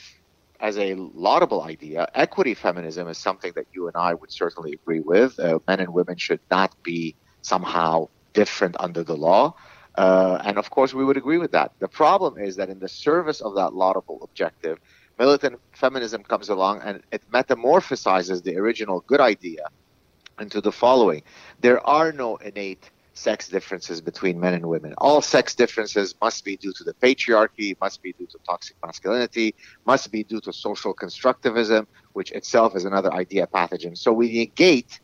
as 0.60 0.76
a 0.76 0.94
laudable 0.94 1.62
idea. 1.62 2.08
Equity 2.14 2.54
feminism 2.54 3.06
is 3.08 3.18
something 3.18 3.52
that 3.54 3.66
you 3.72 3.86
and 3.86 3.96
I 3.96 4.14
would 4.14 4.32
certainly 4.32 4.72
agree 4.72 5.00
with. 5.00 5.38
Uh, 5.38 5.60
men 5.68 5.78
and 5.78 5.94
women 5.94 6.16
should 6.16 6.40
not 6.50 6.74
be 6.82 7.14
somehow 7.42 8.08
different 8.34 8.74
under 8.80 9.04
the 9.04 9.16
law. 9.16 9.54
Uh, 9.94 10.40
and 10.44 10.58
of 10.58 10.70
course, 10.70 10.92
we 10.92 11.04
would 11.04 11.16
agree 11.16 11.38
with 11.38 11.52
that. 11.52 11.72
The 11.78 11.88
problem 11.88 12.36
is 12.38 12.56
that 12.56 12.68
in 12.68 12.80
the 12.80 12.88
service 12.88 13.40
of 13.40 13.54
that 13.54 13.74
laudable 13.74 14.18
objective, 14.22 14.78
militant 15.18 15.60
feminism 15.72 16.22
comes 16.22 16.48
along 16.48 16.80
and 16.82 17.02
it 17.10 17.22
metamorphosizes 17.30 18.42
the 18.42 18.56
original 18.56 19.00
good 19.06 19.20
idea 19.20 19.64
into 20.40 20.60
the 20.60 20.72
following 20.72 21.22
there 21.60 21.84
are 21.86 22.12
no 22.12 22.36
innate 22.36 22.90
sex 23.18 23.48
differences 23.48 24.00
between 24.00 24.38
men 24.38 24.54
and 24.54 24.66
women. 24.66 24.94
All 24.98 25.20
sex 25.20 25.54
differences 25.54 26.14
must 26.20 26.44
be 26.44 26.56
due 26.56 26.72
to 26.74 26.84
the 26.84 26.94
patriarchy, 26.94 27.76
must 27.80 28.00
be 28.00 28.12
due 28.12 28.26
to 28.26 28.38
toxic 28.46 28.76
masculinity, 28.84 29.54
must 29.84 30.10
be 30.12 30.22
due 30.22 30.40
to 30.42 30.52
social 30.52 30.94
constructivism, 30.94 31.86
which 32.12 32.30
itself 32.32 32.76
is 32.76 32.84
another 32.84 33.12
idea 33.12 33.46
pathogen. 33.46 33.98
So 33.98 34.12
we 34.12 34.32
negate 34.32 35.00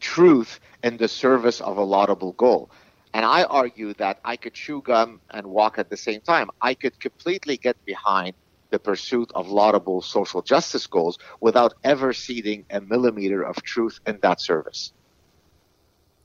truth 0.00 0.60
in 0.82 0.96
the 0.96 1.08
service 1.08 1.60
of 1.60 1.78
a 1.78 1.82
laudable 1.82 2.32
goal. 2.32 2.70
And 3.14 3.24
I 3.24 3.44
argue 3.44 3.94
that 3.94 4.18
I 4.24 4.36
could 4.36 4.54
chew 4.54 4.82
gum 4.82 5.20
and 5.30 5.46
walk 5.46 5.78
at 5.78 5.88
the 5.88 5.96
same 5.96 6.20
time. 6.20 6.50
I 6.60 6.74
could 6.74 6.98
completely 6.98 7.56
get 7.56 7.76
behind 7.84 8.34
the 8.74 8.78
pursuit 8.80 9.30
of 9.36 9.46
laudable 9.46 10.02
social 10.02 10.42
justice 10.42 10.84
goals 10.88 11.16
without 11.40 11.74
ever 11.84 12.12
ceding 12.12 12.66
a 12.70 12.80
millimeter 12.80 13.40
of 13.40 13.62
truth 13.62 14.00
in 14.04 14.18
that 14.22 14.40
service. 14.40 14.92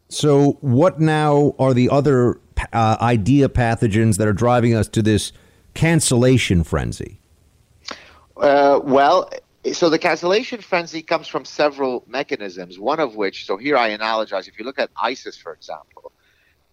So, 0.09 0.57
what 0.61 0.99
now 0.99 1.53
are 1.59 1.75
the 1.75 1.89
other 1.91 2.39
uh, 2.73 2.97
idea 2.99 3.49
pathogens 3.49 4.17
that 4.17 4.27
are 4.27 4.33
driving 4.33 4.73
us 4.73 4.87
to 4.87 5.03
this 5.03 5.31
cancellation 5.75 6.63
frenzy? 6.63 7.21
Uh, 8.35 8.79
well, 8.83 9.29
so 9.71 9.91
the 9.91 9.99
cancellation 9.99 10.61
frenzy 10.61 11.03
comes 11.03 11.27
from 11.27 11.45
several 11.45 12.03
mechanisms, 12.07 12.79
one 12.79 12.99
of 12.99 13.15
which, 13.15 13.45
so 13.45 13.57
here 13.57 13.77
I 13.77 13.95
analogize, 13.95 14.47
if 14.47 14.57
you 14.57 14.65
look 14.65 14.79
at 14.79 14.89
ISIS, 14.99 15.37
for 15.37 15.53
example, 15.53 16.11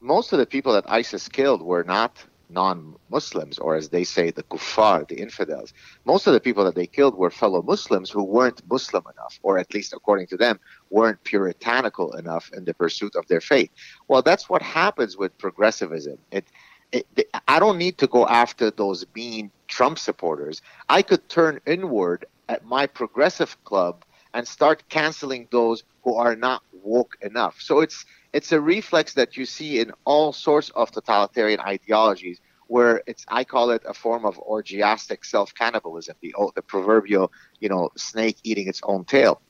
most 0.00 0.32
of 0.32 0.38
the 0.38 0.46
people 0.46 0.72
that 0.72 0.84
ISIS 0.90 1.28
killed 1.28 1.60
were 1.60 1.84
not 1.84 2.24
non-Muslims, 2.48 3.58
or 3.58 3.74
as 3.74 3.88
they 3.88 4.04
say, 4.04 4.30
the 4.30 4.42
kuffar, 4.44 5.06
the 5.08 5.20
infidels. 5.20 5.72
Most 6.04 6.26
of 6.26 6.32
the 6.32 6.40
people 6.40 6.64
that 6.64 6.74
they 6.74 6.86
killed 6.86 7.16
were 7.16 7.30
fellow 7.30 7.62
Muslims 7.62 8.10
who 8.10 8.22
weren't 8.22 8.62
Muslim 8.70 9.04
enough, 9.14 9.38
or 9.42 9.58
at 9.58 9.72
least 9.74 9.92
according 9.92 10.28
to 10.28 10.36
them, 10.36 10.58
weren't 10.90 11.22
puritanical 11.24 12.14
enough 12.16 12.50
in 12.56 12.64
the 12.64 12.74
pursuit 12.74 13.14
of 13.16 13.26
their 13.28 13.40
faith. 13.40 13.70
Well, 14.08 14.22
that's 14.22 14.48
what 14.48 14.62
happens 14.62 15.16
with 15.16 15.36
progressivism. 15.38 16.18
It, 16.30 16.46
it, 16.92 17.06
I 17.48 17.58
don't 17.58 17.78
need 17.78 17.98
to 17.98 18.06
go 18.06 18.26
after 18.26 18.70
those 18.70 19.04
mean 19.14 19.50
Trump 19.68 19.98
supporters. 19.98 20.62
I 20.88 21.02
could 21.02 21.28
turn 21.28 21.60
inward 21.66 22.26
at 22.48 22.64
my 22.64 22.86
progressive 22.86 23.62
club 23.64 24.04
and 24.36 24.46
start 24.46 24.84
canceling 24.90 25.48
those 25.50 25.82
who 26.04 26.14
are 26.14 26.36
not 26.36 26.62
woke 26.84 27.16
enough. 27.22 27.56
So 27.58 27.80
it's 27.80 28.04
it's 28.34 28.52
a 28.52 28.60
reflex 28.60 29.14
that 29.14 29.36
you 29.38 29.46
see 29.46 29.80
in 29.80 29.92
all 30.04 30.30
sorts 30.32 30.68
of 30.70 30.90
totalitarian 30.90 31.58
ideologies 31.58 32.38
where 32.68 33.02
it's 33.06 33.24
I 33.28 33.44
call 33.44 33.70
it 33.70 33.82
a 33.88 33.94
form 33.94 34.26
of 34.26 34.38
orgiastic 34.38 35.24
self-cannibalism, 35.24 36.16
the 36.20 36.34
the 36.54 36.62
proverbial, 36.62 37.32
you 37.60 37.70
know, 37.70 37.88
snake 37.96 38.36
eating 38.44 38.68
its 38.68 38.82
own 38.84 39.06
tail. 39.06 39.40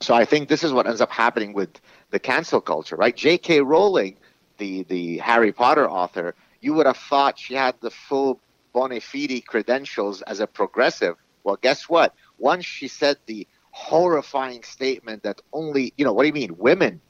So 0.00 0.14
I 0.14 0.24
think 0.24 0.48
this 0.48 0.64
is 0.64 0.72
what 0.72 0.86
ends 0.86 1.02
up 1.02 1.12
happening 1.12 1.52
with 1.52 1.72
the 2.10 2.18
cancel 2.18 2.62
culture, 2.62 2.96
right? 2.96 3.14
J.K. 3.14 3.60
Rowling, 3.60 4.16
the 4.56 4.84
the 4.84 5.18
Harry 5.18 5.52
Potter 5.52 5.88
author, 5.88 6.34
you 6.62 6.72
would 6.74 6.86
have 6.86 6.96
thought 6.96 7.38
she 7.38 7.54
had 7.54 7.74
the 7.80 7.90
full 7.90 8.40
bona 8.72 9.00
fide 9.00 9.44
credentials 9.46 10.22
as 10.22 10.40
a 10.40 10.46
progressive. 10.46 11.16
Well, 11.44 11.58
guess 11.60 11.88
what? 11.88 12.14
Once 12.38 12.64
she 12.64 12.88
said 12.88 13.18
the 13.26 13.46
horrifying 13.72 14.62
statement 14.62 15.22
that 15.24 15.40
only, 15.52 15.92
you 15.96 16.04
know, 16.04 16.12
what 16.12 16.22
do 16.22 16.28
you 16.28 16.32
mean, 16.32 16.56
women 16.56 17.00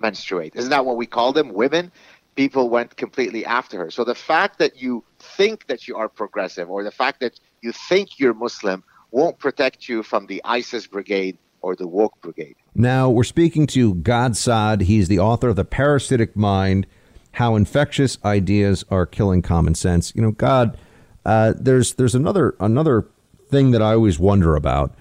menstruate. 0.00 0.54
Isn't 0.56 0.70
that 0.70 0.86
what 0.86 0.96
we 0.96 1.06
call 1.06 1.32
them? 1.32 1.52
Women. 1.52 1.92
People 2.34 2.70
went 2.70 2.96
completely 2.96 3.44
after 3.44 3.76
her. 3.76 3.90
So 3.90 4.04
the 4.04 4.14
fact 4.14 4.58
that 4.58 4.80
you 4.80 5.04
think 5.18 5.66
that 5.66 5.86
you 5.86 5.96
are 5.96 6.08
progressive 6.08 6.70
or 6.70 6.82
the 6.82 6.90
fact 6.90 7.20
that 7.20 7.38
you 7.60 7.72
think 7.72 8.18
you're 8.18 8.32
Muslim 8.32 8.82
won't 9.10 9.38
protect 9.38 9.86
you 9.86 10.02
from 10.02 10.26
the 10.26 10.40
ISIS 10.44 10.86
brigade 10.86 11.36
or 11.60 11.76
the 11.76 11.86
woke 11.86 12.18
brigade. 12.22 12.56
Now, 12.74 13.10
we're 13.10 13.24
speaking 13.24 13.66
to 13.68 13.96
Gad 13.96 14.36
Saad. 14.36 14.82
He's 14.82 15.08
the 15.08 15.18
author 15.18 15.48
of 15.48 15.56
The 15.56 15.64
Parasitic 15.64 16.34
Mind 16.34 16.86
How 17.32 17.54
Infectious 17.54 18.16
Ideas 18.24 18.82
Are 18.90 19.04
Killing 19.04 19.42
Common 19.42 19.74
Sense. 19.74 20.14
You 20.16 20.22
know, 20.22 20.30
Gad, 20.30 20.78
uh, 21.26 21.52
there's 21.58 21.94
there's 21.94 22.14
another 22.14 22.56
another 22.60 23.06
thing 23.48 23.72
that 23.72 23.82
I 23.82 23.92
always 23.92 24.18
wonder 24.18 24.56
about. 24.56 24.94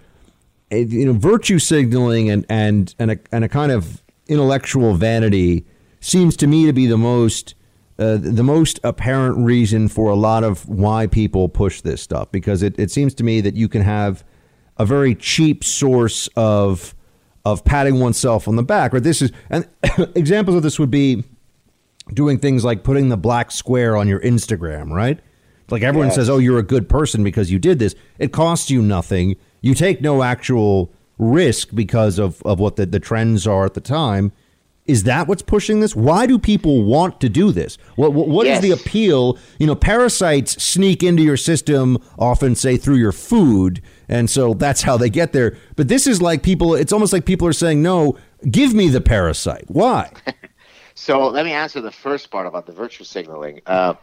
You 0.71 1.05
know, 1.05 1.13
virtue 1.13 1.59
signaling 1.59 2.29
and 2.29 2.45
and 2.49 2.93
and 2.97 3.11
a, 3.11 3.19
and 3.31 3.43
a 3.43 3.49
kind 3.49 3.71
of 3.71 4.01
intellectual 4.27 4.93
vanity 4.93 5.65
seems 5.99 6.37
to 6.37 6.47
me 6.47 6.65
to 6.65 6.73
be 6.73 6.87
the 6.87 6.97
most 6.97 7.55
uh, 7.99 8.17
the 8.19 8.43
most 8.43 8.79
apparent 8.83 9.37
reason 9.37 9.87
for 9.87 10.09
a 10.09 10.15
lot 10.15 10.43
of 10.43 10.67
why 10.67 11.07
people 11.07 11.49
push 11.49 11.81
this 11.81 12.01
stuff 12.01 12.31
because 12.31 12.63
it, 12.63 12.73
it 12.79 12.89
seems 12.89 13.13
to 13.15 13.23
me 13.23 13.41
that 13.41 13.55
you 13.55 13.67
can 13.67 13.81
have 13.81 14.23
a 14.77 14.85
very 14.85 15.13
cheap 15.13 15.63
source 15.63 16.27
of 16.35 16.95
of 17.43 17.63
patting 17.65 17.99
oneself 17.99 18.47
on 18.47 18.55
the 18.55 18.63
back. 18.63 18.93
Or 18.93 18.99
this 18.99 19.21
is 19.21 19.31
and 19.49 19.67
examples 20.15 20.55
of 20.55 20.63
this 20.63 20.79
would 20.79 20.91
be 20.91 21.23
doing 22.13 22.39
things 22.39 22.63
like 22.63 22.83
putting 22.83 23.09
the 23.09 23.17
black 23.17 23.51
square 23.51 23.97
on 23.97 24.07
your 24.07 24.19
Instagram, 24.21 24.89
right? 24.91 25.19
Like 25.69 25.83
everyone 25.83 26.07
Yes. 26.07 26.15
says, 26.15 26.29
"Oh, 26.29 26.37
you're 26.37 26.59
a 26.59 26.63
good 26.63 26.87
person 26.89 27.23
because 27.23 27.51
you 27.51 27.59
did 27.59 27.79
this." 27.79 27.93
It 28.19 28.31
costs 28.31 28.69
you 28.69 28.81
nothing. 28.81 29.35
You 29.61 29.73
take 29.73 30.01
no 30.01 30.23
actual 30.23 30.91
risk 31.17 31.69
because 31.73 32.17
of 32.19 32.41
of 32.43 32.59
what 32.59 32.75
the, 32.75 32.85
the 32.85 32.99
trends 32.99 33.45
are 33.47 33.65
at 33.65 33.73
the 33.75 33.81
time. 33.81 34.31
Is 34.87 35.03
that 35.03 35.27
what's 35.27 35.43
pushing 35.43 35.79
this? 35.79 35.95
Why 35.95 36.25
do 36.25 36.39
people 36.39 36.83
want 36.83 37.21
to 37.21 37.29
do 37.29 37.51
this? 37.51 37.77
What 37.95 38.13
what, 38.13 38.27
what 38.27 38.47
is 38.47 38.53
Yes. 38.55 38.61
the 38.63 38.71
appeal? 38.71 39.37
You 39.59 39.67
know, 39.67 39.75
parasites 39.75 40.61
sneak 40.61 41.03
into 41.03 41.21
your 41.21 41.37
system 41.37 41.99
often 42.17 42.55
say 42.55 42.77
through 42.77 42.95
your 42.97 43.11
food, 43.11 43.81
and 44.09 44.29
so 44.29 44.55
that's 44.55 44.81
how 44.81 44.97
they 44.97 45.09
get 45.09 45.31
there. 45.33 45.55
But 45.75 45.87
this 45.87 46.07
is 46.07 46.21
like 46.21 46.41
people. 46.41 46.73
It's 46.73 46.91
almost 46.91 47.13
like 47.13 47.25
people 47.25 47.47
are 47.47 47.53
saying, 47.53 47.81
"No, 47.83 48.17
give 48.49 48.73
me 48.73 48.89
the 48.89 49.01
parasite." 49.01 49.65
Why? 49.67 50.11
So 50.93 51.27
let 51.29 51.45
me 51.45 51.51
answer 51.53 51.81
the 51.81 51.89
first 51.91 52.29
part 52.29 52.45
about 52.45 52.65
the 52.67 52.73
virtue 52.73 53.05
signaling. 53.05 53.61
Uh, 53.65 53.93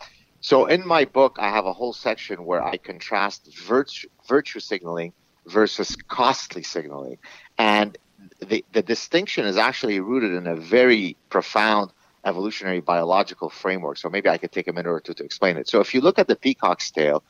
so 0.40 0.66
in 0.66 0.84
my 0.86 1.04
book, 1.04 1.36
I 1.38 1.48
have 1.50 1.66
a 1.66 1.72
whole 1.72 1.92
section 1.92 2.44
where 2.44 2.64
I 2.64 2.76
contrast 2.76 3.54
virtue, 3.56 4.08
virtue 4.26 4.58
signaling 4.58 5.12
versus 5.48 5.96
costly 6.08 6.62
signaling, 6.62 7.18
and 7.58 7.96
the 8.40 8.64
the 8.72 8.82
distinction 8.82 9.46
is 9.46 9.56
actually 9.56 10.00
rooted 10.00 10.32
in 10.32 10.46
a 10.46 10.56
very 10.56 11.16
profound 11.30 11.92
evolutionary 12.24 12.80
biological 12.80 13.48
framework. 13.48 13.96
So 13.96 14.08
maybe 14.08 14.28
I 14.28 14.38
could 14.38 14.52
take 14.52 14.68
a 14.68 14.72
minute 14.72 14.90
or 14.90 15.00
two 15.00 15.14
to 15.14 15.24
explain 15.24 15.56
it. 15.56 15.68
So 15.68 15.80
if 15.80 15.94
you 15.94 16.00
look 16.00 16.18
at 16.18 16.28
the 16.28 16.36
peacock's 16.36 16.90
tail, 16.90 17.22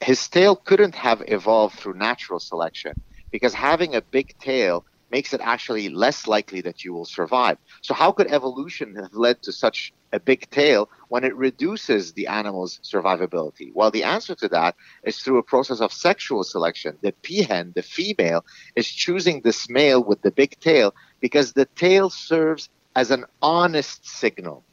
his 0.00 0.26
tail 0.28 0.56
couldn't 0.56 0.94
have 0.94 1.22
evolved 1.28 1.78
through 1.78 1.94
natural 1.94 2.40
selection 2.40 2.94
because 3.30 3.54
having 3.54 3.94
a 3.94 4.02
big 4.02 4.36
tail 4.38 4.84
makes 5.10 5.32
it 5.32 5.40
actually 5.42 5.88
less 5.88 6.26
likely 6.26 6.60
that 6.60 6.84
you 6.84 6.92
will 6.92 7.04
survive. 7.04 7.58
So 7.82 7.94
how 7.94 8.12
could 8.12 8.28
evolution 8.28 8.94
have 8.96 9.12
led 9.12 9.42
to 9.42 9.52
such 9.52 9.92
a 10.12 10.20
big 10.20 10.48
tail 10.50 10.88
when 11.08 11.24
it 11.24 11.36
reduces 11.36 12.12
the 12.12 12.26
animal's 12.26 12.80
survivability? 12.82 13.72
Well, 13.74 13.90
the 13.90 14.04
answer 14.04 14.34
to 14.36 14.48
that 14.48 14.76
is 15.04 15.18
through 15.18 15.38
a 15.38 15.42
process 15.42 15.80
of 15.80 15.92
sexual 15.92 16.44
selection. 16.44 16.98
The 17.02 17.12
peahen, 17.22 17.74
the 17.74 17.82
female, 17.82 18.44
is 18.76 18.88
choosing 18.88 19.40
this 19.40 19.68
male 19.68 20.02
with 20.02 20.22
the 20.22 20.30
big 20.30 20.58
tail 20.60 20.94
because 21.20 21.52
the 21.52 21.66
tail 21.66 22.10
serves 22.10 22.68
as 22.96 23.10
an 23.10 23.24
honest 23.40 24.06
signal. 24.06 24.64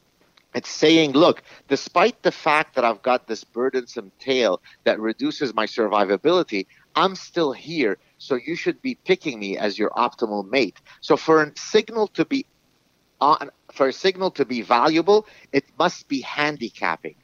It's 0.55 0.69
saying, 0.69 1.11
look, 1.11 1.43
despite 1.68 2.23
the 2.23 2.31
fact 2.31 2.76
that 2.76 2.85
I've 2.85 3.03
got 3.03 3.27
this 3.27 3.43
burdensome 3.43 4.11
tail 4.19 4.61
that 4.85 4.99
reduces 4.99 5.53
my 5.53 5.68
survivability, 5.68 6.65
I'm 6.95 7.15
still 7.15 7.51
here. 7.51 7.99
So 8.18 8.35
you 8.35 8.55
should 8.55 8.81
be 8.81 8.95
picking 8.95 9.39
me 9.39 9.57
as 9.57 9.77
your 9.77 9.91
optimal 9.91 10.49
mate. 10.49 10.81
So 11.01 11.15
for 11.15 11.43
a 11.43 11.51
signal 11.55 12.07
to 12.09 12.26
be 12.26 12.47
on, 13.22 13.51
for 13.72 13.88
a 13.88 13.94
signal 13.94 14.31
to 14.31 14.45
be 14.45 14.61
valuable, 14.61 15.27
it 15.52 15.65
must 15.77 16.07
be 16.07 16.22
handicapping. 16.22 17.15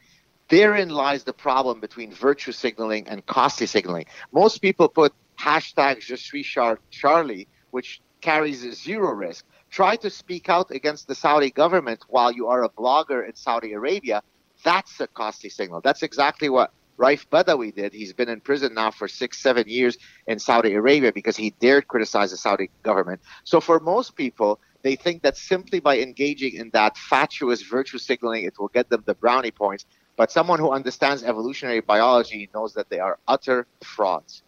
Therein 0.49 0.89
lies 0.89 1.23
the 1.23 1.33
problem 1.33 1.79
between 1.79 2.13
virtue 2.13 2.51
signaling 2.51 3.07
and 3.07 3.25
costly 3.25 3.65
signaling. 3.67 4.05
Most 4.31 4.59
people 4.61 4.89
put 4.89 5.13
hashtag 5.39 6.01
Je 6.01 6.15
suis 6.15 6.45
Char- 6.45 6.79
Charlie, 6.91 7.47
which 7.71 8.01
carries 8.21 8.59
zero 8.83 9.11
risk. 9.11 9.45
Try 9.71 9.95
to 9.97 10.09
speak 10.09 10.49
out 10.49 10.69
against 10.71 11.07
the 11.07 11.15
Saudi 11.15 11.49
government 11.49 11.99
while 12.07 12.31
you 12.31 12.47
are 12.47 12.63
a 12.63 12.69
blogger 12.69 13.27
in 13.27 13.35
Saudi 13.35 13.73
Arabia. 13.73 14.21
That's 14.63 14.99
a 14.99 15.07
costly 15.07 15.49
signal. 15.49 15.81
That's 15.81 16.03
exactly 16.03 16.49
what 16.49 16.71
Raif 16.99 17.25
Badawi 17.31 17.73
did. 17.73 17.93
He's 17.93 18.13
been 18.13 18.29
in 18.29 18.39
prison 18.41 18.73
now 18.75 18.91
for 18.91 19.07
six, 19.07 19.41
seven 19.41 19.65
years 19.67 19.97
in 20.27 20.39
Saudi 20.39 20.73
Arabia 20.73 21.11
because 21.11 21.35
he 21.35 21.55
dared 21.59 21.87
criticize 21.87 22.31
the 22.31 22.37
Saudi 22.37 22.69
government. 22.83 23.21
So 23.43 23.59
for 23.59 23.79
most 23.79 24.15
people, 24.15 24.59
they 24.83 24.95
think 24.95 25.23
that 25.23 25.37
simply 25.37 25.79
by 25.79 25.97
engaging 25.99 26.53
in 26.53 26.69
that 26.71 26.97
fatuous 26.97 27.61
virtue 27.63 27.97
signaling, 27.97 28.43
it 28.43 28.59
will 28.59 28.67
get 28.67 28.89
them 28.89 29.03
the 29.05 29.15
brownie 29.15 29.51
points. 29.51 29.85
But 30.15 30.31
someone 30.31 30.59
who 30.59 30.71
understands 30.71 31.23
evolutionary 31.23 31.79
biology 31.79 32.49
knows 32.53 32.73
that 32.75 32.89
they 32.89 32.99
are 32.99 33.17
utter 33.27 33.65
frauds. 33.81 34.43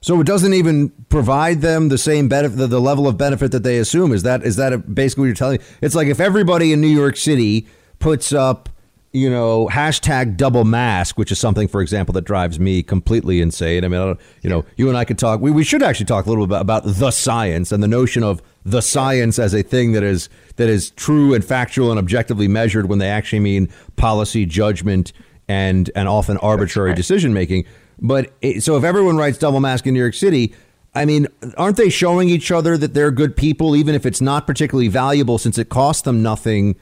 So 0.00 0.20
it 0.20 0.26
doesn't 0.26 0.54
even 0.54 0.90
provide 1.08 1.60
them 1.62 1.88
the 1.88 1.98
same 1.98 2.28
benefit, 2.28 2.56
the, 2.56 2.66
the 2.66 2.80
level 2.80 3.08
of 3.08 3.18
benefit 3.18 3.50
that 3.52 3.62
they 3.62 3.78
assume. 3.78 4.12
Is 4.12 4.22
that 4.22 4.44
is 4.44 4.56
that 4.56 4.72
a, 4.72 4.78
basically 4.78 5.22
what 5.22 5.26
you're 5.26 5.34
telling? 5.34 5.58
It's 5.80 5.94
like 5.94 6.06
if 6.06 6.20
everybody 6.20 6.72
in 6.72 6.80
New 6.80 6.86
York 6.86 7.16
City 7.16 7.66
puts 7.98 8.32
up, 8.32 8.68
you 9.16 9.30
know, 9.30 9.66
hashtag 9.72 10.36
double 10.36 10.64
mask, 10.64 11.16
which 11.16 11.32
is 11.32 11.38
something, 11.38 11.68
for 11.68 11.80
example, 11.80 12.12
that 12.12 12.26
drives 12.26 12.60
me 12.60 12.82
completely 12.82 13.40
insane. 13.40 13.82
I 13.82 13.88
mean, 13.88 13.98
I 13.98 14.04
don't, 14.04 14.20
you 14.42 14.50
know, 14.50 14.66
you 14.76 14.88
and 14.90 14.96
I 14.98 15.06
could 15.06 15.18
talk. 15.18 15.40
We, 15.40 15.50
we 15.50 15.64
should 15.64 15.82
actually 15.82 16.04
talk 16.04 16.26
a 16.26 16.28
little 16.28 16.46
bit 16.46 16.60
about, 16.60 16.84
about 16.84 16.94
the 16.98 17.10
science 17.10 17.72
and 17.72 17.82
the 17.82 17.88
notion 17.88 18.22
of 18.22 18.42
the 18.66 18.82
science 18.82 19.38
as 19.38 19.54
a 19.54 19.62
thing 19.62 19.92
that 19.92 20.02
is 20.02 20.28
that 20.56 20.68
is 20.68 20.90
true 20.90 21.32
and 21.32 21.42
factual 21.42 21.90
and 21.90 21.98
objectively 21.98 22.46
measured 22.46 22.90
when 22.90 22.98
they 22.98 23.08
actually 23.08 23.40
mean 23.40 23.70
policy 23.96 24.44
judgment 24.44 25.14
and 25.48 25.90
and 25.94 26.08
often 26.08 26.36
arbitrary 26.38 26.92
decision 26.92 27.32
making. 27.32 27.64
But 27.98 28.34
it, 28.42 28.62
so 28.62 28.76
if 28.76 28.84
everyone 28.84 29.16
writes 29.16 29.38
double 29.38 29.60
mask 29.60 29.86
in 29.86 29.94
New 29.94 30.00
York 30.00 30.14
City, 30.14 30.54
I 30.94 31.06
mean, 31.06 31.26
aren't 31.56 31.78
they 31.78 31.88
showing 31.88 32.28
each 32.28 32.50
other 32.50 32.76
that 32.76 32.92
they're 32.92 33.10
good 33.10 33.34
people, 33.34 33.76
even 33.76 33.94
if 33.94 34.04
it's 34.04 34.20
not 34.20 34.46
particularly 34.46 34.88
valuable, 34.88 35.38
since 35.38 35.56
it 35.56 35.70
costs 35.70 36.02
them 36.02 36.22
nothing? 36.22 36.76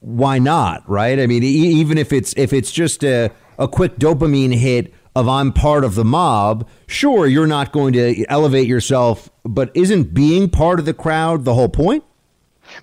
Why 0.00 0.38
not, 0.38 0.88
right? 0.88 1.18
I 1.18 1.26
mean, 1.26 1.42
e- 1.42 1.46
even 1.46 1.98
if 1.98 2.12
it's 2.12 2.34
if 2.36 2.52
it's 2.52 2.70
just 2.70 3.04
a 3.04 3.30
a 3.58 3.66
quick 3.66 3.96
dopamine 3.96 4.54
hit 4.54 4.92
of 5.14 5.28
I'm 5.28 5.50
part 5.52 5.82
of 5.82 5.94
the 5.94 6.04
mob, 6.04 6.68
sure, 6.86 7.26
you're 7.26 7.46
not 7.46 7.72
going 7.72 7.94
to 7.94 8.24
elevate 8.28 8.68
yourself, 8.68 9.30
but 9.44 9.70
isn't 9.74 10.12
being 10.12 10.50
part 10.50 10.78
of 10.78 10.84
the 10.84 10.92
crowd 10.92 11.46
the 11.46 11.54
whole 11.54 11.70
point? 11.70 12.04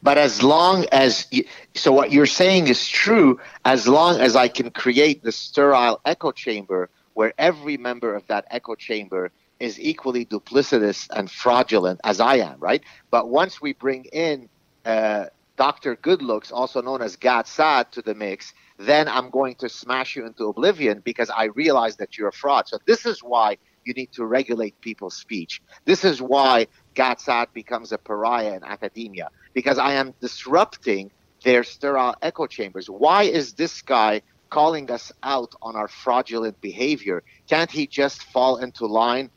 But 0.02 0.18
as 0.18 0.42
long 0.42 0.86
as, 0.92 1.28
so 1.76 1.92
what 1.92 2.12
you're 2.12 2.26
saying 2.26 2.70
is 2.70 2.88
true, 2.88 3.40
as 3.66 3.88
long 3.88 4.20
as 4.20 4.36
I 4.36 4.48
can 4.48 4.72
create 4.72 5.24
the 5.24 5.32
sterile 5.32 6.02
echo 6.06 6.32
chamber 6.32 6.90
where 7.14 7.34
every 7.38 7.78
member 7.78 8.16
of 8.16 8.26
that 8.28 8.46
echo 8.50 8.74
chamber 8.76 9.32
is 9.60 9.80
equally 9.80 10.26
duplicitous 10.26 11.08
and 11.16 11.30
fraudulent 11.30 12.02
as 12.04 12.20
I 12.20 12.38
am, 12.38 12.60
right? 12.60 12.82
But 13.12 13.30
once 13.30 13.62
we 13.62 13.74
bring 13.74 14.06
in 14.06 14.50
uh, 14.86 15.26
Dr. 15.56 15.96
Goodlooks, 15.96 16.52
also 16.52 16.82
known 16.82 17.02
as 17.02 17.16
Gad 17.16 17.48
Saad, 17.48 17.92
to 17.92 18.02
the 18.02 18.16
mix, 18.16 18.54
then 18.80 19.08
I'm 19.08 19.30
going 19.30 19.56
to 19.56 19.70
smash 19.70 20.16
you 20.16 20.26
into 20.26 20.46
oblivion 20.46 21.02
because 21.04 21.30
I 21.30 21.46
realize 21.46 21.98
that 21.98 22.18
you're 22.18 22.30
a 22.30 22.34
fraud. 22.34 22.68
So 22.68 22.80
this 22.88 23.06
is 23.06 23.20
why 23.20 23.58
you 23.86 23.94
need 23.94 24.12
to 24.14 24.26
regulate 24.26 24.80
people's 24.82 25.16
speech. 25.16 25.62
This 25.86 26.04
is 26.04 26.22
why 26.22 26.68
Gad 26.96 27.20
Saad 27.20 27.50
becomes 27.54 27.92
a 27.92 27.98
pariah 27.98 28.56
in 28.56 28.64
academia 28.64 29.30
because 29.54 29.78
I 29.78 29.94
am 29.94 30.14
disrupting 30.22 31.12
their 31.44 31.64
sterile 31.64 32.16
echo 32.22 32.48
chambers. 32.48 32.88
Why 32.90 33.24
is 33.24 33.54
this 33.54 33.82
guy 33.82 34.22
calling 34.50 34.90
us 34.90 35.12
out 35.22 35.54
on 35.62 35.76
our 35.76 35.88
fraudulent 35.88 36.60
behavior? 36.62 37.24
Can't 37.50 37.72
he 37.72 37.86
just 37.86 38.24
fall 38.24 38.58
into 38.58 38.86
line 38.86 39.30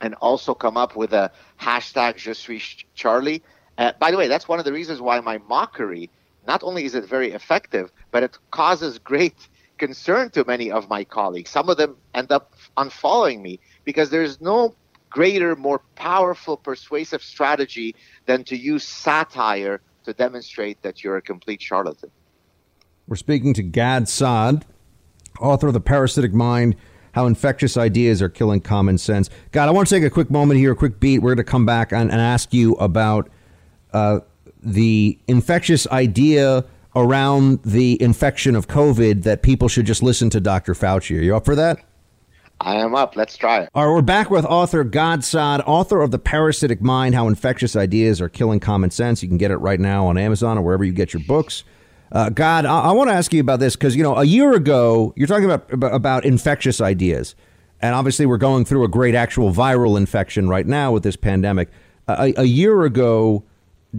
and 0.00 0.14
also 0.14 0.54
come 0.54 0.76
up 0.76 0.96
with 0.96 1.12
a 1.12 1.30
hashtag 1.60 2.16
Je 2.16 2.34
suis 2.34 2.84
Charlie? 2.94 3.42
Uh, 3.78 3.92
by 3.98 4.10
the 4.10 4.16
way, 4.16 4.28
that's 4.28 4.48
one 4.48 4.58
of 4.58 4.64
the 4.64 4.72
reasons 4.72 5.00
why 5.00 5.20
my 5.20 5.38
mockery, 5.48 6.10
not 6.46 6.62
only 6.62 6.84
is 6.84 6.94
it 6.94 7.04
very 7.04 7.32
effective, 7.32 7.92
but 8.10 8.22
it 8.22 8.38
causes 8.50 8.98
great 9.12 9.48
concern 9.78 10.30
to 10.30 10.44
many 10.46 10.70
of 10.70 10.88
my 10.88 11.04
colleagues. 11.04 11.50
Some 11.50 11.68
of 11.68 11.76
them 11.76 11.96
end 12.14 12.32
up 12.32 12.54
unfollowing 12.76 13.42
me 13.42 13.60
because 13.84 14.10
there's 14.10 14.40
no 14.40 14.74
greater, 15.10 15.54
more 15.56 15.80
powerful 15.94 16.56
persuasive 16.56 17.22
strategy 17.22 17.94
than 18.26 18.44
to 18.44 18.56
use 18.56 18.84
satire 18.84 19.80
to 20.04 20.12
demonstrate 20.12 20.80
that 20.82 21.04
you're 21.04 21.16
a 21.16 21.22
complete 21.22 21.60
charlatan. 21.60 22.10
We're 23.06 23.16
speaking 23.16 23.54
to 23.54 23.62
Gad 23.62 24.08
Saad, 24.08 24.64
author 25.40 25.68
of 25.68 25.74
The 25.74 25.80
Parasitic 25.80 26.32
Mind 26.32 26.76
How 27.12 27.26
Infectious 27.26 27.76
Ideas 27.76 28.20
Are 28.20 28.28
Killing 28.28 28.60
Common 28.60 28.98
Sense. 28.98 29.30
Gad, 29.52 29.68
I 29.68 29.72
want 29.72 29.88
to 29.88 29.94
take 29.94 30.04
a 30.04 30.10
quick 30.10 30.30
moment 30.30 30.58
here, 30.58 30.72
a 30.72 30.76
quick 30.76 30.98
beat. 30.98 31.20
We're 31.20 31.34
going 31.34 31.44
to 31.44 31.50
come 31.50 31.66
back 31.66 31.92
and, 31.92 32.10
and 32.10 32.20
ask 32.20 32.52
you 32.52 32.74
about 32.74 33.28
uh, 33.96 34.20
the 34.62 35.18
infectious 35.26 35.86
idea 35.88 36.64
around 36.94 37.62
the 37.62 38.00
infection 38.02 38.54
of 38.54 38.68
COVID 38.68 39.22
that 39.22 39.42
people 39.42 39.68
should 39.68 39.86
just 39.86 40.02
listen 40.02 40.28
to 40.30 40.40
Dr. 40.40 40.74
Fauci. 40.74 41.18
Are 41.18 41.22
you 41.22 41.34
up 41.34 41.46
for 41.46 41.54
that? 41.54 41.78
I 42.60 42.76
am 42.76 42.94
up. 42.94 43.16
Let's 43.16 43.38
try 43.38 43.60
it. 43.60 43.70
All 43.74 43.86
right, 43.86 43.94
we're 43.94 44.02
back 44.02 44.30
with 44.30 44.44
author 44.44 44.84
Gad 44.84 45.24
Saad, 45.24 45.62
author 45.62 46.02
of 46.02 46.10
The 46.10 46.18
Parasitic 46.18 46.82
Mind 46.82 47.14
How 47.14 47.26
Infectious 47.26 47.74
Ideas 47.74 48.20
Are 48.20 48.28
Killing 48.28 48.60
Common 48.60 48.90
Sense. 48.90 49.22
You 49.22 49.28
can 49.28 49.38
get 49.38 49.50
it 49.50 49.56
right 49.56 49.80
now 49.80 50.06
on 50.06 50.18
Amazon 50.18 50.58
or 50.58 50.62
wherever 50.62 50.84
you 50.84 50.92
get 50.92 51.14
your 51.14 51.22
books. 51.26 51.64
Uh, 52.12 52.28
Gad, 52.28 52.66
I, 52.66 52.80
I 52.80 52.92
want 52.92 53.08
to 53.08 53.14
ask 53.14 53.32
you 53.32 53.40
about 53.40 53.60
this 53.60 53.76
because 53.76 53.96
you 53.96 54.02
know 54.02 54.16
a 54.16 54.24
year 54.24 54.52
ago 54.54 55.14
you're 55.16 55.26
talking 55.26 55.50
about 55.50 55.70
about 55.72 56.24
infectious 56.26 56.82
ideas, 56.82 57.34
and 57.80 57.94
obviously 57.94 58.26
we're 58.26 58.36
going 58.36 58.66
through 58.66 58.84
a 58.84 58.88
great 58.88 59.14
actual 59.14 59.52
viral 59.52 59.96
infection 59.96 60.48
right 60.48 60.66
now 60.66 60.92
with 60.92 61.02
this 61.02 61.16
pandemic. 61.16 61.70
A, 62.08 62.34
a 62.36 62.44
year 62.44 62.84
ago, 62.84 63.42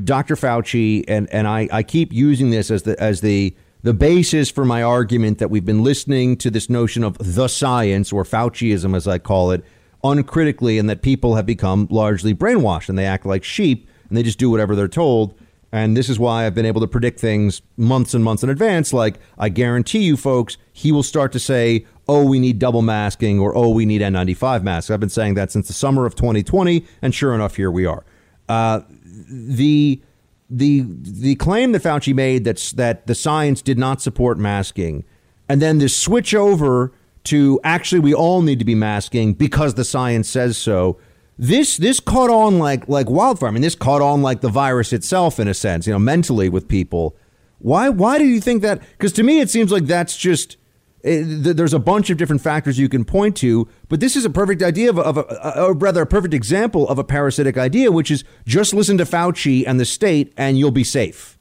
Dr. 0.03 0.35
Fauci 0.35 1.03
and 1.07 1.29
and 1.31 1.47
I, 1.47 1.67
I 1.71 1.83
keep 1.83 2.11
using 2.13 2.49
this 2.49 2.71
as 2.71 2.83
the 2.83 3.01
as 3.01 3.21
the 3.21 3.55
the 3.83 3.93
basis 3.93 4.49
for 4.49 4.65
my 4.65 4.83
argument 4.83 5.37
that 5.37 5.49
we've 5.49 5.65
been 5.65 5.83
listening 5.83 6.35
to 6.37 6.49
this 6.49 6.69
notion 6.69 7.03
of 7.03 7.17
the 7.19 7.47
science 7.47 8.11
or 8.11 8.23
Fauciism, 8.23 8.95
as 8.95 9.07
I 9.07 9.17
call 9.17 9.51
it, 9.51 9.63
uncritically, 10.03 10.77
and 10.77 10.89
that 10.89 11.01
people 11.01 11.35
have 11.35 11.45
become 11.45 11.87
largely 11.89 12.33
brainwashed 12.33 12.89
and 12.89 12.97
they 12.97 13.05
act 13.05 13.25
like 13.25 13.43
sheep 13.43 13.87
and 14.09 14.17
they 14.17 14.23
just 14.23 14.39
do 14.39 14.49
whatever 14.49 14.75
they're 14.75 14.87
told. 14.87 15.35
And 15.71 15.97
this 15.97 16.09
is 16.09 16.17
why 16.17 16.45
I've 16.45 16.55
been 16.55 16.65
able 16.65 16.81
to 16.81 16.87
predict 16.87 17.19
things 17.19 17.61
months 17.75 18.13
and 18.13 18.23
months 18.23 18.41
in 18.41 18.49
advance. 18.49 18.93
Like, 18.93 19.19
I 19.37 19.49
guarantee 19.49 20.03
you, 20.03 20.15
folks, 20.15 20.57
he 20.71 20.91
will 20.91 21.03
start 21.03 21.31
to 21.33 21.39
say, 21.39 21.85
oh, 22.07 22.25
we 22.25 22.39
need 22.39 22.57
double 22.57 22.81
masking 22.81 23.39
or 23.39 23.55
oh, 23.55 23.69
we 23.69 23.85
need 23.85 24.01
N95 24.01 24.63
masks. 24.63 24.89
I've 24.89 24.99
been 24.99 25.09
saying 25.09 25.33
that 25.35 25.51
since 25.51 25.67
the 25.67 25.73
summer 25.73 26.05
of 26.05 26.15
2020. 26.15 26.85
And 27.01 27.13
sure 27.13 27.35
enough, 27.35 27.57
here 27.57 27.69
we 27.69 27.85
are. 27.85 28.05
Uh, 28.47 28.81
the 29.29 30.01
the 30.49 30.85
the 30.87 31.35
claim 31.35 31.71
that 31.73 31.83
Fauci 31.83 32.13
made 32.13 32.43
that 32.45 32.73
that 32.75 33.07
the 33.07 33.15
science 33.15 33.61
did 33.61 33.77
not 33.77 34.01
support 34.01 34.37
masking, 34.37 35.03
and 35.49 35.61
then 35.61 35.79
this 35.79 35.95
switch 35.95 36.33
over 36.33 36.93
to 37.25 37.59
actually 37.63 37.99
we 37.99 38.13
all 38.13 38.41
need 38.41 38.59
to 38.59 38.65
be 38.65 38.75
masking 38.75 39.33
because 39.33 39.73
the 39.73 39.83
science 39.83 40.29
says 40.29 40.57
so. 40.57 40.97
This 41.37 41.77
this 41.77 41.99
caught 41.99 42.29
on 42.29 42.57
like 42.57 42.87
like 42.87 43.09
wildfire. 43.09 43.49
I 43.49 43.51
mean, 43.51 43.61
this 43.61 43.75
caught 43.75 44.01
on 44.01 44.21
like 44.21 44.41
the 44.41 44.49
virus 44.49 44.91
itself 44.91 45.39
in 45.39 45.47
a 45.47 45.53
sense, 45.53 45.85
you 45.85 45.93
know, 45.93 45.99
mentally 45.99 46.49
with 46.49 46.67
people. 46.67 47.15
Why 47.59 47.89
why 47.89 48.17
do 48.17 48.25
you 48.25 48.41
think 48.41 48.61
that? 48.63 48.81
Because 48.91 49.11
to 49.13 49.23
me, 49.23 49.39
it 49.39 49.49
seems 49.49 49.71
like 49.71 49.85
that's 49.85 50.17
just 50.17 50.57
there's 51.07 51.73
a 51.73 51.79
bunch 51.79 52.09
of 52.09 52.17
different 52.17 52.41
factors 52.41 52.77
you 52.77 52.89
can 52.89 53.05
point 53.05 53.37
to, 53.37 53.67
but 53.87 53.99
this 53.99 54.15
is 54.15 54.25
a 54.25 54.29
perfect 54.29 54.61
idea 54.61 54.89
of, 54.89 54.99
of 54.99 55.17
a, 55.17 55.61
or 55.61 55.73
rather, 55.73 56.01
a 56.01 56.05
perfect 56.05 56.33
example 56.33 56.87
of 56.89 56.99
a 56.99 57.03
parasitic 57.03 57.57
idea, 57.57 57.91
which 57.91 58.11
is 58.11 58.23
just 58.45 58.73
listen 58.73 58.97
to 58.97 59.05
Fauci 59.05 59.63
and 59.65 59.79
the 59.79 59.85
state, 59.85 60.33
and 60.37 60.59
you'll 60.59 60.71
be 60.71 60.83
safe. 60.83 61.37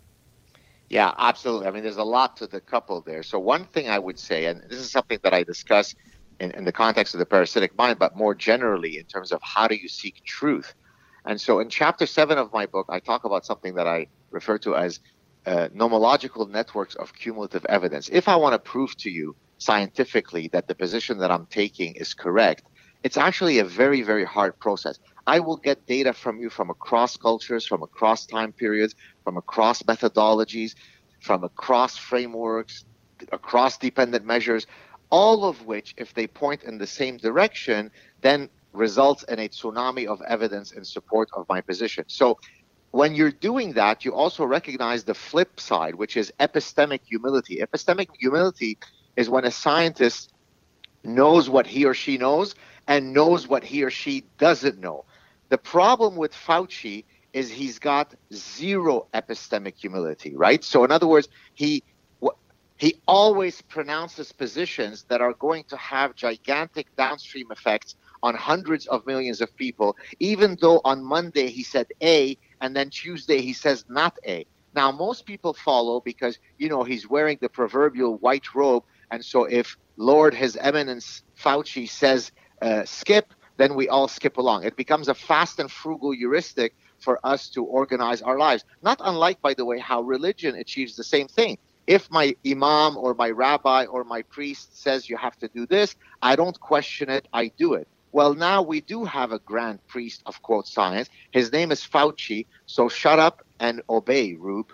Yeah, 0.88 1.12
absolutely. 1.18 1.66
I 1.66 1.72
mean, 1.72 1.82
there's 1.82 1.96
a 1.96 2.04
lot 2.04 2.36
to 2.36 2.46
the 2.46 2.60
couple 2.60 3.00
there. 3.00 3.22
So 3.22 3.38
one 3.38 3.64
thing 3.64 3.88
I 3.88 3.98
would 3.98 4.18
say, 4.18 4.46
and 4.46 4.62
this 4.68 4.78
is 4.78 4.90
something 4.90 5.18
that 5.24 5.34
I 5.34 5.42
discuss 5.42 5.96
in, 6.38 6.52
in 6.52 6.64
the 6.64 6.72
context 6.72 7.14
of 7.14 7.18
the 7.18 7.26
parasitic 7.26 7.76
mind, 7.76 7.98
but 7.98 8.16
more 8.16 8.34
generally 8.34 8.98
in 8.98 9.04
terms 9.04 9.32
of 9.32 9.40
how 9.42 9.66
do 9.66 9.74
you 9.74 9.88
seek 9.88 10.22
truth. 10.24 10.74
And 11.24 11.40
so 11.40 11.58
in 11.58 11.68
chapter 11.70 12.06
seven 12.06 12.38
of 12.38 12.52
my 12.52 12.66
book, 12.66 12.86
I 12.88 13.00
talk 13.00 13.24
about 13.24 13.44
something 13.44 13.74
that 13.74 13.88
I 13.88 14.06
refer 14.30 14.58
to 14.58 14.76
as 14.76 15.00
uh, 15.44 15.68
nomological 15.74 16.48
networks 16.48 16.94
of 16.94 17.14
cumulative 17.14 17.64
evidence. 17.66 18.08
If 18.08 18.28
I 18.28 18.36
want 18.36 18.52
to 18.52 18.58
prove 18.58 18.96
to 18.98 19.10
you 19.10 19.34
scientifically 19.58 20.48
that 20.48 20.68
the 20.68 20.74
position 20.74 21.18
that 21.18 21.30
I'm 21.30 21.46
taking 21.46 21.94
is 21.94 22.14
correct, 22.14 22.62
it's 23.02 23.16
actually 23.16 23.58
a 23.58 23.64
very, 23.64 24.02
very 24.02 24.24
hard 24.24 24.58
process. 24.58 24.98
I 25.26 25.40
will 25.40 25.56
get 25.56 25.86
data 25.86 26.12
from 26.12 26.40
you 26.40 26.50
from 26.50 26.70
across 26.70 27.16
cultures, 27.16 27.66
from 27.66 27.82
across 27.82 28.26
time 28.26 28.52
periods, 28.52 28.94
from 29.24 29.36
across 29.36 29.82
methodologies, 29.82 30.74
from 31.20 31.44
across 31.44 31.96
frameworks, 31.96 32.84
across 33.32 33.78
dependent 33.78 34.24
measures, 34.24 34.66
all 35.10 35.44
of 35.44 35.66
which, 35.66 35.94
if 35.96 36.14
they 36.14 36.26
point 36.26 36.62
in 36.64 36.78
the 36.78 36.86
same 36.86 37.16
direction, 37.16 37.90
then 38.20 38.48
results 38.72 39.22
in 39.24 39.38
a 39.38 39.48
tsunami 39.48 40.06
of 40.06 40.20
evidence 40.22 40.72
in 40.72 40.84
support 40.84 41.28
of 41.36 41.46
my 41.48 41.60
position. 41.60 42.04
So 42.08 42.38
when 42.90 43.14
you're 43.14 43.30
doing 43.30 43.72
that, 43.74 44.04
you 44.04 44.14
also 44.14 44.44
recognize 44.44 45.04
the 45.04 45.14
flip 45.14 45.60
side, 45.60 45.94
which 45.94 46.16
is 46.16 46.32
epistemic 46.40 47.00
humility. 47.04 47.58
Epistemic 47.58 48.08
humility 48.18 48.78
is 49.16 49.30
when 49.30 49.44
a 49.44 49.50
scientist 49.50 50.32
knows 51.04 51.48
what 51.48 51.66
he 51.66 51.84
or 51.84 51.94
she 51.94 52.18
knows 52.18 52.54
and 52.88 53.12
knows 53.12 53.48
what 53.48 53.64
he 53.64 53.82
or 53.84 53.90
she 53.90 54.26
doesn't 54.38 54.78
know. 54.78 55.04
The 55.50 55.58
problem 55.58 56.16
with 56.16 56.32
Fauci 56.32 57.04
is 57.32 57.50
he's 57.50 57.78
got 57.78 58.14
zero 58.32 59.08
epistemic 59.14 59.74
humility, 59.78 60.34
right? 60.36 60.64
So, 60.64 60.84
in 60.84 60.90
other 60.90 61.06
words, 61.06 61.28
he 61.54 61.82
he 62.78 63.02
always 63.08 63.62
pronounces 63.62 64.32
positions 64.32 65.06
that 65.08 65.22
are 65.22 65.32
going 65.34 65.64
to 65.68 65.76
have 65.78 66.14
gigantic 66.14 66.86
downstream 66.96 67.50
effects 67.50 67.94
on 68.22 68.34
hundreds 68.34 68.86
of 68.86 69.06
millions 69.06 69.40
of 69.40 69.54
people, 69.56 69.96
even 70.20 70.58
though 70.60 70.80
on 70.84 71.02
Monday 71.02 71.48
he 71.48 71.62
said 71.62 71.86
A 72.02 72.36
and 72.60 72.76
then 72.76 72.90
Tuesday 72.90 73.40
he 73.40 73.54
says 73.54 73.84
not 73.88 74.18
A. 74.26 74.46
Now, 74.74 74.92
most 74.92 75.24
people 75.24 75.54
follow 75.54 76.02
because, 76.02 76.38
you 76.58 76.68
know, 76.68 76.84
he's 76.84 77.08
wearing 77.08 77.38
the 77.40 77.48
proverbial 77.48 78.18
white 78.18 78.54
robe 78.54 78.82
and 79.10 79.24
so 79.24 79.44
if 79.44 79.76
Lord 79.96 80.34
His 80.34 80.56
Eminence 80.56 81.22
Fauci 81.38 81.88
says 81.88 82.32
uh, 82.62 82.84
skip, 82.84 83.32
then 83.56 83.74
we 83.74 83.88
all 83.88 84.08
skip 84.08 84.36
along. 84.36 84.64
It 84.64 84.76
becomes 84.76 85.08
a 85.08 85.14
fast 85.14 85.58
and 85.58 85.70
frugal 85.70 86.12
heuristic 86.12 86.74
for 86.98 87.18
us 87.24 87.48
to 87.50 87.64
organize 87.64 88.22
our 88.22 88.38
lives. 88.38 88.64
Not 88.82 89.00
unlike, 89.02 89.40
by 89.40 89.54
the 89.54 89.64
way, 89.64 89.78
how 89.78 90.02
religion 90.02 90.56
achieves 90.56 90.96
the 90.96 91.04
same 91.04 91.28
thing. 91.28 91.58
If 91.86 92.10
my 92.10 92.34
imam 92.46 92.96
or 92.96 93.14
my 93.14 93.30
rabbi 93.30 93.84
or 93.84 94.04
my 94.04 94.22
priest 94.22 94.82
says 94.82 95.08
you 95.08 95.16
have 95.16 95.36
to 95.38 95.48
do 95.48 95.66
this, 95.66 95.94
I 96.20 96.34
don't 96.34 96.58
question 96.58 97.08
it, 97.08 97.28
I 97.32 97.48
do 97.56 97.74
it. 97.74 97.88
Well, 98.12 98.34
now 98.34 98.62
we 98.62 98.80
do 98.80 99.04
have 99.04 99.32
a 99.32 99.38
grand 99.40 99.86
priest 99.86 100.22
of 100.26 100.40
quote 100.42 100.66
science. 100.66 101.08
His 101.32 101.52
name 101.52 101.70
is 101.70 101.86
Fauci. 101.86 102.46
So 102.64 102.88
shut 102.88 103.18
up 103.18 103.42
and 103.60 103.82
obey, 103.88 104.34
Rube. 104.34 104.72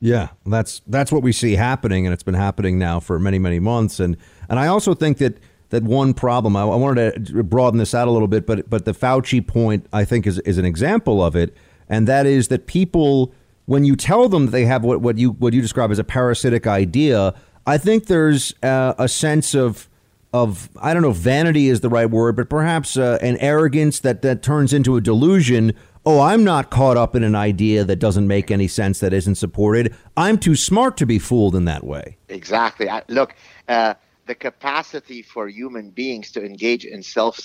Yeah, 0.00 0.28
that's 0.46 0.80
that's 0.86 1.10
what 1.10 1.22
we 1.22 1.32
see 1.32 1.54
happening, 1.54 2.06
and 2.06 2.12
it's 2.12 2.22
been 2.22 2.34
happening 2.34 2.78
now 2.78 3.00
for 3.00 3.18
many 3.18 3.38
many 3.38 3.58
months. 3.58 3.98
And 3.98 4.16
and 4.48 4.58
I 4.58 4.68
also 4.68 4.94
think 4.94 5.18
that 5.18 5.38
that 5.70 5.82
one 5.82 6.14
problem 6.14 6.56
I, 6.56 6.62
I 6.62 6.76
wanted 6.76 7.26
to 7.26 7.42
broaden 7.42 7.78
this 7.78 7.94
out 7.94 8.08
a 8.08 8.10
little 8.10 8.28
bit, 8.28 8.46
but 8.46 8.70
but 8.70 8.84
the 8.84 8.92
Fauci 8.92 9.44
point 9.44 9.86
I 9.92 10.04
think 10.04 10.26
is 10.26 10.38
is 10.40 10.58
an 10.58 10.64
example 10.64 11.22
of 11.22 11.34
it, 11.34 11.56
and 11.88 12.06
that 12.06 12.26
is 12.26 12.48
that 12.48 12.66
people 12.66 13.32
when 13.66 13.84
you 13.84 13.96
tell 13.96 14.28
them 14.28 14.46
that 14.46 14.52
they 14.52 14.64
have 14.64 14.84
what 14.84 15.00
what 15.00 15.18
you 15.18 15.32
what 15.32 15.52
you 15.52 15.60
describe 15.60 15.90
as 15.90 15.98
a 15.98 16.04
parasitic 16.04 16.66
idea, 16.66 17.34
I 17.66 17.76
think 17.76 18.06
there's 18.06 18.54
a 18.62 19.08
sense 19.08 19.54
of 19.54 19.88
of 20.32 20.68
I 20.80 20.94
don't 20.94 21.02
know 21.02 21.12
vanity 21.12 21.68
is 21.68 21.80
the 21.80 21.88
right 21.88 22.08
word, 22.08 22.36
but 22.36 22.48
perhaps 22.48 22.96
uh, 22.96 23.18
an 23.20 23.36
arrogance 23.38 24.00
that 24.00 24.22
that 24.22 24.42
turns 24.42 24.72
into 24.72 24.96
a 24.96 25.00
delusion 25.00 25.74
oh, 26.08 26.20
I'm 26.22 26.42
not 26.42 26.70
caught 26.70 26.96
up 26.96 27.14
in 27.14 27.22
an 27.22 27.34
idea 27.34 27.84
that 27.84 27.96
doesn't 27.96 28.26
make 28.26 28.50
any 28.50 28.66
sense, 28.66 29.00
that 29.00 29.12
isn't 29.12 29.34
supported. 29.34 29.94
I'm 30.16 30.38
too 30.38 30.56
smart 30.56 30.96
to 30.96 31.04
be 31.04 31.18
fooled 31.18 31.54
in 31.54 31.66
that 31.66 31.84
way. 31.84 32.16
Exactly. 32.30 32.88
I, 32.88 33.02
look, 33.08 33.34
uh, 33.68 33.92
the 34.24 34.34
capacity 34.34 35.20
for 35.20 35.48
human 35.48 35.90
beings 35.90 36.30
to 36.32 36.42
engage 36.42 36.86
in 36.86 37.02
self 37.02 37.38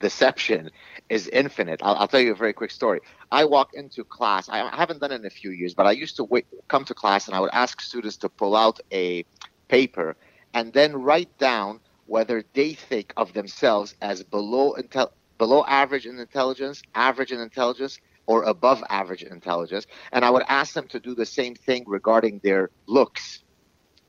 deception 0.00 0.72
is 1.08 1.28
infinite. 1.28 1.78
I'll, 1.80 1.94
I'll, 1.94 2.08
tell 2.08 2.18
you 2.18 2.32
a 2.32 2.34
very 2.34 2.52
quick 2.52 2.72
story. 2.72 2.98
I 3.30 3.44
walk 3.44 3.74
into 3.74 4.02
class. 4.02 4.48
I 4.48 4.68
haven't 4.76 5.00
done 5.00 5.12
it 5.12 5.20
in 5.20 5.26
a 5.26 5.30
few 5.30 5.52
years, 5.52 5.74
but 5.74 5.86
I 5.86 5.92
used 5.92 6.16
to 6.16 6.24
wait, 6.24 6.46
come 6.66 6.84
to 6.86 6.94
class 6.94 7.28
and 7.28 7.36
I 7.36 7.40
would 7.40 7.50
ask 7.52 7.80
students 7.80 8.16
to 8.18 8.28
pull 8.28 8.56
out 8.56 8.80
a 8.90 9.24
paper 9.68 10.16
and 10.54 10.72
then 10.72 10.96
write 10.96 11.38
down 11.38 11.78
whether 12.06 12.42
they 12.54 12.74
think 12.74 13.12
of 13.16 13.32
themselves 13.32 13.94
as 14.02 14.24
below 14.24 14.74
intel- 14.76 15.12
below 15.38 15.64
average 15.68 16.04
in 16.04 16.18
intelligence, 16.18 16.82
average 16.96 17.30
in 17.30 17.38
intelligence, 17.38 18.00
or 18.28 18.42
above 18.42 18.84
average 18.90 19.22
intelligence. 19.24 19.86
And 20.12 20.22
I 20.22 20.30
would 20.30 20.44
ask 20.48 20.74
them 20.74 20.86
to 20.88 21.00
do 21.00 21.14
the 21.14 21.26
same 21.26 21.54
thing 21.54 21.84
regarding 21.86 22.40
their 22.44 22.70
looks. 22.86 23.42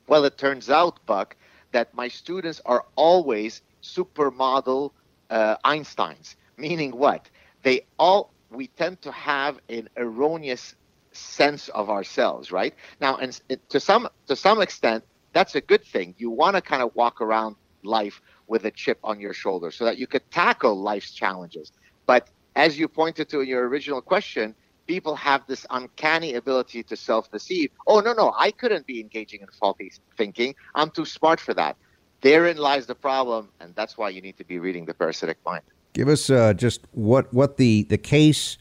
Well, 0.06 0.24
it 0.26 0.36
turns 0.36 0.68
out, 0.68 1.04
Buck, 1.06 1.36
that 1.72 1.94
my 1.94 2.08
students 2.08 2.60
are 2.66 2.84
always 2.96 3.62
supermodel 3.82 4.90
uh, 5.30 5.56
Einsteins. 5.64 6.36
Meaning 6.58 6.90
what? 6.90 7.30
They 7.62 7.86
all, 7.98 8.34
we 8.50 8.66
tend 8.66 9.00
to 9.02 9.12
have 9.12 9.58
an 9.70 9.88
erroneous 9.96 10.74
sense 11.12 11.70
of 11.70 11.88
ourselves, 11.88 12.52
right? 12.52 12.74
Now, 13.00 13.16
and 13.16 13.40
to 13.70 13.80
some 13.80 14.06
to 14.26 14.36
some 14.36 14.60
extent, 14.60 15.02
that's 15.32 15.54
a 15.54 15.62
good 15.62 15.84
thing. 15.84 16.14
You 16.18 16.30
want 16.30 16.56
to 16.56 16.62
kind 16.62 16.82
of 16.82 16.94
walk 16.94 17.22
around 17.22 17.56
life 17.82 18.20
with 18.48 18.66
a 18.66 18.70
chip 18.70 18.98
on 19.02 19.18
your 19.18 19.32
shoulder 19.32 19.70
so 19.70 19.86
that 19.86 19.96
you 19.96 20.06
could 20.06 20.30
tackle 20.30 20.74
life's 20.78 21.12
challenges. 21.12 21.72
But 22.06 22.28
as 22.56 22.78
you 22.78 22.88
pointed 22.88 23.28
to 23.30 23.40
in 23.40 23.48
your 23.48 23.68
original 23.68 24.00
question, 24.00 24.54
people 24.86 25.14
have 25.14 25.46
this 25.46 25.66
uncanny 25.70 26.34
ability 26.34 26.82
to 26.82 26.96
self 26.96 27.30
deceive. 27.30 27.70
Oh, 27.86 28.00
no, 28.00 28.12
no, 28.12 28.34
I 28.36 28.50
couldn't 28.50 28.86
be 28.86 29.00
engaging 29.00 29.40
in 29.40 29.46
faulty 29.58 29.92
thinking. 30.16 30.54
I'm 30.74 30.90
too 30.90 31.04
smart 31.04 31.40
for 31.40 31.54
that. 31.54 31.76
Therein 32.22 32.56
lies 32.56 32.86
the 32.86 32.94
problem, 32.94 33.50
and 33.60 33.74
that's 33.74 33.96
why 33.96 34.10
you 34.10 34.20
need 34.20 34.36
to 34.38 34.44
be 34.44 34.58
reading 34.58 34.84
the 34.84 34.94
parasitic 34.94 35.38
mind. 35.46 35.62
Give 35.92 36.08
us 36.08 36.28
uh, 36.28 36.54
just 36.54 36.86
what 36.92 37.32
what 37.32 37.56
the 37.56 37.84
the 37.84 37.98
case. 37.98 38.58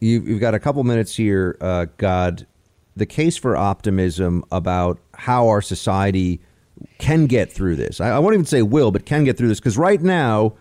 You, 0.00 0.22
have 0.26 0.40
got 0.40 0.54
a 0.54 0.58
couple 0.58 0.84
minutes 0.84 1.16
here, 1.16 1.56
uh, 1.60 1.86
Gad. 1.96 2.46
The 2.96 3.06
case 3.06 3.36
for 3.36 3.56
optimism 3.56 4.44
about 4.50 4.98
how 5.14 5.48
our 5.48 5.62
society 5.62 6.40
can 6.98 7.26
get 7.26 7.52
through 7.52 7.76
this. 7.76 8.00
I, 8.00 8.10
I 8.10 8.18
won't 8.18 8.34
even 8.34 8.46
say 8.46 8.62
will, 8.62 8.90
but 8.90 9.04
can 9.04 9.24
get 9.24 9.36
through 9.36 9.48
this 9.48 9.60
because 9.60 9.76
right 9.76 10.00
now 10.00 10.54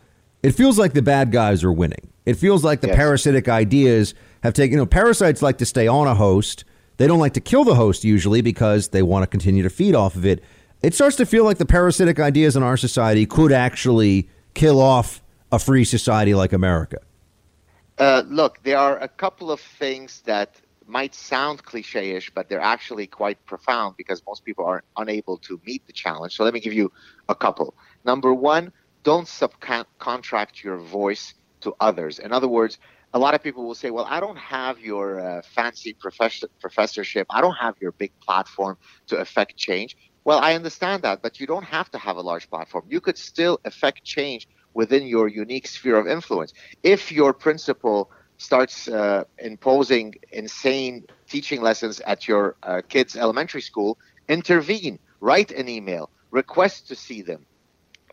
it 0.46 0.52
feels 0.52 0.78
like 0.78 0.94
the 0.94 1.02
bad 1.02 1.32
guys 1.32 1.64
are 1.64 1.74
winning. 1.74 2.08
It 2.28 2.36
feels 2.36 2.64
like 2.64 2.82
the 2.82 2.88
yes. 2.88 2.96
parasitic 2.96 3.50
ideas 3.50 4.14
have 4.44 4.54
taken. 4.54 4.74
You 4.74 4.78
know, 4.78 4.86
parasites 4.86 5.42
like 5.42 5.58
to 5.58 5.66
stay 5.66 5.88
on 5.88 6.06
a 6.06 6.14
host. 6.14 6.66
they 6.98 7.08
don't 7.08 7.18
like 7.18 7.34
to 7.34 7.42
kill 7.42 7.64
the 7.64 7.74
host 7.74 8.04
usually 8.04 8.42
because 8.42 8.90
they 8.90 9.02
want 9.02 9.24
to 9.24 9.28
continue 9.28 9.64
to 9.64 9.72
feed 9.72 9.96
off 9.96 10.16
of 10.16 10.24
it. 10.24 10.44
It 10.84 10.94
starts 10.94 11.16
to 11.16 11.26
feel 11.26 11.46
like 11.46 11.58
the 11.58 11.66
parasitic 11.66 12.20
ideas 12.20 12.56
in 12.56 12.62
our 12.62 12.78
society 12.78 13.26
could 13.26 13.52
actually 13.52 14.30
kill 14.54 14.80
off 14.80 15.24
a 15.52 15.58
free 15.58 15.84
society 15.84 16.36
like 16.36 16.54
America. 16.54 17.00
Uh, 17.98 18.22
look, 18.28 18.62
there 18.62 18.78
are 18.78 19.00
a 19.00 19.08
couple 19.08 19.50
of 19.50 19.60
things 19.60 20.22
that 20.26 20.62
might 20.86 21.16
sound 21.16 21.64
cliche-ish, 21.64 22.30
but 22.30 22.50
they're 22.50 22.62
actually 22.62 23.08
quite 23.08 23.44
profound 23.48 23.98
because 23.98 24.22
most 24.28 24.46
people 24.46 24.64
are 24.64 24.84
unable 24.98 25.38
to 25.40 25.60
meet 25.66 25.88
the 25.88 25.94
challenge. 25.94 26.36
So 26.36 26.44
let 26.44 26.54
me 26.54 26.60
give 26.60 26.74
you 26.74 26.92
a 27.30 27.34
couple. 27.34 27.74
Number 28.04 28.32
one, 28.32 28.72
don't 29.06 29.28
subcontract 29.28 30.64
your 30.64 30.78
voice 30.80 31.34
to 31.62 31.74
others. 31.80 32.20
In 32.20 32.34
other 32.34 32.50
words, 32.50 32.78
a 33.14 33.20
lot 33.20 33.36
of 33.36 33.44
people 33.44 33.66
will 33.68 33.76
say, 33.84 33.92
"Well, 33.92 34.08
I 34.10 34.20
don't 34.20 34.38
have 34.38 34.80
your 34.80 35.08
uh, 35.22 35.42
fancy 35.56 35.96
professor- 36.02 36.50
professorship. 36.60 37.28
I 37.30 37.42
don't 37.42 37.56
have 37.66 37.76
your 37.82 37.94
big 37.94 38.12
platform 38.28 38.78
to 39.10 39.18
affect 39.18 39.56
change." 39.58 39.96
Well, 40.26 40.40
I 40.40 40.56
understand 40.56 41.04
that, 41.04 41.22
but 41.24 41.40
you 41.40 41.48
don't 41.48 41.64
have 41.78 41.90
to 41.92 42.00
have 42.00 42.18
a 42.18 42.22
large 42.32 42.50
platform. 42.50 42.86
You 42.90 43.00
could 43.00 43.18
still 43.18 43.60
affect 43.64 44.04
change 44.04 44.48
within 44.74 45.08
your 45.08 45.28
unique 45.30 45.68
sphere 45.68 45.98
of 45.98 46.08
influence. 46.08 46.52
If 46.84 47.12
your 47.12 47.34
principal 47.34 48.10
starts 48.38 48.88
uh, 48.88 49.24
imposing 49.40 50.14
insane 50.32 51.04
teaching 51.30 51.62
lessons 51.62 52.02
at 52.14 52.28
your 52.28 52.58
uh, 52.64 52.82
kids' 52.90 53.16
elementary 53.16 53.62
school, 53.62 53.98
intervene, 54.28 55.00
write 55.22 55.52
an 55.52 55.70
email, 55.70 56.10
request 56.32 56.88
to 56.90 56.96
see 56.96 57.22
them. 57.22 57.46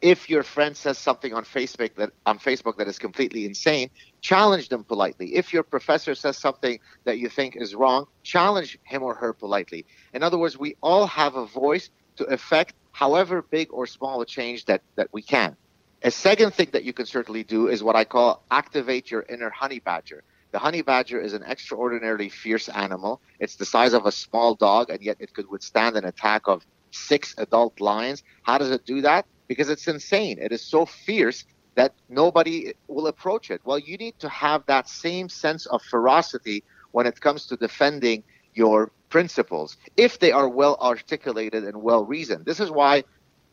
If 0.03 0.29
your 0.29 0.43
friend 0.43 0.77
says 0.77 0.99
something 0.99 1.33
on 1.33 1.45
Facebook 1.45 1.95
that 1.95 2.11
on 2.27 2.41
Facebook 2.41 2.77
that 2.79 2.89
is 2.89 2.99
completely 2.99 3.47
insane, 3.47 3.89
challenge 4.20 4.69
them 4.69 4.83
politely. 4.83 5.37
If 5.37 5.53
your 5.53 5.62
professor 5.62 6.16
says 6.16 6.37
something 6.37 6.81
that 7.05 7.19
you 7.19 7.29
think 7.29 7.55
is 7.57 7.74
wrong, 7.74 8.07
challenge 8.24 8.77
him 8.83 9.05
or 9.05 9.15
her 9.15 9.33
politely. 9.33 9.87
In 10.12 10.24
other 10.24 10.39
words, 10.39 10.59
we 10.59 10.77
all 10.83 11.07
have 11.07 11.37
a 11.37 11.47
voice 11.47 11.89
to 12.16 12.24
affect 12.24 12.74
however 12.91 13.43
big 13.43 13.69
or 13.73 13.87
small 13.87 14.20
a 14.20 14.27
change 14.27 14.65
that, 14.66 14.83
that 14.97 15.09
we 15.12 15.23
can. 15.23 15.57
A 16.03 16.11
second 16.11 16.53
thing 16.53 16.69
that 16.73 16.83
you 16.83 16.93
can 16.93 17.07
certainly 17.07 17.45
do 17.45 17.69
is 17.69 17.83
what 17.83 17.95
I 17.95 18.05
call 18.05 18.45
activate 18.51 19.11
your 19.11 19.24
inner 19.29 19.51
honey 19.51 19.79
badger. 19.79 20.24
The 20.51 20.59
honey 20.59 20.83
badger 20.83 21.20
is 21.20 21.33
an 21.33 21.45
extraordinarily 21.45 22.29
fierce 22.29 22.69
animal. 22.69 23.23
It's 23.39 23.57
the 23.57 23.65
size 23.65 23.95
of 23.95 24.05
a 24.05 24.12
small 24.12 24.57
dog, 24.57 24.91
and 24.91 25.01
yet 25.01 25.16
it 25.20 25.33
could 25.33 25.49
withstand 25.49 25.97
an 25.97 26.05
attack 26.05 26.43
of 26.47 26.66
six 26.91 27.35
adult 27.39 27.81
lions. 27.81 28.23
How 28.43 28.59
does 28.59 28.70
it 28.70 28.85
do 28.85 29.01
that? 29.03 29.27
Because 29.53 29.70
it's 29.70 29.89
insane. 29.89 30.39
It 30.41 30.53
is 30.53 30.65
so 30.74 30.87
fierce 30.87 31.45
that 31.74 31.95
nobody 32.09 32.73
will 32.89 33.07
approach 33.07 33.51
it. 33.51 33.61
Well, 33.65 33.79
you 33.79 33.97
need 33.97 34.19
to 34.20 34.29
have 34.29 34.65
that 34.66 34.89
same 34.89 35.29
sense 35.29 35.66
of 35.66 35.83
ferocity 35.83 36.65
when 36.93 37.07
it 37.07 37.20
comes 37.20 37.47
to 37.47 37.57
defending 37.57 38.24
your 38.55 38.93
principles 39.09 39.77
if 39.97 40.19
they 40.19 40.33
are 40.33 40.49
well 40.49 40.77
articulated 40.81 41.65
and 41.65 41.83
well 41.83 42.05
reasoned. 42.05 42.45
This 42.47 42.61
is 42.61 42.70
why, 42.70 43.05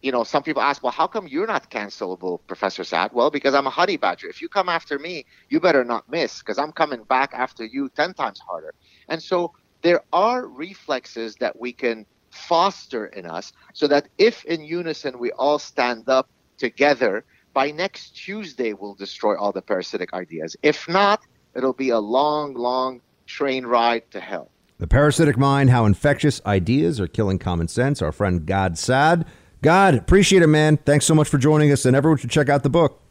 you 0.02 0.12
know, 0.12 0.24
some 0.24 0.44
people 0.44 0.62
ask, 0.62 0.82
well, 0.84 0.92
how 0.92 1.08
come 1.08 1.28
you're 1.28 1.48
not 1.48 1.70
cancelable, 1.70 2.40
Professor 2.48 2.84
Saad? 2.84 3.12
Well, 3.14 3.30
because 3.30 3.54
I'm 3.54 3.68
a 3.68 3.70
honey 3.82 3.98
badger. 3.98 4.28
If 4.30 4.42
you 4.42 4.50
come 4.50 4.70
after 4.70 5.00
me, 5.00 5.26
you 5.50 5.60
better 5.60 5.84
not 5.84 6.10
miss 6.10 6.40
because 6.40 6.58
I'm 6.58 6.72
coming 6.72 7.04
back 7.04 7.32
after 7.34 7.66
you 7.66 7.90
10 7.96 8.14
times 8.14 8.40
harder. 8.48 8.74
And 9.10 9.22
so 9.22 9.52
there 9.82 10.02
are 10.12 10.48
reflexes 10.48 11.36
that 11.40 11.60
we 11.60 11.74
can 11.74 12.06
foster 12.40 13.08
in 13.08 13.26
us 13.26 13.54
so 13.74 13.88
that 13.88 14.08
if 14.18 14.46
in 14.46 14.64
unison 14.64 15.20
we 15.20 15.32
all 15.34 15.60
stand 15.60 16.08
up 16.10 16.30
together, 16.58 17.24
by 17.54 17.72
next 17.72 18.16
Tuesday 18.16 18.74
we'll 18.74 18.96
destroy 18.96 19.38
all 19.38 19.52
the 19.52 19.62
parasitic 19.62 20.14
ideas. 20.14 20.56
If 20.64 20.88
not, 20.88 21.22
it'll 21.56 21.74
be 21.74 21.90
a 21.90 22.00
long, 22.00 22.54
long 22.54 23.02
train 23.26 23.66
ride 23.66 24.10
to 24.12 24.20
hell. 24.20 24.50
The 24.80 24.88
Parasitic 24.88 25.38
Mind 25.38 25.70
How 25.70 25.86
Infectious 25.86 26.42
Ideas 26.46 27.02
Are 27.02 27.08
Killing 27.08 27.38
Common 27.38 27.68
Sense. 27.68 28.02
Our 28.02 28.14
friend 28.14 28.46
Gad 28.46 28.78
Saad. 28.78 29.26
Gad, 29.62 29.96
appreciate 29.96 30.42
it, 30.42 30.48
man. 30.48 30.78
Thanks 30.78 31.06
so 31.06 31.14
much 31.14 31.28
for 31.28 31.38
joining 31.38 31.70
us, 31.72 31.86
and 31.86 31.98
everyone 31.98 32.18
should 32.18 32.30
check 32.30 32.48
out 32.48 32.64
the 32.64 32.70
book. 32.70 33.02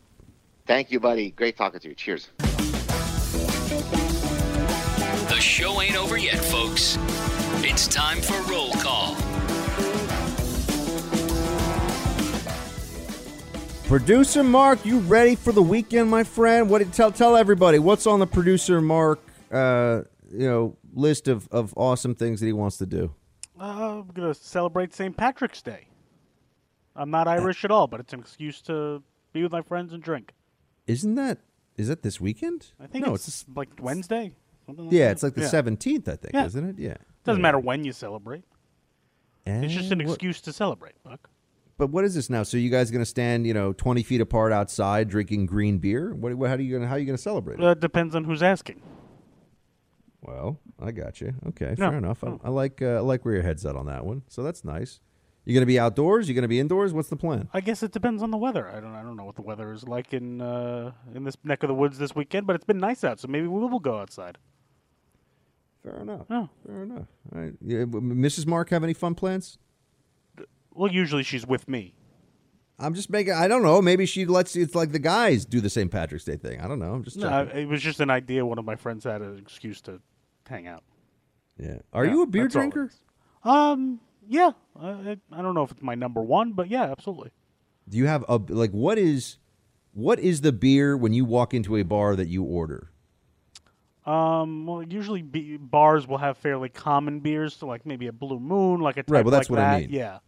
Thank 0.66 0.90
you, 0.90 0.98
buddy. 0.98 1.30
Great 1.30 1.58
talking 1.58 1.80
to 1.80 1.88
you. 1.88 1.94
Cheers. 1.94 2.30
It's 7.78 7.86
time 7.86 8.20
for 8.20 8.34
roll 8.50 8.72
call. 8.72 9.14
Producer 13.84 14.42
Mark, 14.42 14.84
you 14.84 14.98
ready 14.98 15.36
for 15.36 15.52
the 15.52 15.62
weekend, 15.62 16.10
my 16.10 16.24
friend? 16.24 16.68
What 16.68 16.92
tell 16.92 17.12
tell 17.12 17.36
everybody 17.36 17.78
what's 17.78 18.04
on 18.08 18.18
the 18.18 18.26
producer 18.26 18.80
Mark 18.80 19.20
uh, 19.52 20.02
you 20.32 20.48
know 20.48 20.76
list 20.92 21.28
of, 21.28 21.46
of 21.52 21.72
awesome 21.76 22.16
things 22.16 22.40
that 22.40 22.46
he 22.46 22.52
wants 22.52 22.78
to 22.78 22.86
do? 22.86 23.14
Uh, 23.60 24.00
I'm 24.00 24.08
gonna 24.08 24.34
celebrate 24.34 24.92
St. 24.92 25.16
Patrick's 25.16 25.62
Day. 25.62 25.86
I'm 26.96 27.12
not 27.12 27.28
Irish 27.28 27.64
at 27.64 27.70
all, 27.70 27.86
but 27.86 28.00
it's 28.00 28.12
an 28.12 28.18
excuse 28.18 28.60
to 28.62 29.04
be 29.32 29.44
with 29.44 29.52
my 29.52 29.62
friends 29.62 29.92
and 29.92 30.02
drink. 30.02 30.32
Isn't 30.88 31.14
that 31.14 31.38
is 31.76 31.86
that 31.86 32.02
this 32.02 32.20
weekend? 32.20 32.72
I 32.80 32.88
think 32.88 33.06
no, 33.06 33.14
it's, 33.14 33.44
like 33.54 33.68
Wednesday. 33.80 34.32
Something 34.66 34.86
like 34.86 34.94
yeah, 34.94 35.04
that. 35.04 35.12
it's 35.12 35.22
like 35.22 35.34
the 35.34 35.42
Yeah. 35.42 35.46
seventeenth, 35.46 36.08
I 36.08 36.16
think, 36.16 36.34
Yeah. 36.34 36.44
isn't 36.46 36.70
it? 36.70 36.78
Yeah. 36.80 36.96
Doesn't 37.24 37.42
matter 37.42 37.58
when 37.58 37.84
you 37.84 37.92
celebrate. 37.92 38.44
It's 39.46 39.72
just 39.72 39.92
an 39.92 39.98
what- 40.00 40.08
excuse 40.14 40.40
to 40.42 40.52
celebrate, 40.52 40.94
Buck. 41.02 41.30
But 41.78 41.90
what 41.90 42.04
is 42.04 42.14
this 42.14 42.28
now? 42.28 42.42
So 42.42 42.56
you 42.56 42.70
guys 42.70 42.90
going 42.90 43.02
to 43.02 43.06
stand, 43.06 43.46
you 43.46 43.54
know, 43.54 43.72
twenty 43.72 44.02
feet 44.02 44.20
apart 44.20 44.52
outside 44.52 45.08
drinking 45.08 45.46
green 45.46 45.78
beer? 45.78 46.12
What? 46.12 46.34
what 46.34 46.48
how 46.50 46.56
are 46.56 46.60
you 46.60 46.70
going? 46.70 46.82
to 46.82 46.88
How 46.88 46.96
are 46.96 46.98
you 46.98 47.06
going 47.06 47.16
to 47.16 47.22
celebrate 47.22 47.60
it? 47.60 47.64
Uh, 47.64 47.74
depends 47.74 48.14
on 48.16 48.24
who's 48.24 48.42
asking. 48.42 48.82
Well, 50.20 50.58
I 50.82 50.90
got 50.90 51.20
you. 51.20 51.34
Okay, 51.48 51.74
No, 51.78 51.88
fair 51.90 51.98
enough. 51.98 52.22
no. 52.24 52.40
I, 52.42 52.48
I 52.48 52.50
like 52.50 52.82
uh, 52.82 52.96
I 52.96 53.00
like 53.00 53.24
where 53.24 53.34
your 53.34 53.44
head's 53.44 53.64
at 53.64 53.76
on 53.76 53.86
that 53.86 54.04
one. 54.04 54.22
So 54.28 54.42
that's 54.42 54.64
nice. 54.64 55.00
You're 55.44 55.54
going 55.54 55.62
to 55.62 55.66
be 55.66 55.78
outdoors? 55.78 56.28
You're 56.28 56.34
going 56.34 56.42
to 56.42 56.48
be 56.48 56.58
indoors? 56.60 56.92
What's 56.92 57.08
the 57.08 57.16
plan? 57.16 57.48
I 57.54 57.60
guess 57.60 57.82
it 57.82 57.92
depends 57.92 58.22
on 58.22 58.30
the 58.32 58.36
weather. 58.36 58.68
I 58.68 58.80
don't. 58.80 58.94
I 58.94 59.02
don't 59.02 59.16
know 59.16 59.24
what 59.24 59.36
the 59.36 59.42
weather 59.42 59.72
is 59.72 59.86
like 59.86 60.12
in 60.12 60.40
uh, 60.40 60.90
in 61.14 61.22
this 61.24 61.36
neck 61.44 61.62
of 61.62 61.68
the 61.68 61.74
woods 61.74 61.96
this 61.98 62.14
weekend, 62.14 62.46
but 62.48 62.56
it's 62.56 62.64
been 62.64 62.78
nice 62.78 63.04
out, 63.04 63.20
so 63.20 63.28
maybe 63.28 63.46
we 63.46 63.60
will 63.60 63.78
go 63.78 63.98
outside. 63.98 64.36
Fair 65.90 66.02
enough. 66.02 66.26
Oh. 66.30 66.48
Fair 66.66 66.82
enough. 66.82 67.06
All 67.34 67.40
right. 67.40 67.52
Yeah, 67.60 67.78
Mrs. 67.84 68.46
Mark 68.46 68.70
have 68.70 68.84
any 68.84 68.94
fun 68.94 69.14
plans? 69.14 69.58
Well, 70.72 70.92
usually 70.92 71.22
she's 71.22 71.46
with 71.46 71.68
me. 71.68 71.94
I'm 72.78 72.94
just 72.94 73.10
making. 73.10 73.32
I 73.32 73.48
don't 73.48 73.62
know. 73.62 73.82
Maybe 73.82 74.06
she 74.06 74.24
lets 74.24 74.54
it's 74.54 74.74
like 74.74 74.92
the 74.92 75.00
guys 75.00 75.44
do 75.44 75.60
the 75.60 75.68
St. 75.70 75.90
Patrick's 75.90 76.24
Day 76.24 76.36
thing. 76.36 76.60
I 76.60 76.68
don't 76.68 76.78
know. 76.78 76.92
I'm 76.94 77.02
just 77.02 77.16
No, 77.16 77.28
checking. 77.28 77.62
it 77.62 77.66
was 77.68 77.82
just 77.82 77.98
an 78.00 78.10
idea. 78.10 78.46
One 78.46 78.58
of 78.58 78.64
my 78.64 78.76
friends 78.76 79.02
had 79.04 79.20
an 79.20 79.36
excuse 79.38 79.80
to 79.82 80.00
hang 80.48 80.66
out. 80.68 80.84
yeah. 81.58 81.78
Are 81.92 82.04
Yeah, 82.04 82.12
you 82.12 82.22
a 82.22 82.26
beer 82.26 82.44
that's 82.44 82.54
all 82.54 82.62
it 82.62 82.70
drinker? 82.70 82.92
Um, 83.42 84.00
yeah. 84.28 84.52
I, 84.80 84.88
I 84.90 85.16
I 85.32 85.42
don't 85.42 85.54
know 85.54 85.64
if 85.64 85.72
it's 85.72 85.82
my 85.82 85.96
number 85.96 86.22
one, 86.22 86.52
but 86.52 86.68
yeah, 86.68 86.84
absolutely. 86.84 87.32
Do 87.88 87.98
you 87.98 88.06
have 88.06 88.24
a 88.28 88.36
like 88.36 88.70
what 88.70 88.96
is 88.98 89.38
what 89.92 90.20
is 90.20 90.42
the 90.42 90.52
beer 90.52 90.96
when 90.96 91.12
you 91.12 91.24
walk 91.24 91.52
into 91.54 91.74
a 91.76 91.82
bar 91.82 92.14
that 92.14 92.28
you 92.28 92.44
order? 92.44 92.92
Um, 94.08 94.66
well, 94.66 94.82
usually 94.82 95.22
be, 95.22 95.56
bars 95.58 96.06
will 96.06 96.18
have 96.18 96.38
fairly 96.38 96.68
common 96.68 97.20
beers, 97.20 97.54
so 97.54 97.66
like 97.66 97.84
maybe 97.84 98.06
a 98.06 98.12
Blue 98.12 98.40
Moon, 98.40 98.80
like 98.80 98.96
a 98.96 99.02
type 99.02 99.10
Right, 99.10 99.24
well, 99.24 99.32
that's 99.32 99.50
like 99.50 99.58
what 99.58 99.66
I 99.66 99.80
mean. 99.80 99.90
Yeah. 99.90 100.18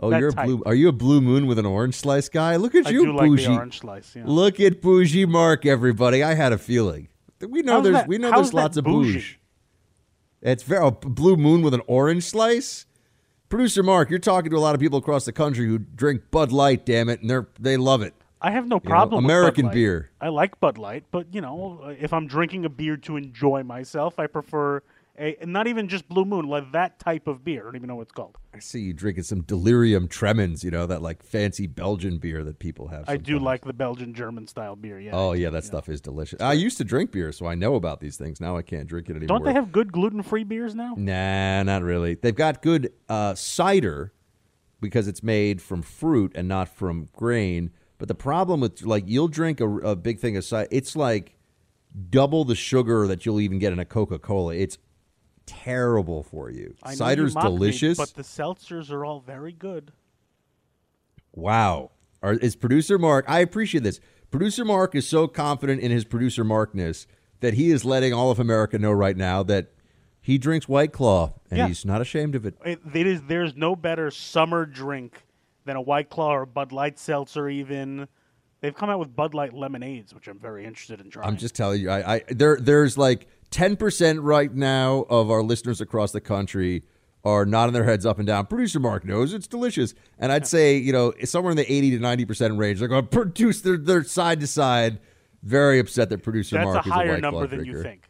Oh, 0.00 0.10
That 0.10 0.20
you're 0.20 0.30
a 0.30 0.32
type. 0.32 0.46
blue. 0.46 0.62
Are 0.66 0.74
you 0.74 0.88
a 0.88 0.92
blue 0.92 1.20
moon 1.20 1.46
with 1.46 1.58
an 1.58 1.66
orange 1.66 1.94
slice 1.96 2.28
guy? 2.28 2.56
Look 2.56 2.74
at 2.74 2.86
I 2.86 2.90
you, 2.90 3.04
do 3.06 3.12
like 3.12 3.22
the 3.24 3.28
bougie. 3.36 3.54
orange 3.54 3.78
slice, 3.80 4.14
yeah. 4.16 4.22
Look 4.26 4.58
at 4.60 4.80
bougie 4.80 5.26
Mark, 5.26 5.66
everybody. 5.66 6.22
I 6.22 6.34
had 6.34 6.52
a 6.52 6.58
feeling. 6.58 7.08
We 7.40 7.62
know 7.62 7.74
How's 7.74 7.82
there's 7.84 7.94
that- 7.94 8.08
we 8.08 8.18
know 8.18 8.30
how's 8.30 8.38
there's 8.46 8.50
that 8.50 8.56
lots 8.56 8.76
of 8.76 8.84
bougie? 8.84 9.12
bougie. 9.14 9.36
It's 10.42 10.62
very 10.62 10.82
oh, 10.84 10.90
blue 10.92 11.36
moon 11.36 11.62
with 11.62 11.74
an 11.74 11.82
orange 11.86 12.24
slice. 12.24 12.86
Producer 13.48 13.82
Mark, 13.82 14.10
you're 14.10 14.18
talking 14.18 14.50
to 14.50 14.56
a 14.56 14.60
lot 14.60 14.74
of 14.74 14.80
people 14.80 14.98
across 14.98 15.24
the 15.24 15.32
country 15.32 15.66
who 15.66 15.78
drink 15.78 16.22
Bud 16.30 16.52
Light. 16.52 16.84
Damn 16.86 17.08
it, 17.08 17.20
and 17.20 17.30
they're 17.30 17.48
they 17.58 17.76
love 17.76 18.02
it. 18.02 18.14
I 18.40 18.50
have 18.52 18.66
no 18.66 18.76
You 18.76 18.80
know, 18.84 18.88
problem. 18.90 19.24
with 19.24 19.30
American 19.32 19.68
beer. 19.68 20.10
I 20.20 20.28
like 20.28 20.60
Bud 20.60 20.78
Light, 20.78 21.04
but 21.10 21.32
you 21.34 21.40
know, 21.40 21.94
if 21.98 22.12
I'm 22.12 22.26
drinking 22.26 22.64
a 22.64 22.68
beer 22.68 22.96
to 22.98 23.16
enjoy 23.16 23.62
myself, 23.62 24.18
I 24.18 24.26
prefer 24.26 24.82
a 25.18 25.36
not 25.44 25.66
even 25.66 25.88
just 25.88 26.08
Blue 26.08 26.24
Moon, 26.24 26.46
like 26.46 26.70
that 26.70 27.00
type 27.00 27.26
of 27.26 27.44
beer. 27.44 27.62
I 27.62 27.64
don't 27.64 27.76
even 27.76 27.88
know 27.88 27.96
what 27.96 28.02
it's 28.02 28.12
called. 28.12 28.36
I 28.54 28.60
see 28.60 28.80
you 28.82 28.92
drinking 28.92 29.24
some 29.24 29.42
Delirium 29.42 30.06
Tremens. 30.06 30.62
You 30.62 30.70
know 30.70 30.86
that 30.86 31.02
like 31.02 31.24
fancy 31.24 31.66
Belgian 31.66 32.18
beer 32.18 32.44
that 32.44 32.60
people 32.60 32.86
have. 32.88 33.08
I 33.08 33.16
do 33.16 33.40
like 33.40 33.64
the 33.64 33.72
Belgian 33.72 34.14
German 34.14 34.46
style 34.46 34.76
beer. 34.76 35.00
Yeah. 35.00 35.10
Oh 35.14 35.32
yeah, 35.32 35.50
that 35.50 35.64
stuff 35.64 35.88
is 35.88 36.00
delicious. 36.00 36.40
I 36.40 36.52
used 36.52 36.78
to 36.78 36.84
drink 36.84 37.10
beer, 37.10 37.32
so 37.32 37.46
I 37.46 37.56
know 37.56 37.74
about 37.74 37.98
these 38.00 38.16
things. 38.16 38.40
Now 38.40 38.56
I 38.56 38.62
can't 38.62 38.86
drink 38.86 39.08
it 39.08 39.16
anymore. 39.16 39.38
Don't 39.38 39.44
they 39.44 39.52
have 39.52 39.72
good 39.72 39.90
gluten 39.90 40.22
free 40.22 40.44
beers 40.44 40.76
now? 40.76 40.94
Nah, 40.96 41.64
not 41.64 41.82
really. 41.82 42.14
They've 42.14 42.34
got 42.36 42.62
good 42.62 42.92
uh, 43.08 43.34
cider 43.34 44.12
because 44.80 45.08
it's 45.08 45.24
made 45.24 45.60
from 45.60 45.82
fruit 45.82 46.30
and 46.36 46.46
not 46.46 46.68
from 46.68 47.08
grain. 47.12 47.72
But 47.98 48.08
the 48.08 48.14
problem 48.14 48.60
with 48.60 48.82
like 48.82 49.04
you'll 49.06 49.28
drink 49.28 49.60
a, 49.60 49.68
a 49.78 49.96
big 49.96 50.20
thing 50.20 50.36
of 50.36 50.44
cider, 50.44 50.68
it's 50.70 50.94
like 50.96 51.34
double 52.10 52.44
the 52.44 52.54
sugar 52.54 53.06
that 53.08 53.26
you'll 53.26 53.40
even 53.40 53.58
get 53.58 53.72
in 53.72 53.78
a 53.78 53.84
Coca 53.84 54.18
Cola. 54.18 54.54
It's 54.54 54.78
terrible 55.46 56.22
for 56.22 56.50
you. 56.50 56.74
I 56.82 56.88
know 56.88 56.92
you 56.92 56.96
Cider's 56.96 57.34
me, 57.34 57.42
delicious. 57.42 57.98
but 57.98 58.14
the 58.14 58.22
seltzers 58.22 58.90
are 58.92 59.04
all 59.04 59.20
very 59.20 59.52
good. 59.52 59.92
Wow. 61.34 61.90
Are, 62.22 62.34
is 62.34 62.56
producer 62.56 62.98
Mark? 62.98 63.24
I 63.28 63.40
appreciate 63.40 63.82
this. 63.84 64.00
Producer 64.30 64.64
Mark 64.64 64.94
is 64.94 65.08
so 65.08 65.26
confident 65.28 65.80
in 65.80 65.90
his 65.90 66.04
producer 66.04 66.44
Markness 66.44 67.06
that 67.40 67.54
he 67.54 67.70
is 67.70 67.84
letting 67.84 68.12
all 68.12 68.30
of 68.30 68.38
America 68.38 68.78
know 68.78 68.92
right 68.92 69.16
now 69.16 69.42
that 69.44 69.72
He 70.20 70.36
drinks 70.36 70.68
White 70.68 70.92
Claw, 70.92 71.34
and 71.50 71.58
Yeah. 71.58 71.68
he's 71.68 71.84
not 71.86 72.00
ashamed 72.02 72.34
of 72.34 72.44
it. 72.44 72.54
It, 72.64 72.80
it 72.92 73.06
is. 73.06 73.22
There's 73.22 73.56
no 73.56 73.74
better 73.76 74.10
summer 74.10 74.66
drink 74.66 75.24
than 75.68 75.76
a 75.76 75.80
White 75.80 76.08
Claw 76.08 76.34
or 76.34 76.46
Bud 76.46 76.72
Light 76.72 76.98
seltzer. 76.98 77.48
Even 77.48 78.08
they've 78.60 78.74
come 78.74 78.90
out 78.90 78.98
with 78.98 79.14
Bud 79.14 79.34
Light 79.34 79.52
lemonades, 79.54 80.14
which 80.14 80.26
I'm 80.26 80.38
very 80.38 80.64
interested 80.64 81.00
in 81.00 81.10
trying. 81.10 81.28
I'm 81.28 81.36
just 81.36 81.54
telling 81.54 81.80
you, 81.80 81.90
I, 81.90 82.14
I 82.14 82.22
there 82.28 82.56
there's 82.56 82.98
like 82.98 83.28
ten 83.50 83.76
percent 83.76 84.20
right 84.20 84.52
now 84.52 85.06
of 85.08 85.30
our 85.30 85.42
listeners 85.42 85.80
across 85.80 86.12
the 86.12 86.20
country 86.20 86.82
are 87.24 87.44
nodding 87.44 87.74
their 87.74 87.84
heads 87.84 88.06
up 88.06 88.18
and 88.18 88.26
down. 88.26 88.46
Producer 88.46 88.80
Mark 88.80 89.04
knows 89.04 89.34
it's 89.34 89.46
delicious, 89.46 89.92
and 90.18 90.32
I'd 90.32 90.46
say 90.46 90.76
you 90.76 90.92
know 90.92 91.12
somewhere 91.24 91.50
in 91.50 91.56
the 91.56 91.70
eighty 91.70 91.90
to 91.90 91.98
ninety 91.98 92.24
percent 92.24 92.56
range. 92.56 92.78
They're 92.78 92.88
going 92.88 93.04
to 93.04 93.08
produce. 93.08 93.60
They're 93.60 93.76
they're 93.76 94.04
side 94.04 94.40
to 94.40 94.46
side, 94.46 95.00
very 95.42 95.78
upset 95.78 96.08
that 96.08 96.22
producer 96.22 96.56
That's 96.56 96.64
Mark 96.64 96.86
a 96.86 96.88
is 96.88 96.92
higher 96.92 97.12
White 97.12 97.20
Claw 97.20 97.30
number 97.30 97.46
than 97.46 97.64
you 97.64 97.72
drinker. 97.72 97.88
think. 97.88 98.04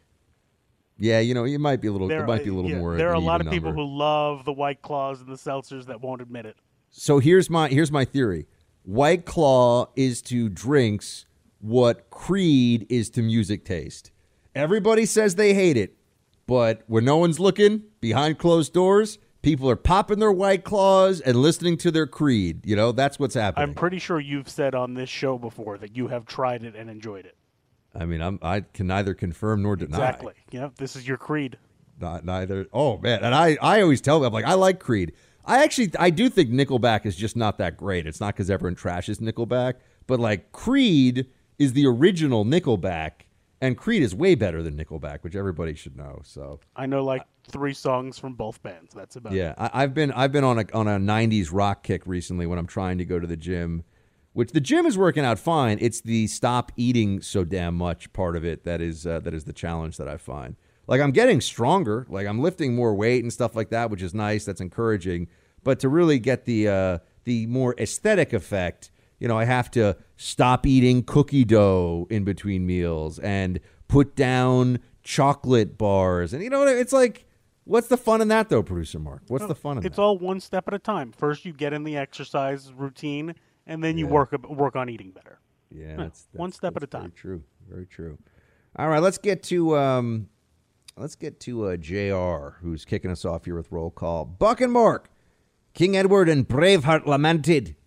Yeah, 1.01 1.19
you 1.19 1.33
know, 1.33 1.45
it 1.45 1.57
might 1.59 1.79
be 1.79 1.87
a 1.87 1.91
little. 1.91 2.07
There, 2.07 2.23
it 2.23 2.27
might 2.27 2.43
be 2.43 2.49
a 2.49 2.53
little 2.53 2.69
yeah, 2.69 2.77
more. 2.77 2.97
There 2.97 3.09
are 3.09 3.13
a 3.13 3.19
lot 3.19 3.39
of 3.39 3.49
people 3.49 3.69
number. 3.69 3.83
who 3.83 3.97
love 3.97 4.43
the 4.43 4.51
White 4.51 4.81
Claws 4.81 5.21
and 5.21 5.29
the 5.29 5.35
seltzers 5.35 5.85
that 5.85 6.01
won't 6.01 6.21
admit 6.21 6.45
it. 6.45 6.57
So 6.89 7.19
here's 7.19 7.49
my 7.49 7.69
here's 7.69 7.91
my 7.91 8.05
theory. 8.05 8.47
White 8.83 9.25
Claw 9.25 9.87
is 9.95 10.21
to 10.23 10.49
drinks 10.49 11.25
what 11.59 12.09
Creed 12.09 12.85
is 12.89 13.09
to 13.11 13.21
music 13.21 13.65
taste. 13.65 14.11
Everybody 14.55 15.05
says 15.05 15.35
they 15.35 15.53
hate 15.53 15.77
it, 15.77 15.95
but 16.47 16.83
when 16.87 17.05
no 17.05 17.17
one's 17.17 17.39
looking, 17.39 17.83
behind 18.01 18.39
closed 18.39 18.73
doors, 18.73 19.19
people 19.41 19.69
are 19.69 19.75
popping 19.75 20.19
their 20.19 20.31
White 20.31 20.63
Claws 20.63 21.21
and 21.21 21.37
listening 21.37 21.77
to 21.77 21.91
their 21.91 22.07
Creed. 22.07 22.65
You 22.65 22.75
know, 22.75 22.91
that's 22.91 23.19
what's 23.19 23.35
happening. 23.35 23.69
I'm 23.69 23.75
pretty 23.75 23.99
sure 23.99 24.19
you've 24.19 24.49
said 24.49 24.73
on 24.73 24.95
this 24.95 25.09
show 25.09 25.37
before 25.37 25.77
that 25.77 25.95
you 25.95 26.07
have 26.07 26.25
tried 26.25 26.63
it 26.63 26.75
and 26.75 26.89
enjoyed 26.89 27.25
it. 27.25 27.35
I 27.93 28.05
mean, 28.05 28.21
I'm 28.21 28.39
I 28.41 28.61
can 28.61 28.87
neither 28.87 29.13
confirm 29.13 29.61
nor 29.61 29.75
deny. 29.75 29.97
Exactly. 29.97 30.33
Yeah, 30.51 30.69
this 30.77 30.95
is 30.95 31.07
your 31.07 31.17
creed. 31.17 31.57
Not 31.99 32.23
neither. 32.23 32.67
Oh 32.71 32.97
man, 32.97 33.23
and 33.23 33.35
I 33.35 33.57
I 33.61 33.81
always 33.81 34.01
tell 34.01 34.19
them 34.19 34.27
I'm 34.27 34.33
like 34.33 34.45
I 34.45 34.53
like 34.53 34.79
Creed. 34.79 35.13
I 35.49 35.63
actually 35.63 35.91
I 35.97 36.11
do 36.11 36.29
think 36.29 36.51
Nickelback 36.51 37.07
is 37.07 37.15
just 37.15 37.35
not 37.35 37.57
that 37.57 37.75
great. 37.75 38.05
It's 38.05 38.21
not 38.21 38.35
because 38.35 38.51
everyone 38.51 38.75
trashes 38.75 39.19
Nickelback, 39.19 39.75
but 40.05 40.19
like 40.19 40.51
Creed 40.51 41.25
is 41.57 41.73
the 41.73 41.87
original 41.87 42.45
Nickelback, 42.45 43.23
and 43.59 43.75
Creed 43.75 44.03
is 44.03 44.13
way 44.13 44.35
better 44.35 44.61
than 44.61 44.77
Nickelback, 44.77 45.23
which 45.23 45.35
everybody 45.35 45.73
should 45.73 45.97
know. 45.97 46.21
So 46.23 46.59
I 46.75 46.85
know 46.85 47.03
like 47.03 47.25
three 47.47 47.73
songs 47.73 48.19
from 48.19 48.35
both 48.35 48.61
bands. 48.61 48.93
That's 48.93 49.15
about 49.15 49.33
yeah, 49.33 49.51
it. 49.51 49.55
I, 49.57 49.83
I've 49.83 49.95
been 49.95 50.11
I've 50.11 50.31
been 50.31 50.43
on 50.43 50.59
a 50.59 50.65
on 50.71 50.87
a 50.87 50.99
'90s 50.99 51.49
rock 51.51 51.81
kick 51.81 52.03
recently 52.05 52.45
when 52.45 52.59
I'm 52.59 52.67
trying 52.67 52.99
to 52.99 53.05
go 53.05 53.19
to 53.19 53.25
the 53.25 53.37
gym, 53.37 53.83
which 54.33 54.51
the 54.51 54.61
gym 54.61 54.85
is 54.85 54.99
working 54.99 55.25
out 55.25 55.39
fine. 55.39 55.79
It's 55.81 55.99
the 55.99 56.27
stop 56.27 56.71
eating 56.77 57.21
so 57.21 57.43
damn 57.43 57.73
much 57.73 58.13
part 58.13 58.35
of 58.35 58.45
it 58.45 58.65
that 58.65 58.81
is 58.81 59.07
uh, 59.07 59.19
that 59.21 59.33
is 59.33 59.45
the 59.45 59.53
challenge 59.53 59.97
that 59.97 60.07
I 60.07 60.17
find. 60.17 60.57
Like 60.85 61.01
I'm 61.01 61.11
getting 61.11 61.41
stronger, 61.41 62.05
like 62.07 62.27
I'm 62.27 62.39
lifting 62.39 62.75
more 62.75 62.93
weight 62.93 63.23
and 63.23 63.33
stuff 63.33 63.55
like 63.55 63.69
that, 63.69 63.89
which 63.89 64.03
is 64.03 64.13
nice. 64.13 64.45
That's 64.45 64.61
encouraging. 64.61 65.27
But 65.63 65.79
to 65.79 65.89
really 65.89 66.19
get 66.19 66.45
the 66.45 66.67
uh, 66.67 66.97
the 67.25 67.45
more 67.47 67.75
aesthetic 67.79 68.33
effect, 68.33 68.91
you 69.19 69.27
know, 69.27 69.37
I 69.37 69.45
have 69.45 69.69
to 69.71 69.97
stop 70.17 70.65
eating 70.65 71.03
cookie 71.03 71.45
dough 71.45 72.07
in 72.09 72.23
between 72.23 72.65
meals 72.65 73.19
and 73.19 73.59
put 73.87 74.15
down 74.15 74.79
chocolate 75.03 75.77
bars, 75.77 76.33
and 76.33 76.43
you 76.43 76.49
know, 76.49 76.65
it's 76.67 76.93
like. 76.93 77.25
What's 77.65 77.87
the 77.87 77.97
fun 77.97 78.19
in 78.19 78.29
that, 78.29 78.49
though, 78.49 78.63
producer 78.63 78.97
Mark? 78.97 79.21
What's 79.27 79.45
the 79.45 79.53
fun 79.53 79.73
in 79.73 79.77
It's 79.79 79.83
that? 79.83 79.89
It's 79.91 79.99
all 79.99 80.17
one 80.17 80.39
step 80.39 80.67
at 80.67 80.73
a 80.73 80.79
time. 80.79 81.11
First, 81.11 81.45
you 81.45 81.53
get 81.53 81.71
in 81.71 81.83
the 81.83 81.97
exercise 81.97 82.73
routine, 82.73 83.35
and 83.67 83.83
then 83.83 83.95
you 83.95 84.07
Yeah. 84.07 84.11
work 84.11 84.47
work 84.49 84.75
on 84.75 84.89
eating 84.89 85.11
better. 85.11 85.37
Yeah, 85.69 85.95
Huh, 85.97 86.03
that's, 86.05 86.27
one 86.31 86.49
that's- 86.49 86.57
step 86.57 86.75
at 86.77 86.81
a 86.81 86.87
time. 86.87 87.01
Very 87.01 87.11
true. 87.11 87.43
Very 87.69 87.85
true. 87.85 88.17
All 88.75 88.89
right, 88.89 89.03
let's 89.03 89.19
get 89.19 89.43
to 89.43 89.77
um, 89.77 90.29
let's 90.97 91.13
get 91.15 91.39
to 91.41 91.65
uh, 91.67 91.77
Jr. 91.77 92.57
Who's 92.63 92.85
kicking 92.85 93.11
us 93.11 93.23
off 93.23 93.45
here 93.45 93.55
with 93.55 93.71
roll 93.71 93.91
call. 93.91 94.25
Buck 94.25 94.61
and 94.61 94.73
Mark, 94.73 95.11
King 95.79 95.95
Edward 95.95 96.27
and 96.27 96.45
Braveheart 96.45 97.05
lamented. 97.05 97.77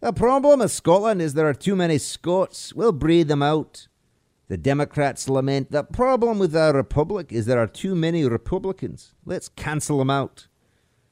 The 0.00 0.14
problem 0.14 0.62
of 0.62 0.70
Scotland 0.70 1.20
is 1.20 1.34
there 1.34 1.46
are 1.46 1.52
too 1.52 1.76
many 1.76 1.98
Scots. 1.98 2.72
We'll 2.72 2.90
breed 2.90 3.28
them 3.28 3.42
out. 3.42 3.86
The 4.48 4.56
Democrats 4.56 5.28
lament 5.28 5.70
the 5.70 5.84
problem 5.84 6.38
with 6.38 6.56
our 6.56 6.72
republic 6.72 7.34
is 7.34 7.44
there 7.44 7.58
are 7.58 7.66
too 7.66 7.94
many 7.94 8.24
Republicans. 8.24 9.12
Let's 9.26 9.50
cancel 9.50 9.98
them 9.98 10.08
out. 10.08 10.48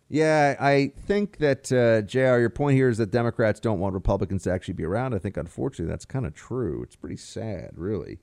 Yeah, 0.09 0.57
I 0.59 0.93
think 1.07 1.37
that 1.37 1.71
uh, 1.71 2.01
Jr. 2.01 2.41
Your 2.41 2.49
point 2.49 2.79
here 2.79 2.89
is 2.89 2.97
that 2.97 3.11
Democrats 3.11 3.61
don't 3.61 3.79
want 3.79 3.93
Republicans 3.93 4.45
to 4.45 4.53
actually 4.53 4.73
be 4.73 4.87
around. 4.87 5.13
I 5.13 5.19
think, 5.19 5.37
unfortunately, 5.37 5.93
that's 5.93 6.07
kind 6.07 6.25
of 6.25 6.33
true. 6.33 6.83
It's 6.83 6.97
pretty 6.97 7.19
sad, 7.19 7.73
really. 7.75 8.21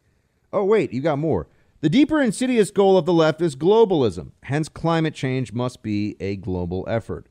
Oh 0.52 0.66
wait, 0.66 0.92
you 0.92 1.02
got 1.02 1.20
more. 1.20 1.48
The 1.82 1.90
deeper 1.90 2.24
insidious 2.24 2.72
goal 2.72 2.98
of 2.98 3.06
the 3.06 3.14
left 3.14 3.40
is 3.40 3.56
globalism. 3.56 4.32
Hence, 4.42 4.68
climate 4.68 5.14
change 5.14 5.54
must 5.54 5.84
be 5.84 6.16
a 6.20 6.38
global 6.38 6.86
effort. 6.90 7.29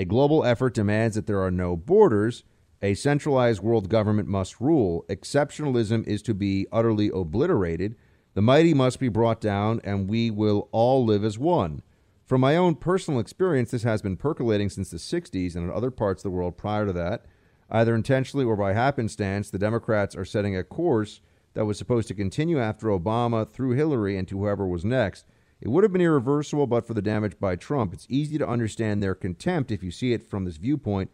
A 0.00 0.06
global 0.06 0.42
effort 0.46 0.72
demands 0.72 1.14
that 1.14 1.26
there 1.26 1.42
are 1.42 1.50
no 1.50 1.76
borders. 1.76 2.42
A 2.80 2.94
centralized 2.94 3.60
world 3.60 3.90
government 3.90 4.28
must 4.28 4.58
rule. 4.58 5.04
Exceptionalism 5.10 6.06
is 6.06 6.22
to 6.22 6.32
be 6.32 6.66
utterly 6.72 7.10
obliterated. 7.10 7.96
The 8.32 8.40
mighty 8.40 8.72
must 8.72 8.98
be 8.98 9.10
brought 9.10 9.42
down, 9.42 9.78
and 9.84 10.08
we 10.08 10.30
will 10.30 10.70
all 10.72 11.04
live 11.04 11.22
as 11.22 11.38
one. 11.38 11.82
From 12.24 12.40
my 12.40 12.56
own 12.56 12.76
personal 12.76 13.20
experience, 13.20 13.72
this 13.72 13.82
has 13.82 14.00
been 14.00 14.16
percolating 14.16 14.70
since 14.70 14.90
the 14.90 14.96
60s 14.96 15.54
and 15.54 15.66
in 15.66 15.70
other 15.70 15.90
parts 15.90 16.20
of 16.20 16.30
the 16.30 16.34
world 16.34 16.56
prior 16.56 16.86
to 16.86 16.94
that. 16.94 17.26
Either 17.68 17.94
intentionally 17.94 18.46
or 18.46 18.56
by 18.56 18.72
happenstance, 18.72 19.50
the 19.50 19.58
Democrats 19.58 20.16
are 20.16 20.24
setting 20.24 20.56
a 20.56 20.64
course 20.64 21.20
that 21.52 21.66
was 21.66 21.76
supposed 21.76 22.08
to 22.08 22.14
continue 22.14 22.58
after 22.58 22.86
Obama 22.86 23.46
through 23.46 23.72
Hillary 23.72 24.16
and 24.16 24.26
to 24.28 24.38
whoever 24.38 24.66
was 24.66 24.82
next. 24.82 25.26
It 25.60 25.68
would 25.68 25.84
have 25.84 25.92
been 25.92 26.00
irreversible 26.00 26.66
but 26.66 26.86
for 26.86 26.94
the 26.94 27.02
damage 27.02 27.38
by 27.38 27.56
Trump. 27.56 27.92
It's 27.92 28.06
easy 28.08 28.38
to 28.38 28.48
understand 28.48 29.02
their 29.02 29.14
contempt 29.14 29.70
if 29.70 29.82
you 29.82 29.90
see 29.90 30.12
it 30.12 30.22
from 30.22 30.44
this 30.44 30.56
viewpoint. 30.56 31.10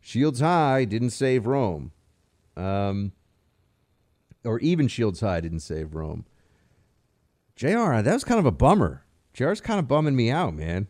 Shields 0.00 0.40
High 0.40 0.84
didn't 0.84 1.10
save 1.10 1.46
Rome. 1.46 1.92
Um, 2.56 3.12
or 4.44 4.60
even 4.60 4.88
Shields 4.88 5.20
High 5.20 5.40
didn't 5.40 5.60
save 5.60 5.94
Rome. 5.94 6.26
JR, 7.56 8.02
that 8.02 8.12
was 8.12 8.24
kind 8.24 8.38
of 8.38 8.46
a 8.46 8.50
bummer. 8.52 9.04
JR's 9.32 9.60
kind 9.60 9.78
of 9.78 9.88
bumming 9.88 10.14
me 10.16 10.30
out, 10.30 10.54
man. 10.54 10.88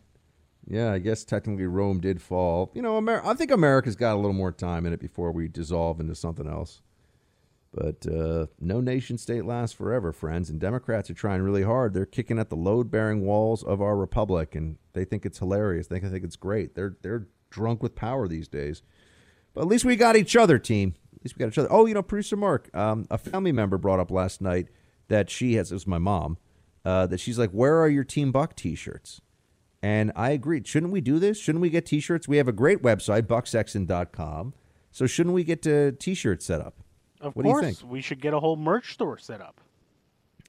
Yeah, 0.69 0.91
I 0.91 0.99
guess 0.99 1.23
technically 1.23 1.65
Rome 1.65 2.01
did 2.01 2.21
fall. 2.21 2.71
You 2.73 2.81
know, 2.81 2.97
Amer- 2.97 3.25
I 3.25 3.33
think 3.33 3.51
America's 3.51 3.95
got 3.95 4.15
a 4.15 4.17
little 4.19 4.33
more 4.33 4.51
time 4.51 4.85
in 4.85 4.91
it 4.91 4.99
before 4.99 5.31
we 5.31 5.47
dissolve 5.47 6.01
into 6.01 6.13
something 6.13 6.47
else. 6.47 6.81
But 7.77 8.07
uh, 8.11 8.47
no 8.59 8.81
nation 8.81 9.19
state 9.19 9.45
lasts 9.45 9.75
forever, 9.75 10.11
friends. 10.11 10.49
And 10.49 10.59
Democrats 10.59 11.11
are 11.11 11.13
trying 11.13 11.43
really 11.43 11.61
hard. 11.61 11.93
They're 11.93 12.07
kicking 12.07 12.39
at 12.39 12.49
the 12.49 12.55
load 12.55 12.89
bearing 12.89 13.21
walls 13.21 13.61
of 13.61 13.83
our 13.83 13.95
republic, 13.95 14.55
and 14.55 14.77
they 14.93 15.05
think 15.05 15.27
it's 15.27 15.37
hilarious. 15.37 15.85
They 15.85 15.99
think 15.99 16.23
it's 16.23 16.35
great. 16.35 16.73
They're 16.73 16.97
they're 17.03 17.27
drunk 17.51 17.83
with 17.83 17.93
power 17.93 18.27
these 18.27 18.47
days. 18.47 18.81
But 19.53 19.61
at 19.61 19.67
least 19.67 19.85
we 19.85 19.95
got 19.95 20.15
each 20.15 20.35
other, 20.35 20.57
team. 20.57 20.95
At 21.15 21.23
least 21.23 21.35
we 21.35 21.39
got 21.39 21.49
each 21.49 21.57
other. 21.59 21.71
Oh, 21.71 21.85
you 21.85 21.93
know, 21.93 22.01
producer 22.01 22.35
Mark, 22.35 22.75
um, 22.75 23.05
a 23.11 23.17
family 23.19 23.51
member 23.51 23.77
brought 23.77 23.99
up 23.99 24.09
last 24.09 24.41
night 24.41 24.69
that 25.07 25.29
she 25.29 25.53
has. 25.53 25.71
It 25.71 25.75
was 25.75 25.85
my 25.85 25.99
mom. 25.99 26.39
Uh, 26.83 27.05
that 27.05 27.19
she's 27.19 27.37
like, 27.37 27.51
"Where 27.51 27.79
are 27.79 27.89
your 27.89 28.05
Team 28.05 28.31
Buck 28.31 28.55
T-shirts?" 28.55 29.21
And 29.83 30.11
I 30.15 30.31
agreed. 30.31 30.65
Shouldn't 30.65 30.91
we 30.91 31.01
do 31.01 31.19
this? 31.19 31.37
Shouldn't 31.39 31.61
we 31.61 31.69
get 31.69 31.85
T-shirts? 31.85 32.27
We 32.27 32.37
have 32.37 32.47
a 32.47 32.53
great 32.53 32.81
website, 32.81 33.23
bucksexton.com. 33.27 34.55
So 34.91 35.05
shouldn't 35.05 35.35
we 35.35 35.43
get 35.43 35.67
uh, 35.67 35.91
T-shirts 35.99 36.43
set 36.43 36.59
up? 36.59 36.81
Of 37.21 37.35
what 37.35 37.43
course, 37.43 37.81
you 37.81 37.87
we 37.87 38.01
should 38.01 38.21
get 38.21 38.33
a 38.33 38.39
whole 38.39 38.55
merch 38.55 38.93
store 38.93 39.17
set 39.17 39.41
up. 39.41 39.61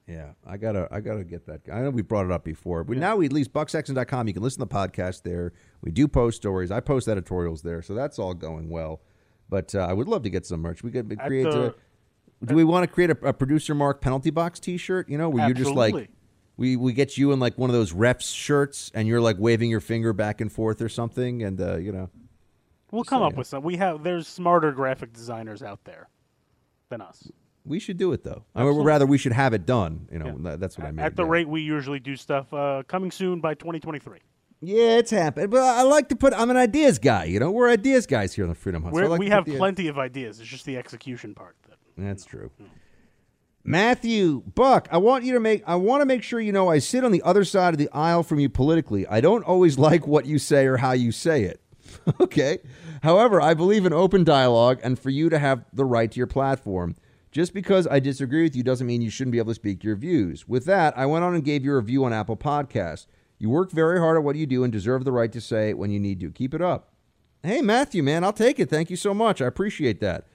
Yeah, 0.07 0.31
I 0.47 0.57
gotta, 0.57 0.89
I 0.91 1.01
gotta 1.01 1.23
get 1.23 1.45
that. 1.47 1.61
I 1.71 1.81
know 1.81 1.91
we 1.91 2.01
brought 2.01 2.25
it 2.25 2.33
up 2.33 2.43
before, 2.43 2.83
but 2.83 2.97
now 2.97 3.17
we 3.17 3.27
at 3.27 3.33
least 3.33 3.53
bucksexton.com. 3.53 4.27
You 4.27 4.33
can 4.35 4.43
listen 4.43 4.61
to 4.61 4.67
the 4.67 4.75
podcast 4.75 5.23
there. 5.23 5.53
We 5.83 5.91
do 5.91 6.09
post 6.09 6.39
stories. 6.39 6.71
I 6.71 6.81
post 6.81 7.09
editorials 7.09 7.61
there, 7.61 7.83
so 7.83 7.95
that's 7.95 8.19
all 8.19 8.33
going 8.33 8.71
well. 8.71 9.03
But 9.51 9.75
uh, 9.75 9.81
I 9.81 9.93
would 9.93 10.09
love 10.09 10.23
to 10.23 10.31
get 10.31 10.47
some 10.47 10.61
merch. 10.61 10.83
We 10.83 10.91
could 10.91 11.19
create. 11.21 11.45
the- 11.45 11.75
a, 12.43 12.47
do 12.47 12.55
we 12.55 12.65
want 12.65 12.85
to 12.85 12.87
create 12.93 13.11
a, 13.11 13.19
a 13.27 13.33
producer 13.33 13.75
Mark 13.75 14.01
penalty 14.01 14.31
box 14.31 14.61
T-shirt? 14.61 15.09
You 15.09 15.19
know, 15.19 15.29
where 15.29 15.47
you're 15.47 15.55
just 15.55 15.73
like, 15.73 16.09
we 16.57 16.77
we 16.77 16.93
get 16.93 17.19
you 17.19 17.33
in 17.33 17.41
like 17.41 17.59
one 17.59 17.69
of 17.69 17.75
those 17.75 17.93
refs 17.93 18.35
shirts, 18.35 18.91
and 18.95 19.09
you're 19.09 19.21
like 19.21 19.37
waving 19.39 19.71
your 19.71 19.81
finger 19.81 20.13
back 20.13 20.41
and 20.41 20.51
forth 20.51 20.81
or 20.81 20.89
something, 20.89 21.43
and 21.43 21.61
uh, 21.61 21.77
you 21.77 21.93
know, 21.93 22.09
We'll 22.91 23.05
come 23.05 23.23
up 23.23 23.35
with 23.35 23.47
some. 23.47 23.63
We 23.63 23.77
have 23.77 24.03
there's 24.03 24.27
smarter 24.27 24.73
graphic 24.73 25.13
designers 25.13 25.63
out 25.63 25.85
there 25.85 26.09
than 26.89 27.01
us. 27.01 27.31
we 27.65 27.79
should 27.79 27.97
do 27.97 28.13
it 28.13 28.25
though. 28.25 28.45
I 28.55 28.65
mean, 28.65 28.75
rather, 28.83 29.07
we 29.07 29.19
should 29.19 29.33
have 29.33 29.53
it 29.53 29.67
done. 29.67 30.09
You 30.11 30.19
know, 30.19 30.39
that, 30.41 30.61
that's 30.61 30.79
what 30.79 30.87
I 30.87 30.91
mean. 30.91 31.01
At 31.01 31.17
the 31.17 31.25
yeah. 31.25 31.31
rate 31.31 31.49
we 31.49 31.61
usually 31.61 32.01
do 32.01 32.17
stuff, 32.17 32.53
uh, 32.53 32.83
coming 32.87 33.11
soon 33.11 33.41
by 33.41 33.55
2023. 33.55 34.19
Yeah, 34.61 34.99
it's 34.99 35.11
happened. 35.11 35.51
But 35.51 35.63
I 35.63 35.83
like 35.83 36.09
to 36.09 36.17
put. 36.17 36.35
I'm 36.35 36.51
an 36.51 36.57
ideas 36.57 36.99
guy. 36.99 37.25
You 37.25 37.39
know, 37.39 37.51
we're 37.51 37.71
ideas 37.71 38.07
guys 38.07 38.35
here 38.35 38.45
on 38.45 38.49
the 38.49 38.55
Freedom 38.55 38.83
Hut. 38.83 38.95
so 38.95 39.07
like 39.07 39.21
we 39.21 39.31
have 39.31 39.45
the- 39.45 39.57
plenty 39.57 39.89
of 39.89 39.99
ideas. 39.99 40.41
It's 40.41 40.49
just 40.49 40.65
the 40.65 40.77
execution 40.77 41.35
part. 41.35 41.57
That, 41.69 41.79
That's 41.97 42.25
true. 42.25 42.51
Matthew 43.65 44.43
Buck, 44.55 44.89
I 44.91 44.97
want 44.97 45.25
you 45.25 45.35
to 45.35 45.41
make. 45.41 45.63
I 45.67 45.77
want 45.77 46.01
to 46.01 46.07
make 46.07 46.23
sure 46.23 46.41
you 46.41 46.53
know 46.53 46.69
I 46.69 46.79
sit 46.79 47.05
on 47.05 47.13
the 47.13 47.23
other 47.23 47.45
side 47.45 47.75
of 47.75 47.79
the 47.79 47.91
aisle 47.93 48.23
from 48.23 48.41
you 48.41 48.49
politically. 48.49 49.07
I 49.07 49.21
don't 49.21 49.45
always 49.45 49.79
like 49.79 50.07
what 50.07 50.27
you 50.27 50.39
say 50.39 50.67
or 50.67 50.79
how 50.79 50.93
you 50.93 51.13
say 51.13 51.45
it. 51.45 51.61
okay. 52.21 52.59
However, 53.03 53.41
I 53.41 53.55
believe 53.55 53.87
in 53.87 53.93
open 53.93 54.25
dialogue 54.25 54.81
and 54.83 54.99
for 54.99 55.11
you 55.11 55.29
to 55.29 55.39
have 55.39 55.65
the 55.73 55.85
right 55.85 56.11
to 56.11 56.17
your 56.17 56.27
platform. 56.27 56.97
Just 57.31 57.53
because 57.53 57.87
I 57.87 58.01
disagree 58.01 58.43
with 58.43 58.57
you 58.57 58.63
doesn't 58.63 58.87
mean 58.87 59.03
you 59.03 59.11
shouldn't 59.11 59.33
be 59.33 59.39
able 59.39 59.51
to 59.51 59.55
speak 59.55 59.85
your 59.85 59.97
views. 59.97 60.49
With 60.49 60.65
that, 60.65 60.97
I 60.97 61.07
went 61.07 61.25
on 61.25 61.35
and 61.35 61.45
gave 61.45 61.65
you 61.65 61.73
a 61.73 61.77
review 61.77 62.05
on 62.05 62.13
Apple 62.13 62.37
Podcasts. 62.37 63.07
You 63.39 63.51
work 63.51 63.71
very 63.71 63.99
hard 63.99 64.17
at 64.17 64.25
what 64.25 64.37
you 64.37 64.47
do 64.47 64.65
and 64.65 64.73
deserve 64.73 65.05
the 65.05 65.13
right 65.13 65.31
to 65.33 65.41
say 65.41 65.71
it 65.71 65.79
when 65.79 65.91
you 65.91 66.01
need 66.01 66.21
to. 66.21 66.31
Keep 66.31 66.55
it 66.55 66.63
up. 66.63 66.93
Hey, 67.43 67.61
Matthew, 67.61 68.03
man, 68.03 68.25
I'll 68.25 68.33
take 68.33 68.59
it. 68.59 68.69
Thank 68.69 68.91
you 68.91 68.97
so 68.97 69.15
much. 69.15 69.41
I 69.41 69.47
appreciate 69.47 70.01
that. 70.01 70.27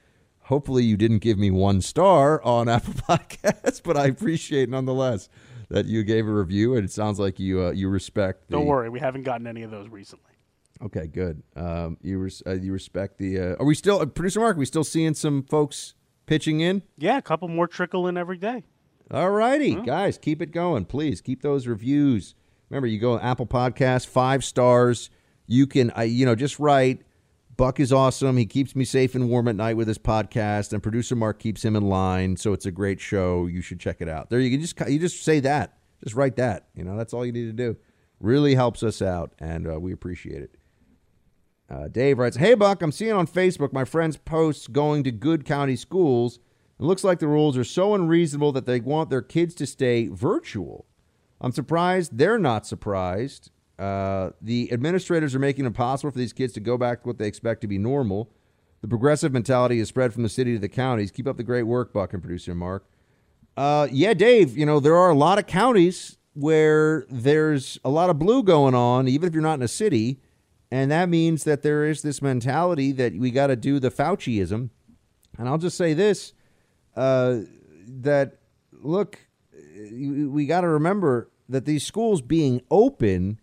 Hopefully, 0.44 0.84
you 0.84 0.96
didn't 0.96 1.18
give 1.18 1.38
me 1.38 1.50
one 1.50 1.80
star 1.80 2.42
on 2.42 2.68
Apple 2.70 2.94
Podcasts, 2.94 3.82
but 3.82 3.96
I 3.96 4.06
appreciate 4.06 4.68
nonetheless 4.68 5.28
that 5.68 5.86
you 5.86 6.02
gave 6.04 6.26
a 6.26 6.32
review, 6.32 6.76
and 6.76 6.84
it 6.84 6.92
sounds 6.92 7.18
like 7.18 7.38
you 7.38 7.62
uh, 7.62 7.70
you 7.72 7.88
respect. 7.88 8.48
The, 8.48 8.56
Don't 8.56 8.66
worry, 8.66 8.88
we 8.88 9.00
haven't 9.00 9.24
gotten 9.24 9.46
any 9.46 9.62
of 9.62 9.70
those 9.70 9.88
recently. 9.88 10.33
Okay, 10.82 11.06
good. 11.06 11.42
Um, 11.56 11.96
you 12.02 12.18
res- 12.18 12.42
uh, 12.46 12.52
you 12.54 12.72
respect 12.72 13.18
the. 13.18 13.38
Uh, 13.38 13.56
are 13.60 13.64
we 13.64 13.74
still 13.74 14.00
uh, 14.00 14.06
producer 14.06 14.40
Mark? 14.40 14.56
Are 14.56 14.58
we 14.58 14.66
still 14.66 14.84
seeing 14.84 15.14
some 15.14 15.42
folks 15.44 15.94
pitching 16.26 16.60
in? 16.60 16.82
Yeah, 16.98 17.16
a 17.18 17.22
couple 17.22 17.48
more 17.48 17.68
trickle 17.68 18.06
in 18.08 18.16
every 18.16 18.38
day. 18.38 18.64
All 19.10 19.30
righty, 19.30 19.74
guys, 19.74 20.16
keep 20.18 20.40
it 20.40 20.50
going, 20.50 20.86
please. 20.86 21.20
Keep 21.20 21.42
those 21.42 21.66
reviews. 21.66 22.34
Remember, 22.70 22.86
you 22.86 22.98
go 22.98 23.18
Apple 23.18 23.46
Podcast, 23.46 24.06
five 24.06 24.42
stars. 24.42 25.10
You 25.46 25.66
can, 25.66 25.90
I, 25.94 26.04
you 26.04 26.24
know, 26.24 26.34
just 26.34 26.58
write. 26.58 27.02
Buck 27.56 27.78
is 27.78 27.92
awesome. 27.92 28.36
He 28.36 28.46
keeps 28.46 28.74
me 28.74 28.84
safe 28.84 29.14
and 29.14 29.28
warm 29.28 29.46
at 29.46 29.54
night 29.54 29.76
with 29.76 29.86
his 29.86 29.98
podcast, 29.98 30.72
and 30.72 30.82
producer 30.82 31.14
Mark 31.14 31.38
keeps 31.38 31.64
him 31.64 31.76
in 31.76 31.88
line. 31.88 32.36
So 32.36 32.52
it's 32.52 32.66
a 32.66 32.72
great 32.72 33.00
show. 33.00 33.46
You 33.46 33.60
should 33.60 33.78
check 33.78 33.98
it 34.00 34.08
out. 34.08 34.30
There, 34.30 34.40
you 34.40 34.50
can 34.50 34.60
just 34.60 34.80
you 34.88 34.98
just 34.98 35.22
say 35.22 35.38
that. 35.40 35.78
Just 36.02 36.16
write 36.16 36.36
that. 36.36 36.66
You 36.74 36.82
know, 36.82 36.96
that's 36.96 37.14
all 37.14 37.24
you 37.24 37.32
need 37.32 37.46
to 37.46 37.52
do. 37.52 37.76
Really 38.18 38.54
helps 38.54 38.82
us 38.82 39.02
out, 39.02 39.32
and 39.38 39.70
uh, 39.70 39.78
we 39.78 39.92
appreciate 39.92 40.42
it. 40.42 40.56
Uh, 41.74 41.88
Dave 41.88 42.18
writes, 42.18 42.36
"Hey 42.36 42.54
Buck, 42.54 42.82
I'm 42.82 42.92
seeing 42.92 43.12
on 43.12 43.26
Facebook 43.26 43.72
my 43.72 43.84
friends' 43.84 44.16
posts 44.16 44.68
going 44.68 45.02
to 45.04 45.10
good 45.10 45.44
county 45.44 45.74
schools. 45.74 46.38
It 46.78 46.84
looks 46.84 47.02
like 47.02 47.18
the 47.18 47.26
rules 47.26 47.56
are 47.56 47.64
so 47.64 47.94
unreasonable 47.94 48.52
that 48.52 48.66
they 48.66 48.78
want 48.78 49.10
their 49.10 49.22
kids 49.22 49.54
to 49.56 49.66
stay 49.66 50.06
virtual. 50.06 50.86
I'm 51.40 51.50
surprised 51.50 52.16
they're 52.16 52.38
not 52.38 52.64
surprised. 52.66 53.50
Uh, 53.76 54.30
the 54.40 54.72
administrators 54.72 55.34
are 55.34 55.40
making 55.40 55.64
it 55.64 55.68
impossible 55.68 56.12
for 56.12 56.18
these 56.18 56.32
kids 56.32 56.52
to 56.52 56.60
go 56.60 56.78
back 56.78 57.02
to 57.02 57.08
what 57.08 57.18
they 57.18 57.26
expect 57.26 57.60
to 57.62 57.66
be 57.66 57.78
normal. 57.78 58.30
The 58.80 58.88
progressive 58.88 59.32
mentality 59.32 59.80
is 59.80 59.88
spread 59.88 60.12
from 60.12 60.22
the 60.22 60.28
city 60.28 60.52
to 60.52 60.60
the 60.60 60.68
counties. 60.68 61.10
Keep 61.10 61.26
up 61.26 61.36
the 61.36 61.42
great 61.42 61.64
work, 61.64 61.92
Buck 61.92 62.12
and 62.12 62.22
producer 62.22 62.54
Mark. 62.54 62.86
Uh, 63.56 63.88
yeah, 63.90 64.14
Dave. 64.14 64.56
You 64.56 64.66
know 64.66 64.78
there 64.78 64.96
are 64.96 65.10
a 65.10 65.16
lot 65.16 65.38
of 65.38 65.48
counties 65.48 66.18
where 66.34 67.04
there's 67.08 67.80
a 67.84 67.90
lot 67.90 68.10
of 68.10 68.18
blue 68.20 68.44
going 68.44 68.74
on, 68.76 69.08
even 69.08 69.26
if 69.26 69.34
you're 69.34 69.42
not 69.42 69.54
in 69.54 69.62
a 69.62 69.68
city." 69.68 70.20
And 70.74 70.90
that 70.90 71.08
means 71.08 71.44
that 71.44 71.62
there 71.62 71.84
is 71.84 72.02
this 72.02 72.20
mentality 72.20 72.90
that 72.90 73.14
we 73.14 73.30
got 73.30 73.46
to 73.46 73.54
do 73.54 73.78
the 73.78 73.92
Fauciism. 73.92 74.70
And 75.38 75.48
I'll 75.48 75.56
just 75.56 75.76
say 75.76 75.94
this 75.94 76.32
uh, 76.96 77.42
that, 77.86 78.38
look, 78.72 79.20
we 79.92 80.46
got 80.46 80.62
to 80.62 80.68
remember 80.68 81.30
that 81.48 81.64
these 81.64 81.86
schools 81.86 82.22
being 82.22 82.60
open, 82.72 83.38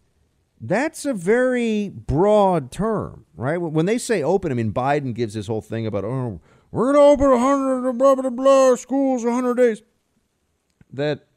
that's 0.60 1.06
a 1.06 1.14
very 1.14 1.88
broad 1.88 2.70
term, 2.70 3.24
right? 3.38 3.56
When 3.56 3.86
they 3.86 3.98
say 3.98 4.22
open, 4.22 4.52
I 4.52 4.56
mean, 4.56 4.74
Biden 4.74 5.14
gives 5.14 5.34
this 5.34 5.48
whole 5.48 5.62
thing 5.62 5.88
about, 5.88 6.03
oh, 6.03 6.41
we're 6.70 6.91
going 6.91 7.18
to 7.18 7.24
open 7.24 7.41
100 7.41 7.94
blah, 7.94 8.16
blah, 8.16 8.30
blah, 8.30 8.76
schools 8.76 9.24
100 9.24 9.56
days. 9.56 9.82
That 10.91 11.28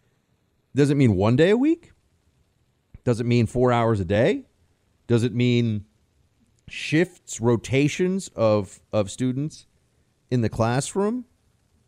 doesn't 0.74 0.98
mean 0.98 1.14
one 1.14 1.36
day 1.36 1.50
a 1.50 1.56
week? 1.56 1.92
Does 3.04 3.20
it 3.20 3.26
mean 3.26 3.46
four 3.46 3.70
hours 3.70 4.00
a 4.00 4.04
day? 4.04 4.46
Does 5.06 5.24
it 5.24 5.34
mean 5.34 5.84
shifts, 6.68 7.40
rotations 7.40 8.28
of 8.34 8.80
of 8.92 9.10
students 9.10 9.66
in 10.30 10.40
the 10.40 10.48
classroom? 10.48 11.26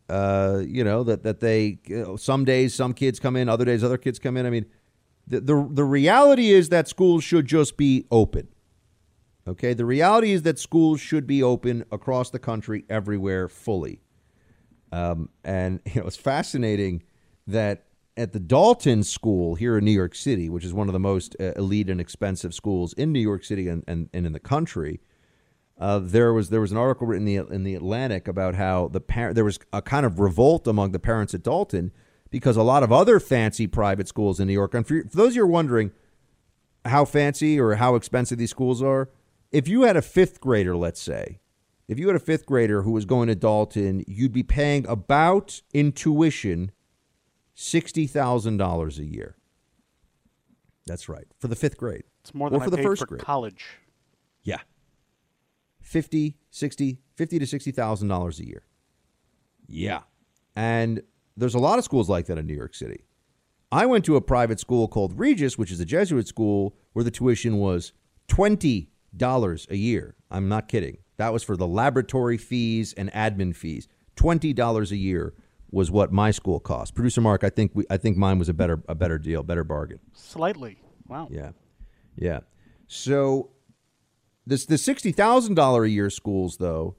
Uh, 0.09 0.61
you 0.65 0.83
know 0.83 1.03
that 1.03 1.23
that 1.23 1.39
they 1.39 1.79
you 1.85 2.03
know, 2.03 2.15
some 2.15 2.45
days 2.45 2.73
some 2.73 2.93
kids 2.93 3.19
come 3.19 3.35
in, 3.35 3.49
other 3.49 3.65
days 3.65 3.83
other 3.83 3.97
kids 3.97 4.19
come 4.19 4.37
in. 4.37 4.45
I 4.45 4.49
mean, 4.49 4.65
the, 5.27 5.41
the 5.41 5.69
the 5.71 5.83
reality 5.83 6.51
is 6.51 6.69
that 6.69 6.87
schools 6.87 7.23
should 7.23 7.45
just 7.45 7.75
be 7.75 8.05
open. 8.11 8.47
Okay, 9.47 9.73
the 9.73 9.85
reality 9.85 10.31
is 10.31 10.41
that 10.43 10.59
schools 10.59 10.99
should 10.99 11.25
be 11.25 11.41
open 11.41 11.85
across 11.91 12.29
the 12.29 12.39
country, 12.39 12.83
everywhere, 12.89 13.47
fully. 13.47 14.01
Um, 14.91 15.29
and 15.43 15.81
you 15.93 16.01
know, 16.01 16.07
it's 16.07 16.17
fascinating 16.17 17.03
that 17.47 17.86
at 18.17 18.33
the 18.33 18.39
Dalton 18.39 19.03
School 19.03 19.55
here 19.55 19.77
in 19.77 19.85
New 19.85 19.91
York 19.91 20.15
City, 20.15 20.49
which 20.49 20.65
is 20.65 20.73
one 20.73 20.89
of 20.89 20.93
the 20.93 20.99
most 20.99 21.35
uh, 21.39 21.53
elite 21.55 21.89
and 21.89 22.01
expensive 22.01 22.53
schools 22.53 22.93
in 22.93 23.13
New 23.13 23.19
York 23.19 23.45
City 23.45 23.67
and, 23.67 23.83
and, 23.87 24.09
and 24.11 24.25
in 24.25 24.33
the 24.33 24.39
country, 24.39 24.99
uh, 25.79 25.99
there 25.99 26.33
was 26.33 26.49
there 26.49 26.59
was 26.59 26.71
an 26.71 26.77
article 26.77 27.05
written 27.05 27.27
in 27.27 27.45
the 27.45 27.53
in 27.53 27.63
the 27.63 27.75
Atlantic 27.75 28.27
about 28.27 28.55
how 28.55 28.87
the 28.87 28.99
par- 28.99 29.31
there 29.31 29.45
was 29.45 29.59
a 29.71 29.81
kind 29.81 30.07
of 30.07 30.19
revolt 30.19 30.65
among 30.65 30.91
the 30.91 30.99
parents 30.99 31.35
at 31.35 31.43
Dalton 31.43 31.91
because 32.31 32.57
a 32.57 32.63
lot 32.63 32.81
of 32.81 32.91
other 32.91 33.19
fancy 33.19 33.67
private 33.67 34.07
schools 34.07 34.39
in 34.39 34.47
New 34.47 34.53
York. 34.53 34.73
And 34.73 34.85
for, 34.85 35.03
for 35.03 35.15
those 35.15 35.29
of 35.29 35.35
you 35.35 35.41
who 35.43 35.47
are 35.47 35.51
wondering 35.51 35.91
how 36.85 37.05
fancy 37.05 37.59
or 37.59 37.75
how 37.75 37.93
expensive 37.93 38.39
these 38.39 38.49
schools 38.49 38.81
are, 38.81 39.09
if 39.51 39.67
you 39.67 39.83
had 39.83 39.95
a 39.95 40.01
fifth 40.01 40.41
grader, 40.41 40.75
let's 40.75 41.01
say, 41.01 41.39
if 41.87 41.99
you 41.99 42.07
had 42.07 42.15
a 42.15 42.19
fifth 42.19 42.45
grader 42.45 42.81
who 42.81 42.91
was 42.91 43.05
going 43.05 43.27
to 43.27 43.35
Dalton, 43.35 44.03
you'd 44.07 44.33
be 44.33 44.43
paying 44.43 44.85
about 44.87 45.61
in 45.73 45.91
tuition 45.91 46.71
$60,000 47.57 48.99
a 48.99 49.03
year. 49.05 49.35
That's 50.85 51.09
right. 51.09 51.25
For 51.39 51.47
the 51.47 51.55
fifth 51.55 51.77
grade. 51.77 52.03
It's 52.21 52.33
more 52.33 52.49
than 52.49 52.59
or 52.59 52.61
I 52.61 52.65
for 52.65 52.71
the 52.71 52.77
paid 52.77 52.85
first 52.85 53.01
for 53.01 53.07
grade. 53.07 53.21
college. 53.21 53.65
Yeah. 54.43 54.59
50, 55.81 56.37
60, 56.51 56.99
50 57.15 57.39
to 57.39 57.45
$60,000 57.45 58.39
a 58.39 58.45
year. 58.45 58.63
Yeah. 59.67 60.01
And 60.55 61.01
there's 61.35 61.55
a 61.55 61.59
lot 61.59 61.77
of 61.77 61.85
schools 61.85 62.09
like 62.09 62.27
that 62.27 62.37
in 62.37 62.47
New 62.47 62.55
York 62.55 62.75
City. 62.75 63.05
I 63.71 63.85
went 63.85 64.05
to 64.05 64.15
a 64.15 64.21
private 64.21 64.59
school 64.59 64.87
called 64.87 65.19
Regis, 65.19 65.57
which 65.57 65.71
is 65.71 65.79
a 65.79 65.85
Jesuit 65.85 66.27
school 66.27 66.75
where 66.93 67.03
the 67.03 67.11
tuition 67.11 67.57
was 67.57 67.91
$20 68.29 68.87
a 69.69 69.77
year. 69.77 70.15
I'm 70.31 70.47
not 70.47 70.67
kidding. 70.69 70.99
That 71.17 71.33
was 71.33 71.43
for 71.43 71.57
the 71.57 71.67
laboratory 71.67 72.37
fees 72.37 72.93
and 72.93 73.11
admin 73.11 73.55
fees. 73.55 73.87
$20 74.15 74.91
a 74.91 74.95
year 74.95 75.33
was 75.71 75.91
what 75.91 76.11
my 76.11 76.31
school 76.31 76.59
cost. 76.59 76.95
Producer 76.95 77.21
Mark, 77.21 77.43
I 77.43 77.49
think 77.49 77.71
we, 77.73 77.85
I 77.89 77.97
think 77.97 78.17
mine 78.17 78.39
was 78.39 78.49
a 78.49 78.53
better 78.53 78.81
a 78.87 78.95
better 78.95 79.17
deal, 79.17 79.43
better 79.43 79.63
bargain. 79.63 79.99
Slightly. 80.13 80.81
Wow. 81.07 81.27
Yeah, 81.31 81.51
yeah. 82.15 82.39
So 82.87 83.51
this 84.45 84.65
the 84.65 84.77
sixty 84.77 85.11
thousand 85.11 85.55
dollar 85.55 85.83
a 85.83 85.89
year 85.89 86.09
schools 86.09 86.57
though, 86.57 86.95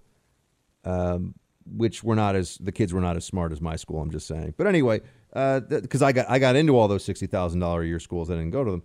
um, 0.85 1.35
which 1.66 2.05
were 2.05 2.16
not 2.16 2.36
as 2.36 2.59
the 2.59 2.73
kids 2.73 2.93
were 2.93 3.01
not 3.01 3.16
as 3.16 3.24
smart 3.24 3.53
as 3.53 3.61
my 3.61 3.77
school. 3.77 4.01
I'm 4.01 4.11
just 4.11 4.27
saying. 4.27 4.55
But 4.57 4.66
anyway, 4.66 5.01
because 5.32 6.03
I 6.03 6.12
got 6.12 6.28
I 6.28 6.39
got 6.39 6.57
into 6.57 6.77
all 6.77 6.89
those 6.89 7.05
sixty 7.05 7.27
thousand 7.27 7.61
dollar 7.61 7.82
a 7.82 7.86
year 7.86 8.01
schools, 8.01 8.31
I 8.31 8.35
didn't 8.35 8.51
go 8.51 8.65
to 8.65 8.70
them, 8.70 8.82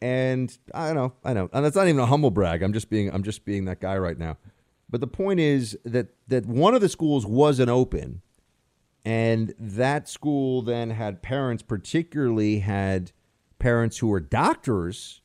and 0.00 0.56
I 0.72 0.92
know 0.92 1.14
I 1.24 1.32
know, 1.32 1.50
and 1.52 1.64
that's 1.64 1.76
not 1.76 1.88
even 1.88 2.00
a 2.00 2.06
humble 2.06 2.30
brag. 2.30 2.62
I'm 2.62 2.72
just 2.72 2.90
being 2.90 3.12
I'm 3.12 3.22
just 3.22 3.44
being 3.44 3.64
that 3.64 3.80
guy 3.80 3.98
right 3.98 4.18
now. 4.18 4.38
But 4.88 5.00
the 5.00 5.08
point 5.08 5.40
is 5.40 5.76
that 5.84 6.08
that 6.28 6.46
one 6.46 6.74
of 6.74 6.80
the 6.80 6.88
schools 6.88 7.26
wasn't 7.26 7.70
open 7.70 8.22
and 9.06 9.54
that 9.56 10.08
school 10.08 10.62
then 10.62 10.90
had 10.90 11.22
parents, 11.22 11.62
particularly 11.62 12.58
had 12.58 13.12
parents 13.60 13.98
who 13.98 14.08
were 14.08 14.18
doctors, 14.18 15.20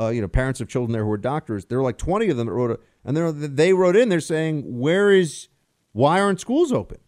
uh, 0.00 0.08
you 0.08 0.22
know, 0.22 0.28
parents 0.28 0.62
of 0.62 0.68
children 0.68 0.92
there 0.92 1.02
who 1.02 1.10
were 1.10 1.18
doctors. 1.18 1.66
There 1.66 1.76
were 1.76 1.84
like 1.84 1.98
20 1.98 2.30
of 2.30 2.38
them 2.38 2.46
that 2.46 2.52
wrote, 2.54 2.82
and 3.04 3.14
they 3.14 3.74
wrote 3.74 3.96
in, 3.96 4.08
they're 4.08 4.18
saying, 4.18 4.62
where 4.78 5.12
is, 5.12 5.48
why 5.92 6.22
aren't 6.22 6.40
schools 6.40 6.72
open? 6.72 7.00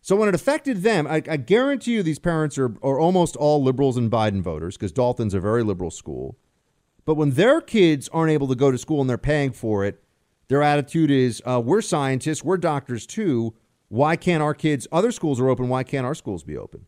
So 0.00 0.16
when 0.16 0.30
it 0.30 0.34
affected 0.34 0.82
them, 0.82 1.06
I, 1.06 1.16
I 1.28 1.36
guarantee 1.36 1.92
you 1.92 2.02
these 2.02 2.18
parents 2.18 2.56
are, 2.56 2.74
are 2.82 2.98
almost 2.98 3.36
all 3.36 3.62
liberals 3.62 3.98
and 3.98 4.10
Biden 4.10 4.40
voters 4.40 4.78
because 4.78 4.92
Dalton's 4.92 5.34
a 5.34 5.40
very 5.40 5.62
liberal 5.62 5.90
school. 5.90 6.38
But 7.04 7.16
when 7.16 7.32
their 7.32 7.60
kids 7.60 8.08
aren't 8.14 8.32
able 8.32 8.48
to 8.48 8.54
go 8.54 8.70
to 8.70 8.78
school 8.78 9.02
and 9.02 9.10
they're 9.10 9.18
paying 9.18 9.52
for 9.52 9.84
it, 9.84 10.02
their 10.48 10.62
attitude 10.62 11.10
is, 11.10 11.42
uh, 11.44 11.60
we're 11.62 11.82
scientists, 11.82 12.42
we're 12.42 12.56
doctors 12.56 13.06
too. 13.06 13.54
Why 13.88 14.16
can't 14.16 14.42
our 14.42 14.54
kids, 14.54 14.86
other 14.90 15.12
schools 15.12 15.40
are 15.40 15.48
open, 15.48 15.68
why 15.68 15.84
can't 15.84 16.06
our 16.06 16.14
schools 16.14 16.42
be 16.42 16.56
open? 16.56 16.86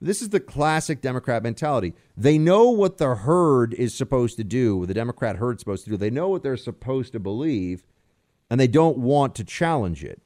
This 0.00 0.20
is 0.20 0.30
the 0.30 0.40
classic 0.40 1.00
Democrat 1.00 1.42
mentality. 1.42 1.94
They 2.16 2.36
know 2.36 2.70
what 2.70 2.98
the 2.98 3.14
herd 3.14 3.72
is 3.74 3.94
supposed 3.94 4.36
to 4.36 4.44
do, 4.44 4.76
what 4.76 4.88
the 4.88 4.94
Democrat 4.94 5.36
herd 5.36 5.56
is 5.56 5.60
supposed 5.60 5.84
to 5.84 5.90
do. 5.90 5.96
They 5.96 6.10
know 6.10 6.28
what 6.28 6.42
they're 6.42 6.56
supposed 6.56 7.12
to 7.12 7.20
believe, 7.20 7.84
and 8.50 8.60
they 8.60 8.66
don't 8.66 8.98
want 8.98 9.34
to 9.36 9.44
challenge 9.44 10.04
it. 10.04 10.20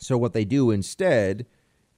So, 0.00 0.18
what 0.18 0.32
they 0.32 0.44
do 0.44 0.70
instead 0.70 1.46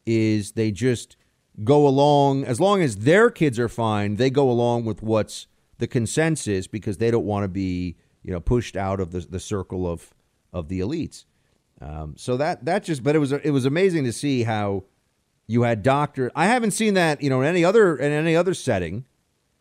is 0.04 0.52
they 0.52 0.70
just 0.70 1.16
go 1.64 1.88
along, 1.88 2.44
as 2.44 2.60
long 2.60 2.82
as 2.82 2.98
their 2.98 3.30
kids 3.30 3.58
are 3.58 3.68
fine, 3.68 4.16
they 4.16 4.30
go 4.30 4.50
along 4.50 4.84
with 4.84 5.02
what's 5.02 5.48
the 5.78 5.86
consensus 5.86 6.66
because 6.66 6.98
they 6.98 7.10
don't 7.10 7.24
want 7.24 7.44
to 7.44 7.48
be, 7.48 7.96
you 8.22 8.32
know, 8.32 8.40
pushed 8.40 8.76
out 8.76 9.00
of 9.00 9.10
the, 9.10 9.20
the 9.20 9.40
circle 9.40 9.90
of, 9.90 10.14
of 10.52 10.68
the 10.68 10.80
elites. 10.80 11.24
Um, 11.80 12.14
so 12.16 12.36
that 12.36 12.64
that 12.64 12.84
just, 12.84 13.02
but 13.02 13.14
it 13.14 13.18
was 13.18 13.32
it 13.32 13.50
was 13.50 13.66
amazing 13.66 14.04
to 14.04 14.12
see 14.12 14.44
how 14.44 14.84
you 15.46 15.62
had 15.62 15.82
doctors. 15.82 16.32
I 16.34 16.46
haven't 16.46 16.70
seen 16.70 16.94
that 16.94 17.22
you 17.22 17.30
know 17.30 17.42
in 17.42 17.46
any 17.46 17.64
other 17.64 17.96
in 17.96 18.12
any 18.12 18.34
other 18.34 18.54
setting 18.54 19.04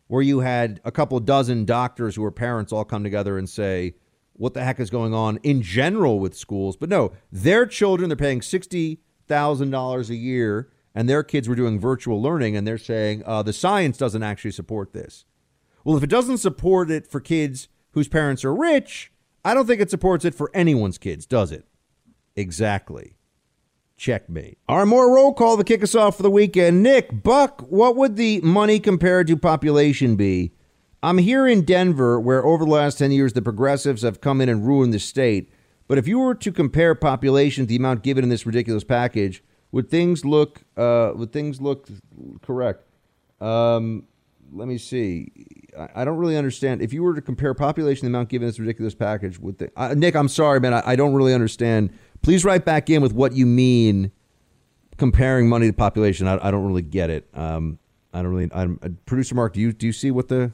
where 0.08 0.22
you 0.22 0.40
had 0.40 0.80
a 0.84 0.90
couple 0.92 1.18
dozen 1.20 1.64
doctors 1.64 2.16
who 2.16 2.22
were 2.22 2.30
parents 2.30 2.72
all 2.72 2.84
come 2.84 3.02
together 3.02 3.36
and 3.36 3.48
say 3.48 3.94
what 4.32 4.54
the 4.54 4.62
heck 4.62 4.78
is 4.78 4.90
going 4.90 5.14
on 5.14 5.38
in 5.42 5.62
general 5.62 6.18
with 6.18 6.36
schools. 6.36 6.76
But 6.76 6.88
no, 6.88 7.12
their 7.30 7.66
children 7.66 8.08
they're 8.08 8.16
paying 8.16 8.42
sixty 8.42 9.00
thousand 9.28 9.70
dollars 9.70 10.08
a 10.08 10.16
year, 10.16 10.70
and 10.94 11.08
their 11.08 11.22
kids 11.22 11.48
were 11.48 11.54
doing 11.54 11.78
virtual 11.78 12.22
learning, 12.22 12.56
and 12.56 12.66
they're 12.66 12.78
saying 12.78 13.22
uh, 13.26 13.42
the 13.42 13.52
science 13.52 13.98
doesn't 13.98 14.22
actually 14.22 14.52
support 14.52 14.92
this. 14.92 15.24
Well, 15.84 15.96
if 15.96 16.02
it 16.02 16.10
doesn't 16.10 16.38
support 16.38 16.90
it 16.90 17.06
for 17.06 17.20
kids 17.20 17.68
whose 17.92 18.08
parents 18.08 18.44
are 18.44 18.54
rich, 18.54 19.12
I 19.44 19.54
don't 19.54 19.66
think 19.66 19.80
it 19.80 19.90
supports 19.90 20.24
it 20.24 20.34
for 20.34 20.50
anyone's 20.52 20.98
kids, 20.98 21.26
does 21.26 21.52
it? 21.52 21.64
Exactly. 22.36 23.16
Checkmate. 23.96 24.58
Our 24.68 24.84
more 24.84 25.14
roll 25.14 25.32
call 25.32 25.56
to 25.56 25.64
kick 25.64 25.82
us 25.82 25.94
off 25.94 26.18
for 26.18 26.22
the 26.22 26.30
weekend. 26.30 26.82
Nick, 26.82 27.22
Buck, 27.22 27.62
what 27.62 27.96
would 27.96 28.16
the 28.16 28.40
money 28.42 28.78
compared 28.78 29.26
to 29.28 29.36
population 29.36 30.16
be? 30.16 30.52
I'm 31.02 31.18
here 31.18 31.46
in 31.46 31.62
Denver, 31.62 32.20
where 32.20 32.44
over 32.44 32.64
the 32.64 32.70
last 32.70 32.98
10 32.98 33.10
years 33.10 33.32
the 33.32 33.40
progressives 33.40 34.02
have 34.02 34.20
come 34.20 34.40
in 34.40 34.48
and 34.48 34.66
ruined 34.66 34.92
the 34.92 34.98
state. 34.98 35.50
But 35.88 35.98
if 35.98 36.06
you 36.06 36.18
were 36.18 36.34
to 36.34 36.52
compare 36.52 36.94
population 36.94 37.64
to 37.64 37.68
the 37.68 37.76
amount 37.76 38.02
given 38.02 38.24
in 38.24 38.28
this 38.28 38.44
ridiculous 38.44 38.84
package, 38.84 39.42
would 39.72 39.90
things 39.90 40.24
look 40.24 40.62
uh, 40.76 41.12
would 41.14 41.32
things 41.32 41.60
look 41.60 41.88
correct? 42.42 42.84
Um, 43.40 44.04
let 44.52 44.68
me 44.68 44.78
see. 44.78 45.30
I, 45.78 46.02
I 46.02 46.04
don't 46.04 46.16
really 46.16 46.36
understand. 46.36 46.82
If 46.82 46.92
you 46.92 47.02
were 47.02 47.14
to 47.14 47.22
compare 47.22 47.54
population 47.54 48.00
to 48.00 48.06
the 48.06 48.16
amount 48.16 48.28
given 48.28 48.44
in 48.44 48.48
this 48.48 48.58
ridiculous 48.58 48.94
package, 48.94 49.38
would 49.38 49.58
the, 49.58 49.70
uh, 49.76 49.94
Nick? 49.94 50.16
I'm 50.16 50.28
sorry, 50.28 50.60
man. 50.60 50.74
I, 50.74 50.82
I 50.84 50.96
don't 50.96 51.14
really 51.14 51.34
understand. 51.34 51.90
Please 52.22 52.44
write 52.44 52.64
back 52.64 52.90
in 52.90 53.02
with 53.02 53.12
what 53.12 53.32
you 53.32 53.46
mean 53.46 54.10
comparing 54.96 55.48
money 55.48 55.66
to 55.66 55.72
population. 55.72 56.26
I, 56.26 56.38
I 56.46 56.50
don't 56.50 56.66
really 56.66 56.82
get 56.82 57.10
it. 57.10 57.28
Um, 57.34 57.78
I 58.12 58.22
don't 58.22 58.32
really. 58.32 58.50
I'm, 58.52 58.78
uh, 58.82 58.88
Producer 59.04 59.34
Mark, 59.34 59.52
do 59.52 59.60
you 59.60 59.72
do 59.72 59.86
you 59.86 59.92
see 59.92 60.10
what 60.10 60.28
the, 60.28 60.52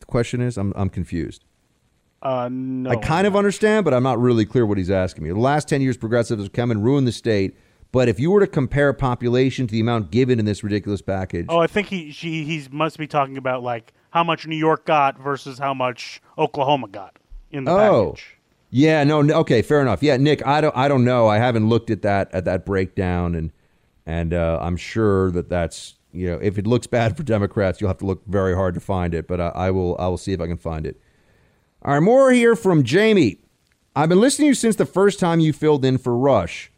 the 0.00 0.06
question 0.06 0.40
is? 0.40 0.56
I'm 0.56 0.72
I'm 0.76 0.88
confused. 0.88 1.44
Uh, 2.20 2.48
no. 2.50 2.90
I 2.90 2.96
kind 2.96 3.26
of 3.26 3.36
understand, 3.36 3.84
but 3.84 3.94
I'm 3.94 4.02
not 4.02 4.18
really 4.20 4.44
clear 4.44 4.66
what 4.66 4.76
he's 4.76 4.90
asking 4.90 5.22
me. 5.22 5.30
The 5.30 5.38
last 5.38 5.68
10 5.68 5.80
years, 5.80 5.96
progressives 5.96 6.42
have 6.42 6.52
come 6.52 6.72
and 6.72 6.82
ruined 6.82 7.06
the 7.06 7.12
state. 7.12 7.56
But 7.92 8.08
if 8.08 8.18
you 8.18 8.32
were 8.32 8.40
to 8.40 8.46
compare 8.46 8.92
population 8.92 9.66
to 9.66 9.72
the 9.72 9.80
amount 9.80 10.10
given 10.10 10.38
in 10.38 10.44
this 10.44 10.62
ridiculous 10.64 11.00
package, 11.00 11.46
Oh, 11.48 11.58
I 11.58 11.66
think 11.66 11.86
he 11.86 12.10
she 12.10 12.44
he 12.44 12.66
must 12.70 12.98
be 12.98 13.06
talking 13.06 13.38
about 13.38 13.62
like 13.62 13.94
how 14.10 14.24
much 14.24 14.46
New 14.46 14.56
York 14.56 14.84
got 14.84 15.18
versus 15.18 15.58
how 15.58 15.72
much 15.72 16.20
Oklahoma 16.36 16.88
got 16.88 17.18
in 17.50 17.64
the 17.64 17.70
oh, 17.70 18.10
package. 18.10 18.37
Yeah, 18.70 19.04
no, 19.04 19.20
okay, 19.20 19.62
fair 19.62 19.80
enough. 19.80 20.02
Yeah, 20.02 20.16
Nick, 20.16 20.46
I 20.46 20.60
don't, 20.60 20.76
I 20.76 20.88
don't 20.88 21.04
know. 21.04 21.28
I 21.28 21.38
haven't 21.38 21.68
looked 21.68 21.90
at 21.90 22.02
that 22.02 22.32
at 22.32 22.44
that 22.44 22.66
breakdown, 22.66 23.34
and 23.34 23.52
and 24.06 24.34
uh, 24.34 24.58
I'm 24.60 24.76
sure 24.76 25.30
that 25.32 25.48
that's 25.48 25.94
you 26.12 26.30
know, 26.30 26.38
if 26.40 26.58
it 26.58 26.66
looks 26.66 26.86
bad 26.86 27.16
for 27.16 27.22
Democrats, 27.22 27.80
you'll 27.80 27.88
have 27.88 27.98
to 27.98 28.06
look 28.06 28.24
very 28.26 28.54
hard 28.54 28.74
to 28.74 28.80
find 28.80 29.14
it. 29.14 29.26
But 29.28 29.40
I, 29.40 29.48
I 29.48 29.70
will, 29.70 29.96
I 29.98 30.08
will 30.08 30.18
see 30.18 30.32
if 30.32 30.40
I 30.40 30.46
can 30.46 30.56
find 30.56 30.86
it. 30.86 31.00
All 31.82 31.94
right, 31.94 32.00
more 32.00 32.32
here 32.32 32.56
from 32.56 32.82
Jamie. 32.82 33.38
I've 33.94 34.08
been 34.08 34.20
listening 34.20 34.46
to 34.46 34.48
you 34.50 34.54
since 34.54 34.76
the 34.76 34.86
first 34.86 35.20
time 35.20 35.40
you 35.40 35.52
filled 35.52 35.84
in 35.84 35.98
for 35.98 36.16
Rush. 36.16 36.70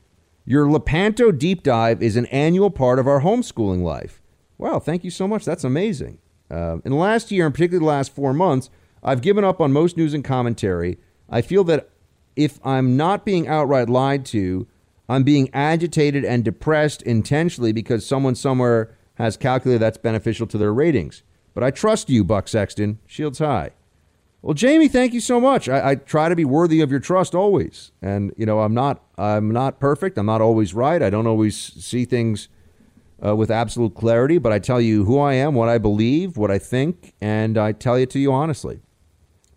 Your 0.44 0.70
Lepanto 0.70 1.30
deep 1.30 1.62
dive 1.62 2.02
is 2.02 2.16
an 2.16 2.26
annual 2.26 2.70
part 2.70 2.98
of 2.98 3.06
our 3.06 3.20
homeschooling 3.20 3.82
life. 3.82 4.20
Wow, 4.58 4.78
thank 4.78 5.04
you 5.04 5.10
so 5.10 5.28
much. 5.28 5.44
That's 5.44 5.64
amazing. 5.64 6.18
Uh, 6.50 6.78
in 6.84 6.90
the 6.90 6.96
last 6.96 7.30
year, 7.30 7.46
and 7.46 7.54
particularly 7.54 7.84
the 7.84 7.88
last 7.88 8.14
four 8.14 8.34
months, 8.34 8.68
I've 9.02 9.22
given 9.22 9.44
up 9.44 9.60
on 9.60 9.72
most 9.72 9.96
news 9.96 10.12
and 10.12 10.24
commentary. 10.24 10.98
I 11.30 11.42
feel 11.42 11.64
that 11.64 11.88
if 12.36 12.58
I'm 12.64 12.96
not 12.96 13.24
being 13.24 13.48
outright 13.48 13.88
lied 13.88 14.24
to, 14.26 14.66
I'm 15.08 15.22
being 15.22 15.50
agitated 15.52 16.24
and 16.24 16.44
depressed 16.44 17.02
intentionally 17.02 17.72
because 17.72 18.06
someone 18.06 18.34
somewhere 18.34 18.96
has 19.14 19.36
calculated 19.36 19.80
that's 19.80 19.98
beneficial 19.98 20.46
to 20.48 20.58
their 20.58 20.72
ratings. 20.72 21.22
But 21.54 21.64
I 21.64 21.70
trust 21.70 22.08
you, 22.08 22.24
Buck 22.24 22.48
Sexton. 22.48 22.98
Shields 23.06 23.38
high. 23.38 23.72
Well, 24.42 24.54
Jamie, 24.54 24.88
thank 24.88 25.12
you 25.12 25.20
so 25.20 25.38
much. 25.38 25.68
I, 25.68 25.90
I, 25.90 25.94
try 25.96 26.30
to 26.30 26.36
be 26.36 26.46
worthy 26.46 26.80
of 26.80 26.90
your 26.90 27.00
trust 27.00 27.34
always, 27.34 27.92
and 28.00 28.32
you 28.38 28.46
know 28.46 28.60
I'm 28.60 28.72
not 28.72 29.02
I'm 29.18 29.50
not 29.50 29.80
perfect. 29.80 30.16
I'm 30.16 30.24
not 30.24 30.40
always 30.40 30.72
right. 30.72 31.02
I 31.02 31.10
don't 31.10 31.26
always 31.26 31.56
see 31.56 32.06
things 32.06 32.48
uh, 33.22 33.36
with 33.36 33.50
absolute 33.50 33.94
clarity, 33.94 34.38
but 34.38 34.50
I 34.50 34.58
tell 34.58 34.80
you 34.80 35.04
who 35.04 35.18
I 35.18 35.34
am, 35.34 35.54
what 35.54 35.68
I 35.68 35.76
believe, 35.76 36.38
what 36.38 36.50
I 36.50 36.58
think, 36.58 37.12
and 37.20 37.58
I 37.58 37.72
tell 37.72 37.96
it 37.96 38.08
to 38.10 38.18
you 38.18 38.32
honestly. 38.32 38.80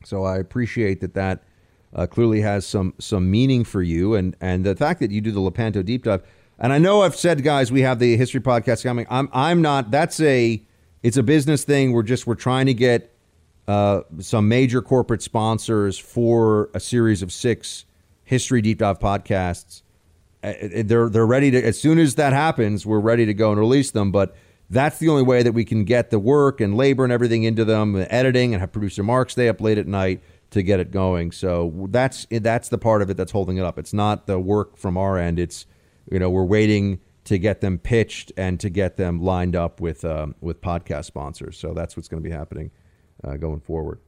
So 0.03 0.25
I 0.25 0.37
appreciate 0.37 0.99
that 0.99 1.13
that 1.13 1.43
uh, 1.95 2.07
clearly 2.07 2.41
has 2.41 2.65
some 2.65 2.93
some 2.99 3.29
meaning 3.29 3.63
for 3.63 3.81
you, 3.81 4.15
and 4.15 4.35
and 4.41 4.65
the 4.65 4.75
fact 4.75 4.99
that 4.99 5.11
you 5.11 5.21
do 5.21 5.31
the 5.31 5.39
Lepanto 5.39 5.83
deep 5.83 6.03
dive. 6.03 6.23
And 6.59 6.71
I 6.71 6.77
know 6.77 7.01
I've 7.01 7.15
said, 7.15 7.43
guys, 7.43 7.71
we 7.71 7.81
have 7.81 7.99
the 7.99 8.15
history 8.15 8.39
podcast 8.39 8.83
coming. 8.83 9.05
I'm 9.09 9.29
I'm 9.33 9.61
not. 9.61 9.91
That's 9.91 10.19
a 10.21 10.61
it's 11.01 11.17
a 11.17 11.23
business 11.23 11.63
thing. 11.63 11.91
We're 11.91 12.03
just 12.03 12.25
we're 12.25 12.35
trying 12.35 12.65
to 12.67 12.73
get 12.73 13.13
uh, 13.67 14.01
some 14.19 14.47
major 14.47 14.81
corporate 14.81 15.21
sponsors 15.21 15.97
for 15.97 16.69
a 16.73 16.79
series 16.79 17.21
of 17.21 17.31
six 17.31 17.85
history 18.23 18.61
deep 18.61 18.79
dive 18.79 18.99
podcasts. 18.99 19.81
Uh, 20.43 20.53
they're 20.83 21.09
they're 21.09 21.27
ready 21.27 21.51
to 21.51 21.63
as 21.63 21.79
soon 21.79 21.99
as 21.99 22.15
that 22.15 22.33
happens, 22.33 22.85
we're 22.85 22.99
ready 22.99 23.25
to 23.25 23.33
go 23.33 23.51
and 23.51 23.59
release 23.59 23.91
them. 23.91 24.11
But 24.11 24.35
that's 24.69 24.97
the 24.97 25.09
only 25.09 25.23
way 25.23 25.43
that 25.43 25.51
we 25.51 25.65
can 25.65 25.83
get 25.83 26.09
the 26.09 26.19
work 26.19 26.59
and 26.59 26.75
labor 26.75 27.03
and 27.03 27.13
everything 27.13 27.43
into 27.43 27.65
them, 27.65 27.93
the 27.93 28.11
editing, 28.13 28.53
and 28.53 28.61
have 28.61 28.71
producer 28.71 29.03
Mark 29.03 29.29
stay 29.29 29.47
up 29.47 29.61
late 29.61 29.77
at 29.77 29.85
night 29.85 30.21
to 30.53 30.63
get 30.63 30.79
it 30.79 30.91
going. 30.91 31.31
So 31.31 31.87
that's 31.89 32.25
that's 32.29 32.69
the 32.69 32.77
part 32.77 33.01
of 33.01 33.09
it 33.09 33.17
that's 33.17 33.31
holding 33.31 33.57
it 33.57 33.63
up. 33.63 33.77
It's 33.77 33.93
not 33.93 34.27
the 34.27 34.39
work 34.39 34.77
from 34.77 34.97
our 34.97 35.17
end. 35.17 35.39
It's 35.39 35.65
you 36.09 36.19
know 36.19 36.29
we're 36.29 36.43
waiting 36.43 36.99
to 37.25 37.37
get 37.37 37.61
them 37.61 37.77
pitched 37.77 38.31
and 38.37 38.59
to 38.59 38.69
get 38.69 38.97
them 38.97 39.21
lined 39.21 39.55
up 39.55 39.81
with 39.81 40.05
um, 40.05 40.35
with 40.41 40.61
podcast 40.61 41.05
sponsors. 41.05 41.57
So 41.57 41.73
that's 41.73 41.95
what's 41.95 42.07
going 42.07 42.21
to 42.23 42.27
be 42.27 42.33
happening 42.33 42.71
uh, 43.23 43.37
going 43.37 43.59
forward. 43.59 43.99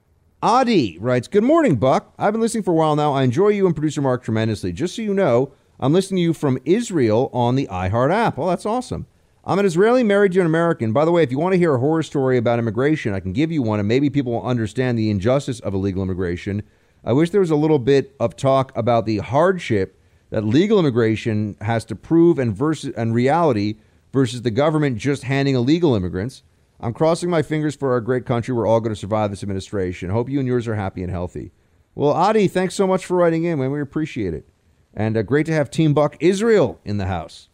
Adi 0.42 0.98
writes, 1.00 1.28
Good 1.28 1.44
morning, 1.44 1.76
Buck. 1.76 2.14
I've 2.20 2.34
been 2.34 2.42
listening 2.42 2.64
for 2.64 2.72
a 2.72 2.76
while 2.76 2.96
now. 2.96 3.14
I 3.14 3.24
enjoy 3.24 3.50
you 3.50 3.66
and 3.66 3.76
producer 3.76 4.02
Mark 4.02 4.24
tremendously. 4.24 4.72
Just 4.72 4.96
so 4.96 5.02
you 5.02 5.14
know, 5.14 5.52
I'm 5.80 5.94
listening 5.94 6.18
to 6.18 6.22
you 6.22 6.34
from 6.34 6.60
Israel 6.66 7.32
on 7.34 7.56
the 7.56 7.68
iHeart 7.68 8.14
app. 8.14 8.38
Well, 8.38 8.50
that's 8.50 8.66
awesome. 8.66 9.08
I'm 9.48 9.60
an 9.60 9.66
Israeli 9.66 10.04
married 10.04 10.32
to 10.32 10.40
an 10.40 10.48
American. 10.48 10.92
By 10.92 11.06
the 11.06 11.12
way, 11.12 11.22
if 11.22 11.30
you 11.30 11.38
want 11.38 11.54
to 11.54 11.60
hear 11.60 11.76
a 11.76 11.80
horror 11.80 12.02
story 12.02 12.36
about 12.38 12.58
immigration, 12.58 13.14
I 13.14 13.20
can 13.20 13.32
give 13.32 13.52
you 13.52 13.62
one, 13.62 13.78
and 13.78 13.88
maybe 13.88 14.10
people 14.10 14.32
will 14.32 14.44
understand 14.44 14.98
the 14.98 15.12
injustice 15.12 15.60
of 15.60 15.76
illegal 15.76 16.02
immigration. 16.02 16.64
I 17.04 17.14
wish 17.14 17.30
there 17.30 17.42
was 17.42 17.52
a 17.52 17.56
little 17.56 17.78
bit 17.78 18.16
of 18.20 18.36
talk 18.36 18.76
about 18.76 19.06
the 19.06 19.20
hardship 19.20 20.02
that 20.32 20.44
legal 20.44 20.80
immigration 20.80 21.58
has 21.62 21.86
to 21.86 21.96
prove 21.96 22.40
and 22.40 22.56
versus 22.56 22.92
and 22.96 23.14
reality 23.14 23.76
versus 24.12 24.42
the 24.42 24.50
government 24.50 24.98
just 24.98 25.22
handing 25.22 25.54
illegal 25.54 25.94
immigrants. 25.94 26.42
I'm 26.80 26.94
crossing 26.94 27.30
my 27.30 27.44
fingers 27.44 27.76
for 27.76 27.92
our 27.92 28.02
great 28.02 28.26
country. 28.26 28.52
We're 28.52 28.66
all 28.66 28.80
going 28.80 28.96
to 28.96 29.00
survive 29.00 29.30
this 29.30 29.44
administration. 29.44 30.10
Hope 30.10 30.28
you 30.28 30.40
and 30.40 30.48
yours 30.48 30.68
are 30.68 30.76
happy 30.76 31.04
and 31.04 31.12
healthy. 31.12 31.52
Well, 31.94 32.14
Adi, 32.14 32.48
thanks 32.48 32.74
so 32.74 32.88
much 32.88 33.06
for 33.06 33.16
writing 33.16 33.44
in, 33.44 33.60
man. 33.60 33.70
We 33.70 33.80
appreciate 33.80 34.34
it. 34.34 34.50
And 34.96 35.16
uh, 35.16 35.22
great 35.22 35.46
to 35.46 35.54
have 35.54 35.70
Team 35.70 35.94
Buck 35.94 36.18
Israel 36.20 36.80
in 36.84 36.98
the 36.98 37.06
house. 37.06 37.50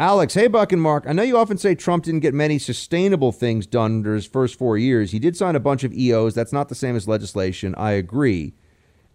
Alex, 0.00 0.32
hey, 0.32 0.48
Buck 0.48 0.72
and 0.72 0.80
Mark. 0.80 1.04
I 1.06 1.12
know 1.12 1.22
you 1.22 1.36
often 1.36 1.58
say 1.58 1.74
Trump 1.74 2.04
didn't 2.04 2.20
get 2.20 2.32
many 2.32 2.58
sustainable 2.58 3.32
things 3.32 3.66
done 3.66 3.96
under 3.96 4.14
his 4.14 4.24
first 4.24 4.56
four 4.56 4.78
years. 4.78 5.10
He 5.10 5.18
did 5.18 5.36
sign 5.36 5.54
a 5.54 5.60
bunch 5.60 5.84
of 5.84 5.92
EOs. 5.92 6.32
That's 6.32 6.54
not 6.54 6.70
the 6.70 6.74
same 6.74 6.96
as 6.96 7.06
legislation. 7.06 7.74
I 7.74 7.90
agree. 7.90 8.54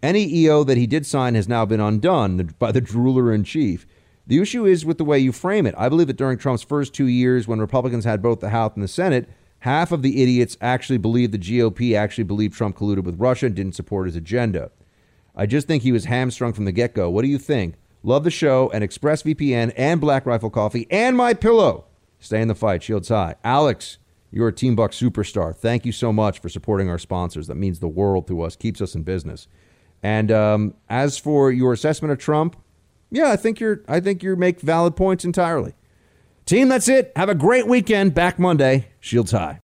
Any 0.00 0.32
EO 0.32 0.62
that 0.62 0.78
he 0.78 0.86
did 0.86 1.04
sign 1.04 1.34
has 1.34 1.48
now 1.48 1.66
been 1.66 1.80
undone 1.80 2.54
by 2.60 2.70
the 2.70 2.80
drooler 2.80 3.34
in 3.34 3.42
chief. 3.42 3.84
The 4.28 4.38
issue 4.38 4.64
is 4.64 4.86
with 4.86 4.98
the 4.98 5.04
way 5.04 5.18
you 5.18 5.32
frame 5.32 5.66
it. 5.66 5.74
I 5.76 5.88
believe 5.88 6.06
that 6.06 6.16
during 6.16 6.38
Trump's 6.38 6.62
first 6.62 6.94
two 6.94 7.08
years, 7.08 7.48
when 7.48 7.58
Republicans 7.58 8.04
had 8.04 8.22
both 8.22 8.38
the 8.38 8.50
House 8.50 8.74
and 8.76 8.84
the 8.84 8.86
Senate, 8.86 9.28
half 9.58 9.90
of 9.90 10.02
the 10.02 10.22
idiots 10.22 10.56
actually 10.60 10.98
believed 10.98 11.32
the 11.32 11.38
GOP 11.38 11.96
actually 11.96 12.22
believed 12.22 12.54
Trump 12.54 12.76
colluded 12.76 13.02
with 13.02 13.18
Russia 13.18 13.46
and 13.46 13.56
didn't 13.56 13.74
support 13.74 14.06
his 14.06 14.14
agenda. 14.14 14.70
I 15.34 15.46
just 15.46 15.66
think 15.66 15.82
he 15.82 15.90
was 15.90 16.04
hamstrung 16.04 16.52
from 16.52 16.64
the 16.64 16.70
get 16.70 16.94
go. 16.94 17.10
What 17.10 17.22
do 17.22 17.28
you 17.28 17.38
think? 17.38 17.74
Love 18.06 18.22
the 18.22 18.30
show 18.30 18.70
and 18.72 18.84
ExpressVPN 18.84 19.72
and 19.76 20.00
Black 20.00 20.26
Rifle 20.26 20.48
Coffee 20.48 20.86
and 20.92 21.16
my 21.16 21.34
pillow. 21.34 21.86
Stay 22.20 22.40
in 22.40 22.46
the 22.46 22.54
fight. 22.54 22.84
Shields 22.84 23.08
high. 23.08 23.34
Alex, 23.42 23.98
you're 24.30 24.46
a 24.46 24.52
Team 24.52 24.76
Buck 24.76 24.92
superstar. 24.92 25.52
Thank 25.52 25.84
you 25.84 25.90
so 25.90 26.12
much 26.12 26.38
for 26.38 26.48
supporting 26.48 26.88
our 26.88 27.00
sponsors. 27.00 27.48
That 27.48 27.56
means 27.56 27.80
the 27.80 27.88
world 27.88 28.28
to 28.28 28.42
us, 28.42 28.54
keeps 28.54 28.80
us 28.80 28.94
in 28.94 29.02
business. 29.02 29.48
And 30.04 30.30
um, 30.30 30.74
as 30.88 31.18
for 31.18 31.50
your 31.50 31.72
assessment 31.72 32.12
of 32.12 32.18
Trump, 32.18 32.54
yeah, 33.10 33.32
I 33.32 33.36
think 33.36 33.58
you're. 33.58 33.82
I 33.88 33.98
think 34.00 34.22
you 34.22 34.36
make 34.36 34.60
valid 34.60 34.94
points 34.94 35.24
entirely. 35.24 35.74
Team, 36.44 36.68
that's 36.68 36.88
it. 36.88 37.12
Have 37.16 37.28
a 37.28 37.34
great 37.34 37.66
weekend. 37.66 38.14
Back 38.14 38.38
Monday. 38.38 38.88
Shields 39.00 39.32
high. 39.32 39.54